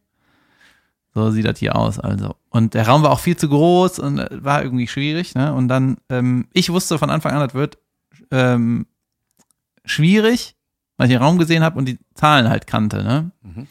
so 1.24 1.30
sieht 1.30 1.46
das 1.46 1.58
hier 1.58 1.76
aus, 1.76 1.98
also. 1.98 2.36
Und 2.50 2.74
der 2.74 2.86
Raum 2.86 3.02
war 3.02 3.10
auch 3.10 3.20
viel 3.20 3.36
zu 3.36 3.48
groß 3.48 3.98
und 3.98 4.26
war 4.30 4.62
irgendwie 4.62 4.86
schwierig, 4.86 5.34
ne? 5.34 5.54
Und 5.54 5.68
dann, 5.68 5.96
ähm, 6.10 6.46
ich 6.52 6.70
wusste 6.70 6.98
von 6.98 7.08
Anfang 7.08 7.32
an, 7.32 7.40
das 7.40 7.54
wird 7.54 7.78
ähm, 8.30 8.86
schwierig, 9.86 10.56
weil 10.98 11.06
ich 11.08 11.14
den 11.14 11.22
Raum 11.22 11.38
gesehen 11.38 11.62
habe 11.62 11.78
und 11.78 11.86
die 11.86 11.98
Zahlen 12.14 12.50
halt 12.50 12.66
kannte, 12.66 13.02
ne? 13.02 13.30
Mhm. 13.42 13.66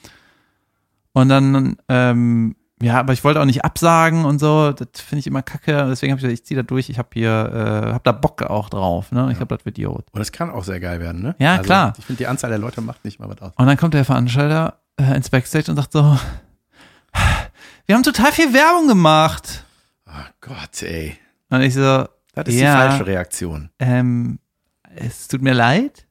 Und 1.14 1.30
dann, 1.30 1.78
ähm, 1.88 2.56
ja, 2.82 3.00
aber 3.00 3.14
ich 3.14 3.24
wollte 3.24 3.40
auch 3.40 3.46
nicht 3.46 3.64
absagen 3.64 4.26
und 4.26 4.40
so, 4.40 4.74
das 4.74 5.02
finde 5.02 5.20
ich 5.20 5.28
immer 5.28 5.44
kacke. 5.44 5.86
Deswegen 5.88 6.12
habe 6.12 6.20
ich 6.20 6.24
gesagt, 6.24 6.40
ich 6.40 6.46
ziehe 6.46 6.60
da 6.60 6.64
durch, 6.64 6.90
ich 6.90 6.98
habe 6.98 7.10
hier, 7.14 7.30
äh, 7.30 7.94
hab 7.94 8.04
da 8.04 8.12
Bock 8.12 8.42
auch 8.42 8.70
drauf, 8.70 9.12
ne? 9.12 9.30
Ich 9.30 9.38
glaube, 9.38 9.56
das 9.56 9.66
wird 9.66 9.78
Idiot. 9.78 10.06
Und 10.12 10.22
es 10.22 10.32
kann 10.32 10.50
auch 10.50 10.64
sehr 10.64 10.80
geil 10.80 11.00
werden, 11.00 11.22
ne? 11.22 11.36
Ja, 11.38 11.60
klar. 11.60 11.94
Ich 12.00 12.06
finde, 12.06 12.18
die 12.18 12.28
Anzahl 12.28 12.50
der 12.50 12.60
Leute 12.60 12.82
macht 12.82 13.06
nicht 13.06 13.20
mal 13.20 13.30
was 13.30 13.40
aus. 13.40 13.52
Und 13.56 13.68
dann 13.68 13.78
kommt 13.78 13.94
der 13.94 14.04
Veranstalter 14.04 14.80
äh, 14.98 15.16
ins 15.16 15.30
Backstage 15.30 15.70
und 15.70 15.78
sagt 15.78 15.94
so, 15.94 16.18
wir 17.86 17.96
haben 17.96 18.04
total 18.04 18.32
viel 18.32 18.54
Werbung 18.54 18.88
gemacht. 18.88 19.64
Oh 20.08 20.12
Gott, 20.42 20.82
ey. 20.84 21.18
Und 21.50 21.62
ich 21.62 21.74
so, 21.74 22.08
Das 22.34 22.48
ist 22.48 22.56
Ja. 22.56 22.84
die 22.84 22.90
falsche 22.90 23.06
Reaktion. 23.08 23.70
ähm, 23.80 24.40
es 24.96 25.28
tut 25.28 25.42
mir 25.42 25.54
leid. 25.54 26.06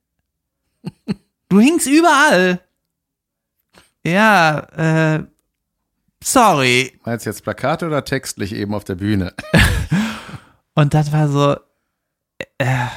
Du 1.48 1.60
hingst 1.60 1.86
überall. 1.86 2.60
Ja, 4.04 4.58
äh, 5.16 5.24
sorry. 6.22 6.98
Meinst 7.04 7.24
du 7.24 7.30
jetzt 7.30 7.42
Plakate 7.42 7.86
oder 7.86 8.04
textlich 8.04 8.54
eben 8.54 8.74
auf 8.74 8.84
der 8.84 8.96
Bühne? 8.96 9.32
Und 10.74 10.92
das 10.92 11.12
war 11.12 11.28
so, 11.28 11.56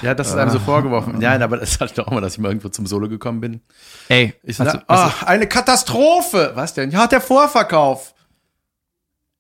Ja, 0.02 0.14
das 0.14 0.30
ist 0.30 0.36
einem 0.36 0.52
so 0.52 0.60
vorgeworfen. 0.60 1.20
Ja, 1.22 1.40
aber 1.40 1.58
das 1.58 1.76
hatte 1.76 1.86
ich 1.86 1.94
doch 1.94 2.08
auch 2.08 2.12
mal, 2.12 2.22
dass 2.22 2.34
ich 2.34 2.40
mal 2.40 2.50
irgendwo 2.50 2.70
zum 2.70 2.86
Solo 2.86 3.10
gekommen 3.10 3.42
bin. 3.42 3.62
ey, 4.10 4.34
Ich 4.44 4.58
sag, 4.58 4.84
oh, 4.88 5.26
eine 5.26 5.48
Katastrophe. 5.48 6.52
Was 6.56 6.74
denn? 6.74 6.92
Ja, 6.92 7.08
der 7.08 7.22
Vorverkauf. 7.22 8.14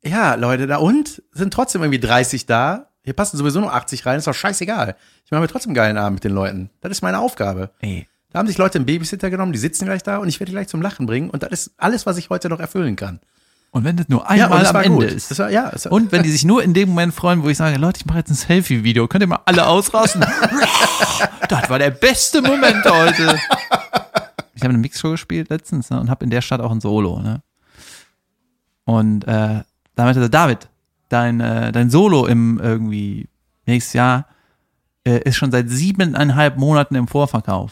Ja, 0.04 0.36
Leute, 0.36 0.68
da 0.68 0.78
und? 0.78 1.22
Sind 1.32 1.54
trotzdem 1.54 1.82
irgendwie 1.82 2.00
30 2.00 2.46
da. 2.46 2.88
Hier 3.04 3.14
passen 3.14 3.38
sowieso 3.38 3.60
nur 3.62 3.74
80 3.74 4.06
rein, 4.06 4.18
ist 4.18 4.28
doch 4.28 4.34
scheißegal. 4.34 4.96
Ich 5.24 5.32
mache 5.32 5.42
mir 5.42 5.48
trotzdem 5.48 5.70
einen 5.70 5.76
geilen 5.76 5.98
Abend 5.98 6.16
mit 6.18 6.24
den 6.26 6.34
Leuten. 6.34 6.70
Das 6.82 6.92
ist 6.92 7.02
meine 7.02 7.20
Aufgabe. 7.20 7.70
ey, 7.80 8.06
Da 8.32 8.40
haben 8.40 8.48
sich 8.48 8.58
Leute 8.58 8.78
einen 8.80 8.86
Babysitter 8.86 9.30
genommen, 9.30 9.54
die 9.54 9.60
sitzen 9.60 9.86
gleich 9.86 10.04
da 10.04 10.18
und 10.18 10.28
ich 10.28 10.40
werde 10.40 10.52
die 10.52 10.56
gleich 10.56 10.68
zum 10.68 10.82
Lachen 10.82 11.06
bringen. 11.06 11.30
Und 11.30 11.44
das 11.44 11.52
ist 11.52 11.72
alles, 11.78 12.06
was 12.06 12.18
ich 12.18 12.30
heute 12.30 12.50
noch 12.50 12.60
erfüllen 12.60 12.96
kann. 12.96 13.22
Und 13.78 13.84
wenn 13.84 13.96
das 13.96 14.10
nur 14.10 14.22
Ja, 14.36 14.46
einmal 14.46 14.64
es 14.64 14.70
am 14.70 14.76
Ende 14.84 15.06
gut. 15.06 15.16
ist. 15.16 15.32
Das 15.32 15.40
war, 15.40 15.50
ja, 15.50 15.72
Und 15.90 16.12
wenn 16.12 16.24
die 16.24 16.30
sich 16.30 16.44
nur 16.44 16.64
in 16.64 16.74
dem 16.74 16.90
Moment 16.90 17.14
freuen, 17.14 17.44
wo 17.44 17.50
ich 17.50 17.58
sage, 17.58 17.78
Leute, 17.78 18.00
ich 18.00 18.06
mache 18.06 18.18
jetzt 18.18 18.30
ein 18.30 18.36
Selfie-Video, 18.36 19.08
könnt 19.08 19.24
ihr 19.24 19.28
mal 19.28 19.40
alle 19.46 19.68
ausrasten? 19.68 20.22
das 21.50 21.70
war 21.70 21.80
der 21.80 21.92
beste 21.92 22.42
Moment 22.42 22.84
heute. 22.84 23.38
Ich 24.56 24.64
habe 24.64 24.70
eine 24.70 24.78
Mixshow 24.80 25.12
gespielt 25.12 25.50
letztens 25.50 25.90
ne, 25.90 26.00
und 26.00 26.10
habe 26.10 26.24
in 26.26 26.32
der 26.32 26.42
Stadt 26.42 26.60
auch 26.62 26.72
ein 26.72 26.82
Solo. 26.82 27.20
Ne? 27.20 27.42
Und 28.86 29.24
äh, 29.26 29.62
da 29.96 30.04
meinte 30.04 30.20
er, 30.22 30.30
David, 30.30 30.68
dein, 31.10 31.40
äh, 31.40 31.72
dein 31.72 31.90
Solo 31.90 32.26
im 32.26 32.60
irgendwie 32.60 33.30
nächstes 33.66 33.94
Jahr 33.94 34.26
äh, 35.06 35.20
ist 35.24 35.36
schon 35.38 35.52
seit 35.52 35.70
siebeneinhalb 35.70 36.58
Monaten 36.58 36.96
im 36.96 37.08
Vorverkauf. 37.08 37.72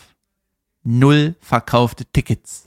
Null 0.84 1.36
verkaufte 1.41 2.06
Tickets. 2.06 2.66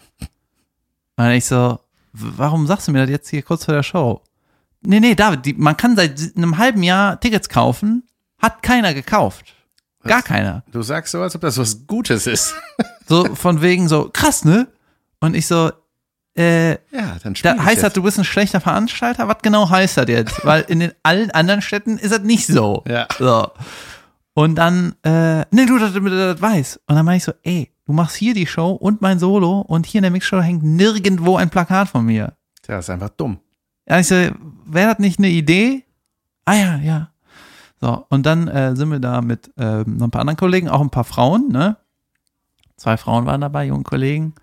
Und 1.17 1.27
ich 1.31 1.45
so, 1.45 1.79
warum 2.19 2.67
sagst 2.67 2.89
du 2.89 2.93
mir 2.93 3.01
das 3.01 3.11
jetzt 3.11 3.29
hier 3.29 3.43
kurz 3.43 3.65
vor 3.65 3.75
der 3.75 3.83
Show? 3.83 4.23
Nee, 4.83 5.01
nee, 5.01 5.15
David, 5.15 5.45
die, 5.45 5.55
man 5.55 5.77
kann 5.77 5.97
seit 5.97 6.21
einem 6.37 6.59
halben 6.59 6.83
Jahr 6.83 7.19
Tickets 7.21 7.49
kaufen, 7.49 8.05
hat 8.39 8.63
keiner 8.63 8.95
gekauft. 8.95 9.55
Gar 10.05 10.23
keiner. 10.23 10.63
du 10.71 10.81
sagst 10.83 11.13
so, 11.13 11.21
als 11.21 11.35
ob 11.35 11.43
das 11.43 11.59
was 11.59 11.87
Gutes 11.87 12.27
ist. 12.27 12.55
So 13.09 13.35
von 13.35 13.61
wegen 13.61 13.89
so, 13.89 14.09
krass, 14.13 14.45
ne? 14.45 14.69
Und 15.21 15.35
ich 15.35 15.47
so, 15.47 15.71
äh, 16.37 16.73
Ja, 16.93 17.17
dann 17.23 17.35
da 17.43 17.63
heißt 17.63 17.83
das, 17.83 17.93
du 17.93 18.03
bist 18.03 18.19
ein 18.19 18.25
schlechter 18.25 18.61
Veranstalter? 18.61 19.27
Was 19.29 19.39
genau 19.43 19.69
heißt 19.69 19.97
das 19.97 20.09
jetzt? 20.09 20.45
Weil 20.45 20.63
in 20.69 20.81
den 20.81 20.93
allen 21.03 21.31
anderen 21.33 21.61
Städten 21.61 21.99
ist 21.99 22.13
das 22.13 22.21
nicht 22.21 22.47
so. 22.47 22.85
Ja. 22.87 23.09
So. 23.19 23.51
Und 24.35 24.55
dann, 24.55 24.95
äh, 25.03 25.41
nee, 25.51 25.67
du, 25.67 25.79
das, 25.79 25.93
das, 25.93 26.03
das 26.03 26.41
weiß. 26.41 26.81
Und 26.87 26.95
dann 26.95 27.05
meine 27.05 27.17
ich 27.17 27.25
so, 27.25 27.33
ey, 27.43 27.71
du 27.89 27.95
machst 27.95 28.17
hier 28.17 28.35
die 28.35 28.47
Show 28.47 28.73
und 28.73 29.01
mein 29.01 29.19
Solo 29.19 29.61
und 29.63 29.87
hier 29.87 30.01
in 30.01 30.03
der 30.03 30.11
Mixshow 30.11 30.43
hängt 30.43 30.63
nirgendwo 30.63 31.37
ein 31.37 31.49
Plakat 31.49 31.89
von 31.89 32.05
mir. 32.05 32.37
Tja, 32.63 32.79
ist 32.79 32.91
einfach 32.91 33.09
dumm. 33.09 33.41
Ja, 33.89 33.99
ich 33.99 34.07
so, 34.07 34.15
wäre 34.15 34.91
das 34.91 34.99
nicht 34.99 35.19
eine 35.19 35.31
Idee? 35.31 35.85
Ah 36.45 36.55
ja, 36.55 36.77
ja. 36.77 37.11
So, 37.81 38.05
und 38.11 38.27
dann 38.27 38.47
äh, 38.47 38.77
sind 38.77 38.91
wir 38.91 38.99
da 38.99 39.23
mit 39.23 39.51
ähm, 39.57 39.97
noch 39.97 40.09
ein 40.09 40.11
paar 40.11 40.21
anderen 40.21 40.37
Kollegen, 40.37 40.69
auch 40.69 40.83
ein 40.83 40.91
paar 40.91 41.05
Frauen, 41.05 41.49
ne? 41.49 41.79
Zwei 42.77 42.99
Frauen 42.99 43.25
waren 43.25 43.41
dabei, 43.41 43.67
junge 43.67 43.85
Kollegen. 43.85 44.35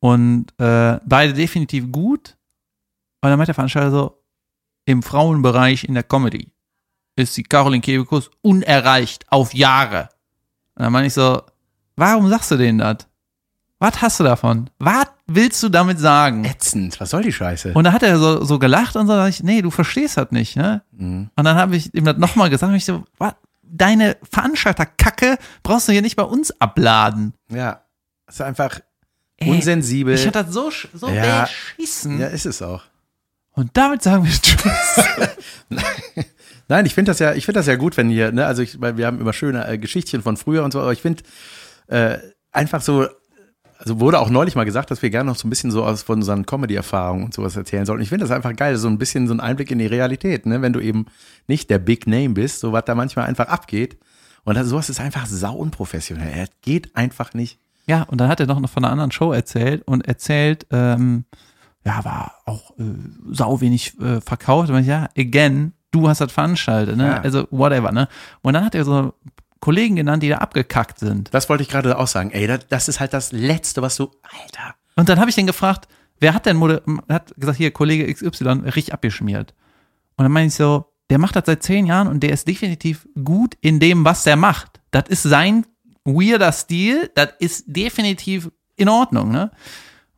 Und 0.00 0.46
äh, 0.58 0.98
beide 1.06 1.34
definitiv 1.34 1.92
gut. 1.92 2.36
Und 3.20 3.30
dann 3.30 3.38
meint 3.38 3.48
der 3.48 3.54
Veranstalter 3.54 3.90
so, 3.92 4.22
im 4.84 5.02
Frauenbereich 5.02 5.84
in 5.84 5.94
der 5.94 6.02
Comedy 6.02 6.50
ist 7.14 7.36
die 7.36 7.42
Caroline 7.44 7.82
Kebekus 7.82 8.30
unerreicht 8.42 9.30
auf 9.30 9.54
Jahre. 9.54 10.08
Und 10.74 10.84
dann 10.84 10.92
meine 10.92 11.06
ich 11.06 11.14
so, 11.14 11.42
warum 11.98 12.28
sagst 12.28 12.50
du 12.50 12.56
denen 12.56 12.78
das? 12.78 12.98
Was 13.80 14.02
hast 14.02 14.18
du 14.18 14.24
davon? 14.24 14.70
Was 14.78 15.06
willst 15.26 15.62
du 15.62 15.68
damit 15.68 16.00
sagen? 16.00 16.44
Ätzend. 16.44 16.98
Was 17.00 17.10
soll 17.10 17.22
die 17.22 17.32
Scheiße? 17.32 17.74
Und 17.74 17.84
da 17.84 17.92
hat 17.92 18.02
er 18.02 18.18
so, 18.18 18.44
so 18.44 18.58
gelacht 18.58 18.96
und 18.96 19.06
so, 19.06 19.12
da 19.12 19.18
dachte 19.18 19.30
ich, 19.30 19.42
nee, 19.44 19.62
du 19.62 19.70
verstehst 19.70 20.16
das 20.16 20.30
nicht, 20.32 20.56
ne? 20.56 20.82
Mhm. 20.90 21.30
Und 21.36 21.44
dann 21.44 21.56
habe 21.56 21.76
ich 21.76 21.94
ihm 21.94 22.04
das 22.04 22.16
nochmal 22.16 22.50
gesagt, 22.50 22.70
und 22.70 22.76
ich 22.76 22.84
so, 22.84 23.04
was? 23.18 23.34
Deine 23.70 24.16
Veranstalterkacke 24.30 25.36
brauchst 25.62 25.86
du 25.88 25.92
hier 25.92 26.00
nicht 26.02 26.16
bei 26.16 26.22
uns 26.22 26.50
abladen. 26.60 27.34
ja. 27.50 27.82
Das 28.26 28.34
ist 28.36 28.40
einfach 28.42 28.80
Ey, 29.38 29.48
unsensibel. 29.50 30.12
Ich 30.14 30.26
hatte 30.26 30.44
das 30.44 30.52
so, 30.52 30.70
so 30.92 31.08
Ja. 31.08 31.42
beschissen. 31.76 32.18
ja, 32.20 32.26
ist 32.26 32.44
es 32.44 32.60
auch. 32.60 32.82
Und 33.52 33.70
damit 33.74 34.02
sagen 34.02 34.24
wir 34.24 34.32
Tschüss. 34.32 35.04
Nein, 36.68 36.84
ich 36.84 36.94
finde 36.94 37.10
das 37.10 37.18
ja, 37.20 37.32
ich 37.32 37.46
finde 37.46 37.60
das 37.60 37.66
ja 37.66 37.76
gut, 37.76 37.96
wenn 37.96 38.10
ihr, 38.10 38.32
ne, 38.32 38.44
also 38.46 38.60
ich, 38.62 38.80
wir 38.80 39.06
haben 39.06 39.20
immer 39.20 39.32
schöne 39.32 39.66
äh, 39.66 39.78
Geschichtchen 39.78 40.22
von 40.22 40.36
früher 40.36 40.62
und 40.64 40.72
so, 40.72 40.80
aber 40.80 40.92
ich 40.92 41.00
finde 41.00 41.22
äh, 41.88 42.18
einfach 42.52 42.80
so, 42.80 43.06
also 43.78 44.00
wurde 44.00 44.18
auch 44.18 44.30
neulich 44.30 44.54
mal 44.54 44.64
gesagt, 44.64 44.90
dass 44.90 45.02
wir 45.02 45.10
gerne 45.10 45.30
noch 45.30 45.36
so 45.36 45.46
ein 45.46 45.50
bisschen 45.50 45.70
so 45.70 45.84
aus 45.84 46.02
von 46.02 46.18
unseren 46.18 46.46
Comedy-Erfahrungen 46.46 47.24
und 47.26 47.34
sowas 47.34 47.56
erzählen 47.56 47.86
sollten. 47.86 48.02
Ich 48.02 48.08
finde 48.08 48.24
das 48.24 48.34
einfach 48.34 48.54
geil, 48.56 48.76
so 48.76 48.88
ein 48.88 48.98
bisschen 48.98 49.26
so 49.26 49.34
ein 49.34 49.40
Einblick 49.40 49.70
in 49.70 49.78
die 49.78 49.86
Realität, 49.86 50.46
ne, 50.46 50.62
wenn 50.62 50.72
du 50.72 50.80
eben 50.80 51.06
nicht 51.46 51.70
der 51.70 51.78
Big 51.78 52.06
Name 52.06 52.30
bist, 52.30 52.60
so 52.60 52.72
was 52.72 52.84
da 52.84 52.94
manchmal 52.94 53.26
einfach 53.26 53.48
abgeht. 53.48 53.98
Und 54.44 54.56
das, 54.56 54.68
sowas 54.68 54.88
ist 54.88 55.00
einfach 55.00 55.26
sau 55.26 55.54
unprofessionell. 55.54 56.32
Er 56.32 56.48
geht 56.62 56.96
einfach 56.96 57.34
nicht. 57.34 57.58
Ja, 57.86 58.02
und 58.02 58.20
dann 58.20 58.28
hat 58.28 58.40
er 58.40 58.46
noch 58.46 58.68
von 58.68 58.84
einer 58.84 58.92
anderen 58.92 59.12
Show 59.12 59.32
erzählt 59.32 59.82
und 59.86 60.06
erzählt, 60.06 60.66
ähm, 60.70 61.24
ja, 61.84 62.04
war 62.04 62.34
auch 62.44 62.72
äh, 62.78 62.84
sau 63.30 63.60
wenig 63.60 63.98
äh, 64.00 64.20
verkauft. 64.20 64.70
Ich, 64.70 64.86
ja, 64.86 65.08
again, 65.16 65.72
du 65.90 66.08
hast 66.08 66.20
das 66.20 66.32
veranstaltet, 66.32 66.96
ne? 66.96 67.06
Ja. 67.06 67.20
Also 67.20 67.46
whatever, 67.50 67.92
ne? 67.92 68.08
Und 68.42 68.54
dann 68.54 68.64
hat 68.64 68.74
er 68.74 68.84
so 68.84 69.14
Kollegen 69.60 69.96
genannt, 69.96 70.22
die 70.22 70.28
da 70.28 70.38
abgekackt 70.38 70.98
sind. 70.98 71.32
Das 71.32 71.48
wollte 71.48 71.62
ich 71.62 71.68
gerade 71.68 71.98
auch 71.98 72.06
sagen. 72.06 72.30
Ey, 72.30 72.46
das, 72.46 72.66
das 72.68 72.88
ist 72.88 73.00
halt 73.00 73.12
das 73.12 73.32
Letzte, 73.32 73.82
was 73.82 73.96
du, 73.96 74.10
Alter. 74.22 74.74
Und 74.96 75.08
dann 75.08 75.18
habe 75.20 75.30
ich 75.30 75.36
den 75.36 75.46
gefragt, 75.46 75.88
wer 76.20 76.34
hat 76.34 76.46
denn 76.46 76.60
hat 77.08 77.34
gesagt, 77.36 77.58
hier, 77.58 77.70
Kollege 77.70 78.12
XY, 78.12 78.62
richtig 78.64 78.92
abgeschmiert. 78.92 79.54
Und 80.16 80.24
dann 80.24 80.32
meine 80.32 80.48
ich 80.48 80.54
so, 80.54 80.86
der 81.10 81.18
macht 81.18 81.36
das 81.36 81.44
seit 81.46 81.62
zehn 81.62 81.86
Jahren 81.86 82.08
und 82.08 82.20
der 82.20 82.30
ist 82.30 82.46
definitiv 82.46 83.08
gut 83.24 83.56
in 83.60 83.80
dem, 83.80 84.04
was 84.04 84.26
er 84.26 84.36
macht. 84.36 84.80
Das 84.90 85.04
ist 85.08 85.22
sein 85.22 85.66
weirder 86.04 86.52
Stil, 86.52 87.10
das 87.14 87.30
ist 87.38 87.64
definitiv 87.66 88.50
in 88.76 88.88
Ordnung, 88.88 89.30
ne? 89.30 89.50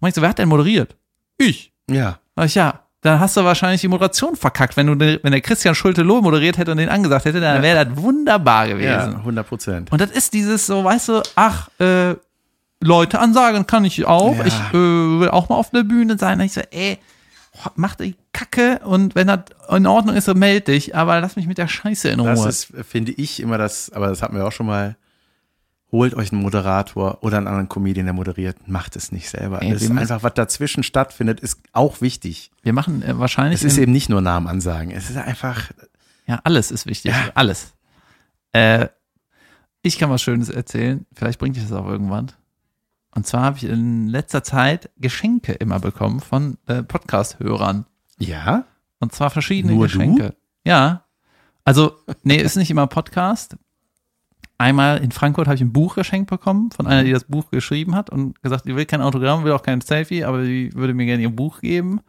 Und 0.01 0.09
ich 0.09 0.15
so, 0.15 0.23
wer 0.23 0.31
hat 0.31 0.39
denn 0.39 0.49
moderiert? 0.49 0.97
Ich. 1.37 1.73
Ja. 1.89 2.21
Sag 2.37 2.47
ich, 2.47 2.55
ja, 2.55 2.87
dann 3.03 3.19
hast 3.19 3.37
du 3.37 3.45
wahrscheinlich 3.45 3.81
die 3.81 3.89
Moderation 3.89 4.37
verkackt. 4.37 4.77
Wenn 4.77 4.87
du, 4.87 4.99
wenn 4.99 5.33
der 5.33 5.41
Christian 5.41 5.75
Schulte-Loh 5.75 6.21
moderiert 6.21 6.59
hätte 6.59 6.71
und 6.71 6.77
den 6.77 6.91
angesagt 6.91 7.25
hätte, 7.25 7.41
dann 7.41 7.63
wäre 7.63 7.87
das 7.87 7.97
wunderbar 7.97 8.69
gewesen. 8.69 9.13
Ja, 9.13 9.19
100 9.19 9.49
Prozent. 9.49 9.93
Und 9.93 10.01
das 10.01 10.11
ist 10.11 10.35
dieses 10.35 10.67
so, 10.67 10.85
weißt 10.85 11.09
du, 11.09 11.23
ach, 11.35 11.69
äh, 11.79 12.15
Leute 12.83 13.19
ansagen 13.19 13.67
kann 13.67 13.85
ich 13.85 14.05
auch. 14.07 14.37
Ja. 14.37 14.47
Ich 14.47 14.55
äh, 14.55 14.75
will 14.75 15.29
auch 15.29 15.49
mal 15.49 15.57
auf 15.57 15.71
der 15.71 15.83
Bühne 15.83 16.19
sein. 16.19 16.41
Und 16.41 16.47
ich 16.47 16.53
so, 16.53 16.63
ey, 16.71 16.99
mach 17.75 17.95
die 17.95 18.17
Kacke 18.33 18.81
und 18.85 19.15
wenn 19.15 19.27
das 19.27 19.41
in 19.71 19.87
Ordnung 19.87 20.17
ist, 20.17 20.27
so 20.27 20.35
meld 20.35 20.69
dich, 20.69 20.95
aber 20.95 21.21
lass 21.21 21.37
mich 21.37 21.47
mit 21.47 21.59
der 21.59 21.69
Scheiße 21.69 22.09
in 22.09 22.21
Ruhe. 22.21 22.31
Das 22.31 22.47
ist, 22.47 22.73
finde 22.89 23.13
ich, 23.13 23.41
immer 23.41 23.59
das, 23.59 23.91
aber 23.91 24.09
das 24.09 24.23
hatten 24.23 24.37
wir 24.37 24.47
auch 24.47 24.53
schon 24.53 24.67
mal. 24.67 24.97
Holt 25.93 26.15
euch 26.15 26.31
einen 26.33 26.43
Moderator 26.43 27.19
oder 27.23 27.39
einen 27.39 27.49
anderen 27.49 27.69
Comedian, 27.69 28.07
der 28.07 28.13
moderiert. 28.13 28.69
Macht 28.69 28.95
es 28.95 29.11
nicht 29.11 29.29
selber. 29.29 29.61
Ey, 29.61 29.73
es 29.73 29.83
ist 29.83 29.91
einfach, 29.91 30.23
was 30.23 30.35
dazwischen 30.35 30.83
stattfindet, 30.85 31.41
ist 31.41 31.61
auch 31.73 32.01
wichtig. 32.01 32.53
Wir 32.63 32.73
machen 32.73 33.03
äh, 33.03 33.19
wahrscheinlich. 33.19 33.61
Es 33.61 33.65
ist 33.65 33.79
eben 33.79 33.91
nicht 33.91 34.09
nur 34.09 34.21
Namen 34.21 34.47
ansagen. 34.47 34.93
Es 34.93 35.11
ist 35.11 35.17
einfach, 35.17 35.71
ja, 36.27 36.41
alles 36.45 36.71
ist 36.71 36.87
wichtig. 36.87 37.11
Ja. 37.13 37.31
Alles. 37.35 37.73
Äh, 38.53 38.89
ich 39.83 39.99
kann 39.99 40.11
was 40.11 40.23
Schönes 40.23 40.49
erzählen. 40.49 41.07
Vielleicht 41.13 41.41
bringt 41.41 41.57
dich 41.57 41.65
das 41.65 41.73
auch 41.73 41.87
irgendwann. 41.87 42.31
Und 43.13 43.27
zwar 43.27 43.43
habe 43.43 43.57
ich 43.57 43.65
in 43.65 44.07
letzter 44.07 44.45
Zeit 44.45 44.91
Geschenke 44.97 45.53
immer 45.55 45.81
bekommen 45.81 46.21
von 46.21 46.57
äh, 46.67 46.83
Podcast-Hörern. 46.85 47.87
ja, 48.19 48.65
Und 49.01 49.13
zwar 49.13 49.31
verschiedene 49.31 49.75
Nur 49.75 49.89
du? 49.89 49.93
Geschenke. 49.93 50.37
Ja. 50.65 51.05
Also, 51.65 51.97
nee, 52.23 52.37
ist 52.37 52.57
nicht 52.57 52.71
immer 52.71 52.87
Podcast. 52.87 53.57
Einmal 54.61 54.99
in 54.99 55.11
Frankfurt 55.11 55.47
habe 55.47 55.55
ich 55.55 55.63
ein 55.63 55.73
Buch 55.73 55.95
geschenkt 55.95 56.29
bekommen 56.29 56.71
von 56.71 56.87
einer, 56.87 57.03
die 57.03 57.13
das 57.13 57.25
Buch 57.25 57.51
geschrieben 57.51 57.95
hat 57.95 58.11
und 58.11 58.43
gesagt, 58.43 58.67
die 58.67 58.77
will 58.77 58.85
kein 58.85 59.01
Autogramm, 59.01 59.43
will 59.43 59.53
auch 59.53 59.63
kein 59.63 59.81
Selfie, 59.81 60.23
aber 60.23 60.43
die 60.43 60.71
würde 60.75 60.93
mir 60.93 61.07
gerne 61.07 61.23
ihr 61.23 61.31
Buch 61.31 61.63
geben. 61.63 62.03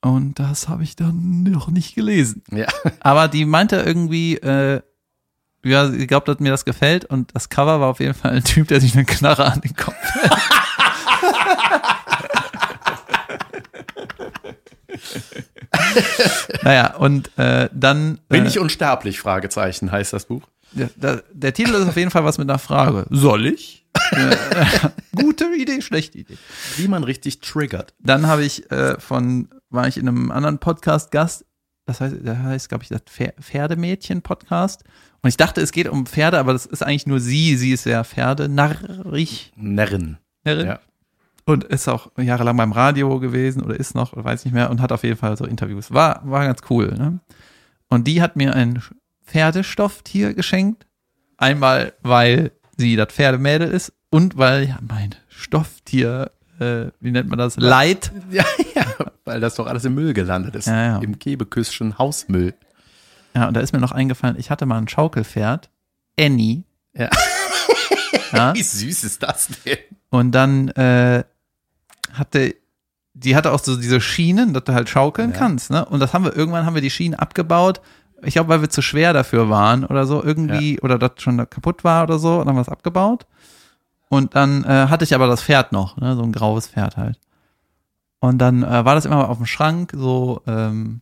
Und 0.00 0.40
das 0.40 0.68
habe 0.68 0.82
ich 0.82 0.96
dann 0.96 1.44
noch 1.44 1.68
nicht 1.68 1.94
gelesen. 1.94 2.42
ja. 2.50 2.66
Aber 3.00 3.28
die 3.28 3.44
meinte 3.44 3.76
irgendwie, 3.76 4.34
äh, 4.38 4.82
ja, 5.64 5.88
sie 5.88 6.08
glaubt, 6.08 6.26
dass 6.26 6.40
mir 6.40 6.50
das 6.50 6.64
gefällt 6.64 7.04
und 7.04 7.32
das 7.36 7.48
Cover 7.50 7.78
war 7.78 7.88
auf 7.88 8.00
jeden 8.00 8.14
Fall 8.14 8.32
ein 8.32 8.42
Typ, 8.42 8.66
der 8.66 8.80
sich 8.80 8.94
eine 8.94 9.04
Knarre 9.04 9.44
an 9.44 9.60
den 9.60 9.76
Kopf 9.76 9.94
hält. 10.12 10.32
naja, 16.62 16.96
und 16.96 17.30
äh, 17.38 17.68
dann. 17.72 18.18
Bin 18.28 18.44
äh, 18.44 18.48
ich 18.48 18.58
unsterblich? 18.58 19.20
Fragezeichen 19.20 19.92
heißt 19.92 20.12
das 20.12 20.26
Buch. 20.26 20.42
Der, 20.74 20.90
der, 20.96 21.24
der 21.32 21.52
Titel 21.54 21.74
ist 21.74 21.88
auf 21.88 21.96
jeden 21.96 22.10
Fall 22.10 22.24
was 22.24 22.38
mit 22.38 22.48
einer 22.48 22.58
Frage. 22.58 23.06
Soll 23.10 23.46
ich? 23.46 23.86
Gute 25.14 25.46
Idee, 25.56 25.80
schlechte 25.80 26.18
Idee. 26.18 26.36
Wie 26.76 26.88
man 26.88 27.04
richtig 27.04 27.40
triggert. 27.40 27.94
Dann 28.00 28.26
habe 28.26 28.44
ich 28.44 28.70
äh, 28.70 28.98
von, 28.98 29.48
war 29.70 29.86
ich 29.88 29.96
in 29.96 30.08
einem 30.08 30.30
anderen 30.30 30.58
Podcast 30.58 31.10
Gast, 31.10 31.44
das 31.86 32.00
heißt, 32.00 32.16
der 32.22 32.42
heißt, 32.42 32.68
glaube 32.68 32.82
ich, 32.84 32.88
das 32.88 33.02
Pfer- 33.02 33.34
Pferdemädchen-Podcast. 33.40 34.84
Und 35.22 35.28
ich 35.28 35.36
dachte, 35.36 35.60
es 35.60 35.70
geht 35.72 35.88
um 35.88 36.06
Pferde, 36.06 36.38
aber 36.38 36.52
das 36.52 36.66
ist 36.66 36.82
eigentlich 36.82 37.06
nur 37.06 37.20
sie. 37.20 37.56
Sie 37.56 37.72
ist 37.72 37.86
ja 37.86 38.04
Pferdenarrig. 38.04 39.52
Närrin. 39.56 40.18
Ja. 40.46 40.80
Und 41.46 41.64
ist 41.64 41.88
auch 41.88 42.10
jahrelang 42.18 42.56
beim 42.56 42.72
Radio 42.72 43.20
gewesen 43.20 43.62
oder 43.62 43.78
ist 43.78 43.94
noch, 43.94 44.14
oder 44.14 44.24
weiß 44.24 44.44
nicht 44.46 44.54
mehr, 44.54 44.70
und 44.70 44.80
hat 44.80 44.92
auf 44.92 45.02
jeden 45.04 45.16
Fall 45.18 45.36
so 45.36 45.44
Interviews. 45.44 45.92
War, 45.92 46.22
war 46.24 46.44
ganz 46.46 46.60
cool. 46.70 46.94
Ne? 46.96 47.20
Und 47.88 48.06
die 48.06 48.22
hat 48.22 48.36
mir 48.36 48.54
ein 48.54 48.82
Pferdestofftier 49.26 50.34
geschenkt. 50.34 50.86
Einmal, 51.36 51.92
weil 52.02 52.52
sie 52.76 52.96
das 52.96 53.12
Pferdemädel 53.12 53.68
ist 53.70 53.92
und 54.10 54.36
weil 54.36 54.68
ja 54.68 54.78
mein 54.88 55.14
Stofftier, 55.28 56.30
äh, 56.60 56.86
wie 57.00 57.10
nennt 57.10 57.28
man 57.28 57.38
das? 57.38 57.56
Leid. 57.56 58.12
Ja, 58.30 58.44
ja, 58.74 58.84
weil 59.24 59.40
das 59.40 59.54
doch 59.56 59.66
alles 59.66 59.84
im 59.84 59.94
Müll 59.94 60.12
gelandet 60.14 60.54
ist. 60.56 60.66
Ja, 60.66 60.84
ja. 60.84 60.98
Im 60.98 61.18
Kebeküsschen 61.18 61.98
Hausmüll. 61.98 62.54
Ja, 63.34 63.48
und 63.48 63.54
da 63.54 63.60
ist 63.60 63.72
mir 63.72 63.80
noch 63.80 63.92
eingefallen, 63.92 64.36
ich 64.38 64.50
hatte 64.50 64.64
mal 64.66 64.78
ein 64.78 64.88
Schaukelpferd, 64.88 65.70
Annie. 66.18 66.62
Ja. 66.96 67.10
Ja, 68.32 68.54
Wie 68.54 68.62
süß 68.62 69.04
ist 69.04 69.22
das 69.22 69.48
denn? 69.64 69.78
und 70.10 70.30
dann 70.32 70.68
äh, 70.70 71.24
hatte, 72.12 72.54
die 73.14 73.34
hatte 73.34 73.50
auch 73.52 73.58
so 73.58 73.76
diese 73.76 74.00
Schienen, 74.00 74.54
dass 74.54 74.64
du 74.64 74.72
halt 74.74 74.88
schaukeln 74.88 75.30
Ja. 75.32 75.36
kannst, 75.36 75.70
ne? 75.70 75.84
Und 75.84 75.98
das 76.00 76.12
haben 76.14 76.24
wir, 76.24 76.36
irgendwann 76.36 76.64
haben 76.66 76.74
wir 76.74 76.82
die 76.82 76.90
Schienen 76.90 77.14
abgebaut. 77.16 77.80
Ich 78.24 78.34
glaube, 78.34 78.48
weil 78.48 78.60
wir 78.60 78.70
zu 78.70 78.82
schwer 78.82 79.12
dafür 79.12 79.48
waren 79.50 79.84
oder 79.84 80.06
so, 80.06 80.22
irgendwie, 80.22 80.80
oder 80.80 80.98
das 80.98 81.12
schon 81.18 81.36
kaputt 81.48 81.84
war 81.84 82.04
oder 82.04 82.18
so, 82.18 82.32
und 82.34 82.38
dann 82.40 82.48
haben 82.48 82.56
wir 82.56 82.62
es 82.62 82.68
abgebaut. 82.68 83.26
Und 84.08 84.34
dann 84.34 84.64
äh, 84.64 84.86
hatte 84.88 85.04
ich 85.04 85.14
aber 85.14 85.26
das 85.26 85.42
Pferd 85.42 85.72
noch, 85.72 85.96
ne? 85.96 86.14
So 86.14 86.22
ein 86.22 86.32
graues 86.32 86.68
Pferd 86.68 86.96
halt. 86.96 87.18
Und 88.20 88.38
dann 88.38 88.62
äh, 88.62 88.84
war 88.84 88.94
das 88.94 89.04
immer 89.06 89.28
auf 89.28 89.38
dem 89.38 89.46
Schrank, 89.46 89.92
so 89.94 90.42
ähm, 90.46 91.00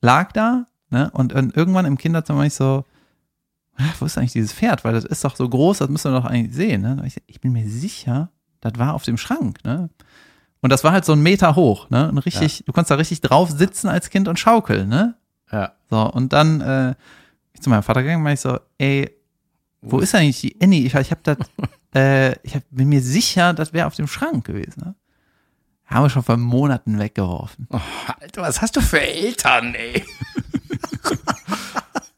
lag 0.00 0.32
da, 0.32 0.66
ne? 0.90 1.10
Und, 1.12 1.34
dann 1.34 1.50
irgendwann 1.50 1.86
im 1.86 1.98
Kinderzimmer 1.98 2.40
war 2.40 2.46
ich 2.46 2.54
so, 2.54 2.84
"Ah, 3.76 3.82
wo 3.98 4.06
ist 4.06 4.16
eigentlich 4.16 4.32
dieses 4.32 4.52
Pferd? 4.52 4.84
Weil 4.84 4.92
das 4.94 5.04
ist 5.04 5.24
doch 5.24 5.34
so 5.36 5.48
groß, 5.48 5.78
das 5.78 5.88
müssen 5.88 6.12
wir 6.12 6.20
doch 6.20 6.26
eigentlich 6.26 6.54
sehen. 6.54 6.82
Ne? 6.82 7.02
Ich, 7.06 7.20
ich 7.26 7.40
bin 7.40 7.52
mir 7.52 7.68
sicher, 7.68 8.30
das 8.60 8.78
war 8.78 8.94
auf 8.94 9.02
dem 9.02 9.16
Schrank. 9.18 9.58
Ne? 9.64 9.90
Und 10.60 10.70
das 10.70 10.84
war 10.84 10.92
halt 10.92 11.04
so 11.04 11.12
ein 11.12 11.22
Meter 11.22 11.56
hoch. 11.56 11.90
Ne? 11.90 12.08
Und 12.08 12.18
richtig, 12.18 12.64
du 12.64 12.72
konntest 12.72 12.90
da 12.90 12.94
richtig 12.94 13.20
drauf 13.20 13.50
sitzen 13.50 13.88
als 13.88 14.08
Kind 14.08 14.28
und 14.28 14.38
schaukeln. 14.38 14.88
Ne? 14.88 15.14
Ja. 15.90 16.04
So, 16.04 16.12
und 16.12 16.32
dann 16.32 16.60
äh, 16.60 16.94
bin 16.94 17.54
ich 17.54 17.62
zu 17.62 17.70
meinem 17.70 17.82
Vater 17.82 18.02
gegangen, 18.02 18.22
meinte 18.22 18.34
ich 18.34 18.40
so, 18.40 18.58
ey, 18.78 19.10
wo 19.80 19.98
ist 20.00 20.14
eigentlich 20.14 20.40
die 20.40 20.56
Annie? 20.60 20.86
Ich, 20.86 20.94
ich 20.94 21.10
habe 21.10 21.20
das, 21.22 21.36
äh, 21.94 22.32
ich 22.42 22.54
hab, 22.54 22.62
bin 22.70 22.88
mir 22.88 23.02
sicher, 23.02 23.52
das 23.52 23.72
wäre 23.72 23.86
auf 23.86 23.94
dem 23.94 24.06
Schrank 24.06 24.46
gewesen. 24.46 24.82
Ne? 24.84 24.94
Haben 25.86 26.04
wir 26.04 26.10
schon 26.10 26.22
vor 26.22 26.36
Monaten 26.36 26.98
weggeworfen. 26.98 27.68
Oh, 27.70 27.80
Alter, 28.20 28.42
was 28.42 28.62
hast 28.62 28.76
du 28.76 28.80
für 28.80 29.00
Eltern, 29.00 29.74
ey? 29.74 30.04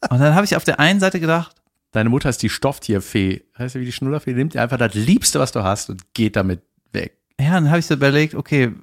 Und 0.09 0.19
dann 0.19 0.35
habe 0.35 0.45
ich 0.45 0.55
auf 0.55 0.63
der 0.63 0.79
einen 0.79 1.01
Seite 1.01 1.19
gedacht, 1.19 1.57
Deine 1.97 2.09
Mutter 2.09 2.29
ist 2.29 2.43
die 2.43 2.49
Stofftierfee. 2.49 3.43
Heißt 3.57 3.73
du, 3.73 3.79
wie 3.79 3.85
die 3.85 3.91
Schnullerfee? 3.91 4.33
Nimmt 4.33 4.53
dir 4.53 4.61
einfach 4.61 4.77
das 4.77 4.93
Liebste, 4.93 5.39
was 5.39 5.51
du 5.51 5.63
hast 5.63 5.89
und 5.89 6.13
geht 6.13 6.35
damit 6.35 6.61
weg. 6.91 7.17
Ja, 7.39 7.51
dann 7.53 7.69
habe 7.69 7.79
ich 7.79 7.87
so 7.87 7.93
überlegt, 7.93 8.35
okay, 8.35 8.73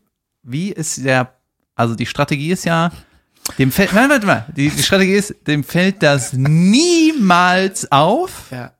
wie 0.42 0.72
ist 0.72 1.04
der, 1.04 1.32
also 1.74 1.94
die 1.94 2.06
Strategie 2.06 2.50
ist 2.50 2.64
ja, 2.64 2.90
dem 3.58 3.70
fällt, 3.72 3.92
nein, 3.92 4.08
warte 4.10 4.26
mal, 4.26 4.46
die, 4.56 4.70
die 4.70 4.82
Strategie 4.82 5.14
ist, 5.14 5.34
dem 5.46 5.64
fällt 5.64 6.02
das 6.02 6.32
niemals 6.32 7.90
auf. 7.92 8.50
Ja. 8.50 8.72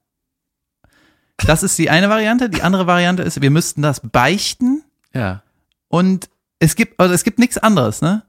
Das 1.47 1.63
ist 1.63 1.79
die 1.79 1.91
eine 1.91 2.09
Variante. 2.09 2.49
Die 2.49 2.63
andere 2.63 2.87
Variante 2.87 3.23
ist, 3.23 3.41
wir 3.43 3.51
müssten 3.51 3.83
das 3.83 4.01
beichten 4.01 4.83
Ja. 5.13 5.43
und 5.89 6.29
es 6.61 6.77
gibt, 6.77 6.99
also 6.99 7.13
es 7.13 7.25
gibt 7.25 7.39
nichts 7.39 7.59
anderes, 7.59 8.01
ne? 8.01 8.23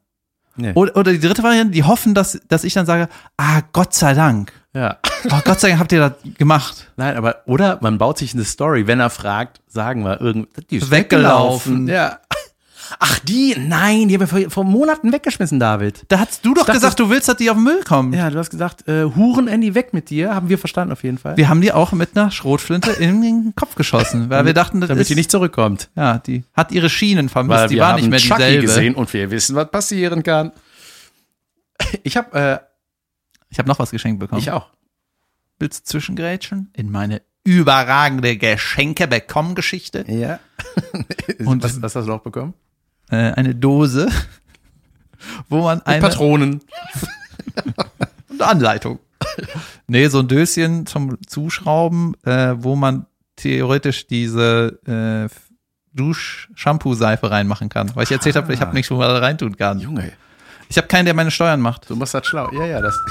Nee. 0.58 0.72
Oder, 0.74 0.96
oder 0.96 1.12
die 1.12 1.20
dritte 1.20 1.44
Variante, 1.44 1.72
die 1.74 1.84
hoffen, 1.84 2.14
dass, 2.14 2.40
dass 2.48 2.64
ich 2.64 2.74
dann 2.74 2.86
sage, 2.86 3.10
ah, 3.38 3.62
Gott 3.74 3.94
sei 3.94 4.14
Dank. 4.14 4.54
Ja. 4.74 5.00
Oh, 5.32 5.42
Gott 5.44 5.60
sei 5.60 5.70
Dank 5.70 5.80
habt 5.80 5.92
ihr 5.92 6.00
das 6.00 6.14
gemacht. 6.38 6.92
Nein, 6.98 7.16
aber, 7.18 7.44
oder 7.46 7.78
man 7.82 7.98
baut 7.98 8.18
sich 8.18 8.34
eine 8.34 8.46
Story, 8.46 8.88
wenn 8.88 9.00
er 9.00 9.10
fragt, 9.10 9.62
sagen 9.68 10.04
wir 10.04 10.22
irgend, 10.22 10.48
die 10.70 10.78
ist 10.78 10.92
Weggelaufen. 10.92 11.88
Ja. 11.88 12.20
Ach, 13.00 13.20
die, 13.20 13.56
nein, 13.58 14.08
die 14.08 14.16
haben 14.16 14.22
wir 14.22 14.28
vor, 14.28 14.50
vor 14.50 14.64
Monaten 14.64 15.12
weggeschmissen, 15.12 15.60
David. 15.60 16.06
Da 16.08 16.20
hast 16.20 16.46
du 16.46 16.54
doch 16.54 16.62
dachte- 16.66 16.74
gesagt, 16.80 17.00
du 17.00 17.10
willst, 17.10 17.28
dass 17.28 17.38
die 17.38 17.50
auf 17.50 17.58
den 17.58 17.64
Müll 17.64 17.84
kommen. 17.84 18.14
Ja, 18.14 18.30
du 18.30 18.38
hast 18.40 18.50
gesagt, 18.50 18.88
äh, 18.88 19.04
Huren 19.04 19.48
Andy 19.48 19.76
weg 19.76 19.94
mit 19.94 20.10
dir, 20.10 20.34
haben 20.34 20.50
wir 20.50 20.58
verstanden 20.58 20.92
auf 20.94 21.04
jeden 21.04 21.18
Fall. 21.18 21.36
Wir 21.38 21.50
haben 21.50 21.62
die 21.62 21.72
auch 21.72 21.92
mit 21.92 22.16
einer 22.18 22.32
Schrotflinte 22.32 22.92
in 22.92 23.22
den 23.22 23.54
Kopf 23.56 23.76
geschossen, 23.76 24.30
weil 24.30 24.46
wir 24.46 24.54
dachten, 24.54 24.80
das 24.82 24.88
damit 24.90 25.02
ist, 25.02 25.10
die 25.10 25.16
nicht 25.16 25.30
zurückkommt. 25.32 25.90
ja, 25.96 26.20
die 26.20 26.44
hat 26.54 26.72
ihre 26.72 26.90
Schienen 26.90 27.30
vermisst, 27.30 27.60
Weil 27.60 27.68
die 27.70 27.80
war 27.80 27.96
nicht 27.96 28.10
mehr 28.10 28.20
Chucky 28.20 28.38
dieselbe. 28.44 28.62
gesehen 28.62 28.96
und 28.96 29.12
wir 29.14 29.30
wissen, 29.32 29.56
was 29.56 29.70
passieren 29.72 30.24
kann. 30.24 30.52
Ich 32.04 32.16
habe, 32.18 32.38
äh, 32.40 32.60
Ich 33.50 33.60
habe 33.60 33.68
noch 33.68 33.80
was 33.80 33.92
geschenkt 33.92 34.20
bekommen. 34.20 34.40
ich 34.42 34.52
auch. 34.52 34.70
Willst 35.60 35.80
du 35.88 35.92
zwischengrätschen? 35.92 36.70
In 36.74 36.92
meine 36.92 37.22
überragende 37.44 38.38
Geschenke 38.38 39.08
bekommen 39.08 39.56
Geschichte. 39.56 40.04
Ja. 40.08 40.40
Und- 41.40 41.48
Und 41.48 41.64
was, 41.64 41.82
was 41.82 41.96
hast 41.96 42.06
du 42.06 42.12
noch 42.12 42.22
bekommen? 42.22 42.54
Äh, 43.10 43.32
eine 43.34 43.56
Dose, 43.56 44.08
wo 45.50 45.64
man 45.64 45.78
Mit 45.80 45.88
eine 45.88 46.02
Patronen. 46.02 46.62
eine 48.30 48.46
Anleitung. 48.46 49.00
nee, 49.88 50.08
so 50.08 50.20
ein 50.20 50.28
Döschen 50.28 50.86
zum 50.86 51.18
Zuschrauben, 51.28 52.16
äh, 52.24 52.56
wo 52.58 52.76
man 52.76 53.06
theoretisch 53.36 54.08
diese 54.08 54.80
äh, 54.86 55.34
Dusch-Shampoo-Seife 55.94 57.32
reinmachen 57.32 57.70
kann. 57.70 57.96
Weil 57.96 58.04
ich 58.04 58.12
erzählt 58.12 58.36
habe, 58.36 58.54
ich 58.54 58.62
habe 58.62 58.74
nichts, 58.74 58.92
wo 58.92 58.96
man 58.96 59.08
da 59.10 59.18
reintun 59.20 59.56
kann. 59.58 59.80
Junge, 59.80 60.12
Ich 60.70 60.78
habe 60.78 60.88
keinen, 60.88 61.06
der 61.06 61.14
meine 61.14 61.32
Steuern 61.32 61.62
macht. 61.62 61.90
du 61.90 61.96
machst 61.96 62.14
das 62.14 62.26
schlau. 62.28 62.50
Ja, 62.54 62.66
ja, 62.66 62.82
das. 62.82 62.96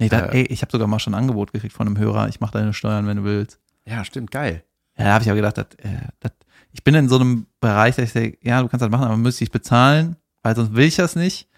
Nee, 0.00 0.08
da, 0.08 0.26
ey, 0.26 0.44
ich 0.44 0.62
habe 0.62 0.70
sogar 0.70 0.86
mal 0.86 1.00
schon 1.00 1.12
ein 1.12 1.18
Angebot 1.18 1.52
gekriegt 1.52 1.74
von 1.74 1.88
einem 1.88 1.98
Hörer. 1.98 2.28
Ich 2.28 2.38
mache 2.38 2.52
deine 2.52 2.72
Steuern, 2.72 3.08
wenn 3.08 3.16
du 3.16 3.24
willst. 3.24 3.58
Ja, 3.84 4.04
stimmt, 4.04 4.30
geil. 4.30 4.62
Ja, 4.96 5.06
da 5.06 5.12
habe 5.14 5.24
ich 5.24 5.28
aber 5.28 5.34
gedacht, 5.34 5.58
das, 5.58 5.66
äh, 5.78 6.06
das, 6.20 6.30
ich 6.78 6.84
bin 6.84 6.94
in 6.94 7.08
so 7.08 7.16
einem 7.16 7.46
Bereich, 7.60 7.96
dass 7.96 8.04
ich 8.04 8.12
sage, 8.12 8.38
ja, 8.40 8.62
du 8.62 8.68
kannst 8.68 8.82
das 8.84 8.90
machen, 8.90 9.04
aber 9.06 9.16
müsste 9.16 9.42
ich 9.42 9.50
bezahlen, 9.50 10.14
weil 10.44 10.54
sonst 10.54 10.74
will 10.76 10.84
ich 10.86 10.94
das 10.94 11.16
nicht. 11.16 11.48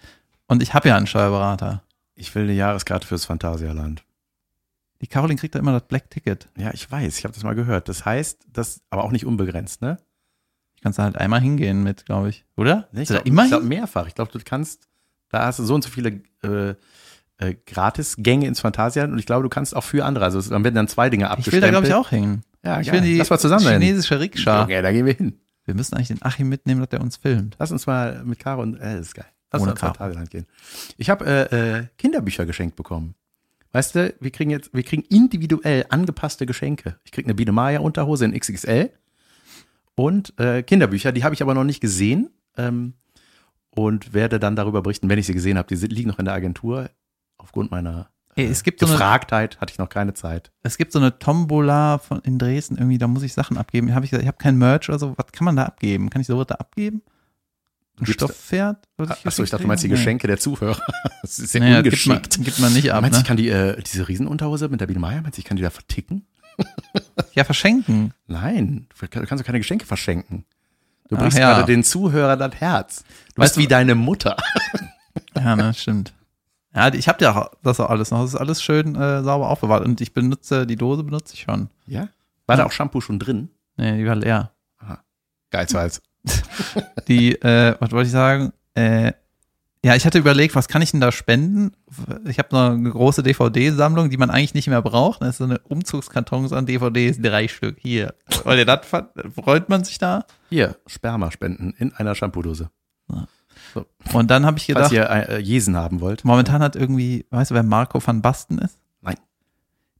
Und 0.46 0.62
ich 0.62 0.72
habe 0.72 0.88
ja 0.88 0.96
einen 0.96 1.06
Steuerberater. 1.06 1.82
Ich 2.14 2.34
will 2.34 2.44
eine 2.44 2.54
Jahreskarte 2.54 3.06
fürs 3.06 3.26
Phantasialand. 3.26 4.02
Die 5.02 5.06
Caroline 5.06 5.38
kriegt 5.38 5.54
da 5.54 5.58
immer 5.58 5.72
das 5.72 5.82
Black 5.88 6.08
Ticket. 6.08 6.48
Ja, 6.56 6.70
ich 6.72 6.90
weiß, 6.90 7.18
ich 7.18 7.24
habe 7.24 7.34
das 7.34 7.42
mal 7.44 7.54
gehört. 7.54 7.90
Das 7.90 8.06
heißt, 8.06 8.46
das 8.50 8.80
aber 8.88 9.04
auch 9.04 9.10
nicht 9.12 9.26
unbegrenzt, 9.26 9.82
ne? 9.82 9.98
Ich 10.74 10.80
kannst 10.80 10.98
da 10.98 11.02
halt 11.02 11.18
einmal 11.18 11.42
hingehen 11.42 11.82
mit, 11.82 12.06
glaube 12.06 12.30
ich. 12.30 12.46
Oder? 12.56 12.88
Nee, 12.92 13.02
ich 13.02 13.08
glaube 13.08 13.30
glaub, 13.30 13.62
mehrfach. 13.62 14.06
Ich 14.06 14.14
glaube, 14.14 14.32
du 14.32 14.38
kannst, 14.42 14.88
da 15.28 15.44
hast 15.44 15.58
du 15.58 15.64
so 15.64 15.74
und 15.74 15.84
so 15.84 15.90
viele 15.90 16.22
äh, 16.42 16.74
äh, 17.36 17.54
Gratisgänge 17.66 18.46
ins 18.46 18.60
Phantasialand 18.60 19.12
und 19.12 19.18
ich 19.18 19.26
glaube, 19.26 19.42
du 19.42 19.50
kannst 19.50 19.76
auch 19.76 19.84
für 19.84 20.06
andere. 20.06 20.24
Also 20.24 20.38
es- 20.38 20.48
dann 20.48 20.64
werden 20.64 20.74
dann 20.76 20.88
zwei 20.88 21.10
Dinge 21.10 21.24
Ich 21.26 21.30
abgestellt. 21.30 21.54
will 21.54 21.60
da, 21.60 21.70
glaube 21.70 21.86
ich, 21.86 21.92
auch 21.94 22.10
hängen. 22.10 22.42
Ja, 22.64 22.80
ich 22.80 22.86
geil. 22.88 22.96
will 23.02 23.08
die 23.08 23.16
Lass 23.16 23.30
mal 23.30 23.38
zusammen 23.38 23.66
chinesische 23.66 24.20
Rikscha. 24.20 24.64
Okay, 24.64 24.82
da 24.82 24.92
gehen 24.92 25.06
wir 25.06 25.14
hin. 25.14 25.40
Wir 25.64 25.74
müssen 25.74 25.94
eigentlich 25.94 26.08
den 26.08 26.22
Achim 26.22 26.48
mitnehmen, 26.48 26.80
dass 26.80 26.88
der 26.90 27.00
uns 27.00 27.16
filmt. 27.16 27.56
Lass 27.58 27.70
uns 27.72 27.86
mal 27.86 28.22
mit 28.24 28.38
Caro 28.38 28.62
und, 28.62 28.76
äh, 28.76 28.96
das 28.96 29.08
ist 29.08 29.14
geil. 29.14 29.26
Lass 29.52 29.62
Ohne 29.62 29.72
uns 29.72 29.80
Caro. 29.80 29.94
Phantasialand 29.94 30.30
gehen. 30.30 30.46
Ich 30.96 31.10
habe 31.10 31.24
äh, 31.26 31.78
äh, 31.78 31.86
Kinderbücher 31.98 32.46
geschenkt 32.46 32.76
bekommen. 32.76 33.14
Weißt 33.72 33.94
du, 33.94 34.14
wir 34.20 34.30
kriegen 34.30 34.50
jetzt, 34.50 34.74
wir 34.74 34.82
kriegen 34.82 35.02
individuell 35.08 35.86
angepasste 35.90 36.44
Geschenke. 36.44 36.96
Ich 37.04 37.12
krieg 37.12 37.24
eine 37.26 37.34
Biene 37.34 37.52
Maya 37.52 37.80
Unterhose 37.80 38.24
in 38.24 38.38
XXL 38.38 38.90
und 39.94 40.32
äh, 40.38 40.62
Kinderbücher, 40.62 41.12
die 41.12 41.24
habe 41.24 41.34
ich 41.34 41.42
aber 41.42 41.54
noch 41.54 41.64
nicht 41.64 41.80
gesehen 41.80 42.30
ähm, 42.56 42.94
und 43.70 44.12
werde 44.12 44.40
dann 44.40 44.56
darüber 44.56 44.82
berichten, 44.82 45.08
wenn 45.08 45.18
ich 45.18 45.26
sie 45.26 45.34
gesehen 45.34 45.56
habe. 45.58 45.68
Die 45.68 45.76
sind- 45.76 45.92
liegen 45.92 46.08
noch 46.10 46.18
in 46.18 46.24
der 46.24 46.34
Agentur. 46.34 46.90
Aufgrund 47.36 47.70
meiner 47.70 48.10
Ey, 48.36 48.46
es 48.46 48.62
gibt 48.62 48.80
so 48.80 48.86
eine, 48.86 48.94
Gefragtheit 48.94 49.60
hatte 49.60 49.72
ich 49.72 49.78
noch 49.78 49.88
keine 49.88 50.14
Zeit. 50.14 50.50
es 50.62 50.78
gibt 50.78 50.92
so 50.92 50.98
eine 50.98 51.18
Tombola 51.18 51.98
von 51.98 52.20
in 52.20 52.38
Dresden 52.38 52.76
irgendwie, 52.76 52.98
da 52.98 53.08
muss 53.08 53.22
ich 53.22 53.32
Sachen 53.32 53.58
abgeben. 53.58 53.92
Hab 53.94 54.04
ich 54.04 54.10
gesagt, 54.10 54.22
ich 54.22 54.28
habe 54.28 54.38
kein 54.38 54.56
Merch 54.56 54.88
oder 54.88 54.98
so. 54.98 55.14
Was 55.16 55.32
kann 55.32 55.44
man 55.44 55.56
da 55.56 55.64
abgeben? 55.64 56.10
Kann 56.10 56.20
ich 56.22 56.26
sowas 56.28 56.46
da 56.46 56.54
abgeben? 56.56 57.02
Ein 58.00 58.06
Stoffpferd? 58.06 58.78
Achso, 59.24 59.42
ich 59.42 59.50
dachte, 59.50 59.62
du 59.64 59.68
meinst 59.68 59.84
die? 59.84 59.88
Geschenke 59.88 60.26
der 60.26 60.38
Zuhörer. 60.38 60.80
Das 61.22 61.38
ist 61.38 61.52
Nee, 61.52 61.60
naja, 61.60 61.82
gibt, 61.82 62.06
man, 62.06 62.16
ungeschickt. 62.16 62.44
gibt 62.44 62.58
man 62.60 62.72
nicht 62.72 62.90
ab. 62.92 63.02
meinst 63.02 63.16
du, 63.16 63.18
Ne? 63.18 63.22
ich 63.22 63.28
kann 63.28 63.36
die, 63.36 63.48
äh, 63.50 63.82
diese 63.82 64.08
Riesenunterhose 64.08 64.68
mit 64.70 64.80
der 64.80 64.86
Biene 64.86 65.00
Maya, 65.00 65.20
meinst 65.20 65.36
du, 65.36 65.40
ich 65.40 65.44
kann 65.44 65.56
die 65.58 65.62
da 65.62 65.70
verticken? 65.70 66.24
Ja, 67.34 67.44
verschenken. 67.44 68.12
Nein, 68.26 68.86
du 68.98 69.06
kann- 69.06 69.22
du 69.22 69.28
kannst 69.28 69.42
doch 69.42 69.46
keine 69.46 69.58
Geschenke 69.60 69.84
verschenken. 69.86 70.44
Du 71.08 71.16
Ach 71.16 71.20
brichst 71.22 71.38
ja. 71.38 71.52
gerade 71.54 71.66
den 71.70 71.84
Zuhörer 71.84 72.36
das 72.36 72.54
Herz. 72.60 73.04
Du 73.34 73.42
Weißt 73.42 73.54
bist 73.54 73.58
wie 73.58 73.68
deine 73.68 73.94
Mutter. 73.94 74.36
Ja, 75.36 75.54
ne, 75.56 75.72
stimmt. 75.74 76.12
Ja, 76.74 76.92
ich 76.92 77.08
habe 77.08 77.24
ja 77.24 77.50
das 77.62 77.80
auch 77.80 77.90
alles 77.90 78.10
noch. 78.10 78.22
Das 78.22 78.34
ist 78.34 78.40
alles 78.40 78.62
schön 78.62 78.94
äh, 78.94 79.22
sauber 79.22 79.48
aufbewahrt. 79.48 79.84
Und 79.84 80.00
ich 80.00 80.14
benutze, 80.14 80.66
die 80.66 80.76
Dose 80.76 81.02
benutze 81.02 81.34
ich 81.34 81.40
schon. 81.40 81.68
Ja? 81.86 82.08
War 82.46 82.56
da 82.56 82.66
auch 82.66 82.72
Shampoo 82.72 83.00
schon 83.00 83.18
drin? 83.18 83.50
Nee, 83.76 83.98
die 83.98 84.06
war 84.06 84.16
leer. 84.16 84.52
Geizhals. 85.50 86.00
Die, 87.08 87.32
äh, 87.42 87.74
was 87.80 87.90
wollte 87.90 88.06
ich 88.06 88.12
sagen? 88.12 88.52
Äh, 88.74 89.12
ja, 89.82 89.96
ich 89.96 90.04
hatte 90.04 90.18
überlegt, 90.18 90.54
was 90.54 90.68
kann 90.68 90.82
ich 90.82 90.90
denn 90.90 91.00
da 91.00 91.10
spenden? 91.10 91.72
Ich 92.26 92.38
habe 92.38 92.48
noch 92.52 92.70
eine 92.70 92.90
große 92.90 93.22
DVD-Sammlung, 93.22 94.10
die 94.10 94.18
man 94.18 94.30
eigentlich 94.30 94.52
nicht 94.52 94.68
mehr 94.68 94.82
braucht. 94.82 95.22
Das 95.22 95.30
ist 95.30 95.38
so 95.38 95.44
eine 95.44 95.58
Umzugskartons 95.60 96.52
an 96.52 96.66
DVDs, 96.66 97.18
drei 97.20 97.48
Stück. 97.48 97.78
Hier. 97.80 98.14
Weil 98.44 98.58
ihr 98.58 98.66
das 98.66 98.80
freut 99.34 99.70
man 99.70 99.82
sich 99.82 99.98
da. 99.98 100.26
Hier, 100.50 100.76
Sperma 100.86 101.30
spenden 101.30 101.74
in 101.78 101.94
einer 101.94 102.14
Shampoodose. 102.14 102.70
Und 104.12 104.30
dann 104.30 104.46
habe 104.46 104.58
ich 104.58 104.66
Falls 104.72 104.90
gedacht, 104.90 104.92
ihr 104.92 105.28
äh, 105.28 105.38
Jesen 105.40 105.76
haben 105.76 106.00
wollt. 106.00 106.24
momentan 106.24 106.62
hat 106.62 106.76
irgendwie, 106.76 107.26
weißt 107.30 107.50
du, 107.50 107.54
wer 107.54 107.62
Marco 107.62 108.04
van 108.04 108.22
Basten 108.22 108.58
ist? 108.58 108.78
Nein. 109.00 109.16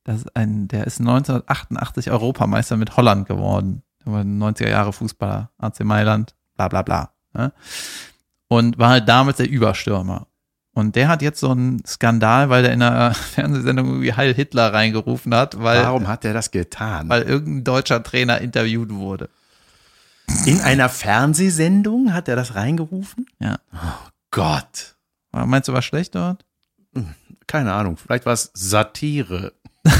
Das 0.04 0.16
ist 0.18 0.36
ein, 0.36 0.68
der 0.68 0.86
ist 0.86 1.00
1988 1.00 2.10
Europameister 2.10 2.76
mit 2.76 2.96
Holland 2.96 3.26
geworden. 3.28 3.82
Der 4.04 4.12
war 4.12 4.20
ein 4.20 4.42
90er 4.42 4.68
Jahre 4.68 4.92
Fußballer, 4.92 5.50
AC 5.58 5.80
Mailand, 5.84 6.34
bla 6.56 6.68
bla 6.68 6.82
bla. 6.82 7.10
Ne? 7.34 7.52
Und 8.48 8.78
war 8.78 8.90
halt 8.90 9.08
damals 9.08 9.36
der 9.36 9.48
Überstürmer. 9.48 10.26
Und 10.72 10.96
der 10.96 11.08
hat 11.08 11.20
jetzt 11.20 11.40
so 11.40 11.50
einen 11.50 11.84
Skandal, 11.84 12.48
weil 12.48 12.62
der 12.62 12.72
in 12.72 12.82
einer 12.82 13.12
Fernsehsendung 13.14 13.86
irgendwie 13.86 14.14
Heil 14.14 14.34
Hitler 14.34 14.72
reingerufen 14.72 15.34
hat, 15.34 15.60
weil, 15.62 15.82
Warum 15.84 16.08
hat 16.08 16.24
er 16.24 16.32
das 16.32 16.50
getan? 16.50 17.08
weil 17.08 17.22
irgendein 17.22 17.64
deutscher 17.64 18.02
Trainer 18.02 18.40
interviewt 18.40 18.90
wurde. 18.90 19.28
In 20.46 20.60
einer 20.60 20.88
Fernsehsendung 20.88 22.12
hat 22.12 22.28
er 22.28 22.36
das 22.36 22.54
reingerufen? 22.54 23.26
Ja. 23.38 23.58
Gott. 24.30 24.96
Meinst 25.32 25.68
du, 25.68 25.72
war 25.72 25.82
schlecht 25.82 26.14
dort? 26.14 26.44
Keine 27.46 27.72
Ahnung. 27.72 27.96
Vielleicht 27.96 28.26
war 28.26 28.32
es 28.32 28.50
Satire. 28.54 29.52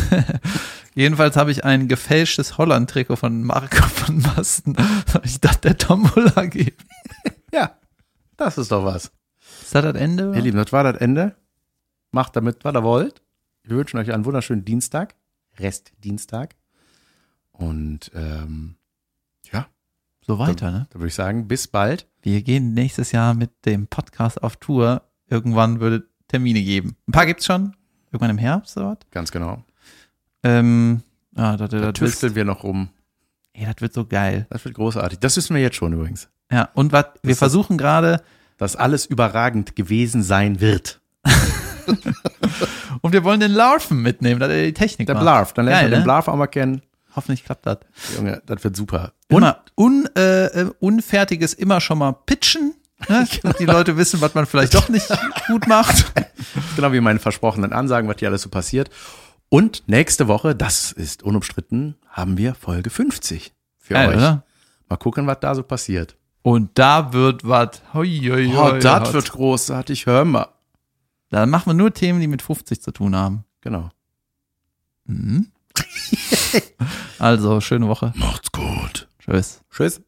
Jedenfalls 0.95 1.37
habe 1.37 1.51
ich 1.51 1.65
ein 1.65 1.89
gefälschtes 1.89 2.59
Holland-Trikot 2.59 3.17
von 3.17 3.45
Marco 3.45 3.83
von 3.83 4.23
Basten. 4.23 4.77
Ich 5.25 5.41
dachte, 5.41 5.69
der 5.69 5.79
Tombola 5.79 6.47
geben. 6.47 6.77
Ja, 7.53 7.77
das 8.37 8.59
ist 8.59 8.71
doch 8.71 8.85
was. 8.85 9.11
Ist 9.63 9.75
das 9.75 9.83
das 9.83 9.97
Ende? 9.97 10.33
Ihr 10.37 10.43
Lieben, 10.43 10.57
das 10.57 10.73
war 10.73 10.85
das 10.85 11.01
Ende. 11.01 11.35
Macht 12.13 12.37
damit, 12.37 12.65
was 12.65 12.75
ihr 12.75 12.85
wollt. 12.85 13.23
Wir 13.65 13.77
wünschen 13.77 13.99
euch 13.99 14.13
einen 14.13 14.25
wunderschönen 14.25 14.65
Dienstag. 14.65 15.17
Restdienstag. 15.59 16.55
Und 17.51 18.13
ähm, 18.15 18.77
So 20.27 20.39
weiter, 20.39 20.71
ne? 20.71 20.87
da 20.91 20.99
würde 20.99 21.09
ich 21.09 21.15
sagen, 21.15 21.49
bis 21.49 21.67
bald. 21.67 22.07
Wir 22.23 22.43
gehen 22.43 22.75
nächstes 22.75 23.13
Jahr 23.13 23.35
mit 23.35 23.51
dem 23.65 23.87
Podcast 23.87 24.43
auf 24.43 24.57
Tour. 24.57 25.03
Irgendwann 25.29 25.81
würde 25.81 26.07
Termine 26.29 26.63
geben. 26.63 26.97
Ein 27.09 27.13
paar 27.13 27.27
gibt's 27.27 27.47
schon. 27.47 27.75
Irgendwann 28.13 28.31
im 28.31 28.39
Herbst 28.39 28.77
oder 28.77 28.91
was? 28.91 28.99
Ganz 29.11 29.31
genau. 29.33 29.65
Ähm, 30.43 31.03
ja, 31.37 31.57
das, 31.57 31.71
Da 31.71 31.81
das, 31.81 31.95
tüfteln 31.95 32.35
wir 32.35 32.45
noch 32.45 32.65
rum. 32.65 32.91
ey, 33.55 33.65
das 33.67 33.81
wird 33.81 33.93
so 33.95 34.07
geil. 34.07 34.47
Das 34.51 34.65
wird 34.65 34.75
großartig. 34.75 35.19
Das 35.21 35.37
wissen 35.37 35.55
wir 35.55 35.63
jetzt 35.63 35.77
schon 35.77 35.93
übrigens. 35.93 36.29
Ja, 36.53 36.69
und 36.75 36.93
was, 36.93 37.07
wir 37.23 37.37
versuchen 37.37 37.79
gerade, 37.79 38.23
Dass 38.59 38.77
alles 38.77 39.07
überragend 39.07 39.75
gewesen 39.75 40.23
sein 40.23 40.61
wird. 40.61 41.01
und 43.01 43.13
wir 43.13 43.25
wollen 43.25 43.41
den 43.41 43.53
Larven 43.53 44.03
mitnehmen, 44.03 44.41
dass 44.41 44.51
er 44.51 44.67
die 44.67 44.75
Technik 44.75 45.07
Der 45.07 45.15
macht. 45.15 45.25
Blarf. 45.25 45.53
Dann 45.55 45.65
lernt 45.67 45.83
man 45.83 45.91
den 45.91 45.99
ne? 46.01 46.05
Blarf 46.05 46.29
auch 46.29 46.37
mal 46.37 46.47
kennen. 46.47 46.83
Hoffentlich 47.21 47.45
klappt 47.45 47.67
das. 47.67 47.81
Junge, 48.17 48.41
das 48.47 48.65
wird 48.65 48.75
super. 48.75 49.13
Immer 49.29 49.63
un, 49.77 50.09
äh, 50.17 50.47
äh, 50.47 50.71
unfertiges 50.81 51.53
immer 51.53 51.83
schon 51.83 51.99
mal 51.99 52.13
pitchen, 52.13 52.73
ne? 53.11 53.29
dass 53.43 53.57
die 53.59 53.67
Leute 53.67 53.99
wissen, 53.99 54.23
was 54.23 54.35
man 54.35 54.47
vielleicht 54.47 54.75
doch 54.75 54.89
nicht 54.89 55.07
gut 55.49 55.67
macht. 55.67 56.11
Genau 56.77 56.93
wie 56.95 57.01
meine 57.01 57.19
versprochenen 57.19 57.75
Ansagen, 57.75 58.09
was 58.09 58.17
hier 58.21 58.29
alles 58.29 58.41
so 58.41 58.49
passiert. 58.49 58.89
Und 59.51 59.83
nächste 59.87 60.29
Woche, 60.29 60.55
das 60.55 60.93
ist 60.93 61.23
unumstritten, 61.23 61.97
haben 62.09 62.39
wir 62.39 62.55
Folge 62.55 62.89
50 62.89 63.53
für 63.77 63.93
Geil, 63.93 64.09
euch. 64.09 64.17
oder? 64.17 64.45
Mal 64.89 64.97
gucken, 64.97 65.27
was 65.27 65.41
da 65.41 65.55
so 65.55 65.63
passiert. 65.63 66.17
Und 66.41 66.79
da 66.79 67.13
wird 67.13 67.47
was. 67.47 67.83
Oh, 67.93 68.03
das 68.03 69.13
wird 69.13 69.31
großartig, 69.31 70.07
hör 70.07 70.25
mal. 70.25 70.49
Da 71.29 71.45
machen 71.45 71.67
wir 71.67 71.75
nur 71.75 71.93
Themen, 71.93 72.21
die 72.21 72.29
mit 72.29 72.41
50 72.41 72.81
zu 72.81 72.93
tun 72.93 73.15
haben. 73.15 73.45
Genau. 73.61 73.91
Mhm. 75.05 75.51
Also, 77.19 77.61
schöne 77.61 77.89
Woche. 77.89 78.13
Macht's 78.17 78.53
gut. 78.53 79.09
Tschüss. 79.19 79.63
Tschüss. 79.71 80.03